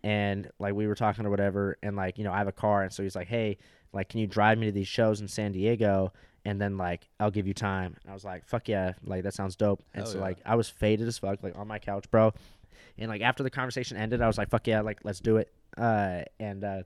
and 0.04 0.50
like 0.58 0.74
we 0.74 0.88
were 0.88 0.96
talking 0.96 1.28
or 1.28 1.30
whatever, 1.30 1.78
and 1.84 1.96
like 1.96 2.18
you 2.18 2.24
know 2.24 2.32
I 2.34 2.40
have 2.40 2.48
a 2.48 2.52
car, 2.52 2.82
and 2.82 2.92
so 2.92 3.04
he's 3.04 3.16
like, 3.16 3.28
hey, 3.28 3.60
Like, 3.94 4.10
can 4.10 4.20
you 4.20 4.28
drive 4.28 4.58
me 4.58 4.68
to 4.68 4.72
these 4.72 4.88
shows 4.88 5.22
in 5.22 5.28
San 5.28 5.52
Diego? 5.52 6.14
And 6.46 6.60
then 6.60 6.78
like 6.78 7.10
I'll 7.20 7.32
give 7.32 7.48
you 7.48 7.54
time. 7.54 7.96
And 8.02 8.12
I 8.12 8.14
was 8.14 8.24
like, 8.24 8.46
fuck 8.48 8.68
yeah, 8.70 8.94
like 9.04 9.24
that 9.24 9.34
sounds 9.34 9.56
dope. 9.56 9.84
And 9.94 10.04
Hell 10.04 10.12
so 10.14 10.18
yeah. 10.20 10.24
like 10.24 10.38
I 10.46 10.56
was 10.56 10.70
faded 10.70 11.08
as 11.08 11.18
fuck, 11.18 11.44
like 11.44 11.58
on 11.58 11.68
my 11.68 11.80
couch, 11.80 12.10
bro. 12.10 12.34
And 12.98 13.10
like 13.10 13.22
after 13.22 13.44
the 13.44 13.50
conversation 13.50 13.98
ended, 13.98 14.22
I 14.22 14.28
was 14.28 14.38
like, 14.38 14.50
fuck 14.50 14.66
yeah, 14.66 14.82
like 14.82 15.00
let's 15.04 15.20
do 15.20 15.38
it. 15.38 15.52
Uh, 15.78 16.22
and 16.40 16.64
uh, 16.64 16.84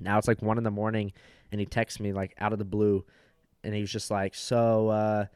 now 0.00 0.18
it's 0.18 0.28
like 0.28 0.42
one 0.42 0.58
in 0.58 0.64
the 0.64 0.70
morning, 0.70 1.12
and 1.52 1.60
he 1.60 1.66
texts 1.66 2.00
me 2.00 2.12
like 2.12 2.34
out 2.38 2.52
of 2.52 2.58
the 2.58 2.64
blue, 2.64 3.04
and 3.64 3.74
he 3.74 3.80
was 3.80 3.90
just 3.92 4.10
like, 4.10 4.34
so 4.34 4.88
uh, 4.88 5.26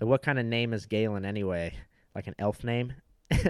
like, 0.00 0.08
what 0.08 0.22
kind 0.22 0.38
of 0.38 0.46
name 0.46 0.72
is 0.72 0.86
Galen 0.86 1.24
anyway? 1.24 1.74
Like 2.14 2.26
an 2.26 2.34
elf 2.38 2.62
name? 2.64 2.94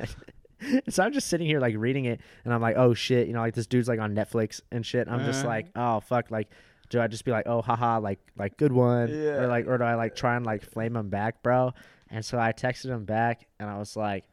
so 0.89 1.03
I'm 1.03 1.13
just 1.13 1.29
sitting 1.29 1.47
here 1.47 1.59
like 1.61 1.75
reading 1.77 2.05
it, 2.05 2.21
and 2.45 2.53
I'm 2.55 2.61
like, 2.61 2.77
oh 2.77 2.95
shit, 2.95 3.27
you 3.27 3.33
know, 3.33 3.41
like 3.41 3.55
this 3.55 3.67
dude's 3.67 3.89
like 3.89 3.99
on 4.01 4.15
Netflix 4.15 4.61
and 4.71 4.85
shit. 4.85 5.09
I'm 5.09 5.25
just 5.25 5.41
Uh-huh. 5.41 5.49
like, 5.49 5.67
oh 5.75 6.01
fuck, 6.01 6.31
like. 6.31 6.49
Do 6.93 7.01
I 7.01 7.07
just 7.09 7.25
be 7.25 7.31
like, 7.31 7.47
oh, 7.47 7.63
haha, 7.63 7.99
like, 7.99 8.21
like, 8.37 8.57
good 8.59 8.71
one, 8.73 9.09
Yeah. 9.09 9.41
or 9.43 9.47
like, 9.49 9.67
or 9.67 9.79
do 9.79 9.85
I 9.85 9.95
like 9.95 10.15
try 10.15 10.37
and 10.37 10.45
like 10.47 10.63
flame 10.63 10.95
him 10.95 11.09
back, 11.09 11.43
bro? 11.43 11.73
And 12.11 12.23
so 12.25 12.39
I 12.39 12.53
texted 12.53 12.91
him 12.91 13.05
back, 13.07 13.47
and 13.59 13.69
I 13.71 13.79
was 13.79 13.97
like, 13.97 14.25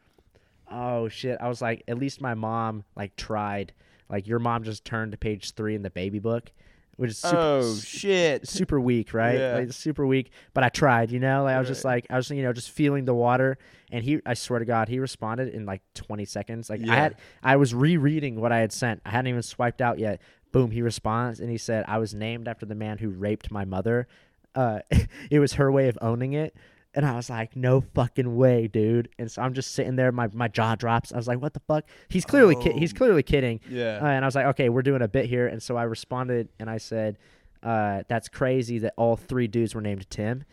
oh 0.70 1.08
shit. 1.08 1.38
I 1.42 1.48
was 1.48 1.62
like, 1.62 1.84
at 1.88 1.98
least 1.98 2.22
my 2.22 2.34
mom 2.36 2.84
like 2.96 3.16
tried. 3.16 3.74
Like 4.10 4.28
your 4.28 4.40
mom 4.40 4.64
just 4.64 4.86
turned 4.86 5.12
to 5.14 5.18
page 5.18 5.54
three 5.54 5.76
in 5.76 5.82
the 5.84 5.90
baby 5.90 6.20
book, 6.20 6.52
which 6.98 7.12
is 7.12 7.18
super, 7.20 7.38
oh 7.38 7.76
shit! 7.76 8.48
super 8.48 8.80
weak, 8.80 9.14
right? 9.14 9.38
Yeah. 9.40 9.56
Like, 9.60 9.72
super 9.72 10.06
weak. 10.06 10.32
But 10.54 10.64
I 10.64 10.70
tried, 10.70 11.12
you 11.12 11.20
know. 11.20 11.44
Like 11.44 11.56
I 11.56 11.60
was 11.60 11.68
just 11.68 11.86
like 11.86 12.08
I 12.10 12.18
was, 12.18 12.30
you 12.30 12.44
know, 12.44 12.52
just 12.52 12.72
feeling 12.72 13.06
the 13.06 13.14
water. 13.14 13.58
And 13.92 14.04
he, 14.04 14.20
I 14.26 14.34
swear 14.36 14.60
to 14.60 14.66
God, 14.66 14.88
he 14.90 15.00
responded 15.00 15.54
in 15.54 15.66
like 15.66 15.82
20 15.96 16.26
seconds. 16.26 16.70
Like 16.70 16.82
I 16.88 16.94
had, 16.96 17.16
I 17.42 17.56
was 17.56 17.74
rereading 17.74 18.40
what 18.40 18.52
I 18.52 18.60
had 18.60 18.72
sent. 18.72 19.02
I 19.06 19.10
hadn't 19.10 19.30
even 19.30 19.42
swiped 19.42 19.82
out 19.82 19.98
yet. 19.98 20.22
Boom, 20.52 20.72
he 20.72 20.82
responds 20.82 21.40
and 21.40 21.50
he 21.50 21.58
said, 21.58 21.86
"I 21.88 21.98
was 22.00 22.14
named 22.16 22.48
after 22.48 22.66
the 22.66 22.76
man 22.76 22.98
who 22.98 23.10
raped 23.10 23.52
my 23.52 23.66
mother. 23.66 24.08
Uh, 24.56 24.80
it 25.32 25.40
was 25.40 25.54
her 25.54 25.72
way 25.72 25.88
of 25.90 25.98
owning 26.02 26.34
it." 26.34 26.56
And 26.96 27.06
I 27.06 27.16
was 27.16 27.30
like, 27.30 27.56
"No 27.56 27.82
fucking 27.82 28.36
way, 28.36 28.68
dude!" 28.68 29.10
And 29.20 29.32
so 29.32 29.44
I'm 29.44 29.54
just 29.54 29.74
sitting 29.74 29.96
there, 29.96 30.12
my, 30.12 30.28
my 30.34 30.48
jaw 30.48 30.74
drops. 30.76 31.14
I 31.14 31.18
was 31.18 31.28
like, 31.28 31.40
"What 31.40 31.54
the 31.54 31.62
fuck?" 31.68 31.86
He's 32.08 32.26
clearly 32.26 32.56
ki- 32.56 32.74
he's 32.80 32.94
Oh. 32.94 32.98
clearly 32.98 33.22
kidding. 33.22 33.60
Yeah. 33.70 34.00
Uh, 34.02 34.08
and 34.08 34.26
I 34.26 34.28
was 34.28 34.34
like, 34.36 34.48
okay, 34.48 34.70
we're 34.70 34.82
doing 34.82 35.04
a 35.04 35.08
bit 35.08 35.26
here. 35.28 35.46
And 35.48 35.62
so 35.62 35.78
I 35.78 35.84
responded 35.84 36.50
and 36.60 36.68
I 36.68 36.78
said, 36.80 37.20
uh, 37.62 38.02
that's 38.08 38.28
crazy 38.28 38.80
that 38.80 38.94
all 38.98 39.16
three 39.18 39.48
dudes 39.48 39.76
were 39.76 39.82
named 39.82 40.10
Tim. 40.10 40.46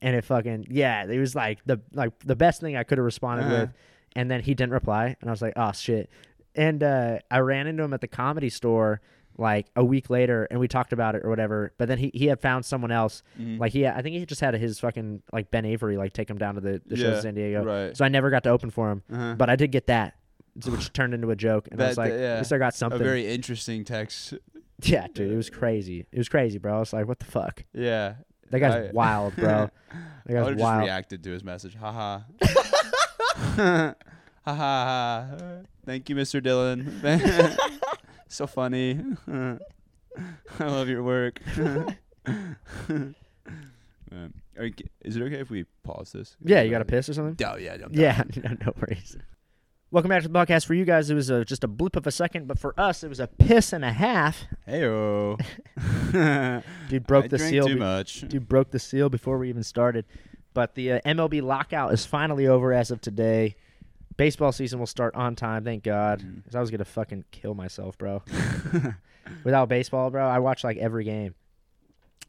And 0.00 0.14
it 0.14 0.24
fucking 0.24 0.66
yeah, 0.70 1.04
it 1.04 1.18
was 1.18 1.34
like 1.34 1.58
the 1.66 1.80
like 1.92 2.16
the 2.20 2.36
best 2.36 2.60
thing 2.60 2.76
I 2.76 2.84
could 2.84 2.98
have 2.98 3.04
responded 3.04 3.46
Uh-huh. 3.46 3.60
with. 3.62 3.70
And 4.14 4.30
then 4.30 4.40
he 4.40 4.54
didn't 4.54 4.72
reply, 4.74 5.16
and 5.20 5.28
I 5.28 5.32
was 5.32 5.42
like, 5.42 5.54
oh 5.56 5.72
shit. 5.72 6.10
And 6.54 6.82
uh, 6.82 7.18
I 7.30 7.38
ran 7.38 7.66
into 7.66 7.82
him 7.82 7.92
at 7.94 8.02
the 8.02 8.08
comedy 8.08 8.50
store 8.50 9.00
like 9.38 9.66
a 9.76 9.84
week 9.84 10.10
later, 10.10 10.46
and 10.50 10.58
we 10.60 10.68
talked 10.68 10.92
about 10.92 11.14
it 11.14 11.24
or 11.24 11.30
whatever. 11.30 11.72
But 11.78 11.88
then 11.88 11.98
he, 11.98 12.10
he 12.14 12.26
had 12.26 12.40
found 12.40 12.64
someone 12.64 12.90
else. 12.90 13.22
Mhm. 13.40 13.58
Like 13.58 13.72
he, 13.72 13.86
I 13.86 14.02
think 14.02 14.16
he 14.16 14.26
just 14.26 14.40
had 14.40 14.54
his 14.54 14.78
fucking 14.80 15.22
like 15.32 15.50
Ben 15.50 15.64
Avery 15.64 15.96
like 15.96 16.12
take 16.12 16.28
him 16.30 16.38
down 16.38 16.54
to 16.56 16.60
the, 16.60 16.82
the 16.86 16.96
shows 16.96 17.04
Yeah, 17.04 17.16
in 17.16 17.22
San 17.22 17.34
Diego. 17.34 17.64
right. 17.64 17.96
So 17.96 18.04
I 18.04 18.08
never 18.08 18.30
got 18.30 18.42
to 18.44 18.50
open 18.50 18.70
for 18.70 18.90
him, 18.90 19.02
Uh-huh. 19.12 19.34
but 19.38 19.48
I 19.50 19.56
did 19.56 19.72
get 19.72 19.86
that, 19.86 20.14
which 20.66 20.92
turned 20.94 21.14
into 21.14 21.30
a 21.30 21.36
joke. 21.36 21.68
And 21.72 21.80
I 21.82 21.88
was 21.88 21.96
That- 21.96 22.02
like, 22.02 22.12
yeah. 22.12 22.34
at 22.34 22.38
least 22.38 22.52
I 22.52 22.58
got 22.58 22.74
something 22.74 23.00
a 23.00 23.04
very 23.04 23.26
interesting 23.28 23.84
text. 23.84 24.34
Yeah, 24.84 25.06
dude, 25.14 25.30
it 25.30 25.36
was 25.36 25.48
crazy. 25.48 26.06
It 26.10 26.18
was 26.18 26.28
crazy, 26.28 26.58
bro. 26.58 26.74
I 26.76 26.78
was 26.80 26.92
like, 26.92 27.06
what 27.06 27.20
the 27.20 27.24
fuck? 27.26 27.62
Yeah. 27.72 28.14
That 28.50 28.58
guy's 28.58 28.88
I- 28.88 28.90
wild, 28.92 29.36
bro. 29.36 29.46
That 29.46 29.72
I 30.28 30.32
guy's 30.32 30.44
would 30.44 30.48
have 30.48 30.48
just 30.54 30.60
wild. 30.60 30.82
reacted 30.84 31.22
to 31.22 31.30
his 31.30 31.44
message. 31.44 31.76
Ha 31.76 31.92
ha. 31.92 32.24
ha 33.36 33.94
ha 34.44 34.54
ha. 34.54 35.26
Thank 35.86 36.08
you, 36.10 36.16
Mr. 36.16 36.42
Dillon. 36.42 37.00
So 38.32 38.46
funny. 38.46 38.98
I 39.28 39.58
love 40.60 40.88
your 40.88 41.02
work. 41.02 41.40
Um, 44.12 44.34
are 44.58 44.66
you, 44.66 44.74
is 45.00 45.16
it 45.16 45.22
okay 45.22 45.36
if 45.40 45.48
we 45.48 45.64
pause 45.84 46.12
this? 46.12 46.36
Yeah, 46.44 46.60
you 46.60 46.70
got 46.70 46.80
to 46.80 46.84
piss 46.84 47.08
or 47.08 47.14
something? 47.14 47.46
Oh 47.48 47.56
yeah, 47.56 47.78
I'm 47.82 47.88
Yeah, 47.92 48.22
no, 48.44 48.50
no 48.66 48.72
worries. 48.78 49.16
Welcome 49.90 50.10
back 50.10 50.20
to 50.22 50.28
the 50.28 50.38
podcast. 50.38 50.66
For 50.66 50.74
you 50.74 50.84
guys, 50.84 51.08
it 51.08 51.14
was 51.14 51.30
a, 51.30 51.46
just 51.46 51.64
a 51.64 51.68
blip 51.68 51.96
of 51.96 52.06
a 52.06 52.10
second, 52.10 52.46
but 52.46 52.58
for 52.58 52.78
us, 52.78 53.02
it 53.02 53.08
was 53.08 53.20
a 53.20 53.26
piss 53.26 53.72
and 53.72 53.84
a 53.84 53.92
half. 53.92 54.44
Heyo. 54.68 55.38
Dude 56.90 57.06
broke 57.06 57.24
I 57.24 57.28
the 57.28 57.38
drank 57.38 57.50
seal. 57.50 57.66
Too 57.68 57.74
be- 57.74 57.80
much. 57.80 58.28
Dude 58.28 58.48
broke 58.48 58.70
the 58.70 58.78
seal 58.78 59.08
before 59.08 59.38
we 59.38 59.48
even 59.48 59.62
started. 59.62 60.04
But 60.52 60.74
the 60.74 60.92
uh, 60.92 61.00
MLB 61.06 61.40
lockout 61.40 61.94
is 61.94 62.04
finally 62.04 62.46
over 62.46 62.74
as 62.74 62.90
of 62.90 63.00
today. 63.00 63.56
Baseball 64.16 64.52
season 64.52 64.78
will 64.78 64.86
start 64.86 65.14
on 65.14 65.34
time, 65.36 65.64
thank 65.64 65.82
God. 65.84 66.20
Mhm. 66.20 66.44
'Cause 66.44 66.54
I 66.54 66.60
was 66.60 66.70
gonna 66.70 66.84
fucking 66.84 67.24
kill 67.30 67.54
myself, 67.54 67.96
bro. 67.98 68.22
Without 69.44 69.68
baseball, 69.68 70.10
bro, 70.10 70.26
I 70.26 70.38
watch 70.38 70.64
like 70.64 70.76
every 70.76 71.04
game. 71.04 71.34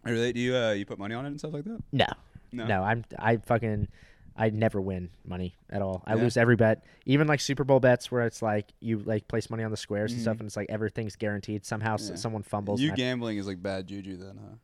really? 0.04 0.34
Do 0.34 0.40
you 0.40 0.56
uh, 0.56 0.72
you 0.72 0.86
put 0.86 1.00
money 1.00 1.16
on 1.16 1.26
it 1.26 1.30
and 1.30 1.40
stuff 1.40 1.54
like 1.54 1.64
that? 1.66 1.82
No, 1.92 2.06
No. 2.52 2.66
No, 2.68 2.84
I'm 2.84 3.04
I 3.18 3.38
fucking 3.38 3.88
I 4.36 4.50
never 4.50 4.82
win 4.82 5.10
money 5.26 5.56
at 5.70 5.82
all. 5.82 6.04
I 6.06 6.16
Yeah. 6.16 6.24
lose 6.24 6.38
every 6.38 6.56
bet. 6.56 6.84
Even 7.06 7.28
like 7.28 7.40
Super 7.40 7.64
Bowl 7.64 7.80
bets 7.80 8.12
where 8.12 8.26
it's 8.26 8.42
like 8.42 8.72
you 8.80 9.00
like 9.00 9.28
place 9.28 9.50
money 9.50 9.64
on 9.64 9.72
the 9.72 9.78
squares 9.78 10.12
and 10.12 10.22
stuff 10.22 10.38
Mhm. 10.38 10.42
and 10.42 10.48
it's 10.48 10.58
like 10.58 10.70
everything's 10.70 11.16
guaranteed. 11.16 11.66
Somehow 11.66 11.96
s 11.96 12.10
Yeah. 12.10 12.16
someone 12.16 12.44
fumbles. 12.44 12.82
You 12.82 12.90
and 12.90 12.94
I- 12.94 12.98
gambling 12.98 13.38
is 13.38 13.48
like 13.48 13.62
bad 13.62 13.88
juju 13.88 14.18
then, 14.18 14.38
huh? 14.42 14.56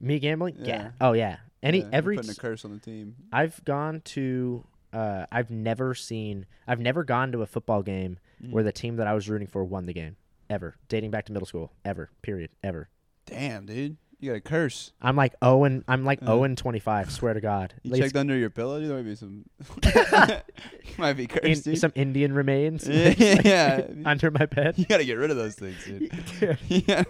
me 0.00 0.18
gambling? 0.20 0.54
Yeah. 0.58 0.66
Yeah. 0.66 0.90
Oh 1.00 1.12
yeah. 1.12 1.38
Any 1.62 1.78
Yeah, 1.78 1.84
you're 1.84 1.94
every 1.94 2.16
putting 2.16 2.30
a 2.30 2.34
curse 2.34 2.64
on 2.64 2.72
the 2.72 2.78
team. 2.78 3.16
I've 3.32 3.64
gone 3.64 4.00
to 4.06 4.64
uh 4.92 5.26
I've 5.30 5.50
never 5.50 5.94
seen 5.94 6.46
I've 6.66 6.80
never 6.80 7.04
gone 7.04 7.32
to 7.32 7.42
a 7.42 7.46
football 7.46 7.82
game 7.82 8.18
Mm. 8.42 8.52
where 8.52 8.62
the 8.62 8.70
team 8.72 8.94
that 8.96 9.06
I 9.08 9.14
was 9.14 9.28
rooting 9.28 9.48
for 9.48 9.64
won 9.64 9.86
the 9.86 9.92
game. 9.92 10.14
Ever. 10.48 10.76
Dating 10.88 11.10
back 11.10 11.24
to 11.26 11.32
middle 11.32 11.44
school. 11.46 11.72
Ever. 11.84 12.10
Period. 12.22 12.50
Ever. 12.62 12.88
Damn, 13.26 13.66
dude, 13.66 13.96
you 14.20 14.30
got 14.30 14.36
a 14.36 14.40
curse. 14.40 14.92
I'm 15.02 15.16
like 15.16 15.34
Owen 15.42 15.82
I'm 15.88 16.04
like 16.04 16.22
Uh-huh. 16.22 16.34
Owen 16.34 16.54
twenty 16.54 16.78
five, 16.78 17.10
swear 17.10 17.34
to 17.34 17.40
God. 17.40 17.74
You 17.82 17.90
Like, 17.92 18.00
checked 18.02 18.16
under 18.16 18.36
your 18.36 18.48
pillow. 18.50 18.80
There 18.80 18.94
might 18.96 19.02
be 19.02 19.16
some. 19.16 19.44
might 20.98 21.14
be 21.14 21.24
in- 21.24 21.28
cursed. 21.28 21.64
dude. 21.64 21.78
some 21.78 21.92
Indian 21.96 22.32
remains 22.32 22.86
Yeah, 22.88 23.14
yeah. 23.44 23.86
under 24.04 24.30
my 24.30 24.46
bed. 24.46 24.78
you 24.78 24.86
gotta 24.86 25.04
get 25.04 25.14
rid 25.18 25.30
of 25.32 25.36
those 25.36 25.56
things, 25.56 25.76
dude. 25.84 26.12
Dude. 26.40 26.58
yeah. 26.70 27.02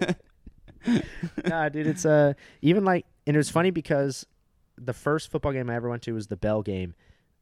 nah, 1.46 1.68
dude, 1.68 1.86
it's 1.86 2.04
uh 2.06 2.32
even 2.62 2.84
like 2.84 3.04
and 3.26 3.36
it 3.36 3.38
was 3.38 3.50
funny 3.50 3.70
because 3.70 4.26
the 4.76 4.92
first 4.92 5.30
football 5.30 5.52
game 5.52 5.68
I 5.68 5.74
ever 5.74 5.88
went 5.88 6.02
to 6.02 6.12
was 6.12 6.28
the 6.28 6.36
Bell 6.36 6.62
game. 6.62 6.94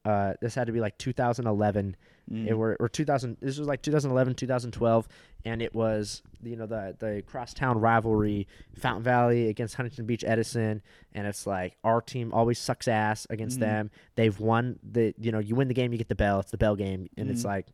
Uh, 0.06 0.34
this 0.40 0.54
had 0.54 0.68
to 0.68 0.72
be 0.72 0.78
like 0.80 0.96
2011. 0.98 1.96
Mm. 2.30 2.46
It 2.46 2.54
were 2.54 2.76
or 2.78 2.88
2000. 2.88 3.36
This 3.40 3.58
was 3.58 3.66
like 3.66 3.82
2011, 3.82 4.34
2012, 4.34 5.08
and 5.44 5.60
it 5.62 5.74
was 5.74 6.22
you 6.42 6.54
know 6.56 6.66
the 6.66 6.94
the 6.98 7.22
crosstown 7.26 7.78
rivalry, 7.80 8.46
Fountain 8.78 9.02
Valley 9.02 9.48
against 9.48 9.74
Huntington 9.74 10.06
Beach 10.06 10.22
Edison, 10.26 10.80
and 11.12 11.26
it's 11.26 11.46
like 11.46 11.76
our 11.82 12.00
team 12.00 12.32
always 12.32 12.58
sucks 12.58 12.86
ass 12.88 13.26
against 13.30 13.56
Mhm. 13.58 13.60
them. 13.60 13.90
They've 14.14 14.38
won 14.38 14.78
the 14.82 15.12
you 15.18 15.32
know 15.32 15.38
you 15.40 15.54
win 15.56 15.66
the 15.68 15.74
game, 15.74 15.90
you 15.92 15.98
get 15.98 16.08
the 16.08 16.14
bell. 16.14 16.38
It's 16.40 16.50
the 16.52 16.58
Bell 16.58 16.76
game, 16.76 17.08
and 17.16 17.28
it's 17.30 17.42
Mhm. 17.42 17.46
like, 17.46 17.66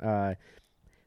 uh, 0.00 0.34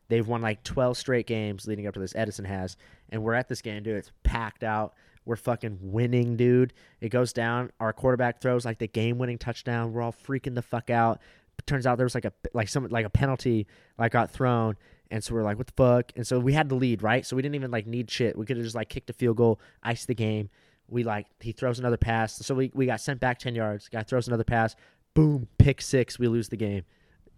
they've 0.09 0.27
won 0.27 0.41
like 0.41 0.63
12 0.63 0.97
straight 0.97 1.27
games 1.27 1.65
leading 1.67 1.87
up 1.87 1.93
to 1.93 1.99
this. 1.99 2.15
Edison 2.15 2.45
has, 2.45 2.75
and 3.09 3.23
we're 3.23 3.33
at 3.35 3.47
this 3.47 3.61
game, 3.61 3.83
dude. 3.83 3.97
It's 3.97 4.11
packed 4.23 4.63
out. 4.63 4.93
We're 5.27 5.35
fucking 5.35 5.79
winning, 5.81 6.37
dude. 6.37 6.73
It 7.01 7.09
goes 7.09 7.33
down. 7.33 7.71
Our 7.79 7.91
quarterback 7.91 8.41
throws 8.41 8.65
like 8.65 8.79
the 8.79 8.87
game-winning 8.87 9.37
touchdown. 9.37 9.91
We're 9.91 10.01
all 10.01 10.13
freaking 10.13 10.55
the 10.55 10.61
fuck 10.61 10.89
out. 10.89 11.21
But 11.57 11.67
turns 11.67 11.85
out 11.85 11.97
there 11.97 12.05
was 12.05 12.15
like 12.15 12.25
a 12.25 12.31
like 12.53 12.69
some 12.69 12.87
like 12.87 13.05
a 13.05 13.09
penalty 13.09 13.67
like 13.97 14.13
got 14.13 14.31
thrown, 14.31 14.77
and 15.11 15.23
so 15.23 15.33
we're 15.33 15.43
like, 15.43 15.57
what 15.57 15.67
the 15.67 15.73
fuck? 15.73 16.11
And 16.15 16.25
so 16.25 16.39
we 16.39 16.53
had 16.53 16.69
the 16.69 16.75
lead, 16.75 17.03
right? 17.03 17.25
So 17.25 17.35
we 17.35 17.41
didn't 17.41 17.55
even 17.55 17.71
like 17.71 17.87
need 17.87 18.09
shit. 18.09 18.37
We 18.37 18.45
could 18.45 18.57
have 18.57 18.63
just 18.63 18.75
like 18.75 18.89
kicked 18.89 19.09
a 19.09 19.13
field 19.13 19.37
goal, 19.37 19.59
iced 19.83 20.07
the 20.07 20.15
game. 20.15 20.49
We 20.87 21.03
like 21.03 21.27
he 21.39 21.51
throws 21.51 21.79
another 21.79 21.97
pass, 21.97 22.37
so 22.37 22.55
we 22.55 22.71
we 22.73 22.85
got 22.85 23.01
sent 23.01 23.19
back 23.19 23.39
ten 23.39 23.55
yards. 23.55 23.89
Guy 23.89 24.03
throws 24.03 24.27
another 24.27 24.45
pass, 24.45 24.75
boom, 25.13 25.47
pick 25.57 25.81
six. 25.81 26.17
We 26.17 26.27
lose 26.27 26.47
the 26.47 26.57
game. 26.57 26.83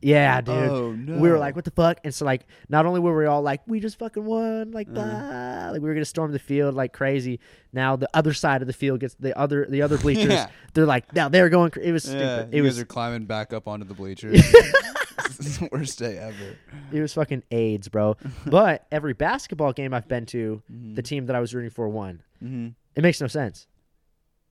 Yeah, 0.01 0.39
dude 0.41 0.55
Oh 0.55 0.91
no. 0.93 1.17
we 1.17 1.29
were 1.29 1.37
like, 1.37 1.55
"What 1.55 1.65
the 1.65 1.71
fuck?" 1.71 1.99
And 2.05 2.13
so 2.13 2.23
like, 2.25 2.45
not 2.69 2.85
only 2.85 2.99
were 3.01 3.17
we 3.17 3.25
all 3.25 3.41
like, 3.41 3.61
"We 3.67 3.79
just 3.81 3.99
fucking 3.99 4.23
won!" 4.23 4.71
Like, 4.71 4.87
Uh-huh. 4.95 5.69
like 5.73 5.81
we 5.81 5.89
were 5.89 5.93
gonna 5.93 6.05
storm 6.05 6.31
the 6.31 6.39
field 6.39 6.73
like 6.75 6.93
crazy. 6.93 7.39
Now 7.73 7.95
the 7.97 8.09
other 8.13 8.33
side 8.33 8.61
of 8.61 8.67
the 8.67 8.73
field 8.73 9.01
gets 9.01 9.15
the 9.15 9.37
other 9.37 9.65
the 9.69 9.81
other 9.81 9.97
bleachers. 10.05 10.31
Yeah. 10.31 10.47
They're 10.73 10.85
like, 10.85 11.13
now 11.13 11.27
they're 11.29 11.49
going. 11.49 11.71
It 11.81 11.91
was 11.91 12.05
Yeah, 12.05 12.37
stupid. 12.43 12.53
you 12.55 12.59
It 12.61 12.65
guys 12.65 12.75
was 12.75 12.79
are 12.79 12.85
climbing 12.85 13.25
back 13.25 13.51
up 13.53 13.67
onto 13.67 13.85
the 13.85 13.93
bleachers. 13.93 14.41
the 15.39 15.69
worst 15.71 15.99
day 15.99 16.17
ever. 16.17 16.55
it 16.91 17.01
was 17.01 17.13
fucking 17.13 17.43
AIDS, 17.51 17.87
bro. 17.89 18.15
but 18.45 18.85
every 18.91 19.13
basketball 19.13 19.73
game 19.73 19.93
I've 19.93 20.07
been 20.07 20.25
to, 20.27 20.61
Mm-hmm. 20.71 20.95
the 20.95 21.01
team 21.01 21.25
that 21.27 21.35
I 21.35 21.39
was 21.39 21.53
rooting 21.53 21.69
for 21.71 21.87
won. 21.89 22.23
mm-hmm. 22.43 22.69
It 22.95 23.01
makes 23.03 23.21
no 23.21 23.27
sense. 23.27 23.67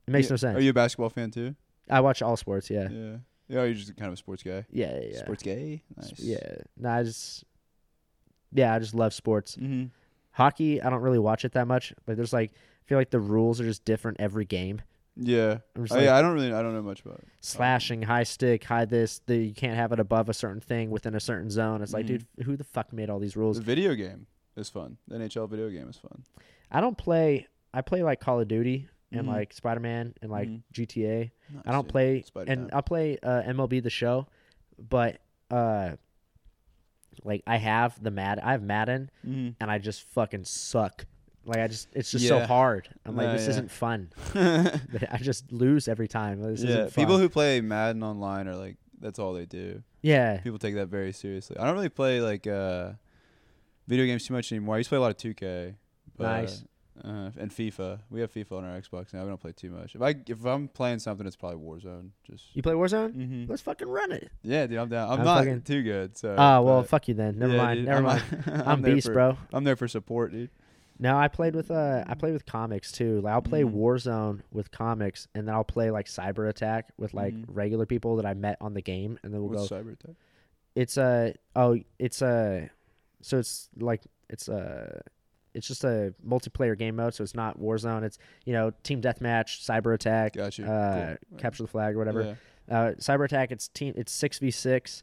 It 0.07 0.11
makes 0.13 0.31
no 0.31 0.37
sense. 0.37 0.57
Are 0.57 0.61
you 0.63 0.71
a 0.71 0.75
basketball 0.75 1.11
fan 1.11 1.31
too? 1.31 1.55
I 1.91 2.01
watch 2.01 2.23
all 2.23 2.37
sports. 2.37 2.71
Yeah, 2.71 2.89
Yeah. 2.91 3.17
Yeah. 3.49 3.65
You're 3.65 3.75
just 3.75 3.97
kind 3.97 4.09
of 4.09 4.15
a 4.15 4.17
sports 4.17 4.43
guy. 4.43 4.65
yeah, 4.71 4.95
yeah. 5.01 5.09
yeah. 5.13 5.19
Sports 5.19 5.43
gay. 5.43 5.83
Nice. 5.97 6.13
Yeah, 6.19 6.39
no, 6.77 6.91
I 6.91 7.03
just 7.03 7.45
yeah, 8.53 8.75
I 8.75 8.79
just 8.79 8.95
love 8.95 9.13
sports. 9.13 9.57
Mm-hmm. 9.57 9.87
Hockey, 10.33 10.81
I 10.81 10.89
don't 10.91 11.01
really 11.03 11.19
watch 11.19 11.45
it 11.45 11.53
that 11.53 11.67
much. 11.67 11.93
But 12.07 12.17
there's 12.17 12.33
like, 12.33 12.53
I 12.53 12.85
feel 12.89 12.97
like 12.99 13.11
the 13.11 13.21
rules 13.21 13.61
are 13.61 13.65
just 13.65 13.85
different 13.85 14.19
every 14.21 14.45
game. 14.45 14.81
Yeah. 15.17 15.59
I'm 15.77 15.87
Oh, 15.91 15.95
like, 15.95 16.05
yeah. 16.05 16.17
I 16.17 16.23
don't 16.23 16.33
really. 16.35 16.53
I 16.53 16.63
don't 16.63 16.75
know 16.75 16.83
much 16.83 17.01
about. 17.01 17.19
it. 17.19 17.29
slashing, 17.41 18.03
high 18.03 18.23
stick, 18.23 18.63
high 18.65 18.85
this. 18.85 19.21
The, 19.27 19.37
you 19.37 19.53
can't 19.55 19.75
have 19.77 19.91
it 19.93 19.99
above 19.99 20.29
a 20.29 20.35
certain 20.35 20.61
thing 20.61 20.91
within 20.91 21.15
a 21.17 21.21
certain 21.21 21.51
zone. 21.51 21.83
It's 21.83 21.93
like, 21.93 22.05
Mhm. 22.07 22.09
dude, 22.09 22.27
who 22.45 22.57
the 22.57 22.65
fuck 22.65 22.93
made 22.93 23.11
all 23.11 23.19
these 23.19 23.37
rules? 23.37 23.57
The 23.59 23.65
video 23.65 23.95
game 23.97 24.27
is 24.57 24.69
fun. 24.69 24.97
The 25.09 25.17
NHL 25.17 25.49
video 25.49 25.69
game 25.71 25.89
is 25.89 25.97
fun. 25.97 26.23
I 26.71 26.81
don't 26.81 26.97
play 26.97 27.47
I 27.75 27.83
play 27.83 28.03
like 28.03 28.21
Call 28.21 28.41
of 28.41 28.49
Duty 28.49 28.89
and 29.13 29.27
Mhm. 29.27 29.31
like 29.31 29.53
Spider 29.53 29.81
Man 29.81 30.15
and 30.23 30.31
like 30.31 30.49
Mhm. 30.49 30.63
GTA. 30.73 31.31
Nice, 31.53 31.63
I 31.67 31.73
don't 31.73 31.85
dude. 31.85 31.93
play 31.93 32.23
Spider-Man. 32.23 32.59
and 32.59 32.71
I'll 32.75 32.83
play 32.83 33.19
uh, 33.23 33.43
MLB 33.47 33.83
the 33.83 33.91
Show, 33.91 34.27
but 34.79 35.19
uh, 35.51 35.93
like 37.25 37.43
I 37.47 37.57
have 37.57 38.03
the 38.03 38.11
Mad 38.11 38.39
I 38.39 38.53
have 38.53 38.63
Madden 38.63 39.11
Mhm. 39.27 39.55
and 39.61 39.71
I 39.71 39.79
just 39.79 40.03
fucking 40.03 40.45
suck. 40.45 41.07
Like 41.45 41.59
I 41.59 41.67
just 41.69 41.89
it's 41.95 42.11
just 42.11 42.29
so 42.29 42.39
Yeah. 42.39 42.47
hard. 42.47 42.89
I'm 43.07 43.17
like 43.17 43.27
Yeah, 43.27 43.33
this 43.33 43.45
yeah. 43.45 43.51
isn't 43.51 43.71
fun. 43.71 44.11
I 44.35 45.19
just 45.21 45.51
lose 45.51 45.89
every 45.89 46.09
time. 46.09 46.41
This 46.43 46.63
yeah, 46.63 46.69
isn't 46.71 46.93
fun. 46.93 47.03
people 47.05 47.19
who 47.19 47.29
play 47.29 47.61
Madden 47.61 48.03
online 48.03 48.47
are 48.49 48.57
like 48.57 48.77
that's 49.01 49.19
all 49.19 49.33
they 49.33 49.47
do. 49.47 49.83
yeah 50.03 50.39
People 50.39 50.59
take 50.59 50.75
that 50.75 50.89
very 50.89 51.13
seriously. 51.13 51.57
I 51.59 51.65
don't 51.67 51.75
really 51.75 51.89
play 51.89 52.21
like 52.21 52.47
uh, 52.47 52.93
video 53.87 54.05
games 54.07 54.27
too 54.27 54.35
much 54.35 54.53
anymore. 54.53 54.75
I 54.75 54.79
used 54.79 54.89
to 54.89 54.91
play 54.91 54.99
a 54.99 55.01
lot 55.01 55.11
of 55.11 55.17
2K. 55.17 55.75
But, 56.17 56.25
Nice. 56.43 56.65
Uh, 57.05 57.31
and 57.39 57.51
FIFA. 57.51 58.01
We 58.11 58.21
have 58.21 58.33
FIFA 58.33 58.53
on 58.59 58.65
our 58.65 58.81
Xbox 58.81 59.13
now. 59.15 59.23
We 59.23 59.29
don't 59.29 59.41
play 59.41 59.53
too 59.53 59.71
much. 59.71 59.95
If 59.95 60.03
I 60.03 60.15
if 60.27 60.45
I'm 60.45 60.69
playing 60.69 60.99
something, 60.99 61.27
it's 61.27 61.37
probably 61.37 61.59
Warzone. 61.59 62.11
Just 62.25 62.45
you 62.55 62.63
play 62.63 62.75
Warzone. 62.75 63.15
Mm-hmm. 63.15 63.51
Let's 63.51 63.63
fucking 63.63 63.89
run 63.89 64.13
it. 64.13 64.31
yeah, 64.43 64.67
dude. 64.67 64.79
I'm 64.79 64.89
down. 64.89 65.11
I'm, 65.11 65.19
I'm 65.21 65.25
not 65.25 65.39
fucking- 65.39 65.63
too 65.63 65.83
good. 65.83 66.17
So. 66.17 66.35
Oh 66.39 66.63
well, 66.63 66.83
fuck 66.83 67.09
you 67.09 67.15
then. 67.15 67.39
Never 67.39 67.53
yeah, 67.55 67.63
mind. 67.63 67.77
dude, 67.79 67.87
Never 67.87 67.99
I'm, 67.99 68.05
mind. 68.05 68.23
I'm, 68.47 68.69
I'm 68.69 68.83
beast, 68.83 69.07
for, 69.09 69.13
bro. 69.13 69.39
I'm 69.53 69.65
there 69.65 69.77
for 69.77 69.89
support, 69.89 70.33
dude. 70.33 70.51
No, 71.01 71.17
I 71.17 71.29
played 71.29 71.55
with 71.55 71.71
uh 71.71 72.03
I 72.09 72.15
played 72.15 72.33
with 72.33 72.45
comics 72.45 72.91
too. 72.91 73.21
Like 73.21 73.33
I'll 73.33 73.41
play 73.43 73.63
Mhm. 73.63 73.73
Warzone 73.75 74.41
with 74.53 74.73
comics 74.73 75.29
and 75.35 75.47
then 75.47 75.55
I'll 75.55 75.63
play 75.63 75.93
like 75.93 76.07
Cyber 76.07 76.49
Attack 76.49 76.89
with 76.99 77.15
like 77.15 77.33
Mhm. 77.35 77.45
regular 77.47 77.87
people 77.87 78.17
that 78.17 78.27
I 78.27 78.35
met 78.35 78.57
on 78.61 78.75
the 78.75 78.83
game 78.83 79.17
and 79.23 79.33
then 79.33 79.41
we'll 79.41 79.51
What's 79.61 79.69
go 79.69 79.77
cyber 79.77 79.93
attack? 79.93 80.17
it's 80.75 80.97
a 80.97 81.35
oh 81.55 81.79
it's 82.01 82.21
a 82.21 82.69
so 83.23 83.39
it's 83.39 83.69
like 83.79 84.03
it's 84.29 84.49
a 84.49 85.01
it's 85.59 85.69
just 85.69 85.85
a 85.85 86.15
multiplayer 86.27 86.77
game 86.79 86.97
mode 86.97 87.13
so 87.15 87.23
it's 87.23 87.35
not 87.35 87.59
Warzone 87.61 88.03
it's 88.05 88.19
you 88.47 88.53
know 88.55 88.73
team 88.83 89.03
deathmatch 89.03 89.63
cyber 89.63 89.93
attack 89.95 90.37
uh 90.39 91.17
Cool. 91.29 91.39
capture 91.39 91.65
the 91.65 91.69
flag 91.69 91.95
or 91.95 91.99
whatever 91.99 92.37
Yeah. 92.71 92.79
uh 92.79 92.93
cyber 92.95 93.25
attack 93.27 93.53
it's 93.53 93.69
team 93.69 93.93
it's 93.97 94.13
6v6 94.17 95.03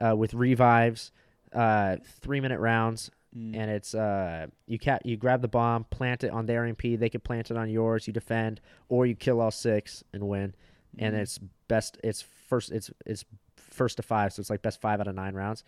uh 0.00 0.14
with 0.16 0.32
revives 0.34 1.10
uh 1.52 1.96
3 2.20 2.40
minute 2.40 2.60
rounds 2.60 3.10
Mm. 3.36 3.56
and 3.56 3.68
it's 3.68 3.96
uh 3.96 4.46
you 4.68 4.78
ca- 4.78 5.00
you 5.04 5.16
grab 5.16 5.42
the 5.42 5.48
bomb, 5.48 5.82
plant 5.90 6.22
it 6.22 6.30
on 6.30 6.46
their 6.46 6.62
MP, 6.72 6.96
they 6.96 7.08
can 7.08 7.20
plant 7.20 7.50
it 7.50 7.56
on 7.56 7.68
yours, 7.68 8.06
you 8.06 8.12
defend, 8.12 8.60
or 8.88 9.06
you 9.06 9.16
kill 9.16 9.40
all 9.40 9.50
six 9.50 10.04
and 10.12 10.28
win. 10.28 10.54
And 11.00 11.16
Mhm. 11.16 11.18
it's 11.18 11.40
best 11.66 11.98
it's 12.04 12.22
first 12.22 12.70
it's 12.70 12.92
it's 13.04 13.24
first 13.56 13.96
to 13.96 14.04
five, 14.04 14.32
so 14.32 14.38
it's 14.38 14.50
like 14.50 14.62
best 14.62 14.80
five 14.80 15.00
out 15.00 15.08
of 15.08 15.16
nine 15.16 15.34
rounds. 15.34 15.64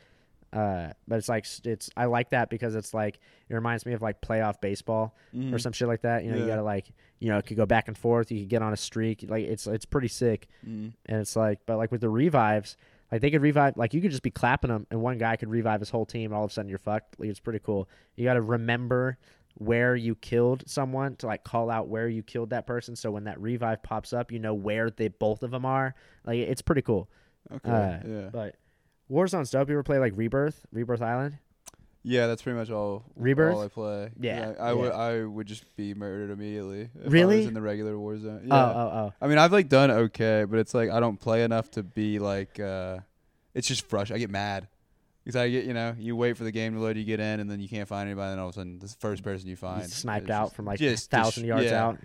Uh, 0.52 0.92
but 1.08 1.16
it's 1.16 1.28
like 1.28 1.44
it's 1.64 1.90
I 1.96 2.06
like 2.06 2.30
that 2.30 2.48
because 2.50 2.74
it's 2.74 2.94
like 2.94 3.18
it 3.48 3.54
reminds 3.54 3.84
me 3.84 3.92
of 3.92 4.00
like 4.02 4.20
playoff 4.20 4.60
baseball 4.60 5.14
or 5.34 5.38
Mhm. 5.38 5.60
some 5.60 5.72
shit 5.72 5.88
like 5.88 6.02
that. 6.02 6.24
You 6.24 6.30
know, 6.30 6.38
you 6.38 6.46
gotta 6.46 6.62
like 6.62 6.86
you 7.18 7.28
know 7.28 7.38
it 7.38 7.46
could 7.46 7.56
go 7.56 7.66
back 7.66 7.88
and 7.88 7.98
forth. 7.98 8.30
You 8.30 8.40
could 8.40 8.48
get 8.48 8.62
on 8.62 8.72
a 8.72 8.76
streak. 8.76 9.24
Like 9.28 9.44
it's 9.44 9.66
it's 9.66 9.84
pretty 9.84 10.08
sick. 10.08 10.46
Mm. 10.66 10.92
And 11.06 11.20
it's 11.20 11.36
like, 11.36 11.60
but 11.66 11.76
like 11.76 11.90
with 11.92 12.00
the 12.00 12.08
revives, 12.08 12.76
like 13.12 13.20
they 13.20 13.30
could 13.30 13.42
revive, 13.42 13.76
like 13.76 13.92
you 13.92 14.00
could 14.00 14.10
just 14.12 14.22
be 14.22 14.30
clapping 14.30 14.70
them, 14.70 14.86
and 14.90 15.00
one 15.02 15.18
guy 15.18 15.36
could 15.36 15.50
revive 15.50 15.80
his 15.80 15.90
whole 15.90 16.06
team, 16.06 16.26
and 16.30 16.34
all 16.34 16.44
of 16.44 16.50
a 16.50 16.54
sudden 16.54 16.68
you're 16.68 16.78
fucked. 16.78 17.18
Like, 17.20 17.28
it's 17.28 17.40
pretty 17.40 17.60
cool. 17.60 17.88
You 18.16 18.24
got 18.24 18.34
to 18.34 18.42
remember 18.42 19.18
where 19.58 19.96
you 19.96 20.14
killed 20.14 20.62
someone 20.66 21.16
to 21.16 21.26
like 21.26 21.42
call 21.42 21.70
out 21.70 21.88
where 21.88 22.08
you 22.08 22.22
killed 22.22 22.50
that 22.50 22.66
person. 22.66 22.94
So 22.94 23.10
when 23.10 23.24
that 23.24 23.40
revive 23.40 23.82
pops 23.82 24.12
up, 24.12 24.30
you 24.30 24.38
know 24.38 24.54
where 24.54 24.90
they 24.90 25.08
both 25.08 25.42
of 25.42 25.50
them 25.50 25.64
are. 25.64 25.94
Like 26.24 26.38
it's 26.38 26.62
pretty 26.62 26.82
cool. 26.82 27.08
Okay. 27.52 27.70
Uh, 27.70 27.98
yeah. 28.06 28.28
But 28.32 28.56
Warzone's 29.10 29.50
dope. 29.50 29.68
You 29.68 29.74
ever 29.74 29.82
play 29.82 29.98
like 29.98 30.12
Rebirth, 30.16 30.66
Rebirth 30.72 31.02
Island? 31.02 31.38
Yeah, 32.02 32.28
that's 32.28 32.42
pretty 32.42 32.56
much 32.58 32.70
all. 32.70 33.04
Rebirth? 33.16 33.54
All 33.56 33.62
I 33.62 33.68
play. 33.68 34.10
Yeah, 34.20 34.52
I, 34.60 34.68
I 34.68 34.72
would. 34.72 34.92
yeah. 34.92 34.96
I 34.96 35.24
would 35.24 35.46
just 35.48 35.64
be 35.76 35.92
murdered 35.92 36.30
immediately. 36.30 36.82
If 36.82 37.06
I 37.06 37.08
Really? 37.08 37.38
was 37.38 37.46
in 37.46 37.54
the 37.54 37.60
regular 37.60 37.94
Warzone. 37.94 38.42
Oh, 38.44 38.46
Yeah. 38.46 38.72
oh, 38.72 38.90
oh. 38.94 39.12
I 39.20 39.26
mean, 39.26 39.38
I've 39.38 39.52
like 39.52 39.68
done 39.68 39.90
okay, 39.90 40.44
but 40.48 40.58
it's 40.60 40.72
like 40.72 40.90
I 40.90 41.00
don't 41.00 41.18
play 41.18 41.42
enough 41.42 41.70
to 41.72 41.82
be 41.82 42.18
like. 42.20 42.60
uh 42.60 42.98
It's 43.54 43.66
just 43.66 43.86
frustrating. 43.86 44.20
I 44.22 44.24
get 44.24 44.30
mad 44.30 44.68
because 45.24 45.34
I 45.34 45.48
get 45.50 45.64
you 45.64 45.74
know 45.74 45.96
you 45.98 46.14
wait 46.14 46.36
for 46.36 46.44
the 46.44 46.52
game 46.52 46.74
to 46.74 46.80
load, 46.80 46.96
you 46.96 47.02
get 47.04 47.18
in, 47.18 47.40
and 47.40 47.50
then 47.50 47.58
you 47.58 47.68
can't 47.68 47.88
find 47.88 48.08
anybody, 48.08 48.30
and 48.32 48.40
all 48.40 48.48
of 48.48 48.54
a 48.54 48.58
sudden 48.60 48.78
this 48.78 48.94
first 49.00 49.24
person 49.24 49.48
you 49.48 49.56
find 49.56 49.90
sniped 49.90 50.30
out 50.30 50.46
just- 50.46 50.54
from 50.56 50.64
like 50.66 50.78
just 50.78 51.10
thousand 51.10 51.42
dis- 51.42 51.48
yards 51.48 51.64
yeah. 51.64 51.84
out. 51.86 51.98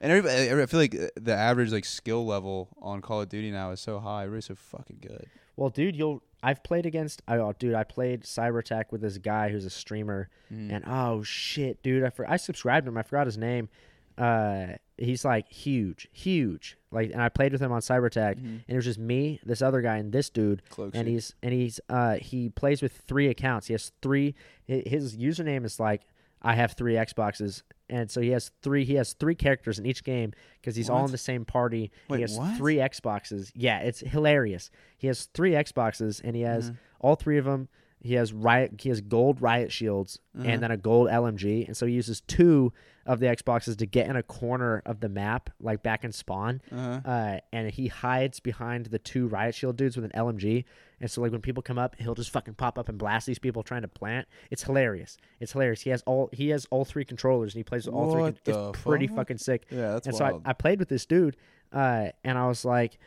And 0.00 0.12
everybody, 0.12 0.62
I 0.62 0.66
feel 0.66 0.78
like 0.78 0.96
the 1.16 1.34
average 1.34 1.72
like 1.72 1.84
skill 1.84 2.24
level 2.24 2.68
on 2.80 3.00
Call 3.02 3.22
of 3.22 3.28
Duty 3.28 3.50
now 3.50 3.72
is 3.72 3.80
so 3.80 3.98
high. 3.98 4.22
Everybody's 4.22 4.44
so 4.46 4.54
fucking 4.54 4.98
good. 5.00 5.26
Well, 5.58 5.70
dude, 5.70 5.96
you'll. 5.96 6.22
I've 6.42 6.62
played 6.62 6.86
against. 6.86 7.20
Oh, 7.26 7.52
dude, 7.58 7.74
I 7.74 7.82
played 7.82 8.22
Cyber 8.22 8.60
Attack 8.60 8.92
with 8.92 9.00
this 9.00 9.18
guy 9.18 9.48
who's 9.48 9.64
a 9.64 9.70
streamer, 9.70 10.28
Mhm. 10.52 10.72
and 10.72 10.84
oh 10.86 11.22
shit, 11.24 11.82
dude, 11.82 12.04
I 12.04 12.10
for, 12.10 12.30
I 12.30 12.36
subscribed 12.36 12.84
to 12.86 12.92
him. 12.92 12.96
I 12.96 13.02
forgot 13.02 13.26
his 13.26 13.36
name. 13.36 13.68
Uh, 14.16 14.74
he's 14.96 15.24
like 15.24 15.48
huge, 15.50 16.08
huge. 16.12 16.76
Like, 16.92 17.10
and 17.12 17.20
I 17.20 17.28
played 17.28 17.52
with 17.52 17.60
him 17.60 17.72
on 17.72 17.80
Cyber 17.80 18.06
Attack, 18.06 18.36
Mhm. 18.36 18.44
and 18.44 18.62
it 18.68 18.76
was 18.76 18.84
just 18.84 18.98
me, 19.00 19.40
this 19.44 19.60
other 19.62 19.80
guy, 19.80 19.96
and 19.96 20.12
this 20.12 20.30
dude. 20.30 20.62
And 20.78 20.92
suit. 20.94 21.06
he's 21.06 21.34
and 21.42 21.52
he's 21.52 21.80
uh 21.88 22.14
he 22.16 22.50
plays 22.50 22.80
with 22.82 22.92
three 22.92 23.26
accounts. 23.28 23.66
He 23.66 23.74
has 23.74 23.90
three. 24.00 24.34
His 24.66 25.16
username 25.16 25.64
is 25.64 25.80
like 25.80 26.02
I 26.42 26.54
have 26.54 26.72
three 26.72 26.94
Xboxes, 26.94 27.62
and 27.90 28.10
so 28.10 28.20
he 28.20 28.28
has 28.30 28.50
three. 28.62 28.84
He 28.84 28.94
has 28.94 29.14
three 29.14 29.34
characters 29.34 29.78
in 29.78 29.86
each 29.86 30.04
game 30.04 30.32
because 30.60 30.76
he's 30.76 30.88
all 30.88 31.04
in 31.04 31.10
the 31.10 31.18
same 31.18 31.44
party. 31.44 31.90
Wait, 32.08 32.18
he 32.18 32.22
has 32.22 32.36
what? 32.38 32.56
three 32.56 32.76
Xboxes. 32.76 33.50
Yeah, 33.54 33.78
it's 33.80 34.00
hilarious. 34.00 34.70
He 34.96 35.06
has 35.08 35.26
three 35.34 35.52
Xboxes, 35.52 36.20
and 36.22 36.36
he 36.36 36.42
has 36.42 36.70
Mhm. 36.70 36.76
all 37.00 37.16
three 37.16 37.38
of 37.38 37.44
them. 37.44 37.68
He 38.00 38.14
has 38.14 38.32
riot. 38.32 38.72
He 38.80 38.88
has 38.90 39.00
gold 39.00 39.40
riot 39.42 39.72
shields 39.72 40.18
Uh-huh. 40.38 40.48
and 40.48 40.62
then 40.62 40.70
a 40.70 40.76
gold 40.76 41.08
LMG, 41.08 41.66
and 41.66 41.76
so 41.76 41.86
he 41.86 41.92
uses 41.94 42.20
two 42.22 42.72
of 43.06 43.20
the 43.20 43.26
Xboxes 43.26 43.76
to 43.78 43.86
get 43.86 44.06
in 44.08 44.16
a 44.16 44.22
corner 44.22 44.82
of 44.84 45.00
the 45.00 45.08
map, 45.08 45.48
like 45.60 45.82
back 45.82 46.04
in 46.04 46.12
spawn 46.12 46.60
Uh-huh. 46.70 47.00
uh, 47.04 47.38
and 47.52 47.70
he 47.70 47.88
hides 47.88 48.38
behind 48.38 48.86
the 48.86 48.98
two 48.98 49.26
riot 49.26 49.54
shield 49.54 49.76
dudes 49.76 49.96
with 49.96 50.04
an 50.04 50.10
LMG. 50.14 50.64
And 51.00 51.10
so 51.10 51.22
like 51.22 51.32
when 51.32 51.40
people 51.40 51.62
come 51.62 51.78
up, 51.78 51.96
he'll 51.98 52.14
just 52.14 52.30
fucking 52.30 52.54
pop 52.54 52.78
up 52.78 52.88
and 52.88 52.98
blast 52.98 53.26
these 53.26 53.38
people 53.38 53.62
trying 53.62 53.82
to 53.82 53.88
plant. 53.88 54.28
It's 54.50 54.62
hilarious. 54.64 55.16
It's 55.40 55.52
hilarious. 55.52 55.80
He 55.82 55.90
has 55.90 56.02
all 56.06 56.28
he 56.32 56.48
has 56.50 56.66
all 56.70 56.84
three 56.84 57.04
controllers 57.04 57.54
and 57.54 57.60
he 57.60 57.64
plays 57.64 57.86
with 57.86 57.94
all 57.94 58.12
three. 58.12 58.22
What 58.22 58.44
con- 58.44 58.52
the 58.54 58.68
it's 58.70 58.82
pretty 58.82 59.06
fucking 59.06 59.38
sick. 59.38 59.66
Yeah, 59.70 59.92
that's 59.92 60.06
and 60.08 60.14
so. 60.16 60.24
I, 60.44 60.50
I 60.50 60.52
played 60.52 60.78
with 60.80 60.88
this 60.88 61.06
dude, 61.06 61.36
uh, 61.72 62.08
and 62.24 62.36
I 62.36 62.46
was 62.48 62.64
like, 62.64 62.98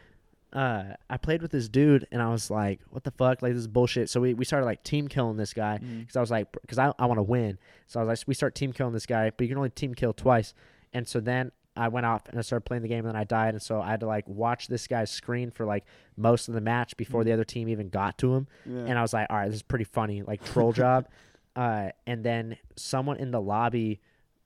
uh, 0.54 0.84
I 1.10 1.18
played 1.18 1.42
with 1.42 1.52
this 1.52 1.70
dude, 1.70 2.08
and 2.12 2.22
I 2.22 2.30
was 2.30 2.50
like, 2.52 2.82
what 2.90 3.04
the 3.04 3.12
fuck? 3.12 3.42
Like 3.42 3.54
this 3.54 3.62
is 3.62 3.68
bullshit. 3.68 4.10
So 4.10 4.20
we, 4.22 4.34
we 4.34 4.46
started 4.46 4.66
like 4.66 4.84
team 4.84 5.08
killing 5.08 5.38
this 5.38 5.54
guy 5.54 5.78
because 5.78 6.16
I 6.16 6.20
was 6.22 6.32
like, 6.32 6.52
because 6.62 6.78
I, 6.80 6.92
I 7.00 7.06
want 7.06 7.20
to 7.20 7.24
win. 7.24 7.58
So 7.88 8.00
I 8.00 8.04
was 8.04 8.20
like, 8.20 8.28
we 8.28 8.34
start 8.34 8.54
team 8.56 8.74
killing 8.74 8.94
this 8.94 9.06
guy, 9.06 9.30
but 9.30 9.42
you 9.44 9.48
can 9.48 9.58
only 9.58 9.70
team 9.70 9.94
kill 9.94 10.14
twice. 10.14 10.54
And 10.94 11.08
so 11.08 11.20
then 11.22 11.52
I 11.78 11.88
went 11.88 12.06
off 12.06 12.28
and 12.28 12.38
I 12.38 12.42
started 12.42 12.66
playing 12.66 12.84
the 12.84 12.90
game, 12.90 13.00
and 13.06 13.10
then 13.10 13.16
I 13.16 13.24
died. 13.24 13.54
And 13.54 13.62
so 13.62 13.82
I 13.82 13.90
had 13.92 14.02
to 14.02 14.08
like 14.08 14.28
watch 14.28 14.68
this 14.68 14.88
guy's 14.88 15.10
screen 15.10 15.52
for 15.52 15.66
like 15.66 15.86
most 16.18 16.48
of 16.50 16.54
the 16.54 16.62
match 16.62 16.98
before 16.98 17.22
Mhm. 17.22 17.26
the 17.26 17.32
other 17.32 17.44
team 17.46 17.70
even 17.70 17.88
got 17.90 18.18
to 18.20 18.36
him. 18.36 18.48
yeah. 18.66 18.80
And 18.88 18.98
I 19.00 19.02
was 19.02 19.14
like, 19.14 19.28
all 19.30 19.38
right, 19.38 19.48
this 19.48 19.56
is 19.56 19.62
pretty 19.64 19.86
funny, 19.86 20.22
like 20.22 20.44
troll 20.44 20.74
job. 20.74 21.08
Uh, 21.54 21.90
and 22.08 22.24
then 22.24 22.56
someone 22.78 23.18
in 23.18 23.32
the 23.32 23.42
lobby 23.42 24.00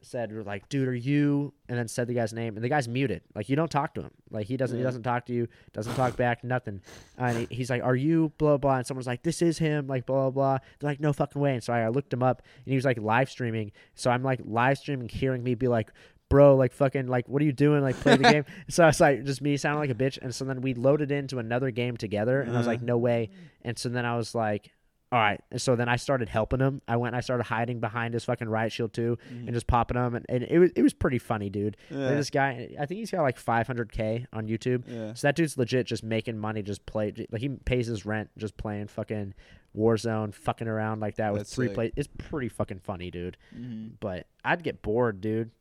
said, 0.05 0.31
like, 0.45 0.69
dude, 0.69 0.87
are 0.87 0.93
you? 0.95 1.53
And 1.67 1.77
then 1.77 1.87
said 1.87 2.07
the 2.07 2.13
guy's 2.13 2.31
name, 2.33 2.55
and 2.55 2.63
the 2.63 2.69
guy's 2.69 2.87
muted. 2.87 3.21
Like, 3.33 3.49
you 3.49 3.55
don't 3.55 3.71
talk 3.71 3.93
to 3.95 4.01
him. 4.01 4.11
Like, 4.29 4.47
he 4.47 4.55
doesn't. 4.57 4.77
He 4.77 4.83
doesn't 4.83 5.03
talk 5.03 5.25
to 5.25 5.33
you. 5.33 5.47
Doesn't 5.73 5.95
talk 5.95 6.15
back. 6.15 6.43
Nothing. 6.43 6.81
And 7.17 7.37
he, 7.39 7.47
he's 7.55 7.69
like, 7.69 7.83
are 7.83 7.95
you? 7.95 8.31
Blah 8.37 8.57
blah. 8.57 8.77
And 8.77 8.87
someone's 8.87 9.07
like, 9.07 9.23
this 9.23 9.41
is 9.41 9.57
him. 9.57 9.87
Like 9.87 10.05
blah 10.05 10.29
blah. 10.29 10.57
blah. 10.57 10.57
They're 10.79 10.89
like, 10.91 10.99
no 10.99 11.13
fucking 11.13 11.41
way. 11.41 11.53
And 11.53 11.63
so 11.63 11.73
I, 11.73 11.81
I 11.81 11.87
looked 11.89 12.13
him 12.13 12.23
up, 12.23 12.41
and 12.65 12.71
he 12.71 12.75
was 12.75 12.85
like 12.85 12.99
live 12.99 13.29
streaming. 13.29 13.71
So 13.95 14.09
I'm 14.11 14.23
like 14.23 14.39
live 14.45 14.77
streaming, 14.77 15.09
hearing 15.09 15.43
me 15.43 15.55
be 15.55 15.67
like. 15.67 15.89
Bro, 16.27 16.55
like 16.55 16.73
fucking, 16.73 17.05
like, 17.05 17.29
what 17.29 17.39
are 17.43 17.45
you 17.45 17.51
doing? 17.53 17.83
Like, 17.83 17.95
play 17.97 18.17
the 18.17 18.23
game. 18.31 18.45
So 18.67 18.83
I 18.83 18.87
was 18.87 18.99
like, 18.99 19.23
just 19.25 19.43
me 19.43 19.55
sounding 19.57 19.79
like 19.79 19.91
a 19.91 19.93
bitch. 19.93 20.17
And 20.19 20.33
so 20.33 20.43
then 20.43 20.59
we 20.61 20.73
loaded 20.73 21.11
into 21.11 21.37
another 21.37 21.69
game 21.69 21.97
together, 21.97 22.41
and 22.41 22.51
I 22.55 22.57
was 22.57 22.65
like, 22.65 22.79
Uh-huh. 22.79 22.87
no 22.87 22.97
way. 22.97 23.29
And 23.61 23.77
so 23.77 23.89
then 23.89 24.05
I 24.07 24.17
was 24.17 24.33
like, 24.33 24.71
all 25.15 25.21
right. 25.21 25.39
And 25.49 25.61
so 25.61 25.77
then 25.77 25.87
I 25.87 25.95
started 25.95 26.27
helping 26.27 26.59
him. 26.59 26.81
I 26.89 26.97
went 26.97 27.13
and 27.13 27.17
I 27.17 27.21
started 27.21 27.43
hiding 27.43 27.79
behind 27.79 28.13
his 28.13 28.25
fucking 28.25 28.49
riot 28.49 28.73
shield 28.73 28.91
too 28.91 29.17
Mhm. 29.31 29.45
and 29.45 29.53
just 29.53 29.65
popping 29.65 29.95
him. 29.95 30.13
And, 30.15 30.25
and 30.27 30.43
it 30.43 30.59
was 30.59 30.71
it 30.75 30.81
was 30.81 30.93
pretty 30.93 31.19
funny, 31.19 31.49
dude. 31.49 31.77
Yeah. 31.89 32.09
This 32.09 32.29
guy, 32.29 32.75
I 32.77 32.85
think 32.85 32.97
he's 32.99 33.11
got 33.11 33.21
like 33.21 33.37
500k 33.39 34.25
on 34.33 34.47
YouTube. 34.47 34.83
yeah. 34.87 35.13
So 35.13 35.27
that 35.27 35.37
dude's 35.37 35.57
legit 35.57 35.87
just 35.87 36.03
making 36.03 36.37
money, 36.37 36.61
just 36.63 36.85
play. 36.85 37.13
Like 37.31 37.41
he 37.41 37.47
pays 37.47 37.87
his 37.87 38.05
rent 38.05 38.29
just 38.37 38.57
playing 38.57 38.87
fucking 38.87 39.33
Warzone, 39.73 40.33
fucking 40.33 40.67
around 40.67 40.99
like 40.99 41.15
that 41.15 41.31
with 41.31 41.41
That's 41.41 41.55
three 41.55 41.67
sick. 41.67 41.75
play. 41.75 41.91
It's 41.95 42.09
pretty 42.17 42.49
fucking 42.49 42.79
funny, 42.79 43.09
dude. 43.09 43.37
Mhm. 43.57 43.91
But 44.01 44.27
I'd 44.43 44.63
get 44.63 44.81
bored, 44.81 45.21
dude. 45.21 45.51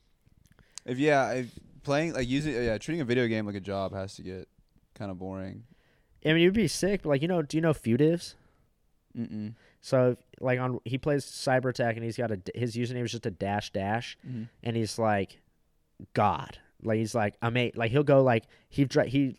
If 0.84 0.98
yeah, 0.98 1.30
if 1.32 1.58
playing 1.84 2.14
like 2.14 2.28
using 2.28 2.54
yeah, 2.54 2.76
treating 2.78 3.00
a 3.00 3.04
video 3.04 3.26
game 3.28 3.46
like 3.46 3.54
a 3.54 3.60
job 3.60 3.92
has 3.94 4.14
to 4.16 4.22
get 4.22 4.48
kind 4.94 5.10
of 5.12 5.18
boring. 5.18 5.62
I 6.26 6.32
mean, 6.32 6.38
you'd 6.42 6.54
be 6.54 6.66
sick. 6.68 7.02
But 7.02 7.10
like, 7.10 7.22
you 7.22 7.28
know, 7.28 7.42
do 7.42 7.56
you 7.56 7.60
know 7.60 7.72
Futives? 7.72 8.34
Mm-mm. 9.18 9.54
So 9.80 10.16
like 10.40 10.58
on 10.60 10.80
he 10.84 10.98
plays 10.98 11.24
Cyber 11.24 11.70
Attack 11.70 11.96
and 11.96 12.04
he's 12.04 12.16
got 12.16 12.30
a 12.30 12.40
his 12.54 12.74
username 12.76 13.04
is 13.04 13.12
just 13.12 13.26
a 13.26 13.30
dash 13.30 13.70
dash. 13.70 14.16
Mhm. 14.28 14.48
and 14.62 14.76
he's 14.76 14.98
like 14.98 15.40
god 16.12 16.58
like 16.82 16.98
he's 16.98 17.14
like 17.14 17.34
i'm 17.40 17.56
eight 17.56 17.76
like 17.76 17.90
he'll 17.92 18.02
go 18.02 18.22
like 18.22 18.44
he 18.68 18.86
he 19.06 19.34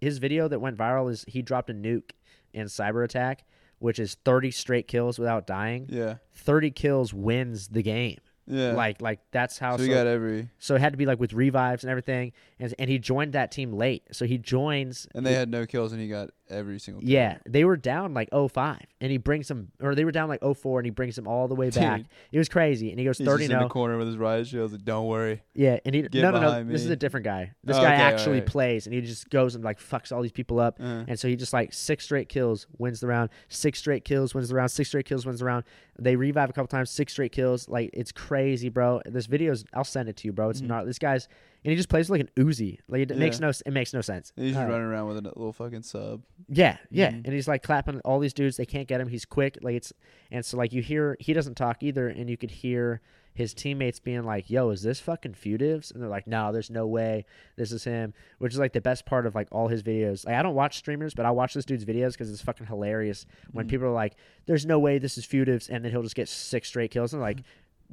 his 0.00 0.18
video 0.18 0.48
that 0.48 0.58
went 0.60 0.76
viral 0.76 1.10
is 1.10 1.24
he 1.28 1.40
dropped 1.40 1.70
a 1.70 1.72
nuke 1.72 2.10
in 2.52 2.66
cyber 2.66 3.04
attack 3.04 3.44
which 3.78 3.98
is 3.98 4.14
30 4.24 4.50
straight 4.50 4.88
kills 4.88 5.18
without 5.18 5.46
dying 5.46 5.86
Yeah. 5.88 6.16
30 6.34 6.72
kills 6.72 7.14
wins 7.14 7.68
the 7.68 7.82
game 7.82 8.18
Yeah. 8.46 8.72
Like 8.72 9.00
like 9.00 9.20
that's 9.30 9.56
how. 9.58 9.76
so 9.76 9.84
we 9.84 9.88
got 9.88 10.08
every, 10.08 10.48
so 10.58 10.74
it 10.74 10.80
had 10.80 10.92
to 10.92 10.96
be 10.98 11.06
like 11.06 11.20
with 11.20 11.32
revives 11.32 11.84
and 11.84 11.90
everything, 11.90 12.32
and 12.58 12.74
and 12.80 12.90
he 12.90 12.98
joined 12.98 13.34
that 13.34 13.52
team 13.52 13.72
late. 13.72 14.02
So 14.10 14.24
he 14.26 14.38
joins. 14.38 15.06
and 15.14 15.24
they 15.24 15.34
had 15.34 15.48
no 15.48 15.66
kills, 15.66 15.92
and 15.92 16.00
he 16.02 16.08
got 16.08 16.30
every 16.50 16.78
single. 16.80 17.00
Kill. 17.00 17.10
Yeah, 17.10 17.38
they 17.48 17.64
were 17.64 17.76
down 17.76 18.12
like 18.14 18.28
05 18.32 18.80
and 19.00 19.10
he 19.10 19.18
brings 19.18 19.48
them, 19.48 19.72
or 19.80 19.94
they 19.94 20.04
were 20.04 20.12
down 20.12 20.28
like 20.28 20.42
04 20.42 20.80
and 20.80 20.86
he 20.86 20.90
brings 20.90 21.16
them 21.16 21.26
all 21.28 21.48
the 21.48 21.54
way 21.54 21.70
back. 21.70 21.98
Dude. 21.98 22.08
It 22.32 22.38
was 22.38 22.48
crazy, 22.48 22.90
and 22.90 22.98
he 22.98 23.04
goes 23.04 23.18
He's 23.18 23.26
30 23.26 23.44
just 23.44 23.52
in 23.52 23.58
the 23.60 23.68
corner 23.68 23.96
with 23.98 24.06
his 24.08 24.16
riot 24.16 24.46
shield. 24.46 24.72
Like, 24.72 24.84
Don't 24.84 25.06
worry. 25.06 25.42
Yeah, 25.54 25.78
and 25.84 25.94
he 25.94 26.02
Get 26.02 26.14
no 26.14 26.30
no 26.30 26.40
no. 26.40 26.46
behind 26.48 26.70
This 26.70 26.82
is 26.84 26.90
a 26.90 26.96
different 26.96 27.24
guy. 27.24 27.52
This 27.64 27.76
Oh, 27.76 27.80
guy 27.82 27.94
okay, 27.94 28.02
actually 28.02 28.34
alright. 28.40 28.46
plays, 28.46 28.86
and 28.86 28.94
he 28.94 29.00
just 29.00 29.30
goes 29.30 29.54
and 29.54 29.64
like 29.64 29.78
fucks 29.78 30.12
all 30.14 30.22
these 30.22 30.32
people 30.32 30.58
up. 30.60 30.78
Uh, 30.80 31.04
And 31.08 31.18
so 31.18 31.28
he 31.28 31.36
just 31.36 31.52
like 31.52 31.72
six 31.72 32.04
straight 32.04 32.28
kills, 32.28 32.66
wins 32.78 33.00
the 33.00 33.06
round. 33.06 33.30
Six 33.48 33.78
straight 33.78 34.04
kills, 34.04 34.34
wins 34.34 34.48
the 34.48 34.54
round. 34.54 34.70
Six 34.70 34.88
straight 34.88 35.06
kills, 35.06 35.24
wins 35.26 35.38
the 35.40 35.44
round. 35.46 35.64
They 35.98 36.16
revive 36.16 36.50
a 36.50 36.52
couple 36.52 36.68
times. 36.68 36.90
Six 36.90 37.12
straight 37.12 37.32
kills. 37.32 37.68
Like 37.68 37.90
it's 37.92 38.12
crazy, 38.12 38.68
bro. 38.68 39.00
This 39.06 39.26
video's. 39.26 39.64
I'll 39.74 39.84
send 39.84 40.08
it 40.08 40.16
to 40.18 40.28
you, 40.28 40.32
bro. 40.32 40.50
It's 40.50 40.60
Mhm. 40.62 40.66
not. 40.68 40.86
This 40.86 40.98
guy's 40.98 41.28
and 41.64 41.70
he 41.70 41.76
just 41.76 41.88
plays 41.88 42.08
like 42.10 42.20
an 42.20 42.30
Uzi. 42.36 42.78
Like 42.88 43.10
it 43.10 43.16
makes 43.16 43.38
no. 43.40 43.50
It 43.50 43.72
makes 43.72 43.92
no 43.92 44.00
sense. 44.00 44.32
he's 44.36 44.52
just 44.54 44.60
Uh, 44.64 44.68
running 44.70 44.86
around 44.86 45.08
with 45.08 45.18
a 45.18 45.22
little 45.22 45.52
fucking 45.52 45.82
sub. 45.82 46.22
Yeah, 46.48 46.78
yeah, 46.90 47.10
Mhm. 47.10 47.24
and 47.26 47.32
he's 47.34 47.48
like 47.48 47.62
clapping 47.62 48.00
all 48.00 48.18
these 48.18 48.32
dudes. 48.34 48.56
They 48.56 48.66
can't 48.66 48.88
get 48.88 49.00
him. 49.00 49.08
He's 49.08 49.24
quick. 49.24 49.58
Like 49.62 49.74
it's 49.76 49.92
and 50.30 50.44
so 50.44 50.56
like 50.56 50.72
you 50.72 50.82
hear 50.82 51.16
he 51.20 51.32
doesn't 51.32 51.54
talk 51.56 51.82
either, 51.82 52.08
and 52.08 52.28
you 52.30 52.36
could 52.36 52.50
hear 52.50 53.00
his 53.32 53.54
teammates 53.54 54.00
being 54.00 54.24
like, 54.24 54.50
"Yo, 54.50 54.70
is 54.70 54.82
this 54.82 54.98
fucking 55.00 55.34
Futives?" 55.34 55.92
And 55.92 56.02
they're 56.02 56.08
like, 56.10 56.26
"No, 56.26 56.50
there's 56.52 56.68
no 56.68 56.86
way 56.86 57.24
this 57.56 57.70
is 57.70 57.84
him." 57.84 58.12
Which 58.38 58.52
is 58.52 58.58
like 58.58 58.72
the 58.72 58.80
best 58.80 59.06
part 59.06 59.24
of 59.24 59.34
like 59.36 59.46
all 59.52 59.68
his 59.68 59.82
videos. 59.84 60.26
Like 60.26 60.34
I 60.34 60.42
don't 60.42 60.54
watch 60.56 60.76
streamers, 60.78 61.14
but 61.14 61.24
I 61.26 61.30
watch 61.30 61.54
this 61.54 61.64
dude's 61.64 61.84
videos 61.84 62.12
because 62.12 62.30
it's 62.30 62.42
fucking 62.42 62.66
hilarious 62.66 63.26
when 63.52 63.66
Mhm. 63.66 63.70
people 63.70 63.86
are 63.86 63.92
like, 63.92 64.16
"There's 64.46 64.66
no 64.66 64.78
way 64.80 64.98
this 64.98 65.16
is 65.16 65.24
Futives," 65.26 65.68
and 65.70 65.84
then 65.84 65.92
he'll 65.92 66.02
just 66.02 66.16
get 66.16 66.28
six 66.28 66.68
straight 66.68 66.90
kills, 66.90 67.12
and 67.12 67.22
like. 67.22 67.40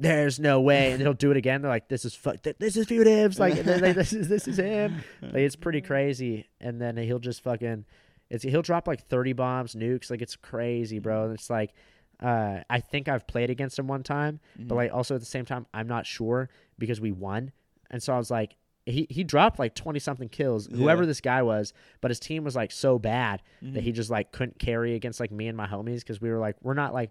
There's 0.00 0.38
no 0.38 0.60
way, 0.60 0.92
and 0.92 1.00
then 1.00 1.06
he'll 1.06 1.12
do 1.12 1.30
it 1.32 1.36
again. 1.36 1.60
They're 1.62 1.70
like, 1.70 1.88
"This 1.88 2.04
is 2.04 2.14
fuck. 2.14 2.42
th- 2.42 2.56
This 2.58 2.76
is 2.76 2.86
Futives. 2.86 3.38
Like, 3.38 3.54
they- 3.64 3.92
this 3.92 4.12
is 4.12 4.28
this 4.28 4.46
is 4.46 4.58
him." 4.58 5.02
Like 5.20 5.34
it's 5.34 5.56
pretty 5.56 5.80
crazy. 5.80 6.46
And 6.60 6.80
then 6.80 6.96
he'll 6.96 7.18
just 7.18 7.42
fucking 7.42 7.84
it's 8.30 8.44
he'll 8.44 8.62
drop 8.62 8.86
like 8.86 9.00
30 9.08 9.32
bombs, 9.32 9.74
nukes, 9.74 10.10
like 10.10 10.22
it's 10.22 10.36
crazy, 10.36 10.98
bro. 11.00 11.24
And 11.24 11.34
it's 11.34 11.50
like 11.50 11.72
uh 12.20 12.60
I 12.70 12.80
think 12.80 13.08
I've 13.08 13.26
played 13.26 13.50
against 13.50 13.78
him 13.78 13.88
one 13.88 14.02
time, 14.02 14.40
but 14.58 14.74
Mhm. 14.74 14.76
like 14.76 14.92
also 14.94 15.14
at 15.16 15.20
the 15.20 15.26
same 15.26 15.44
time 15.44 15.66
I'm 15.74 15.88
not 15.88 16.06
sure 16.06 16.48
because 16.78 17.00
we 17.00 17.10
won. 17.12 17.52
And 17.90 18.02
so 18.02 18.12
I 18.14 18.18
was 18.18 18.30
like 18.30 18.54
he 18.86 19.06
he 19.10 19.24
dropped 19.24 19.58
like 19.58 19.74
20 19.74 19.98
something 19.98 20.28
kills, 20.28 20.66
whoever 20.66 21.02
Yeah. 21.02 21.06
this 21.06 21.20
guy 21.20 21.42
was, 21.42 21.72
but 22.00 22.10
his 22.10 22.20
team 22.20 22.44
was 22.44 22.54
like 22.56 22.70
so 22.70 22.98
bad 22.98 23.42
that 23.62 23.80
Mhm. 23.80 23.82
he 23.82 23.92
just 23.92 24.10
like 24.10 24.30
couldn't 24.32 24.58
carry 24.58 24.94
against 24.94 25.18
like 25.20 25.30
me 25.32 25.48
and 25.48 25.56
my 25.56 25.66
homies 25.66 26.04
cuz 26.06 26.20
we 26.20 26.30
were 26.30 26.38
like 26.38 26.56
we're 26.62 26.74
not 26.74 26.92
like 26.94 27.10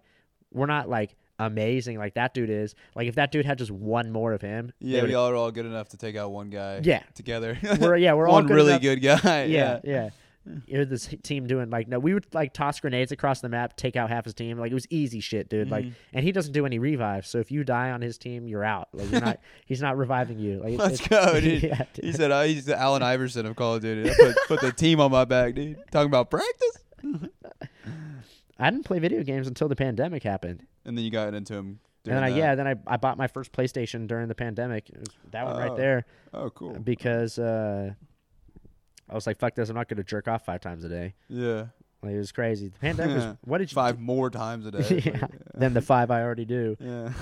we're 0.52 0.66
not 0.66 0.88
like 0.88 1.16
amazing 1.38 1.98
like 1.98 2.14
that 2.14 2.34
dude 2.34 2.50
is. 2.50 2.74
Like 2.94 3.06
if 3.08 3.14
that 3.16 3.30
dude 3.32 3.46
had 3.46 3.58
just 3.58 3.70
one 3.70 4.10
more 4.10 4.32
of 4.32 4.40
him, 4.42 4.72
Yeah, 4.80 5.04
we 5.04 5.14
all 5.14 5.28
are 5.30 5.36
all 5.36 5.50
good 5.50 5.66
enough 5.66 5.88
to 5.90 5.96
take 5.96 6.16
out 6.16 6.30
one 6.32 6.50
guy. 6.50 6.80
Yeah. 6.82 7.02
together. 7.14 7.58
we're 7.80 7.96
yeah, 7.96 8.14
we're 8.14 8.26
all 8.28 8.34
one 8.34 8.46
good 8.46 8.54
really 8.54 8.68
enough- 8.72 8.82
good 8.82 9.00
guy. 9.02 9.44
yeah, 9.44 9.80
yeah. 9.84 10.10
You 10.66 10.78
know, 10.78 10.84
this 10.86 11.06
team 11.22 11.46
doing 11.46 11.68
like 11.68 11.88
no, 11.88 11.98
we 11.98 12.14
would 12.14 12.24
like 12.34 12.54
toss 12.54 12.80
grenades 12.80 13.12
across 13.12 13.42
the 13.42 13.50
map, 13.50 13.76
take 13.76 13.96
out 13.96 14.08
half 14.08 14.24
his 14.24 14.32
team. 14.32 14.58
Like 14.58 14.70
it 14.70 14.74
was 14.74 14.86
easy 14.88 15.20
shit, 15.20 15.50
dude. 15.50 15.68
Like, 15.70 15.84
Mhm. 15.84 15.92
and 16.14 16.24
he 16.24 16.32
doesn't 16.32 16.54
do 16.54 16.64
any 16.64 16.78
revives. 16.78 17.28
So 17.28 17.36
if 17.36 17.50
you 17.50 17.64
die 17.64 17.90
on 17.90 18.00
his 18.00 18.16
team, 18.16 18.48
you're 18.48 18.64
out. 18.64 18.88
Like 18.94 19.10
you're 19.12 19.20
not, 19.20 19.40
he's 19.66 19.82
not 19.82 19.98
reviving 19.98 20.38
you. 20.38 20.60
Like, 20.64 20.78
Let's 20.78 21.02
it's- 21.02 21.08
go, 21.34 21.38
dude. 21.38 21.64
yeah, 21.64 21.82
He 22.00 22.12
said, 22.12 22.30
uh, 22.30 22.44
"He's 22.44 22.64
the 22.64 22.78
Allen 22.80 23.02
Iverson 23.02 23.44
of 23.44 23.56
Call 23.56 23.74
of 23.74 23.82
Duty. 23.82 24.08
I 24.10 24.14
put, 24.14 24.36
put 24.48 24.60
the 24.62 24.72
team 24.72 25.00
on 25.00 25.10
my 25.10 25.26
back, 25.26 25.54
dude. 25.54 25.76
Talking 25.92 26.08
about 26.08 26.30
practice." 26.30 26.78
I 28.58 28.70
didn't 28.70 28.86
play 28.86 28.98
video 28.98 29.22
games 29.22 29.46
until 29.46 29.68
the 29.68 29.76
pandemic 29.76 30.22
happened, 30.22 30.64
And 30.88 30.96
then 30.96 31.04
you 31.04 31.10
got 31.10 31.34
into 31.34 31.54
him. 31.54 31.80
and 32.06 32.16
then 32.16 32.24
I 32.24 32.28
yeah, 32.28 32.54
then 32.54 32.66
I, 32.66 32.74
I 32.86 32.96
bought 32.96 33.18
my 33.18 33.26
first 33.28 33.52
PlayStation 33.52 34.06
during 34.08 34.26
the 34.28 34.34
pandemic. 34.34 34.88
It 34.88 34.98
was 34.98 35.08
that 35.32 35.44
one 35.44 35.56
right 35.58 35.70
Oh. 35.70 35.76
there 35.76 36.04
Oh, 36.32 36.50
cool. 36.50 36.78
because 36.78 37.38
uh, 37.38 37.92
I 39.10 39.14
was 39.14 39.26
like, 39.26 39.38
fuck 39.38 39.54
this, 39.54 39.68
I'm 39.68 39.76
not 39.76 39.88
gonna 39.88 40.02
jerk 40.02 40.26
off 40.28 40.44
five 40.46 40.60
times 40.62 40.84
a 40.84 40.88
day. 40.88 41.14
Yeah, 41.28 41.66
Like 42.02 42.12
it 42.12 42.18
was 42.18 42.32
crazy. 42.32 42.68
The 42.68 42.78
pandemic 42.78 43.16
was 43.16 43.36
what 43.44 43.58
did 43.58 43.70
you 43.70 43.74
five 43.74 44.00
more 44.00 44.30
times 44.30 44.64
a 44.66 44.70
day. 44.72 45.02
yeah, 45.04 45.26
than 45.54 45.74
the 45.74 45.82
five 45.82 46.10
I 46.10 46.22
already 46.22 46.44
do. 46.46 46.76
yeah. 46.80 47.12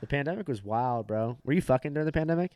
The 0.00 0.06
pandemic 0.06 0.46
was 0.46 0.62
wild, 0.62 1.06
bro. 1.06 1.38
Were 1.44 1.54
you 1.54 1.62
fucking 1.62 1.94
during 1.94 2.06
the 2.06 2.12
pandemic? 2.12 2.52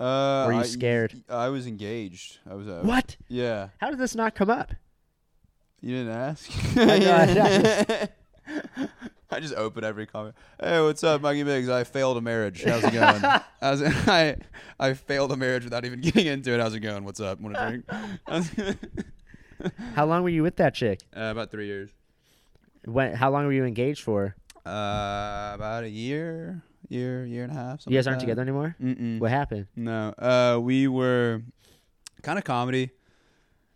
Uh, 0.00 0.44
Were 0.46 0.52
you 0.52 0.60
I- 0.60 0.62
scared? 0.62 1.12
I 1.28 1.48
was 1.48 1.66
engaged. 1.66 2.38
I 2.48 2.54
was. 2.54 2.68
Uh, 2.68 2.82
What? 2.84 3.16
Yeah. 3.26 3.70
How 3.78 3.90
did 3.90 3.98
this 3.98 4.14
not 4.14 4.36
come 4.36 4.48
up? 4.48 4.72
You 5.80 5.96
didn't 5.96 6.12
ask. 6.12 6.50
I 6.76 6.98
know, 7.00 8.08
I 8.46 8.58
I 9.30 9.40
just 9.40 9.54
open 9.54 9.84
every 9.84 10.06
comment. 10.06 10.34
Hey, 10.60 10.80
what's 10.80 11.04
up, 11.04 11.20
Mikey 11.20 11.42
Biggs? 11.42 11.68
I 11.68 11.84
failed 11.84 12.16
a 12.16 12.20
marriage. 12.20 12.64
How's 12.64 12.82
it 12.84 12.92
going? 12.92 13.24
I, 13.62 13.70
was, 13.70 13.82
I 14.08 14.36
I 14.80 14.94
failed 14.94 15.32
a 15.32 15.36
marriage 15.36 15.64
without 15.64 15.84
even 15.84 16.00
getting 16.00 16.26
into 16.26 16.52
it. 16.54 16.60
How's 16.60 16.74
it 16.74 16.80
going? 16.80 17.04
What's 17.04 17.20
up? 17.20 17.40
Want 17.40 17.56
a 17.56 17.68
drink? 17.68 17.84
uh, 18.26 18.72
How 19.94 20.06
long 20.06 20.22
were 20.22 20.28
you 20.28 20.42
with 20.42 20.56
that 20.56 20.74
chick? 20.74 21.00
about 21.12 21.50
three 21.50 21.66
years. 21.66 21.90
When? 22.84 23.14
How 23.14 23.30
long 23.30 23.44
were 23.44 23.52
you 23.52 23.64
engaged 23.64 24.02
for? 24.02 24.34
Uh, 24.64 25.52
about 25.54 25.84
a 25.84 25.88
year, 25.90 26.62
year, 26.88 27.24
year 27.26 27.42
and 27.42 27.52
a 27.52 27.54
half. 27.54 27.82
You 27.86 27.94
guys 27.96 28.06
aren't 28.06 28.20
together 28.20 28.42
anymore. 28.42 28.76
Mm-mm. 28.82 29.18
What 29.18 29.30
happened? 29.30 29.66
No. 29.76 30.14
Uh, 30.18 30.58
we 30.60 30.88
were 30.88 31.42
kind 32.22 32.38
of 32.38 32.44
comedy, 32.44 32.90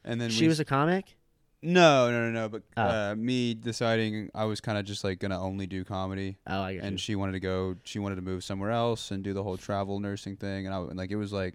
and 0.04 0.20
then 0.20 0.30
She 0.30 0.44
we 0.44 0.48
was 0.48 0.60
a 0.60 0.64
comic. 0.64 1.14
No, 1.62 2.10
no, 2.10 2.28
no, 2.28 2.30
no. 2.30 2.48
But 2.48 2.62
Oh. 2.76 2.82
uh, 2.82 3.14
me 3.16 3.54
deciding 3.54 4.30
I 4.34 4.44
was 4.46 4.60
kind 4.60 4.76
of 4.78 4.84
just 4.84 5.04
like 5.04 5.18
gonna 5.20 5.40
only 5.40 5.66
do 5.66 5.84
comedy. 5.84 6.36
Oh, 6.46 6.60
I 6.62 6.74
guess. 6.74 6.84
and 6.84 7.00
she 7.00 7.14
wanted 7.14 7.32
to 7.32 7.40
go 7.40 7.76
she 7.84 7.98
wanted 7.98 8.16
to 8.16 8.22
move 8.22 8.42
somewhere 8.44 8.70
else 8.70 9.10
and 9.10 9.22
do 9.22 9.32
the 9.32 9.42
whole 9.42 9.56
travel 9.56 10.00
nursing 10.00 10.36
thing 10.36 10.66
and 10.66 10.74
I 10.74 10.78
and 10.80 10.96
like 10.96 11.10
it 11.10 11.16
was 11.16 11.32
like 11.32 11.54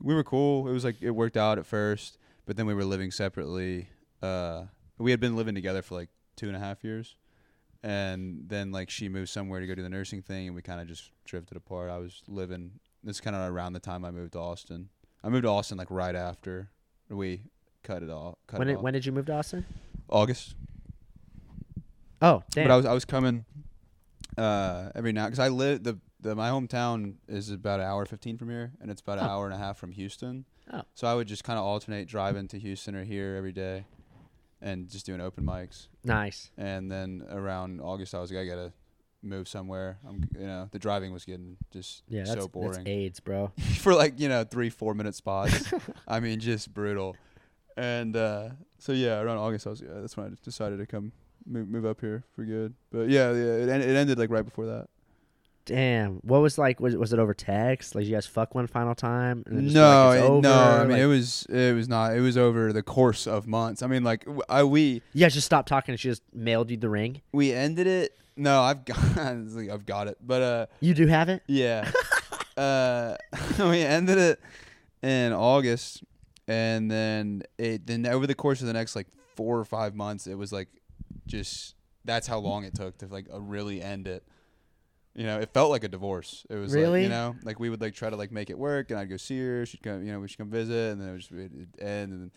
we 0.00 0.14
were 0.14 0.24
cool 0.24 0.68
it 0.68 0.72
was 0.72 0.84
like 0.84 0.96
it 1.00 1.10
worked 1.10 1.36
out 1.36 1.58
at 1.58 1.66
first 1.66 2.18
but 2.46 2.56
then 2.56 2.66
we 2.66 2.74
were 2.74 2.84
living 2.84 3.10
separately 3.10 3.88
uh 4.22 4.64
we 4.98 5.10
had 5.10 5.20
been 5.20 5.36
living 5.36 5.54
together 5.54 5.82
for 5.82 5.94
like 5.96 6.08
two 6.36 6.46
and 6.48 6.56
a 6.56 6.60
half 6.60 6.82
years 6.84 7.16
and 7.82 8.44
then 8.48 8.72
like 8.72 8.90
she 8.90 9.08
moved 9.08 9.28
somewhere 9.28 9.60
to 9.60 9.66
go 9.66 9.74
do 9.74 9.82
the 9.82 9.88
nursing 9.88 10.22
thing 10.22 10.46
and 10.48 10.56
we 10.56 10.62
kind 10.62 10.80
of 10.80 10.86
just 10.88 11.10
drifted 11.24 11.56
apart 11.56 11.90
I 11.90 11.98
was 11.98 12.22
living 12.26 12.72
this 13.04 13.20
kind 13.20 13.36
of 13.36 13.50
around 13.52 13.72
the 13.74 13.80
time 13.80 14.04
I 14.04 14.10
moved 14.10 14.32
to 14.32 14.38
Austin 14.40 14.88
I 15.22 15.28
moved 15.28 15.44
to 15.44 15.48
Austin 15.48 15.78
like 15.78 15.90
right 15.90 16.14
after 16.16 16.70
we 17.08 17.42
cut 17.82 18.02
it 18.02 18.10
off 18.10 18.34
cut 18.46 18.58
when 18.58 18.68
it 18.68 18.72
did, 18.72 18.76
off. 18.78 18.82
when 18.84 18.92
did 18.92 19.06
you 19.06 19.12
move 19.12 19.26
to 19.26 19.32
Austin? 19.34 19.64
August 20.08 20.54
Oh, 22.20 22.42
damn. 22.50 22.66
but 22.66 22.74
I 22.74 22.76
was 22.76 22.86
I 22.86 22.92
was 22.92 23.04
coming 23.04 23.44
uh, 24.36 24.90
every 24.94 25.12
now 25.12 25.26
because 25.26 25.38
I 25.38 25.48
live 25.48 25.84
the, 25.84 25.98
the 26.20 26.34
my 26.34 26.50
hometown 26.50 27.14
is 27.28 27.50
about 27.50 27.78
an 27.80 27.86
hour 27.86 28.04
fifteen 28.06 28.36
from 28.36 28.50
here, 28.50 28.72
and 28.80 28.90
it's 28.90 29.00
about 29.00 29.18
an 29.18 29.24
Oh. 29.24 29.28
hour 29.28 29.44
and 29.46 29.54
a 29.54 29.58
half 29.58 29.78
from 29.78 29.92
Houston. 29.92 30.44
Oh. 30.72 30.82
So 30.94 31.06
I 31.06 31.14
would 31.14 31.28
just 31.28 31.44
kind 31.44 31.58
of 31.58 31.64
alternate 31.64 32.08
driving 32.08 32.48
to 32.48 32.58
Houston 32.58 32.96
or 32.96 33.04
here 33.04 33.36
every 33.36 33.52
day, 33.52 33.84
and 34.60 34.88
just 34.88 35.06
doing 35.06 35.20
open 35.20 35.44
mics. 35.44 35.86
nice. 36.04 36.50
And 36.58 36.90
then 36.90 37.24
around 37.30 37.80
August, 37.80 38.14
I 38.14 38.18
was 38.20 38.32
like, 38.32 38.40
I 38.40 38.46
gotta 38.46 38.72
move 39.22 39.46
somewhere. 39.48 39.98
I'm 40.08 40.28
you 40.36 40.46
know 40.46 40.68
the 40.72 40.78
driving 40.80 41.12
was 41.12 41.24
getting 41.24 41.56
just 41.72 42.02
Yeah, 42.08 42.24
so 42.24 42.34
that's 42.34 42.46
boring 42.48 42.86
AIDS, 42.88 43.20
bro. 43.20 43.52
for 43.78 43.94
like 43.94 44.18
you 44.18 44.28
know 44.28 44.42
three 44.42 44.70
four 44.70 44.92
minute 44.94 45.14
spots. 45.14 45.72
I 46.08 46.18
mean 46.18 46.40
just 46.40 46.74
brutal. 46.74 47.14
And 47.78 48.16
uh, 48.16 48.48
so 48.78 48.92
yeah, 48.92 49.20
around 49.20 49.38
August, 49.38 49.66
I 49.66 49.70
was 49.70 49.80
yeah, 49.80 49.88
that's 50.00 50.16
when 50.16 50.26
I 50.26 50.30
decided 50.44 50.78
to 50.78 50.86
come 50.86 51.12
move, 51.46 51.68
move 51.68 51.86
up 51.86 52.00
here 52.00 52.24
for 52.34 52.44
good. 52.44 52.74
But 52.90 53.08
yeah, 53.08 53.30
yeah, 53.32 53.52
it, 53.62 53.68
en- 53.68 53.82
it 53.82 53.94
ended 53.96 54.18
like 54.18 54.30
right 54.30 54.44
before 54.44 54.66
that. 54.66 54.88
Damn. 55.64 56.14
What 56.22 56.40
was 56.40 56.56
like? 56.56 56.80
Was 56.80 56.96
was 56.96 57.12
it 57.12 57.18
over 57.18 57.34
text? 57.34 57.94
Like 57.94 58.06
you 58.06 58.12
guys 58.12 58.26
fuck 58.26 58.54
one 58.54 58.66
final 58.66 58.94
time? 58.94 59.44
No, 59.46 60.08
like, 60.08 60.16
it's 60.18 60.24
it- 60.24 60.30
over? 60.30 60.40
no. 60.42 60.54
I 60.60 60.78
mean, 60.80 60.90
Like, 60.92 61.00
it 61.02 61.06
was 61.06 61.46
it 61.50 61.74
was 61.74 61.88
not. 61.88 62.16
It 62.16 62.20
was 62.20 62.36
over 62.38 62.72
the 62.72 62.82
course 62.82 63.26
of 63.26 63.46
months. 63.46 63.82
I 63.82 63.86
mean, 63.86 64.02
like 64.02 64.26
I 64.48 64.64
we 64.64 65.02
you 65.12 65.20
guys 65.20 65.34
just 65.34 65.46
stopped 65.46 65.68
talking 65.68 65.92
and 65.92 66.00
she 66.00 66.08
just 66.08 66.22
mailed 66.34 66.70
you 66.70 66.78
the 66.78 66.88
ring. 66.88 67.20
we 67.32 67.52
ended 67.52 67.86
it. 67.86 68.16
No, 68.36 68.62
I've 68.62 68.84
got 68.84 68.98
like, 69.16 69.68
I've 69.68 69.84
got 69.84 70.08
it. 70.08 70.16
But 70.26 70.42
uh, 70.42 70.66
You 70.80 70.94
do 70.94 71.06
have 71.06 71.28
it. 71.28 71.42
yeah, 71.48 71.90
uh, 72.56 73.16
we 73.58 73.82
ended 73.82 74.16
it 74.18 74.40
in 75.02 75.32
August, 75.32 76.02
and 76.48 76.90
then 76.90 77.42
it 77.58 77.86
then 77.86 78.06
over 78.06 78.26
the 78.26 78.34
course 78.34 78.60
of 78.60 78.66
the 78.66 78.72
next 78.72 78.96
like 78.96 79.06
four 79.36 79.58
or 79.58 79.64
five 79.64 79.94
months, 79.94 80.26
it 80.26 80.34
was 80.34 80.50
like 80.50 80.68
just 81.26 81.76
that's 82.04 82.26
how 82.26 82.38
long 82.38 82.64
it 82.64 82.74
took 82.74 82.98
to 82.98 83.06
like 83.06 83.26
uh, 83.32 83.40
really 83.40 83.80
end 83.82 84.08
it. 84.08 84.24
You 85.14 85.24
know, 85.24 85.40
it 85.40 85.50
felt 85.52 85.70
like 85.70 85.84
a 85.84 85.88
divorce. 85.88 86.46
It 86.48 86.54
was 86.54 86.74
like, 86.74 87.02
you 87.02 87.08
know, 87.08 87.36
like 87.42 87.60
we 87.60 87.70
would 87.70 87.80
like 87.80 87.94
try 87.94 88.08
to 88.08 88.16
like 88.16 88.32
make 88.32 88.50
it 88.50 88.58
work, 88.58 88.90
and 88.90 88.98
I'd 88.98 89.10
go 89.10 89.16
see 89.16 89.38
her. 89.40 89.66
She'd 89.66 89.82
come, 89.82 90.04
you 90.04 90.12
know, 90.12 90.20
we 90.20 90.28
should 90.28 90.38
come 90.38 90.50
visit, 90.50 90.92
and 90.92 91.00
then 91.00 91.08
it 91.10 91.12
was 91.12 91.28
it'd 91.30 91.68
end, 91.80 92.12
and 92.12 92.20
then 92.22 92.30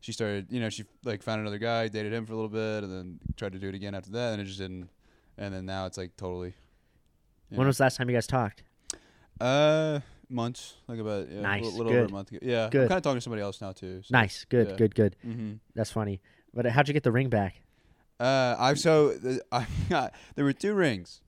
she 0.00 0.12
started, 0.12 0.46
you 0.50 0.58
know, 0.58 0.68
she 0.68 0.84
like 1.04 1.22
found 1.22 1.40
another 1.40 1.58
guy, 1.58 1.88
dated 1.88 2.12
him 2.12 2.26
for 2.26 2.32
a 2.32 2.36
little 2.36 2.48
bit, 2.48 2.84
and 2.84 2.92
then 2.92 3.20
tried 3.36 3.52
to 3.52 3.58
do 3.58 3.68
it 3.68 3.74
again 3.74 3.94
after 3.94 4.10
that, 4.12 4.32
and 4.32 4.42
it 4.42 4.46
just 4.46 4.58
didn't. 4.58 4.88
And 5.38 5.54
then 5.54 5.66
now 5.66 5.86
it's 5.86 5.98
like 5.98 6.16
totally. 6.16 6.54
When 7.50 7.60
know. 7.60 7.66
was 7.66 7.78
the 7.78 7.84
last 7.84 7.96
time 7.96 8.08
you 8.08 8.16
guys 8.16 8.26
talked? 8.26 8.62
Uh, 9.40 10.00
months, 10.32 10.74
like 10.88 10.98
about 10.98 11.28
yeah, 11.30 11.40
Nice, 11.40 11.62
a 11.62 11.64
little, 11.64 11.78
little 11.78 11.92
over 11.92 12.04
a 12.06 12.10
month 12.10 12.30
ago. 12.30 12.38
Yeah, 12.42 12.68
good. 12.70 12.82
I'm 12.82 12.88
kind 12.88 12.98
of 12.98 13.02
talking 13.02 13.18
to 13.18 13.20
somebody 13.20 13.42
else 13.42 13.60
now 13.60 13.72
too. 13.72 14.02
So. 14.02 14.08
Nice. 14.12 14.44
Good. 14.48 14.70
yeah. 14.70 14.76
Good. 14.76 14.94
Good. 14.94 15.16
Mm-hmm. 15.26 15.52
That's 15.74 15.90
funny. 15.90 16.20
But 16.54 16.66
how'd 16.66 16.88
you 16.88 16.94
get 16.94 17.02
the 17.02 17.12
ring 17.12 17.28
back? 17.28 17.62
Uh, 18.20 18.56
I've 18.58 18.78
so 18.78 19.14
the, 19.14 19.42
I 19.52 19.66
got 19.88 20.14
there 20.36 20.44
were 20.44 20.52
two 20.52 20.74
rings 20.74 21.20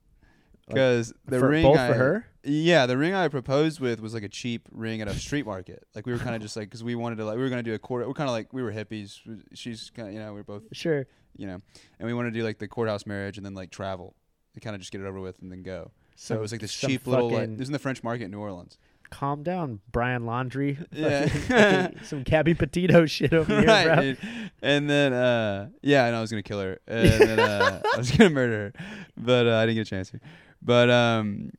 because 0.67 1.13
the 1.25 1.39
for, 1.39 1.49
ring 1.49 1.63
both 1.63 1.77
I, 1.77 1.87
for 1.89 1.93
her. 1.93 2.27
Yeah, 2.43 2.85
the 2.85 2.97
ring 2.97 3.13
I 3.13 3.27
proposed 3.27 3.79
with 3.79 3.99
was 3.99 4.13
like 4.13 4.23
a 4.23 4.29
cheap 4.29 4.67
ring 4.71 5.01
at 5.01 5.07
a 5.07 5.13
street 5.15 5.45
market. 5.45 5.85
Like 5.95 6.05
we 6.05 6.13
were 6.13 6.19
kind 6.19 6.35
of 6.35 6.41
just 6.41 6.55
like 6.55 6.67
because 6.69 6.83
we 6.83 6.95
wanted 6.95 7.17
to 7.17 7.25
like 7.25 7.37
we 7.37 7.43
were 7.43 7.49
gonna 7.49 7.63
do 7.63 7.73
a 7.73 7.79
court. 7.79 8.07
We're 8.07 8.13
kind 8.13 8.29
of 8.29 8.33
like 8.33 8.53
we 8.53 8.63
were 8.63 8.71
hippies. 8.71 9.19
She's 9.53 9.91
kind 9.95 10.07
of 10.07 10.13
you 10.13 10.19
know 10.19 10.33
we 10.33 10.39
are 10.39 10.43
both 10.43 10.63
Sure. 10.71 11.07
you 11.35 11.47
know, 11.47 11.61
and 11.99 12.07
we 12.07 12.13
wanted 12.13 12.33
to 12.33 12.39
do 12.39 12.45
like 12.45 12.59
the 12.59 12.67
courthouse 12.67 13.05
marriage 13.05 13.37
and 13.37 13.45
then 13.45 13.53
like 13.53 13.71
travel. 13.71 14.15
And 14.53 14.61
kind 14.63 14.73
of 14.73 14.79
just 14.79 14.91
get 14.93 15.01
it 15.01 15.05
over 15.05 15.19
with 15.19 15.41
and 15.41 15.51
then 15.51 15.63
go. 15.63 15.91
So 16.15 16.27
Some- 16.27 16.37
it 16.37 16.41
was 16.41 16.51
like 16.53 16.61
this 16.61 16.73
cheap 16.73 17.05
little 17.07 17.29
like 17.29 17.49
this 17.57 17.63
is 17.63 17.69
in 17.69 17.73
the 17.73 17.79
French 17.79 18.03
Market 18.03 18.25
in 18.25 18.31
New 18.31 18.39
Orleans. 18.39 18.77
Calm 19.17 19.43
down, 19.43 19.79
Brian 19.91 20.23
Laundrie. 20.23 20.85
Yeah. 20.91 21.89
Some 22.03 22.23
Gabby 22.23 22.53
Petito 22.53 23.05
shit 23.05 23.33
over 23.33 23.59
here, 23.59 23.67
right, 23.67 23.85
bro. 23.85 24.01
dude. 24.01 24.17
And 24.61 24.89
then 24.89 25.13
uh 25.13 25.69
yeah, 25.81 26.05
and 26.05 26.15
I 26.15 26.19
was 26.21 26.29
gonna 26.31 26.43
kill 26.43 26.59
her. 26.59 26.79
And 26.87 27.07
then 27.21 27.39
uh 27.39 27.81
I 27.93 27.97
was 27.97 28.11
gonna 28.11 28.29
murder 28.29 28.73
her. 28.77 28.85
But 29.15 29.47
uh, 29.47 29.55
I 29.55 29.65
didn't 29.65 29.75
get 29.75 29.87
a 29.87 29.89
chance 29.89 30.09
to. 30.11 30.19
But 30.61 30.89
um 30.89 31.51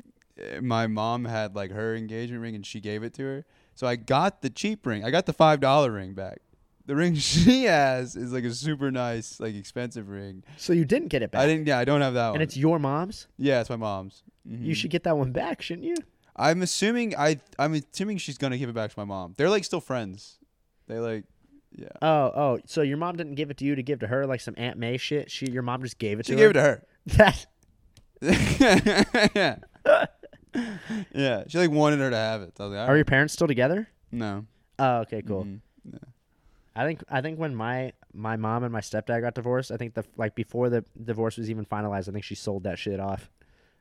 my 0.60 0.86
mom 0.86 1.24
had 1.24 1.54
like 1.56 1.70
her 1.70 1.94
engagement 1.96 2.42
ring 2.42 2.54
and 2.54 2.66
she 2.66 2.78
gave 2.80 3.02
it 3.02 3.14
to 3.14 3.22
her. 3.22 3.44
So 3.74 3.86
I 3.86 3.96
got 3.96 4.42
the 4.42 4.50
cheap 4.50 4.84
ring. 4.86 5.02
I 5.04 5.10
got 5.10 5.24
the 5.24 5.32
five 5.32 5.60
dollar 5.60 5.90
ring 5.92 6.12
back. 6.12 6.40
The 6.84 6.94
ring 6.94 7.14
she 7.14 7.64
has 7.64 8.16
is 8.16 8.32
like 8.34 8.44
a 8.44 8.52
super 8.52 8.90
nice, 8.90 9.40
like 9.40 9.54
expensive 9.54 10.08
ring. 10.10 10.44
So 10.58 10.72
you 10.74 10.84
didn't 10.84 11.08
get 11.08 11.22
it 11.22 11.30
back. 11.30 11.40
I 11.40 11.46
didn't 11.46 11.66
yeah, 11.66 11.78
I 11.78 11.84
don't 11.86 12.02
have 12.02 12.14
that 12.14 12.26
one. 12.28 12.34
and 12.36 12.42
it's 12.42 12.56
your 12.56 12.78
mom's. 12.78 13.28
yeah, 13.38 13.60
it's 13.60 13.70
my 13.70 13.76
mom's. 13.76 14.22
You 14.44 14.72
Mhm. 14.72 14.76
should 14.76 14.90
get 14.90 15.02
that 15.04 15.16
one 15.16 15.32
back, 15.32 15.62
shouldn't 15.62 15.86
you? 15.86 15.96
I'm 16.36 16.62
assuming 16.62 17.16
I 17.16 17.38
I'm 17.58 17.74
assuming 17.74 18.18
she's 18.18 18.38
gonna 18.38 18.58
give 18.58 18.68
it 18.68 18.74
back 18.74 18.90
to 18.92 18.98
my 18.98 19.04
mom. 19.04 19.34
They're 19.36 19.50
like 19.50 19.64
still 19.64 19.80
friends. 19.80 20.38
They 20.86 20.98
like 20.98 21.24
yeah. 21.74 21.88
Oh, 22.00 22.32
oh. 22.34 22.58
So 22.66 22.82
your 22.82 22.96
mom 22.96 23.16
didn't 23.16 23.34
give 23.34 23.50
it 23.50 23.56
to 23.58 23.64
you 23.64 23.74
to 23.74 23.82
give 23.82 23.98
to 24.00 24.06
her, 24.06 24.26
like 24.26 24.40
some 24.40 24.54
Aunt 24.56 24.78
May 24.78 24.96
shit. 24.96 25.30
She, 25.30 25.46
your 25.50 25.62
mom 25.62 25.82
just 25.82 25.98
gave 25.98 26.18
it 26.20 26.24
to 26.26 26.32
She 26.32 26.36
to 26.36 26.42
gave 26.52 26.54
her. 26.54 26.82
it 27.06 27.10
to 27.10 27.24
her. 27.24 27.36
That 28.20 29.30
yeah. 29.34 29.56
yeah. 31.12 31.44
She 31.48 31.58
like 31.58 31.70
wanted 31.70 31.98
her 32.00 32.10
to 32.10 32.16
have 32.16 32.42
it. 32.42 32.52
I 32.58 32.62
was 32.64 32.72
like, 32.72 32.88
are 32.88 32.96
your 32.96 33.04
parents 33.04 33.34
still 33.34 33.46
together? 33.46 33.88
no. 34.12 34.46
Oh, 34.78 34.98
okay, 34.98 35.22
cool. 35.22 35.44
Mhm. 35.44 35.60
I 36.74 36.84
think 36.84 37.02
I 37.08 37.22
think 37.22 37.38
when 37.38 37.54
my 37.54 37.92
my 38.12 38.36
mom 38.36 38.62
and 38.62 38.70
my 38.72 38.80
stepdad 38.80 39.22
got 39.22 39.34
divorced, 39.34 39.70
I 39.72 39.78
think 39.78 39.94
the 39.94 40.04
like 40.18 40.34
before 40.34 40.68
the 40.68 40.84
divorce 41.02 41.38
was 41.38 41.48
even 41.48 41.64
finalized, 41.64 42.08
I 42.10 42.12
think 42.12 42.24
she 42.24 42.34
sold 42.34 42.64
that 42.64 42.78
shit 42.78 43.00
off. 43.00 43.30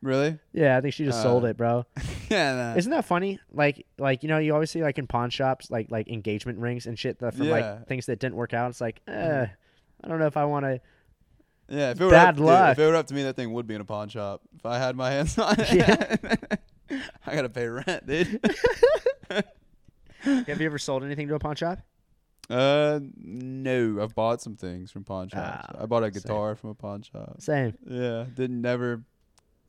Really? 0.01 0.37
Yeah, 0.53 0.77
I 0.77 0.81
think 0.81 0.93
she 0.93 1.03
just 1.05 1.21
sold 1.23 1.43
Uh, 1.45 1.47
it, 1.47 1.57
bro. 1.57 1.85
yeah. 2.29 2.55
Nah. 2.73 2.75
Isn't 2.77 2.91
that 2.91 3.05
funny? 3.05 3.39
Like 3.51 3.85
like 3.97 4.21
you 4.23 4.29
know, 4.29 4.37
you 4.37 4.53
always 4.53 4.69
see 4.71 4.83
like 4.83 4.97
in 4.99 5.07
pawn 5.07 5.29
shops 5.31 5.71
like 5.71 5.89
like 5.89 6.07
engagement 6.09 6.59
rings 6.59 6.85
and 6.85 6.97
shit 6.99 7.19
that 7.19 7.33
from 7.35 7.45
Yeah. 7.47 7.51
like 7.51 7.87
things 7.87 8.05
that 8.07 8.19
didn't 8.19 8.35
work 8.35 8.53
out. 8.53 8.69
It's 8.69 8.81
like, 8.81 9.01
eh, 9.07 9.45
I 10.03 10.07
don't 10.07 10.19
know 10.19 10.27
if 10.27 10.37
I 10.37 10.45
want 10.45 10.65
to. 10.65 10.79
yeah. 11.69 11.91
If 11.91 11.99
it 12.01 12.03
were 12.03 12.11
bad 12.11 12.29
up, 12.29 12.35
dude, 12.35 12.45
luck. 12.45 12.71
if 12.73 12.79
it 12.79 12.85
were 12.87 12.95
up 12.95 13.07
to 13.07 13.13
me, 13.15 13.23
that 13.23 13.35
thing 13.35 13.51
would 13.53 13.65
be 13.67 13.73
in 13.75 13.81
a 13.81 13.85
pawn 13.85 14.09
shop. 14.09 14.41
If 14.55 14.65
I 14.65 14.77
had 14.77 14.95
my 14.95 15.09
hands 15.09 15.37
on 15.39 15.55
it. 15.59 15.73
Yeah. 15.73 16.95
I 17.25 17.33
gotta 17.35 17.49
pay 17.49 17.67
rent, 17.67 18.05
dude. 18.05 18.39
Have 20.19 20.59
you 20.59 20.65
ever 20.65 20.77
sold 20.77 21.03
anything 21.03 21.27
to 21.29 21.35
a 21.35 21.39
pawn 21.39 21.55
shop? 21.55 21.79
uh, 22.49 22.99
no. 23.23 23.99
I've 24.01 24.13
bought 24.13 24.41
some 24.41 24.55
things 24.55 24.91
from 24.91 25.03
pawn 25.03 25.29
shops. 25.29 25.65
Ah, 25.69 25.81
I 25.83 25.85
bought 25.87 26.03
a 26.03 26.11
guitar 26.11 26.55
from 26.55 26.69
a 26.71 26.75
pawn 26.75 27.01
shop. 27.01 27.37
Same. 27.41 27.75
Yeah. 27.87 28.25
Didn't 28.35 28.61
never 28.61 29.03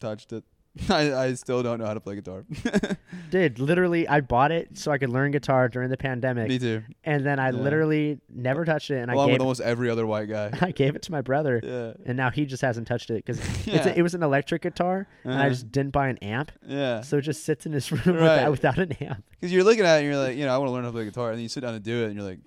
touched 0.00 0.32
it. 0.32 0.44
I 0.90 1.14
I 1.14 1.32
still 1.34 1.62
don't 1.62 1.78
know 1.78 1.86
how 1.86 1.94
to 1.94 2.00
play 2.00 2.16
guitar. 2.16 2.44
Dude, 3.30 3.58
literally, 3.58 4.06
I 4.06 4.20
bought 4.20 4.52
it 4.52 4.76
so 4.76 4.92
I 4.92 4.98
could 4.98 5.08
learn 5.08 5.30
guitar 5.30 5.70
during 5.70 5.88
the 5.88 5.96
pandemic, 5.96 6.48
me 6.50 6.58
too. 6.58 6.82
and 7.02 7.24
then 7.24 7.38
I 7.38 7.46
Yeah. 7.46 7.52
literally 7.62 8.18
never 8.28 8.66
touched 8.66 8.90
it, 8.90 8.98
and 8.98 9.10
Along 9.10 9.22
I 9.22 9.26
with 9.28 9.32
gave 9.36 9.40
almost 9.40 9.62
every 9.62 9.88
other 9.88 10.06
white 10.06 10.28
guy. 10.28 10.50
I 10.60 10.72
gave 10.72 10.94
it 10.94 11.00
to 11.04 11.12
my 11.12 11.22
brother, 11.22 11.62
Yeah. 11.64 11.94
and 12.04 12.14
now 12.18 12.28
he 12.30 12.44
just 12.44 12.60
hasn't 12.60 12.86
touched 12.86 13.08
it 13.08 13.24
because 13.24 13.40
Yeah. 13.66 13.88
it 13.88 14.02
was 14.02 14.14
an 14.14 14.22
electric 14.22 14.60
guitar, 14.60 15.08
and 15.24 15.32
I 15.32 15.36
Uh-huh. 15.38 15.48
just 15.48 15.72
didn't 15.72 15.92
buy 15.92 16.08
an 16.08 16.18
amp, 16.18 16.52
Yeah. 16.66 17.00
so 17.00 17.16
it 17.16 17.22
just 17.22 17.44
sits 17.44 17.64
in 17.64 17.72
his 17.72 17.90
room 17.90 18.02
Right. 18.18 18.50
without, 18.50 18.50
without 18.50 18.78
an 18.78 18.92
amp. 19.00 19.24
Because 19.30 19.52
you're 19.54 19.64
looking 19.64 19.86
at 19.86 19.96
it 19.96 19.98
and 20.00 20.06
you're 20.12 20.22
like, 20.22 20.36
you 20.36 20.44
know, 20.44 20.54
I 20.54 20.58
want 20.58 20.68
to 20.68 20.72
learn 20.72 20.84
how 20.84 20.90
to 20.90 20.94
play 20.94 21.04
guitar. 21.06 21.30
And 21.30 21.38
then 21.38 21.42
you 21.42 21.48
sit 21.48 21.60
down 21.62 21.72
and 21.74 21.82
do 21.82 22.02
it 22.04 22.08
and 22.10 22.14
you're 22.16 22.28
like, 22.28 22.40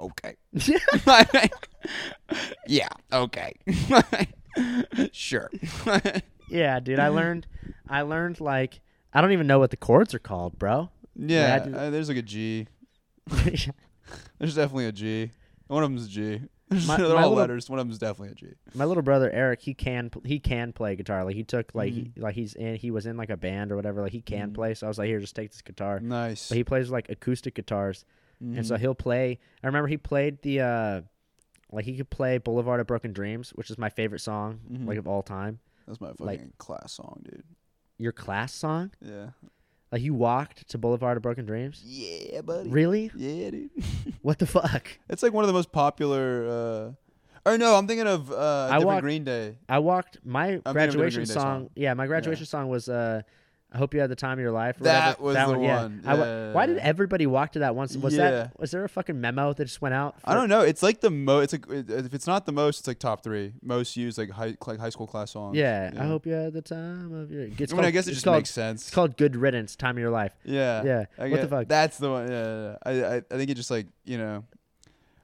okay. 0.00 0.36
yeah, 2.66 2.88
okay. 3.12 3.52
sure. 5.12 5.50
yeah, 6.48 6.80
dude, 6.80 6.98
I 6.98 7.08
learned, 7.08 7.46
I 7.88 8.02
learned 8.02 8.40
like 8.40 8.80
I 9.12 9.20
don't 9.20 9.32
even 9.32 9.46
know 9.46 9.58
what 9.58 9.70
the 9.70 9.76
chords 9.76 10.14
are 10.14 10.18
called, 10.18 10.58
bro. 10.58 10.90
yeah, 11.16 11.58
do- 11.60 11.74
uh, 11.76 11.90
there's 11.90 12.08
like 12.08 12.18
a 12.18 12.22
G. 12.22 12.66
There's 14.38 14.54
definitely 14.54 14.86
a 14.86 14.92
G. 14.92 15.30
One 15.68 15.82
of 15.82 15.90
them's 15.90 16.06
a 16.06 16.10
G. 16.10 16.40
My- 16.70 16.96
They're 16.96 17.08
my 17.08 17.14
all 17.14 17.14
little- 17.30 17.32
letters. 17.34 17.70
One 17.70 17.78
of 17.78 17.86
them's 17.86 17.98
definitely 17.98 18.32
a 18.32 18.34
G. 18.34 18.46
my 18.74 18.84
little 18.84 19.02
brother 19.02 19.30
Eric, 19.30 19.62
he 19.62 19.74
can 19.74 20.10
he 20.24 20.38
can 20.38 20.72
play 20.72 20.96
guitar. 20.96 21.24
Like 21.24 21.34
he 21.36 21.44
took 21.44 21.74
like 21.74 21.92
he, 21.92 22.02
Mhm. 22.02 22.18
like 22.22 22.34
he's 22.34 22.54
in 22.54 22.76
he 22.76 22.90
was 22.90 23.06
in 23.06 23.16
like 23.16 23.30
a 23.30 23.36
band 23.36 23.72
or 23.72 23.76
whatever. 23.76 24.02
Like 24.02 24.12
he 24.12 24.20
can 24.20 24.50
Mhm. 24.50 24.54
play. 24.54 24.74
So 24.74 24.86
I 24.86 24.88
was 24.88 24.98
like, 24.98 25.08
here, 25.08 25.20
just 25.20 25.36
take 25.36 25.50
this 25.52 25.62
guitar. 25.62 26.00
Nice. 26.00 26.48
But 26.48 26.56
he 26.58 26.64
plays 26.64 26.90
like 26.90 27.08
acoustic 27.08 27.54
guitars, 27.54 28.04
and 28.40 28.66
so 28.66 28.76
Mhm. 28.76 28.80
he'll 28.80 28.94
play. 28.94 29.38
I 29.62 29.66
remember 29.66 29.88
he 29.88 29.96
played 29.96 30.42
the 30.42 30.60
uh, 30.60 31.00
like 31.74 31.84
he 31.84 31.96
could 31.96 32.10
play 32.10 32.38
Boulevard 32.38 32.80
of 32.80 32.86
Broken 32.86 33.12
Dreams, 33.12 33.50
which 33.50 33.70
is 33.70 33.78
my 33.78 33.88
favorite 33.90 34.20
song 34.20 34.60
Mhm. 34.70 34.86
like 34.86 34.98
of 34.98 35.06
all 35.08 35.22
time. 35.22 35.58
That's 35.86 36.00
my 36.00 36.08
fucking 36.10 36.26
like- 36.26 36.58
class 36.58 36.92
song, 36.92 37.20
dude. 37.24 37.42
Your 37.98 38.12
class 38.12 38.52
song, 38.52 38.90
Yeah. 39.00 39.30
like 39.92 40.02
you 40.02 40.14
walked 40.14 40.68
to 40.70 40.78
Boulevard 40.78 41.16
of 41.16 41.22
Broken 41.22 41.44
Dreams. 41.46 41.82
Yeah, 41.84 42.40
buddy. 42.40 42.70
Really? 42.70 43.10
Yeah, 43.16 43.50
dude. 43.50 43.70
What 44.22 44.38
the 44.38 44.46
fuck? 44.46 44.86
it's 45.10 45.22
like 45.22 45.32
one 45.32 45.44
of 45.44 45.48
the 45.48 45.52
most 45.54 45.70
popular. 45.72 46.48
Uh, 47.46 47.50
or 47.50 47.58
no, 47.58 47.76
I'm 47.76 47.86
thinking 47.86 48.06
of 48.06 48.32
uh, 48.32 48.68
I 48.72 48.78
walked- 48.78 49.02
Green 49.02 49.22
Day. 49.24 49.58
I 49.68 49.78
walked 49.80 50.18
my 50.24 50.60
a 50.64 50.72
graduation 50.72 51.26
song, 51.26 51.42
song. 51.42 51.70
Yeah, 51.76 51.92
my 51.94 52.06
graduation 52.06 52.46
song 52.46 52.68
was 52.68 52.88
uh, 52.88 53.20
"I 53.74 53.78
Hope 53.78 53.92
You 53.92 54.00
Had 54.00 54.08
the 54.10 54.16
Time 54.16 54.38
of 54.38 54.42
Your 54.42 54.52
Life." 54.52 54.78
That 54.78 55.20
whatever. 55.20 55.52
was 55.52 55.58
the 55.60 55.64
yeah. 55.66 55.82
one. 55.82 56.02
I 56.06 56.14
wa- 56.14 56.24
Yeah. 56.24 56.52
why 56.52 56.66
did 56.66 56.78
everybody 56.78 57.26
walk 57.26 57.52
to 57.52 57.58
that 57.58 57.74
once? 57.74 57.96
Was 57.96 58.14
Yeah. 58.16 58.30
that 58.30 58.60
was 58.60 58.70
there 58.70 58.84
a 58.84 58.88
fucking 58.88 59.20
memo 59.20 59.52
that 59.52 59.64
just 59.64 59.82
went 59.82 59.94
out? 59.94 60.14
I 60.24 60.32
don't 60.34 60.48
know. 60.48 60.60
It's 60.60 60.82
like 60.82 61.00
the 61.00 61.10
mo. 61.10 61.40
It's 61.40 61.52
like 61.52 61.64
if 61.68 62.14
it's 62.14 62.26
not 62.26 62.46
the 62.46 62.52
most, 62.52 62.78
it's 62.78 62.88
like 62.88 62.98
top 62.98 63.22
three 63.24 63.52
most 63.62 63.96
used 63.96 64.16
like 64.16 64.30
high 64.30 64.56
like 64.66 64.78
high 64.78 64.90
school 64.90 65.06
class 65.06 65.32
songs. 65.32 65.56
Yeah, 65.56 65.90
I 65.98 66.04
hope 66.06 66.24
you 66.26 66.32
had 66.32 66.52
the 66.52 66.62
time 66.62 67.12
of 67.12 67.30
your. 67.30 67.42
It's 67.42 67.54
I 67.54 67.58
mean, 67.58 67.68
called, 67.68 67.84
I 67.86 67.90
guess 67.90 68.06
it 68.06 68.12
just 68.12 68.24
called, 68.24 68.36
makes 68.38 68.50
sense. 68.50 68.82
It's 68.86 68.94
called 68.94 69.16
"Good 69.16 69.34
Riddance," 69.36 69.76
time 69.76 69.96
of 69.96 70.00
your 70.00 70.10
life. 70.10 70.32
yeah. 70.44 70.82
Yeah. 70.84 71.04
I 71.18 71.28
What 71.28 71.40
the 71.40 71.48
fuck? 71.48 71.68
That's 71.68 71.98
the 71.98 72.10
one. 72.10 72.30
Yeah. 72.30 72.44
yeah, 72.44 72.76
yeah. 72.92 73.06
I, 73.08 73.14
I 73.16 73.22
I 73.30 73.36
think 73.36 73.50
it 73.50 73.54
just 73.54 73.70
like 73.70 73.86
you 74.04 74.18
know. 74.18 74.44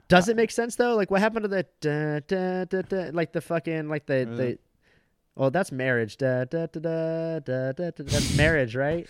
Does 0.09 0.28
it 0.28 0.35
make 0.35 0.51
sense 0.51 0.74
though? 0.74 0.97
Like, 0.97 1.09
what 1.12 1.20
happened 1.20 1.44
to 1.44 1.48
the 1.48 1.64
da, 1.81 2.18
da, 2.27 2.64
da, 2.64 2.82
da, 2.82 3.10
like 3.12 3.32
the 3.32 3.40
fucking 3.40 3.89
like 3.89 4.06
the 4.06 4.14
is 4.14 4.39
the. 4.39 4.59
Well, 5.36 5.51
that's 5.51 5.73
marriage. 5.73 6.16
Da, 6.19 6.44
da, 6.44 6.66
da, 6.66 6.81
da, 6.81 7.39
da, 7.39 7.73
da, 7.73 7.90
da, 7.90 7.90
that's 8.05 8.36
marriage, 8.36 8.74
right? 8.77 9.09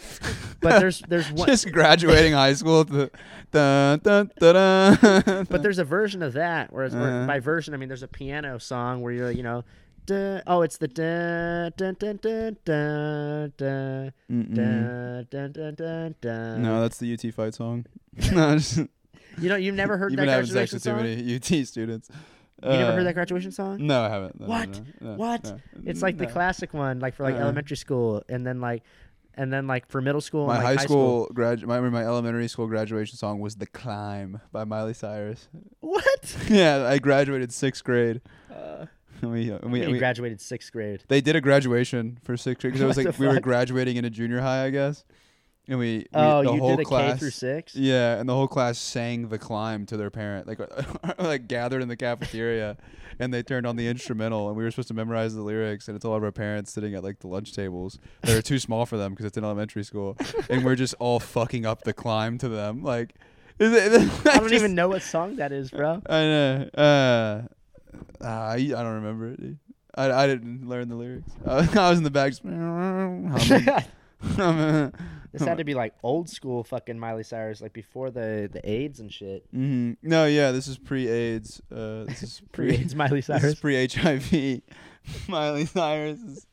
But 0.61 0.79
there's 0.79 1.01
there's 1.09 1.33
one. 1.33 1.49
just 1.49 1.73
graduating 1.73 2.35
high 2.35 2.53
school. 2.53 2.85
The, 2.85 3.11
dun, 3.51 3.99
dun, 4.01 4.31
dun, 4.39 4.55
dun. 4.55 5.47
But 5.51 5.63
there's 5.63 5.79
a 5.79 5.85
version 5.85 6.23
of 6.23 6.35
that, 6.35 6.73
whereas 6.73 6.95
where- 6.95 7.03
Uh-huh. 7.09 7.27
by 7.27 7.41
version 7.41 7.75
I 7.75 7.79
mean 7.79 7.89
there's 7.89 8.03
a 8.05 8.09
piano 8.09 8.59
song 8.59 9.01
where 9.01 9.13
you're 9.13 9.31
you 9.31 9.43
know, 9.43 9.65
da, 10.07 10.41
oh 10.47 10.63
it's 10.63 10.77
the 10.77 10.87
da 10.89 11.71
dun 11.77 11.97
dun 11.99 12.19
dun 12.23 12.57
dun 12.65 14.13
Mm-mm. 14.31 14.55
dun 14.55 15.27
dun 15.31 15.53
dun 15.53 15.75
dun 15.75 16.15
dun. 16.21 16.63
No, 16.63 16.81
that's 16.83 16.99
the 16.99 17.13
UT 17.13 17.35
fight 17.35 17.55
song. 17.55 17.87
no, 18.33 18.57
just, 18.59 18.79
you 19.39 19.49
know 19.49 19.57
you've 19.57 19.75
never 19.75 19.97
heard 19.97 20.13
you've 20.13 20.19
that 20.19 20.27
been 20.27 20.35
having 20.35 20.51
sex 20.51 20.73
with 20.73 20.85
too 20.85 20.95
many 20.95 21.35
UT 21.37 21.67
students. 21.67 22.09
You 22.63 22.69
never 22.69 22.93
Uh, 22.93 22.95
heard 22.97 23.07
that 23.07 23.15
graduation 23.15 23.53
song? 23.53 23.87
No, 23.87 24.03
I 24.03 24.09
haven't. 24.09 24.39
No, 24.41 24.47
no, 24.47 24.51
What? 24.53 24.69
no, 25.01 25.11
no, 25.11 25.17
What? 25.17 25.45
no. 25.45 25.61
It's 25.85 26.03
like 26.03 26.19
the 26.19 26.27
classic 26.27 26.75
one, 26.75 27.01
like 27.01 27.15
for 27.15 27.23
like 27.23 27.35
Uh-uh. 27.35 27.43
elementary 27.43 27.77
school, 27.77 28.23
and 28.29 28.47
then 28.47 28.61
like, 28.61 28.83
and 29.35 29.53
then 29.53 29.67
like 29.67 29.89
for 29.89 30.01
middle 30.03 30.21
school. 30.21 30.47
My 30.49 30.57
and, 30.57 30.65
like, 30.65 30.79
high 30.81 30.85
school, 30.85 31.29
grad, 31.33 31.67
my, 31.67 31.81
my 31.81 32.03
elementary 32.05 32.49
school 32.49 32.67
graduation 32.67 33.17
song 33.17 33.41
was 33.41 33.57
"The 33.57 33.67
Climb" 33.67 34.41
by 34.53 34.65
Miley 34.65 34.93
Cyrus. 34.95 35.49
What? 35.81 36.37
yeah, 36.49 36.87
I 36.87 36.99
graduated 36.99 37.53
sixth 37.53 37.83
grade. 37.85 38.21
Uh, 38.53 38.87
And 39.23 39.31
we, 39.33 39.51
and 39.51 39.71
we, 39.71 39.81
we, 39.81 39.93
we- 39.93 39.99
graduated 39.99 40.41
sixth 40.41 40.73
grade. 40.73 41.05
they 41.09 41.21
did 41.21 41.37
a 41.37 41.41
graduation 41.43 42.19
for 42.25 42.37
sixth 42.37 42.61
grade 42.63 42.73
because 42.73 42.83
it 42.83 42.87
was 42.87 42.97
like 43.05 43.19
we 43.19 43.27
were 43.27 43.39
graduating 43.41 43.97
in 43.97 44.05
a 44.05 44.11
junior 44.11 44.41
high, 44.41 44.65
I 44.65 44.71
guess. 44.71 45.05
And 45.71 45.79
we, 45.79 45.99
we 45.99 46.07
Oh, 46.15 46.43
the 46.43 46.53
you 46.53 46.59
whole 46.59 46.71
did 46.71 46.81
a 46.81 46.85
K 46.85 46.89
class, 46.89 47.19
through 47.21 47.31
six. 47.31 47.77
Yeah, 47.77 48.19
and 48.19 48.29
the 48.29 48.35
whole 48.35 48.49
class 48.49 48.77
sang 48.77 49.29
"The 49.29 49.39
Climb" 49.39 49.87
to 49.87 49.97
their 49.97 50.11
parent, 50.11 50.49
like 50.49 50.59
like 51.21 51.47
gathered 51.47 51.81
in 51.81 51.87
the 51.87 51.97
cafeteria, 51.97 52.77
and 53.21 53.33
they 53.33 53.45
turned 53.45 53.69
on 53.69 53.77
the 53.77 53.87
instrumental, 53.87 54.49
and 54.49 54.57
we 54.57 54.65
were 54.65 54.71
supposed 54.73 54.89
to 54.89 54.95
memorize 54.95 55.33
the 55.37 55.43
lyrics, 55.43 55.87
and 55.87 55.95
it's 55.95 56.05
all 56.05 56.17
of 56.17 56.25
our 56.25 56.33
parents 56.33 56.73
sitting 56.73 56.97
at 56.97 57.05
like 57.05 57.21
the 57.21 57.29
lunch 57.29 57.53
tables 57.53 58.01
that 58.23 58.37
are 58.37 58.43
too 58.43 58.59
small 58.59 58.85
for 58.85 58.97
them 58.97 59.13
because 59.13 59.27
it's 59.27 59.39
in 59.39 59.45
elementary 59.45 59.85
school, 59.85 60.17
and 60.49 60.65
we're 60.65 60.75
just 60.75 60.95
all 60.99 61.21
fucking 61.21 61.65
up 61.65 61.83
the 61.85 61.93
climb 61.93 62.37
to 62.39 62.49
them, 62.49 62.83
like. 62.83 63.15
Is 63.61 63.73
it, 63.75 64.27
I 64.27 64.39
don't 64.39 64.55
even 64.55 64.75
know 64.75 64.89
what 64.89 65.03
song 65.03 65.37
that 65.37 65.53
is, 65.53 65.71
bro. 65.71 66.01
I 66.09 66.21
know. 66.23 66.71
Uh, 66.77 67.43
uh, 68.25 68.27
I, 68.27 68.55
I 68.55 68.59
don't 68.69 68.95
remember 68.95 69.33
it. 69.33 69.41
Dude. 69.41 69.59
I, 69.95 70.11
I 70.11 70.27
didn't 70.27 70.67
learn 70.67 70.89
the 70.89 70.95
lyrics. 70.97 71.31
I 71.47 71.91
was 71.91 71.99
in 71.99 72.05
the 72.05 72.11
back. 72.11 72.33
Just. 72.33 72.43
This 75.33 75.43
had 75.45 75.59
to 75.59 75.65
be 75.65 75.75
like 75.75 75.95
old 76.03 76.29
school 76.29 76.65
fucking 76.65 76.99
Miley 76.99 77.23
Cyrus, 77.23 77.61
like 77.61 77.73
before 77.73 78.11
the 78.11 78.51
the 78.53 78.69
AIDS 78.69 78.99
and 78.99 79.13
shit. 79.13 79.47
Mm-hmm. 79.55 79.93
No, 80.03 80.27
yeah, 80.27 80.51
this 80.51 80.67
is 80.67 80.77
pre-AIDS. 80.77 81.63
Uh, 81.71 82.03
this 82.07 82.25
is 82.25 82.43
pre. 82.53 82.67
Pre-AIDS 82.71 82.97
Miley 82.97 83.19
This 83.21 83.27
Cyrus. 83.27 83.45
is 83.45 83.55
pre-HIV. 83.55 84.63
Miley 85.29 85.67
Cyrus 85.67 86.19
is. 86.21 86.47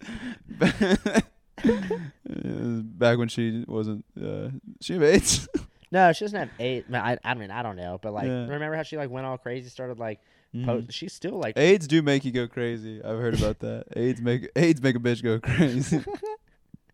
Back 1.64 3.18
when 3.18 3.28
she 3.30 3.66
wasn't, 3.68 4.06
uh, 4.22 4.50
she 4.82 4.94
have 4.94 5.02
AIDS. 5.04 5.48
No, 5.92 6.12
she 6.14 6.26
doesn't 6.26 6.38
have 6.40 6.50
eight. 6.60 6.86
I, 6.94 7.18
I 7.24 7.34
mean, 7.34 7.50
I 7.50 7.64
don't 7.64 7.78
know, 7.78 7.98
but 8.02 8.14
like, 8.14 8.26
Yeah. 8.28 8.42
remember 8.44 8.76
how 8.76 8.84
she 8.84 8.98
like 8.98 9.10
went 9.10 9.26
all 9.26 9.38
crazy, 9.38 9.70
started 9.70 9.98
like, 10.00 10.20
Mhm. 10.56 10.92
she's 10.92 11.14
still 11.14 11.40
like, 11.40 11.58
AIDS 11.58 11.88
do 11.88 12.02
make 12.02 12.26
you 12.26 12.32
go 12.32 12.48
crazy. 12.48 13.02
I've 13.04 13.20
heard 13.20 13.34
about 13.40 13.60
that. 13.60 13.86
AIDS 13.96 14.22
make 14.22 14.50
AIDS 14.56 14.82
make 14.82 14.96
a 14.96 15.00
bitch 15.00 15.24
go 15.24 15.40
crazy. 15.40 16.04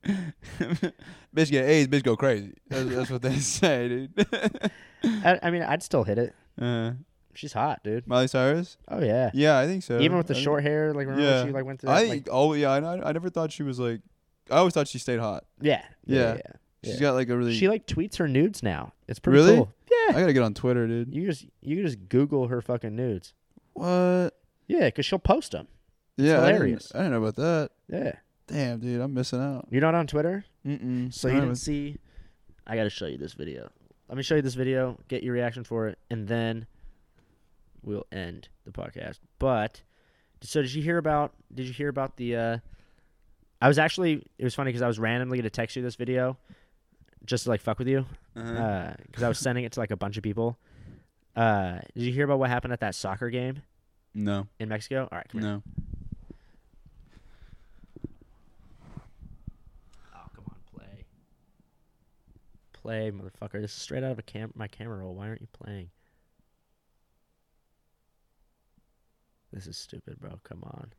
bitch 1.36 1.52
get 1.52 1.66
AIDS, 1.66 1.88
bitch 1.88 2.04
go 2.04 2.16
crazy. 2.16 2.54
That's, 2.70 2.90
that's 2.90 3.10
what 3.10 3.22
they 3.22 3.36
say, 3.40 3.88
dude. 3.88 4.28
I, 5.04 5.40
I 5.44 5.52
mean, 5.52 5.62
I'd 5.64 5.84
still 5.84 6.04
hit 6.04 6.18
it. 6.18 6.34
uh, 6.62 6.92
She's 7.36 7.54
hot, 7.54 7.84
dude. 7.84 8.08
Miley 8.08 8.28
Cyrus? 8.28 8.78
Oh 8.88 9.02
yeah. 9.04 9.32
Yeah, 9.34 9.58
I 9.58 9.66
think 9.66 9.82
so. 9.84 10.00
Even 10.00 10.18
with 10.18 10.28
the 10.28 10.36
I 10.36 10.40
short 10.40 10.64
hair, 10.64 10.94
like 10.94 11.08
remember 11.08 11.24
Yeah. 11.24 11.38
when 11.40 11.48
she 11.48 11.54
like 11.54 11.66
went 11.66 11.80
to 11.82 11.90
I 11.90 12.04
like, 12.04 12.28
oh 12.32 12.54
yeah, 12.54 12.72
I, 12.72 13.10
I 13.10 13.12
never 13.12 13.30
thought 13.30 13.52
she 13.52 13.64
was 13.64 13.80
like. 13.80 14.02
I 14.52 14.58
always 14.58 14.74
thought 14.74 14.88
she 14.88 15.00
stayed 15.00 15.20
hot. 15.20 15.46
yeah, 15.62 15.82
yeah, 16.06 16.18
Yeah. 16.20 16.34
yeah. 16.36 16.42
She's 16.84 16.94
Yeah. 16.96 17.00
got 17.00 17.14
like 17.16 17.30
a 17.30 17.38
really. 17.38 17.56
She 17.56 17.70
like 17.70 17.88
tweets 17.88 18.18
her 18.18 18.28
nudes 18.28 18.62
now. 18.62 18.94
It's 19.08 19.18
pretty 19.20 19.40
Really? 19.40 19.56
cool. 19.56 19.74
Yeah. 19.90 20.18
I 20.18 20.20
gotta 20.20 20.34
get 20.34 20.44
on 20.44 20.54
Twitter, 20.54 20.86
dude. 20.86 21.14
You 21.16 21.26
just 21.26 21.46
you 21.62 21.82
just 21.82 21.98
Google 22.10 22.50
her 22.50 22.62
fucking 22.62 22.96
nudes. 22.96 23.34
What? 23.74 24.32
Yeah, 24.68 24.86
because 24.86 25.06
she'll 25.06 25.18
post 25.18 25.54
them. 25.54 25.68
Yeah, 26.18 26.34
I 26.34 26.36
didn't- 26.48 26.54
hilarious. 26.56 26.92
I 26.94 26.98
didn't, 27.00 27.12
know 27.14 27.24
about 27.24 27.36
that. 27.38 27.70
Yeah. 27.90 28.12
Damn, 28.48 28.80
dude, 28.80 29.02
I'm 29.02 29.14
missing 29.14 29.40
out. 29.42 29.68
You're 29.70 29.82
not 29.82 29.96
on 29.96 30.06
Twitter, 30.08 30.46
Mm-mm. 30.66 31.14
so 31.14 31.28
you 31.30 31.36
didn't 31.40 31.56
see. 31.56 31.98
I 32.68 32.76
got 32.76 32.84
to 32.84 32.90
show 32.90 33.06
you 33.06 33.18
this 33.18 33.34
video. 33.34 33.70
Let 34.10 34.18
me 34.18 34.24
show 34.24 34.36
you 34.36 34.42
this 34.42 34.54
video. 34.56 34.98
Get 35.08 35.24
your 35.24 35.34
reaction 35.34 35.64
for 35.64 35.88
it, 35.88 35.98
and 36.10 36.28
then 36.28 36.68
we'll 37.82 38.06
end 38.12 38.50
the 38.66 38.72
podcast. 38.72 39.20
But 39.40 39.82
so 40.42 40.62
did 40.62 40.74
you 40.74 40.84
hear 40.84 40.98
about? 40.98 41.34
Did 41.54 41.68
you 41.68 41.74
hear 41.74 41.88
about 41.90 42.18
the? 42.18 42.36
uh 42.36 42.58
I 43.62 43.68
was 43.70 43.80
actually. 43.80 44.26
It 44.38 44.44
was 44.44 44.54
funny 44.54 44.70
because 44.70 44.82
I 44.82 44.88
was 44.88 45.00
randomly 45.00 45.38
gonna 45.38 45.50
text 45.50 45.76
you 45.78 45.82
this 45.82 45.96
video, 45.96 46.38
just 47.26 47.46
to 47.46 47.50
like 47.50 47.62
fuck 47.62 47.80
with 47.80 47.88
you, 47.88 48.06
Uh-huh. 48.36 48.94
because 49.08 49.24
I 49.24 49.30
was 49.30 49.40
sending 49.40 49.64
it 49.64 49.72
to 49.74 49.80
like 49.80 49.92
a 49.92 49.98
bunch 49.98 50.18
of 50.18 50.24
people. 50.24 50.58
Uh, 51.36 51.80
did 51.96 52.04
you 52.04 52.12
hear 52.12 52.26
about 52.26 52.40
what 52.40 52.50
happened 52.50 52.74
at 52.74 52.82
that 52.82 52.94
soccer 52.94 53.30
game 53.30 53.62
no, 54.14 54.48
in 54.60 54.68
Mexico? 54.70 55.08
All 55.12 55.18
right, 55.18 55.28
come 55.30 55.42
here. 55.42 55.50
no. 55.50 55.64
Oh, 60.14 60.28
come 60.36 60.46
on, 60.48 60.56
play. 60.76 61.06
Play, 62.84 63.12
motherfucker. 63.12 63.62
This 63.62 63.72
is 63.72 63.82
straight 63.82 64.04
out 64.04 64.12
of 64.12 64.20
a 64.20 64.24
cam- 64.24 64.52
my 64.56 64.68
camera 64.68 64.98
roll. 64.98 65.16
Why 65.16 65.30
aren't 65.30 65.40
you 65.40 65.48
playing? 65.54 65.90
This 69.54 69.68
is 69.68 69.78
stupid, 69.78 70.20
bro. 70.20 70.42
Come 70.44 70.64
on. 70.66 70.92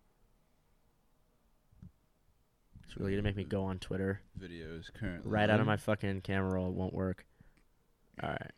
It's 2.83 2.97
really 2.97 3.11
gonna 3.13 3.23
make 3.23 3.37
me 3.37 3.45
go 3.45 3.65
on 3.65 3.79
Twitter. 3.81 4.23
Videos 4.41 4.91
currently. 4.95 5.31
Right 5.31 5.51
out 5.51 5.61
of 5.61 5.67
my 5.67 5.77
fucking 5.77 6.23
camera 6.23 6.55
roll. 6.55 6.69
It 6.69 6.75
won't 6.75 6.95
work. 6.95 7.27
All 8.23 8.31
right. 8.31 8.51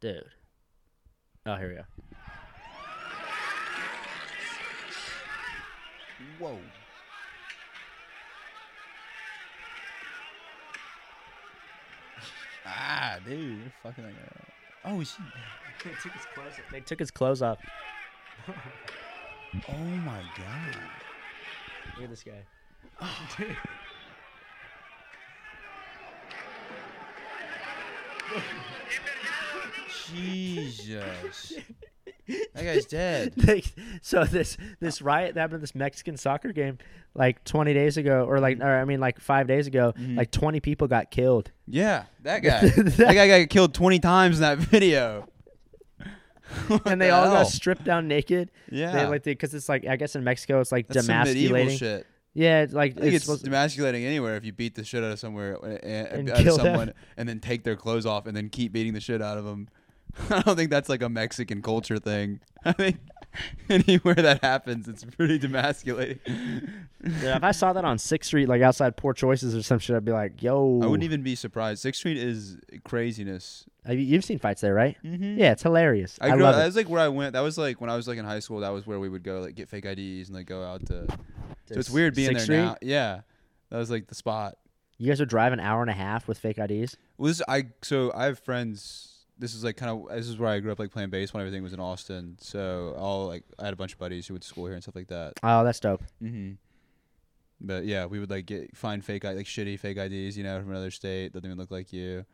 Dude. 0.00 0.24
Oh, 1.44 1.56
here 1.56 1.68
we 1.68 1.74
go. 1.74 1.84
Whoa. 6.38 6.58
Ah, 12.66 13.18
dude, 13.24 13.58
you're 13.60 13.72
fucking 13.82 14.04
like. 14.04 14.14
a- 14.14 14.88
Oh, 14.88 15.02
she. 15.04 15.22
They 15.84 15.90
took 16.02 16.12
his 16.12 16.22
clothes. 16.34 16.52
Off. 16.58 16.70
They 16.72 16.80
took 16.80 16.98
his 16.98 17.10
clothes 17.10 17.42
off. 17.42 17.58
Oh 19.68 19.76
my 19.76 20.22
god. 20.38 20.76
Look 21.94 22.04
at 22.04 22.08
this 22.10 22.22
guy. 22.22 22.42
Oh, 23.02 23.28
dude. 23.36 23.54
Jesus. 30.14 31.52
that 32.54 32.64
guy's 32.64 32.86
dead. 32.86 33.32
They- 33.36 33.62
so 34.00 34.24
this 34.24 34.56
this 34.80 35.02
riot 35.02 35.34
that 35.34 35.40
happened 35.40 35.56
at 35.56 35.60
this 35.62 35.74
Mexican 35.74 36.16
soccer 36.16 36.52
game 36.52 36.78
like 37.14 37.44
20 37.44 37.74
days 37.74 37.96
ago 37.96 38.24
or 38.28 38.40
like 38.40 38.60
or 38.60 38.74
I 38.80 38.84
mean 38.84 39.00
like 39.00 39.20
5 39.20 39.46
days 39.46 39.66
ago 39.66 39.92
Mhm. 39.98 40.16
like 40.16 40.30
20 40.30 40.60
people 40.60 40.88
got 40.88 41.10
killed. 41.10 41.50
Yeah, 41.66 42.04
that 42.22 42.38
guy. 42.42 42.60
that 42.68 43.14
guy 43.14 43.40
got 43.40 43.50
killed 43.50 43.74
20 43.74 43.98
times 43.98 44.36
in 44.38 44.42
that 44.42 44.58
video. 44.58 45.28
What 46.68 46.86
and 46.86 47.00
they 47.00 47.06
the 47.08 47.14
all 47.14 47.24
hell? 47.24 47.32
got 47.34 47.46
stripped 47.48 47.84
down 47.84 48.08
naked. 48.08 48.50
Yeah. 48.70 48.92
They 48.92 49.06
like 49.06 49.38
cuz 49.38 49.54
it's 49.54 49.68
like 49.68 49.86
I 49.86 49.96
guess 49.96 50.14
in 50.16 50.22
Mexico 50.24 50.60
it's 50.60 50.72
like 50.72 50.88
That's 50.88 51.06
demasculating. 51.06 51.78
shit. 51.78 52.06
Yeah, 52.34 52.62
it's 52.62 52.72
like 52.72 52.98
it's, 52.98 53.24
supposed 53.24 53.44
demasculating 53.44 54.04
anywhere 54.06 54.36
if 54.36 54.44
you 54.44 54.52
beat 54.52 54.74
the 54.74 54.84
shit 54.84 55.04
out 55.04 55.12
of 55.12 55.18
somewhere 55.18 55.54
And 55.82 56.28
uh, 56.30 56.32
out 56.32 56.38
of 56.38 56.44
kill 56.44 56.56
them. 56.56 56.66
someone 56.66 56.92
and 57.16 57.28
then 57.28 57.40
take 57.40 57.62
their 57.62 57.76
clothes 57.76 58.06
off 58.06 58.26
and 58.26 58.34
then 58.36 58.48
keep 58.48 58.72
beating 58.72 58.94
the 58.94 59.00
shit 59.00 59.20
out 59.20 59.36
of 59.38 59.44
them. 59.44 59.68
I 60.30 60.42
don't 60.42 60.56
think 60.56 60.70
that's 60.70 60.88
like 60.88 61.02
a 61.02 61.08
Mexican 61.08 61.62
culture 61.62 61.98
thing. 61.98 62.40
I 62.64 62.72
think 62.72 62.98
anywhere 63.68 64.14
that 64.14 64.42
happens, 64.42 64.88
it's 64.88 65.04
pretty 65.04 65.38
demasculating. 65.38 66.18
yeah, 67.22 67.36
if 67.36 67.44
I 67.44 67.52
saw 67.52 67.72
that 67.72 67.84
on 67.84 67.96
6th 67.96 68.24
Street 68.24 68.48
like 68.48 68.62
outside 68.62 68.96
Poor 68.96 69.14
Choices 69.14 69.54
or 69.54 69.62
some 69.62 69.78
shit 69.78 69.96
I'd 69.96 70.04
be 70.04 70.12
like, 70.12 70.42
"Yo." 70.42 70.80
I 70.82 70.86
wouldn't 70.86 71.04
even 71.04 71.22
be 71.22 71.34
surprised. 71.34 71.82
Sixth 71.82 71.98
Street 71.98 72.18
is 72.18 72.58
craziness. 72.84 73.64
Have 73.84 73.98
you, 73.98 74.04
you've 74.04 74.24
seen 74.24 74.38
fights 74.38 74.60
there, 74.60 74.74
right? 74.74 74.96
Mm-hmm. 75.04 75.38
Yeah, 75.38 75.52
it's 75.52 75.62
hilarious. 75.62 76.18
I, 76.20 76.28
I, 76.28 76.30
love 76.34 76.40
up, 76.42 76.54
it. 76.54 76.58
That 76.58 76.66
was 76.66 76.76
like 76.76 76.88
where 76.88 77.00
I 77.00 77.08
went. 77.08 77.32
That 77.32 77.40
was 77.40 77.58
like 77.58 77.80
when 77.80 77.90
I 77.90 77.96
was 77.96 78.06
like 78.06 78.18
in 78.18 78.24
high 78.24 78.38
school. 78.38 78.60
That 78.60 78.70
was 78.70 78.86
where 78.86 79.00
we 79.00 79.08
would 79.08 79.24
go 79.24 79.40
like 79.40 79.54
get 79.54 79.68
fake 79.68 79.86
IDs 79.86 80.28
and 80.28 80.36
like 80.36 80.46
go 80.46 80.62
out 80.62 80.86
to. 80.86 81.06
So 81.66 81.78
it's 81.78 81.90
weird 81.90 82.14
being 82.14 82.30
6th 82.30 82.34
there 82.34 82.40
Street? 82.40 82.56
now. 82.56 82.76
Yeah, 82.80 83.20
that 83.70 83.78
was 83.78 83.90
like 83.90 84.06
the 84.06 84.14
spot. 84.14 84.58
You 84.98 85.08
guys 85.08 85.18
would 85.18 85.28
drive 85.28 85.52
an 85.52 85.58
hour 85.58 85.80
and 85.80 85.90
a 85.90 85.94
half 85.94 86.28
with 86.28 86.38
fake 86.38 86.58
IDs? 86.58 86.96
Well, 87.18 87.34
I 87.48 87.66
so 87.82 88.12
I 88.14 88.26
have 88.26 88.38
friends. 88.38 89.11
This 89.42 89.54
is 89.56 89.64
like 89.64 89.76
kind 89.76 89.90
of 89.90 90.08
this 90.16 90.28
is 90.28 90.38
where 90.38 90.48
I 90.48 90.60
grew 90.60 90.70
up 90.70 90.78
like 90.78 90.92
playing 90.92 91.10
bass 91.10 91.34
when 91.34 91.40
everything 91.40 91.64
was 91.64 91.72
in 91.72 91.80
Austin. 91.80 92.36
So 92.40 92.94
all 92.96 93.26
like 93.26 93.42
I 93.58 93.64
had 93.64 93.74
a 93.74 93.76
bunch 93.76 93.92
of 93.92 93.98
buddies 93.98 94.28
who 94.28 94.34
went 94.34 94.42
to 94.44 94.48
school 94.48 94.66
here 94.66 94.74
and 94.74 94.82
stuff 94.84 94.94
like 94.94 95.08
that. 95.08 95.32
Oh, 95.42 95.64
that's 95.64 95.80
dope. 95.80 96.04
Mm-hmm. 96.22 96.52
But 97.60 97.84
yeah, 97.84 98.06
we 98.06 98.20
would 98.20 98.30
like 98.30 98.46
get 98.46 98.76
find 98.76 99.04
fake 99.04 99.24
like 99.24 99.36
shitty 99.46 99.78
fake 99.80 99.96
IDs, 99.96 100.36
you 100.38 100.44
know, 100.44 100.60
from 100.60 100.70
another 100.70 100.92
state 100.92 101.32
that 101.32 101.40
didn't 101.40 101.52
even 101.54 101.58
look 101.58 101.72
like 101.72 101.92
you. 101.92 102.24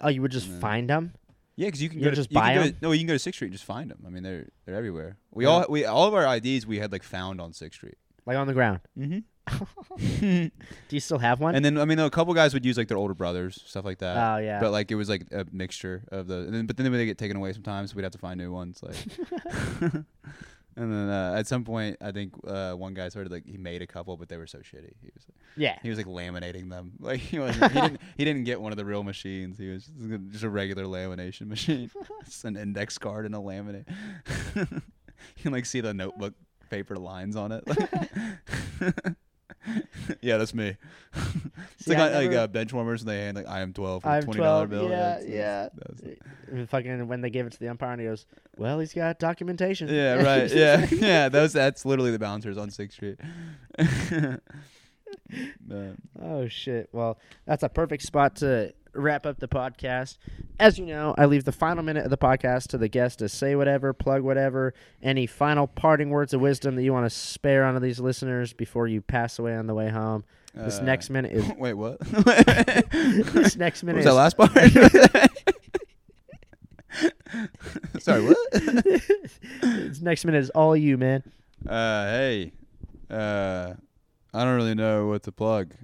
Oh, 0.00 0.08
you 0.08 0.20
would 0.22 0.32
just 0.32 0.48
Yeah. 0.48 0.58
find 0.58 0.88
them? 0.88 1.12
Yeah, 1.56 1.68
because 1.68 1.82
you 1.82 1.88
can 1.90 1.98
You 1.98 2.04
go 2.04 2.10
to, 2.10 2.16
just 2.16 2.30
you 2.30 2.36
can 2.38 2.42
buy 2.46 2.54
go 2.54 2.70
to- 2.70 2.76
no, 2.82 2.92
you 2.92 3.00
can 3.00 3.06
go 3.08 3.12
to 3.14 3.18
Sixth 3.18 3.36
Street 3.36 3.48
and 3.48 3.52
just 3.54 3.64
find 3.64 3.90
them. 3.90 4.02
I 4.06 4.10
mean, 4.10 4.22
they're 4.22 4.48
they're 4.64 4.76
everywhere. 4.76 5.16
We 5.32 5.44
Yeah. 5.44 5.50
all 5.50 5.66
we 5.68 5.84
all 5.84 6.06
of 6.08 6.14
our 6.14 6.26
IDs 6.36 6.66
we 6.66 6.78
had 6.78 6.92
like 6.92 7.02
found 7.02 7.40
on 7.40 7.52
Sixth 7.54 7.76
Street. 7.78 7.96
Like 8.26 8.36
on 8.36 8.46
the 8.46 8.54
ground. 8.54 8.80
Mm-hmm. 8.98 9.18
Do 10.20 10.50
you 10.90 11.00
still 11.00 11.18
have 11.18 11.40
one? 11.40 11.54
and 11.54 11.64
then 11.64 11.78
I 11.78 11.84
mean, 11.84 11.98
a 11.98 12.10
couple 12.10 12.34
guys 12.34 12.54
would 12.54 12.64
use 12.64 12.76
like 12.76 12.88
their 12.88 12.96
older 12.96 13.14
brothers, 13.14 13.60
stuff 13.64 13.84
like 13.84 13.98
that. 13.98 14.16
oh 14.16 14.38
yeah. 14.38 14.60
But 14.60 14.72
like 14.72 14.90
it 14.90 14.94
was 14.94 15.08
like 15.08 15.26
a 15.32 15.46
mixture 15.52 16.04
of 16.10 16.26
the, 16.26 16.38
and 16.38 16.54
then, 16.54 16.66
but 16.66 16.76
then 16.76 16.90
they 16.92 17.06
get 17.06 17.18
taken 17.18 17.36
away 17.36 17.52
sometimes. 17.52 17.90
So 17.90 17.96
we'd 17.96 18.02
have 18.02 18.12
to 18.12 18.18
find 18.18 18.38
new 18.38 18.52
ones. 18.52 18.80
Like, 18.82 18.96
and 19.82 20.04
then 20.76 21.08
uh, 21.08 21.34
at 21.36 21.46
some 21.46 21.64
point, 21.64 21.96
I 22.00 22.12
think 22.12 22.34
uh, 22.46 22.74
one 22.74 22.94
guy 22.94 23.08
started 23.08 23.32
like 23.32 23.46
he 23.46 23.56
made 23.56 23.82
a 23.82 23.86
couple, 23.86 24.16
but 24.16 24.28
they 24.28 24.36
were 24.36 24.46
so 24.46 24.58
shitty. 24.58 24.94
He 25.00 25.10
was 25.14 25.26
yeah. 25.56 25.78
he 25.82 25.88
was 25.88 25.98
like 25.98 26.06
laminating 26.06 26.70
them. 26.70 26.92
Like 27.00 27.20
he 27.20 27.38
wasn't, 27.38 27.72
he 27.72 27.80
didn't 27.80 28.00
he 28.18 28.24
didn't 28.24 28.44
get 28.44 28.60
one 28.60 28.72
of 28.72 28.78
the 28.78 28.84
real 28.84 29.02
machines. 29.02 29.58
He 29.58 29.68
was 29.68 29.86
just, 29.86 30.30
just 30.30 30.44
a 30.44 30.50
regular 30.50 30.84
lamination 30.84 31.48
machine, 31.48 31.90
just 32.24 32.44
an 32.44 32.56
index 32.56 32.98
card 32.98 33.26
and 33.26 33.34
a 33.34 33.38
laminate. 33.38 33.88
you 34.56 35.42
can 35.42 35.52
like 35.52 35.66
see 35.66 35.80
the 35.80 35.92
notebook 35.92 36.34
paper 36.70 36.96
lines 36.96 37.36
on 37.36 37.52
it. 37.52 37.64
yeah, 40.22 40.36
that's 40.38 40.54
me. 40.54 40.76
it's 41.14 41.84
See, 41.84 41.90
like 41.90 41.98
I 41.98 42.06
on- 42.08 42.12
like 42.14 42.30
never- 42.30 42.42
uh, 42.44 42.46
bench 42.46 42.72
warmers 42.72 43.02
and 43.02 43.10
they 43.10 43.18
hand 43.18 43.36
like 43.36 43.46
I 43.48 43.60
am 43.60 43.72
twelve 43.72 44.02
for 44.02 44.08
I 44.08 44.14
a 44.14 44.18
am 44.18 44.24
twenty 44.24 44.40
dollar 44.40 44.66
12, 44.66 44.70
bill. 44.70 44.90
yeah, 44.90 44.98
that's- 45.18 45.28
yeah. 45.28 45.68
that's- 45.74 46.00
that's- 46.48 46.68
fucking 46.70 47.06
when 47.08 47.20
they 47.20 47.30
gave 47.30 47.46
it 47.46 47.52
to 47.52 47.58
the 47.60 47.68
umpire 47.68 47.92
and 47.92 48.00
he 48.00 48.06
goes, 48.06 48.26
"Well, 48.56 48.78
he's 48.80 48.92
got 48.94 49.18
documentation." 49.18 49.88
yeah, 49.88 50.14
right. 50.22 50.50
Yeah, 50.52 50.86
yeah. 50.90 51.28
Those 51.30 51.52
that's 51.52 51.84
literally 51.84 52.10
the 52.12 52.18
bouncers 52.18 52.56
on 52.58 52.70
Sixth 52.70 52.96
Street. 52.96 53.18
Oh 56.20 56.48
shit. 56.48 56.88
Well, 56.92 57.18
that's 57.46 57.62
a 57.62 57.68
perfect 57.68 58.02
spot 58.02 58.36
to 58.36 58.72
wrap 58.92 59.26
up 59.26 59.38
the 59.38 59.48
podcast. 59.48 60.18
As 60.58 60.78
you 60.78 60.86
know, 60.86 61.14
I 61.16 61.26
leave 61.26 61.44
the 61.44 61.52
final 61.52 61.82
minute 61.82 62.04
of 62.04 62.10
the 62.10 62.18
podcast 62.18 62.68
to 62.68 62.78
the 62.78 62.88
guest 62.88 63.18
to 63.20 63.28
say 63.28 63.54
whatever, 63.54 63.92
plug 63.92 64.22
whatever, 64.22 64.74
any 65.02 65.26
final 65.26 65.66
parting 65.66 66.10
words 66.10 66.34
of 66.34 66.40
wisdom 66.40 66.76
that 66.76 66.82
you 66.82 66.92
want 66.92 67.06
to 67.06 67.10
spare 67.10 67.64
onto 67.64 67.80
these 67.80 68.00
listeners 68.00 68.52
before 68.52 68.86
you 68.86 69.00
pass 69.00 69.38
away 69.38 69.56
on 69.56 69.66
the 69.66 69.74
way 69.74 69.88
home. 69.88 70.24
This 70.54 70.78
uh, 70.78 70.82
next 70.82 71.10
minute 71.10 71.32
is 71.32 71.48
Wait, 71.58 71.74
what? 71.74 72.00
this 72.00 73.56
next 73.56 73.82
What 73.84 73.94
minute 73.94 73.96
was 73.96 74.04
that 74.06 74.14
last 74.14 74.36
part? 74.36 74.50
Sorry, 78.00 78.24
what? 78.24 78.36
this 79.62 80.00
next 80.00 80.24
minute 80.24 80.38
is 80.38 80.50
all 80.50 80.76
you, 80.76 80.98
man. 80.98 81.22
Uh, 81.66 82.04
hey, 82.06 82.52
uh, 83.10 83.74
I 84.34 84.44
don't 84.44 84.56
really 84.56 84.74
know 84.74 85.06
what 85.06 85.22
to 85.24 85.32
plug, 85.32 85.74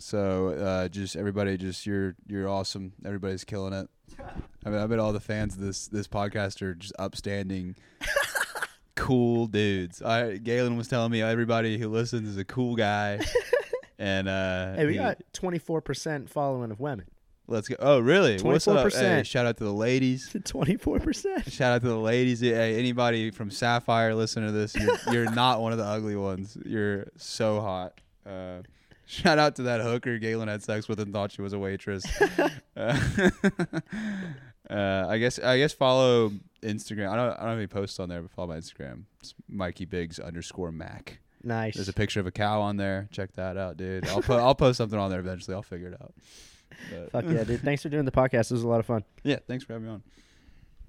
so 0.00 0.48
uh, 0.48 0.88
just 0.88 1.14
everybody, 1.16 1.56
just 1.56 1.86
you're 1.86 2.16
you're 2.26 2.48
awesome. 2.48 2.92
Everybody's 3.04 3.44
killing 3.44 3.72
it. 3.72 3.88
I 4.64 4.70
mean, 4.70 4.80
I 4.80 4.86
bet 4.86 4.98
all 4.98 5.12
the 5.12 5.20
fans 5.20 5.54
of 5.54 5.60
this 5.60 5.86
this 5.88 6.08
podcast 6.08 6.62
are 6.62 6.74
just 6.74 6.92
upstanding, 6.98 7.76
cool 8.96 9.46
dudes. 9.46 10.02
I 10.02 10.36
Galen 10.38 10.76
was 10.76 10.88
telling 10.88 11.12
me 11.12 11.22
everybody 11.22 11.78
who 11.78 11.88
listens 11.88 12.28
is 12.28 12.36
a 12.36 12.44
cool 12.44 12.76
guy. 12.76 13.20
and 13.98 14.28
uh 14.28 14.74
Hey, 14.74 14.86
we 14.86 14.92
he- 14.92 14.98
got 14.98 15.18
24% 15.34 16.28
following 16.28 16.70
of 16.70 16.80
women. 16.80 17.06
let's 17.46 17.68
go. 17.68 17.76
Oh, 17.78 17.98
really? 18.00 18.38
What's 18.40 18.66
up? 18.68 18.92
Hey, 18.92 18.98
24%. 19.22 19.26
shout 19.26 19.46
out 19.46 19.56
to 19.58 19.64
the 19.64 19.72
ladies. 19.72 20.28
24%. 20.34 21.50
Shout 21.52 21.72
out 21.72 21.82
to 21.82 21.88
the 21.88 21.96
ladies. 21.96 22.40
Hey, 22.40 22.78
anybody 22.78 23.30
from 23.30 23.50
Sapphire 23.50 24.14
listening 24.14 24.46
to 24.46 24.52
this, 24.52 24.74
you're, 24.76 24.96
you're 25.12 25.30
not 25.32 25.60
one 25.60 25.72
of 25.72 25.78
the 25.78 25.84
ugly 25.84 26.16
ones. 26.16 26.56
You're 26.64 27.06
so 27.16 27.60
hot. 27.60 28.00
Uh, 28.26 28.62
shout 29.22 29.38
out 29.38 29.56
to 29.56 29.62
that 29.64 29.80
hooker 29.80 30.18
Galen 30.18 30.48
had 30.48 30.62
sex 30.62 30.88
with 30.88 31.00
and 31.00 31.12
thought 31.12 31.32
she 31.32 31.42
was 31.42 31.52
a 31.52 31.58
waitress. 31.58 32.04
uh, 32.76 32.98
uh, 34.70 35.06
I 35.08 35.18
guess 35.18 35.38
I 35.38 35.58
guess 35.58 35.72
follow 35.72 36.32
Instagram. 36.62 37.10
I 37.10 37.16
don't 37.16 37.30
I 37.32 37.40
don't 37.40 37.48
have 37.48 37.58
any 37.58 37.66
posts 37.66 37.98
on 37.98 38.08
there, 38.08 38.22
but 38.22 38.30
follow 38.30 38.48
my 38.48 38.56
Instagram. 38.58 39.04
It's 39.20 39.34
Mikey 39.48 39.84
Biggs 39.84 40.18
underscore 40.20 40.70
Mac. 40.70 41.18
Nice. 41.42 41.74
There's 41.74 41.88
a 41.88 41.92
picture 41.92 42.20
of 42.20 42.26
a 42.26 42.30
cow 42.30 42.60
on 42.60 42.76
there. 42.76 43.08
Check 43.10 43.32
that 43.32 43.56
out, 43.56 43.76
dude. 43.76 44.06
I'll 44.08 44.22
put 44.22 44.38
I'll 44.38 44.54
post 44.54 44.78
something 44.78 44.98
on 44.98 45.10
there 45.10 45.20
eventually. 45.20 45.54
I'll 45.54 45.62
figure 45.62 45.88
it 45.88 45.94
out. 46.00 46.14
But- 46.90 47.10
Fuck 47.10 47.24
yeah, 47.32 47.44
dude. 47.44 47.60
Thanks 47.62 47.82
for 47.82 47.88
doing 47.88 48.04
the 48.04 48.12
podcast. 48.12 48.50
It 48.50 48.52
was 48.52 48.62
a 48.62 48.68
lot 48.68 48.78
of 48.80 48.86
fun. 48.86 49.04
yeah, 49.24 49.38
thanks 49.46 49.64
for 49.64 49.72
having 49.72 49.88
me 49.88 49.92
on. 49.94 50.02